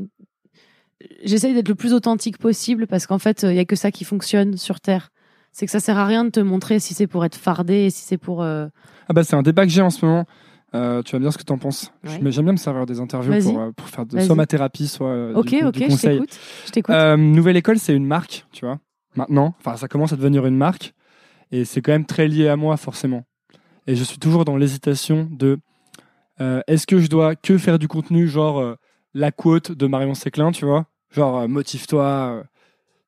j'essaye 1.25 1.55
d'être 1.55 1.69
le 1.69 1.75
plus 1.75 1.93
authentique 1.95 2.39
possible 2.39 2.87
parce 2.87 3.07
qu'en 3.07 3.19
fait, 3.19 3.43
il 3.43 3.55
y 3.55 3.59
a 3.59 3.65
que 3.65 3.77
ça 3.77 3.91
qui 3.91 4.05
fonctionne 4.05 4.57
sur 4.57 4.81
Terre. 4.81 5.11
C'est 5.53 5.65
que 5.65 5.73
ça 5.73 5.81
sert 5.81 5.97
à 5.99 6.05
rien 6.05 6.25
de 6.25 6.31
te 6.31 6.41
montrer 6.41 6.79
si 6.79 6.93
c'est 6.93 7.07
pour 7.07 7.25
être 7.25 7.37
fardé, 7.37 7.89
si 7.91 8.03
c'est 8.03 8.19
pour. 8.19 8.43
euh, 8.43 8.67
Ah 9.09 9.15
bah 9.15 9.25
c'est 9.25 9.37
un 9.37 9.43
débat 9.43 9.65
que 9.65 9.73
j'ai 9.73 9.81
en 9.83 9.91
ce 9.91 10.05
moment. 10.05 10.27
Euh, 10.75 11.01
tu 11.03 11.13
vas 11.13 11.19
me 11.21 11.25
dire 11.25 11.33
ce 11.33 11.39
que 11.39 11.45
t'en 11.45 11.57
penses. 11.57 11.93
Ouais. 12.05 12.11
Je- 12.19 12.23
Mais 12.23 12.31
j'aime 12.33 12.45
bien 12.45 12.53
me 12.53 12.59
servir 12.59 12.85
des 12.85 13.01
interviews 13.01 13.41
pour, 13.41 13.61
euh, 13.61 13.71
pour 13.75 13.89
faire 13.89 14.05
de, 14.05 14.19
soit 14.21 14.35
ma 14.35 14.47
thérapie, 14.47 14.89
soit 14.89 15.09
euh, 15.09 15.33
Ok, 15.35 15.47
du, 15.47 15.65
ok, 15.65 15.73
du 15.73 15.81
je 15.85 15.87
conseil. 15.87 16.15
t'écoute. 16.17 16.39
Je 16.67 16.71
t'écoute. 16.73 16.95
Euh, 16.95 17.17
Nouvelle 17.17 17.57
École, 17.57 17.79
c'est 17.79 17.95
une 17.95 18.05
marque, 18.05 18.45
tu 18.53 18.67
vois. 18.67 18.79
Maintenant, 19.17 19.55
enfin, 19.59 19.77
ça 19.77 19.89
commence 19.89 20.13
à 20.13 20.17
devenir 20.17 20.47
une 20.47 20.57
marque, 20.57 20.95
et 21.51 21.65
c'est 21.65 21.81
quand 21.81 21.93
même 21.93 22.07
très 22.07 22.29
lié 22.29 22.49
à 22.49 22.57
moi, 22.57 22.77
forcément. 22.77 23.25
Et 23.87 23.97
je 23.97 24.05
suis 24.05 24.19
toujours 24.19 24.45
dans 24.45 24.57
l'hésitation 24.57 25.29
de 25.31 25.59
euh, 26.41 26.61
est-ce 26.67 26.87
que 26.87 26.99
je 26.99 27.09
dois 27.09 27.35
que 27.35 27.57
faire 27.57 27.79
du 27.79 27.89
contenu, 27.89 28.29
genre 28.29 28.61
euh, 28.61 28.75
la 29.15 29.33
quote 29.33 29.73
de 29.73 29.87
Marion 29.87 30.15
Séclin, 30.15 30.53
tu 30.53 30.65
vois, 30.65 30.87
genre 31.11 31.39
euh, 31.39 31.49
motive-toi, 31.49 32.45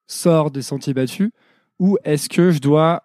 sors 0.06 0.50
des 0.50 0.62
sentiers 0.62 0.94
battus, 0.94 1.30
ou 1.78 1.98
est-ce 2.04 2.28
que 2.28 2.50
je 2.50 2.61
dois 2.61 3.02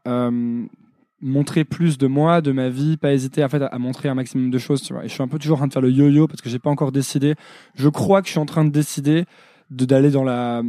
montrer 1.19 1.63
plus 1.63 1.97
de 1.97 2.07
moi, 2.07 2.41
de 2.41 2.51
ma 2.51 2.69
vie, 2.69 2.97
pas 2.97 3.13
hésiter 3.13 3.43
en 3.43 3.49
fait, 3.49 3.61
à, 3.61 3.79
montrer 3.79 4.09
un 4.09 4.15
maximum 4.15 4.49
de 4.49 4.57
choses, 4.57 4.81
tu 4.81 4.93
vois? 4.93 5.05
Et 5.05 5.07
je 5.07 5.13
suis 5.13 5.23
un 5.23 5.27
peu 5.27 5.39
toujours 5.39 5.57
en 5.57 5.59
train 5.59 5.67
de 5.67 5.73
faire 5.73 5.81
le 5.81 5.91
yo-yo 5.91 6.27
parce 6.27 6.41
que 6.41 6.49
j'ai 6.49 6.59
pas 6.59 6.69
encore 6.69 6.91
décidé. 6.91 7.35
Je 7.75 7.87
crois 7.87 8.21
que 8.21 8.27
je 8.27 8.31
suis 8.31 8.39
en 8.39 8.45
train 8.45 8.65
de 8.65 8.71
décider 8.71 9.25
de 9.69 9.85
d'aller 9.85 10.11
dans 10.11 10.23
la 10.23 10.61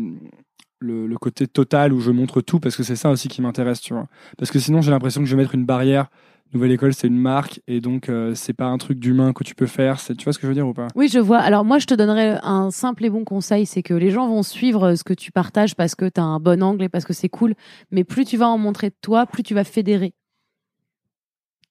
le, 0.84 1.16
côté 1.18 1.46
total 1.46 1.92
où 1.92 2.00
je 2.00 2.10
montre 2.10 2.40
tout 2.40 2.60
parce 2.60 2.76
que 2.76 2.82
c'est 2.82 2.96
ça 2.96 3.10
aussi 3.10 3.28
qui 3.28 3.42
m'intéresse, 3.42 3.80
tu 3.80 3.94
vois. 3.94 4.06
Parce 4.38 4.50
que 4.50 4.58
sinon 4.58 4.82
j'ai 4.82 4.90
l'impression 4.90 5.20
que 5.20 5.26
je 5.26 5.34
vais 5.34 5.42
mettre 5.42 5.54
une 5.54 5.64
barrière. 5.64 6.08
Nouvelle 6.52 6.70
école, 6.70 6.94
c'est 6.94 7.08
une 7.08 7.18
marque 7.18 7.60
et 7.66 7.80
donc 7.80 8.08
euh, 8.08 8.34
c'est 8.36 8.52
pas 8.52 8.66
un 8.66 8.78
truc 8.78 9.00
d'humain 9.00 9.32
que 9.32 9.42
tu 9.42 9.56
peux 9.56 9.66
faire. 9.66 9.98
C'est, 9.98 10.14
tu 10.14 10.24
vois 10.24 10.32
ce 10.32 10.38
que 10.38 10.46
je 10.46 10.48
veux 10.48 10.54
dire 10.54 10.68
ou 10.68 10.74
pas? 10.74 10.86
Oui, 10.94 11.08
je 11.08 11.18
vois. 11.18 11.38
Alors 11.38 11.64
moi, 11.64 11.78
je 11.78 11.86
te 11.86 11.94
donnerais 11.94 12.38
un 12.42 12.70
simple 12.70 13.04
et 13.04 13.10
bon 13.10 13.24
conseil, 13.24 13.66
c'est 13.66 13.82
que 13.82 13.94
les 13.94 14.10
gens 14.10 14.28
vont 14.28 14.44
suivre 14.44 14.94
ce 14.94 15.02
que 15.02 15.14
tu 15.14 15.32
partages 15.32 15.74
parce 15.74 15.96
que 15.96 16.08
tu 16.08 16.20
as 16.20 16.24
un 16.24 16.38
bon 16.38 16.62
angle 16.62 16.84
et 16.84 16.88
parce 16.88 17.04
que 17.04 17.12
c'est 17.12 17.28
cool. 17.28 17.54
Mais 17.90 18.04
plus 18.04 18.24
tu 18.24 18.36
vas 18.36 18.46
en 18.46 18.58
montrer 18.58 18.90
de 18.90 18.96
toi, 19.00 19.26
plus 19.26 19.42
tu 19.42 19.54
vas 19.54 19.64
fédérer. 19.64 20.14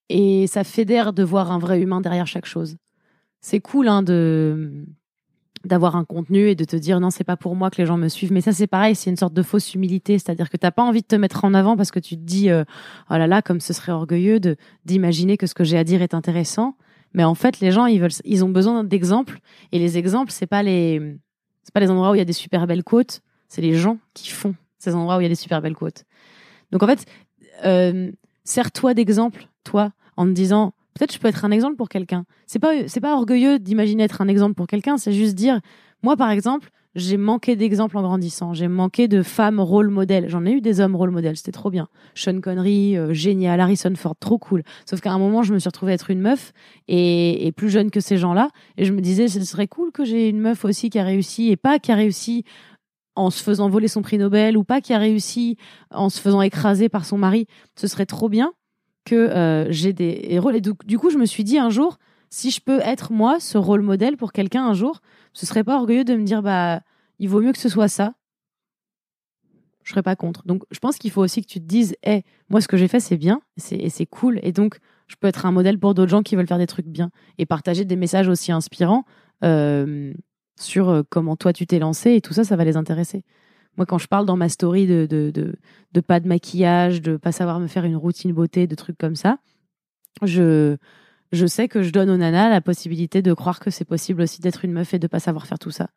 Et 0.10 0.48
ça 0.48 0.66
fédère 0.66 1.14
de 1.14 1.24
voir 1.24 1.52
un 1.52 1.60
vrai 1.60 1.80
humain 1.80 2.02
derrière 2.02 2.28
chaque 2.28 2.46
chose. 2.46 2.76
C'est 3.40 3.62
cool 3.62 3.88
hein, 3.88 4.04
de 4.04 4.86
d'avoir 5.66 5.96
un 5.96 6.04
contenu 6.04 6.50
et 6.50 6.56
de 6.56 6.66
te 6.66 6.76
dire 6.76 7.00
non 7.00 7.10
c'est 7.10 7.24
pas 7.24 7.38
pour 7.38 7.56
moi 7.56 7.70
que 7.70 7.78
les 7.78 7.86
gens 7.86 7.98
me 7.98 8.10
suivent. 8.10 8.34
Mais 8.34 8.42
ça 8.42 8.52
c'est 8.52 8.68
pareil 8.68 8.96
c'est 8.96 9.10
une 9.10 9.18
sorte 9.18 9.34
de 9.34 9.42
fausse 9.42 9.74
humilité. 9.74 10.20
C'est-à-dire 10.20 10.50
que 10.50 10.58
t'as 10.58 10.72
pas 10.72 10.84
envie 10.84 11.02
de 11.02 11.08
te 11.08 11.16
mettre 11.16 11.46
en 11.46 11.54
avant 11.54 11.78
parce 11.78 11.92
que 11.92 12.00
tu 12.00 12.16
te 12.16 12.22
dis 12.22 12.50
euh, 12.50 12.64
oh 13.10 13.14
là 13.14 13.28
là 13.28 13.42
comme 13.42 13.60
ce 13.60 13.74
serait 13.74 13.92
orgueilleux 13.92 14.40
de 14.40 14.58
d'imaginer 14.86 15.38
que 15.38 15.48
ce 15.48 15.54
que 15.54 15.64
j'ai 15.64 15.78
à 15.78 15.84
dire 15.84 16.02
est 16.02 16.14
intéressant. 16.14 16.76
Mais 17.14 17.24
en 17.24 17.36
fait 17.36 17.60
les 17.60 17.72
gens 17.72 17.86
ils 17.86 18.00
veulent 18.00 18.12
ils 18.26 18.44
ont 18.44 18.50
besoin 18.50 18.84
d'exemples. 18.84 19.40
Et 19.72 19.80
les 19.80 19.98
exemples 19.98 20.32
c'est 20.32 20.48
pas 20.48 20.64
les 20.64 21.18
c'est 21.64 21.74
pas 21.74 21.80
les 21.80 21.90
endroits 21.90 22.12
où 22.12 22.16
il 22.16 22.20
y 22.20 22.22
a 22.22 22.26
des 22.26 22.34
super 22.34 22.68
belles 22.68 22.84
côtes. 22.84 23.22
C'est 23.48 23.62
les 23.62 23.76
gens 23.76 23.98
qui 24.14 24.30
font 24.30 24.56
ces 24.80 24.96
endroits 24.96 25.18
où 25.18 25.22
il 25.22 25.24
y 25.24 25.28
a 25.28 25.30
des 25.30 25.36
super 25.36 25.62
belles 25.62 25.76
côtes. 25.76 26.04
Donc 26.72 26.84
en 26.84 26.88
fait 26.88 27.06
euh, 27.66 28.12
sers-toi 28.44 28.94
d'exemple 28.94 29.48
toi 29.64 29.94
en 30.18 30.26
te 30.26 30.32
disant 30.32 30.74
peut-être 30.94 31.14
je 31.14 31.20
peux 31.20 31.28
être 31.28 31.46
un 31.46 31.52
exemple 31.52 31.76
pour 31.76 31.90
quelqu'un. 31.90 32.26
C'est 32.48 32.60
pas 32.60 32.88
c'est 32.88 33.02
pas 33.02 33.16
orgueilleux 33.16 33.60
d'imaginer 33.60 34.04
être 34.04 34.22
un 34.22 34.28
exemple 34.28 34.56
pour 34.56 34.68
quelqu'un 34.68 34.98
c'est 34.98 35.14
juste 35.14 35.36
dire 35.36 35.60
moi 36.02 36.16
par 36.18 36.30
exemple 36.30 36.70
j'ai 36.96 37.18
manqué 37.18 37.56
d'exemples 37.56 37.98
en 37.98 38.04
grandissant. 38.04 38.54
J'ai 38.54 38.68
manqué 38.68 39.08
de 39.08 39.24
femmes 39.24 39.60
rôle 39.60 39.90
modèle 39.90 40.30
j'en 40.30 40.46
ai 40.46 40.52
eu 40.52 40.62
des 40.62 40.80
hommes 40.80 40.96
rôle 40.96 41.12
modèle 41.12 41.36
c'était 41.38 41.52
trop 41.52 41.70
bien. 41.70 41.88
Sean 42.14 42.40
Connery 42.40 42.98
euh, 42.98 43.14
génial. 43.14 43.60
Harrison 43.60 43.94
Ford 43.96 44.16
trop 44.20 44.38
cool. 44.38 44.64
Sauf 44.86 45.02
qu'à 45.02 45.12
un 45.12 45.20
moment 45.20 45.44
je 45.44 45.54
me 45.54 45.60
suis 45.60 45.70
retrouvée 45.70 45.94
être 45.94 46.10
une 46.12 46.22
meuf 46.22 46.54
et, 46.88 47.48
et 47.48 47.52
plus 47.52 47.70
jeune 47.70 47.90
que 47.92 48.00
ces 48.00 48.18
gens-là. 48.18 48.50
Et 48.78 48.86
je 48.86 48.94
me 48.94 49.02
disais 49.02 49.28
ce 49.28 49.44
serait 49.44 49.68
cool 49.68 49.92
que 49.92 50.06
j'ai 50.06 50.30
une 50.30 50.40
meuf 50.40 50.66
aussi 50.66 50.90
qui 50.90 51.00
a 51.00 51.04
réussi 51.04 51.50
et 51.50 51.58
pas 51.58 51.80
qui 51.80 51.92
a 51.92 51.96
réussi 51.96 52.44
en 53.16 53.30
se 53.30 53.44
faisant 53.44 53.70
voler 53.70 53.88
son 53.88 54.02
prix 54.02 54.18
Nobel 54.18 54.58
ou 54.58 54.64
pas 54.64 54.82
qui 54.82 54.94
a 54.94 54.98
réussi 54.98 55.58
en 55.92 56.10
se 56.10 56.20
faisant 56.20 56.42
écraser 56.42 56.90
par 56.90 57.06
son 57.06 57.18
mari. 57.18 57.48
Ce 57.76 57.88
serait 57.88 58.06
trop 58.06 58.30
bien 58.30 58.54
que 59.06 59.16
euh, 59.16 59.72
j'ai 59.72 59.94
des 59.94 60.20
héros. 60.30 60.52
Et 60.52 60.62
du, 60.62 60.72
du 60.86 60.98
coup, 60.98 61.10
je 61.10 61.18
me 61.18 61.26
suis 61.26 61.44
dit 61.44 61.58
un 61.58 61.70
jour, 61.70 61.98
si 62.30 62.52
je 62.52 62.62
peux 62.62 62.80
être 62.80 63.12
moi 63.12 63.40
ce 63.40 63.58
rôle 63.58 63.82
modèle 63.82 64.18
pour 64.18 64.32
quelqu'un 64.32 64.66
un 64.66 64.74
jour, 64.74 65.02
ce 65.34 65.46
serait 65.46 65.64
pas 65.64 65.78
orgueilleux 65.78 66.04
de 66.04 66.16
me 66.16 66.24
dire 66.24 66.42
bah 66.42 66.82
il 67.20 67.30
vaut 67.30 67.42
mieux 67.42 67.52
que 67.52 67.60
ce 67.60 67.70
soit 67.70 67.88
ça. 67.88 68.16
Je 69.84 69.92
serais 69.92 70.02
pas 70.02 70.16
contre. 70.16 70.46
Donc 70.46 70.64
je 70.72 70.80
pense 70.80 70.98
qu'il 70.98 71.12
faut 71.12 71.22
aussi 71.22 71.42
que 71.42 71.48
tu 71.48 71.60
te 71.60 71.66
dises, 71.66 71.96
hé, 72.04 72.24
moi 72.50 72.62
ce 72.62 72.68
que 72.68 72.78
j'ai 72.78 72.88
fait 72.88 73.00
c'est 73.00 73.18
bien, 73.18 73.42
c'est 73.58 73.90
c'est 73.90 74.06
cool, 74.06 74.40
et 74.42 74.52
donc 74.52 74.80
je 75.08 75.16
peux 75.16 75.28
être 75.28 75.46
un 75.46 75.52
modèle 75.52 75.78
pour 75.78 75.94
d'autres 75.94 76.10
gens 76.10 76.24
qui 76.24 76.36
veulent 76.36 76.48
faire 76.48 76.58
des 76.58 76.68
trucs 76.68 76.88
bien 76.88 77.12
et 77.38 77.46
partager 77.46 77.86
des 77.86 77.96
messages 77.96 78.30
aussi 78.30 78.52
inspirants 78.52 79.04
euh, 79.44 80.14
sur 80.60 80.90
euh, 80.90 81.04
comment 81.08 81.36
toi 81.36 81.54
tu 81.54 81.68
t'es 81.68 81.80
lancé 81.80 82.14
et 82.16 82.22
tout 82.22 82.34
ça, 82.34 82.44
ça 82.44 82.56
va 82.56 82.64
les 82.64 82.78
intéresser. 82.78 83.24
Moi, 83.78 83.86
quand 83.86 83.98
je 83.98 84.08
parle 84.08 84.26
dans 84.26 84.38
ma 84.38 84.50
story 84.50 84.86
de, 84.86 85.08
de, 85.10 85.32
de, 85.32 85.56
de 85.92 86.02
pas 86.02 86.20
de 86.20 86.28
maquillage, 86.28 87.02
de 87.02 87.18
pas 87.18 87.32
savoir 87.32 87.60
me 87.60 87.68
faire 87.68 87.86
une 87.86 87.96
routine 87.96 88.32
beauté, 88.32 88.68
de 88.68 88.76
trucs 88.76 88.98
comme 88.98 89.16
ça, 89.16 89.40
je, 90.22 90.78
je 91.32 91.46
sais 91.48 91.68
que 91.68 91.82
je 91.82 91.90
donne 91.92 92.10
aux 92.10 92.18
nanas 92.18 92.50
la 92.50 92.62
possibilité 92.62 93.22
de 93.22 93.34
croire 93.34 93.60
que 93.60 93.72
c'est 93.72 93.86
possible 93.86 94.22
aussi 94.22 94.42
d'être 94.42 94.64
une 94.64 94.72
meuf 94.72 94.94
et 94.94 95.00
de 95.00 95.08
pas 95.08 95.20
savoir 95.20 95.48
faire 95.48 95.60
tout 95.60 95.72
ça. 95.72 95.90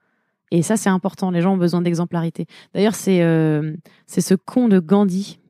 Et 0.51 0.62
ça, 0.62 0.77
c'est 0.77 0.89
important. 0.89 1.31
Les 1.31 1.43
gens 1.43 1.55
ont 1.55 1.59
besoin 1.59 1.83
d'exemplarité. 1.83 2.47
D'ailleurs, 2.72 2.95
c'est 2.95 3.22
euh, 3.22 3.74
c'est 4.07 4.20
ce 4.20 4.35
con 4.35 4.68
de 4.68 4.79
Gandhi, 4.79 5.41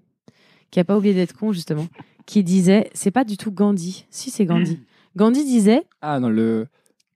qui 0.70 0.80
a 0.80 0.84
pas 0.84 0.96
oublié 0.96 1.14
d'être 1.14 1.34
con, 1.34 1.52
justement, 1.52 1.86
qui 2.24 2.42
disait 2.42 2.90
c'est 2.94 3.10
pas 3.10 3.24
du 3.24 3.36
tout 3.36 3.52
Gandhi. 3.52 4.06
Si, 4.10 4.30
c'est 4.30 4.46
Gandhi. 4.46 4.80
Gandhi 5.14 5.44
disait 5.44 5.84
Ah 6.00 6.18
non, 6.18 6.28
le. 6.28 6.66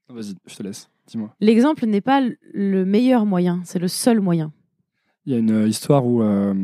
Vas-y, 0.09 0.35
je 0.47 0.57
te 0.57 0.63
laisse. 0.63 0.89
Dis-moi. 1.07 1.35
l'exemple 1.41 1.87
n'est 1.87 2.01
pas 2.01 2.23
le 2.55 2.85
meilleur 2.85 3.27
moyen, 3.27 3.61
c'est 3.65 3.81
le 3.81 3.89
seul 3.89 4.21
moyen. 4.21 4.53
Il 5.27 5.33
y 5.33 5.37
a 5.37 5.39
une 5.39 5.51
euh, 5.51 5.69
histoire 5.69 6.07
où 6.07 6.23
euh, 6.23 6.55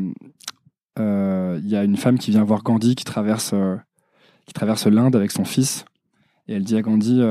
euh, 0.99 1.59
il 1.61 1.69
y 1.69 1.75
a 1.75 1.83
une 1.83 1.97
femme 1.97 2.17
qui 2.17 2.31
vient 2.31 2.43
voir 2.43 2.63
Gandhi 2.63 2.95
qui 2.95 3.05
traverse, 3.05 3.53
qui 4.45 4.53
traverse 4.53 4.87
l'Inde 4.87 5.15
avec 5.15 5.31
son 5.31 5.45
fils. 5.45 5.85
Et 6.47 6.53
elle 6.53 6.63
dit 6.63 6.75
à 6.75 6.81
Gandhi 6.81 7.21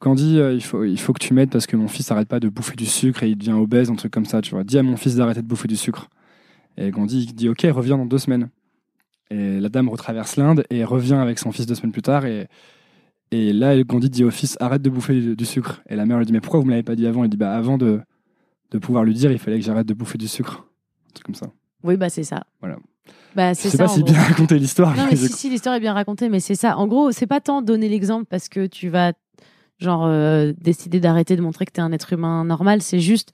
Gandhi, 0.00 0.36
il, 0.36 0.62
faut, 0.62 0.84
il 0.84 0.98
faut 0.98 1.12
que 1.12 1.18
tu 1.18 1.34
m'aides 1.34 1.50
parce 1.50 1.66
que 1.66 1.76
mon 1.76 1.88
fils 1.88 2.10
n'arrête 2.10 2.28
pas 2.28 2.40
de 2.40 2.48
bouffer 2.48 2.76
du 2.76 2.86
sucre 2.86 3.24
et 3.24 3.30
il 3.30 3.36
devient 3.36 3.52
obèse, 3.52 3.90
un 3.90 3.96
truc 3.96 4.12
comme 4.12 4.26
ça. 4.26 4.40
Tu 4.42 4.52
vois. 4.52 4.64
Dis 4.64 4.78
à 4.78 4.82
mon 4.82 4.96
fils 4.96 5.16
d'arrêter 5.16 5.42
de 5.42 5.46
bouffer 5.46 5.66
du 5.66 5.76
sucre. 5.76 6.08
Et 6.76 6.90
Gandhi 6.90 7.26
dit 7.26 7.48
Ok, 7.48 7.66
reviens 7.70 7.96
dans 7.96 8.06
deux 8.06 8.18
semaines. 8.18 8.50
Et 9.30 9.60
la 9.60 9.68
dame 9.68 9.88
retraverse 9.88 10.36
l'Inde 10.36 10.64
et 10.70 10.84
revient 10.84 11.14
avec 11.14 11.38
son 11.38 11.52
fils 11.52 11.66
deux 11.66 11.74
semaines 11.74 11.92
plus 11.92 12.02
tard. 12.02 12.26
Et, 12.26 12.48
et 13.30 13.52
là, 13.52 13.82
Gandhi 13.82 14.10
dit 14.10 14.24
au 14.24 14.30
fils 14.30 14.56
Arrête 14.60 14.82
de 14.82 14.90
bouffer 14.90 15.34
du, 15.34 15.44
sucre. 15.44 15.82
Et 15.88 15.96
la 15.96 16.06
mère 16.06 16.18
lui 16.18 16.26
dit 16.26 16.32
Mais 16.32 16.40
pourquoi 16.40 16.60
vous 16.60 16.66
me 16.66 16.70
l'avez 16.70 16.84
pas 16.84 16.96
dit 16.96 17.06
avant? 17.06 17.24
Il 17.24 17.30
dit 17.30 17.36
Bah, 17.36 17.56
avant 17.56 17.78
de, 17.78 18.00
de 18.70 18.78
pouvoir 18.78 19.04
lui 19.04 19.14
dire, 19.14 19.30
il 19.32 19.38
fallait 19.38 19.58
que 19.58 19.64
j'arrête 19.64 19.86
de 19.86 19.94
bouffer 19.94 20.18
du 20.18 20.28
sucre. 20.28 20.66
Un 21.08 21.12
truc 21.14 21.26
comme 21.26 21.34
ça. 21.34 21.46
Oui, 21.82 21.96
bah 21.96 22.08
c'est 22.10 22.24
ça. 22.24 22.44
Voilà. 22.60 22.76
Bah, 23.34 23.52
Je 23.52 23.58
c'est 23.60 23.70
sais 23.70 23.76
ça. 23.76 23.84
pas 23.84 23.88
si 23.88 24.00
gros. 24.02 24.12
bien 24.12 24.20
raconter 24.22 24.58
l'histoire. 24.58 24.96
Non, 24.96 25.06
mais 25.10 25.16
si, 25.16 25.28
si, 25.28 25.50
l'histoire 25.50 25.74
est 25.74 25.80
bien 25.80 25.92
racontée, 25.94 26.28
mais 26.28 26.40
c'est 26.40 26.54
ça. 26.54 26.76
En 26.76 26.86
gros, 26.86 27.12
c'est 27.12 27.26
pas 27.26 27.40
tant 27.40 27.62
donner 27.62 27.88
l'exemple 27.88 28.26
parce 28.28 28.48
que 28.48 28.66
tu 28.66 28.88
vas, 28.88 29.12
genre, 29.78 30.04
euh, 30.06 30.52
décider 30.60 31.00
d'arrêter 31.00 31.36
de 31.36 31.42
montrer 31.42 31.64
que 31.64 31.72
t'es 31.72 31.80
un 31.80 31.92
être 31.92 32.12
humain 32.12 32.44
normal. 32.44 32.82
C'est 32.82 33.00
juste 33.00 33.32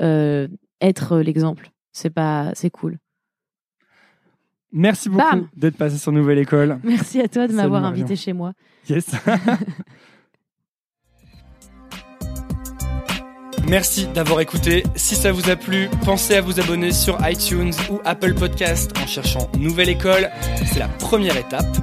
euh, 0.00 0.48
être 0.80 1.18
l'exemple. 1.18 1.70
C'est 1.92 2.10
pas, 2.10 2.50
c'est 2.54 2.70
cool. 2.70 2.98
Merci 4.74 5.08
beaucoup 5.10 5.22
Bam 5.30 5.48
d'être 5.54 5.76
passé 5.76 5.98
sur 5.98 6.12
Nouvelle 6.12 6.38
École. 6.38 6.78
Merci 6.84 7.20
à 7.20 7.28
toi 7.28 7.42
de 7.46 7.52
Salut, 7.52 7.56
m'avoir 7.62 7.82
Marion. 7.82 7.96
invité 7.98 8.16
chez 8.16 8.32
moi. 8.32 8.52
Yes. 8.88 9.10
Merci 13.72 14.06
d'avoir 14.06 14.40
écouté. 14.40 14.82
Si 14.96 15.14
ça 15.14 15.32
vous 15.32 15.48
a 15.48 15.56
plu, 15.56 15.88
pensez 16.04 16.34
à 16.34 16.42
vous 16.42 16.60
abonner 16.60 16.92
sur 16.92 17.16
iTunes 17.26 17.72
ou 17.90 18.00
Apple 18.04 18.34
Podcast 18.34 18.92
en 19.02 19.06
cherchant 19.06 19.48
Nouvelle 19.56 19.88
École. 19.88 20.28
C'est 20.70 20.78
la 20.78 20.88
première 20.88 21.38
étape. 21.38 21.78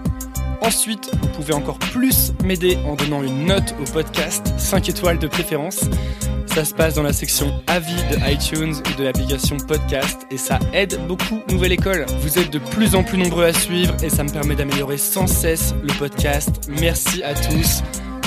Ensuite, 0.62 1.10
vous 1.20 1.28
pouvez 1.30 1.56
encore 1.56 1.80
plus 1.80 2.32
m'aider 2.44 2.78
en 2.86 2.94
donnant 2.94 3.24
une 3.24 3.48
note 3.48 3.74
au 3.82 3.92
podcast, 3.92 4.54
5 4.60 4.88
étoiles 4.88 5.18
de 5.18 5.26
préférence. 5.26 5.90
Ça 6.46 6.64
se 6.64 6.76
passe 6.76 6.94
dans 6.94 7.02
la 7.02 7.12
section 7.12 7.60
avis 7.66 7.96
de 8.12 8.32
iTunes 8.32 8.76
ou 8.76 9.00
de 9.00 9.04
l'application 9.04 9.58
podcast 9.58 10.28
et 10.30 10.38
ça 10.38 10.60
aide 10.74 11.00
beaucoup 11.08 11.42
Nouvelle 11.50 11.72
École. 11.72 12.06
Vous 12.22 12.38
êtes 12.38 12.54
de 12.54 12.60
plus 12.60 12.94
en 12.94 13.04
plus 13.04 13.18
nombreux 13.18 13.46
à 13.46 13.54
suivre 13.54 13.96
et 14.04 14.12
ça 14.12 14.24
me 14.24 14.30
permet 14.30 14.54
d'améliorer 14.54 15.00
sans 15.00 15.26
cesse 15.26 15.74
le 15.82 15.94
podcast. 15.98 16.70
Merci 16.80 17.24
à 17.24 17.34
tous. 17.34 17.82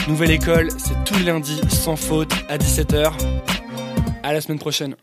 Nouvelle 0.09 0.33
École, 0.33 0.69
c'est 0.79 1.05
tous 1.05 1.17
les 1.19 1.25
lundis 1.25 1.61
sans 1.69 1.95
faute 1.95 2.33
à 2.49 2.59
17h. 2.59 3.13
À 4.25 4.33
la 4.33 4.41
semaine 4.41 4.59
prochaine. 4.59 4.97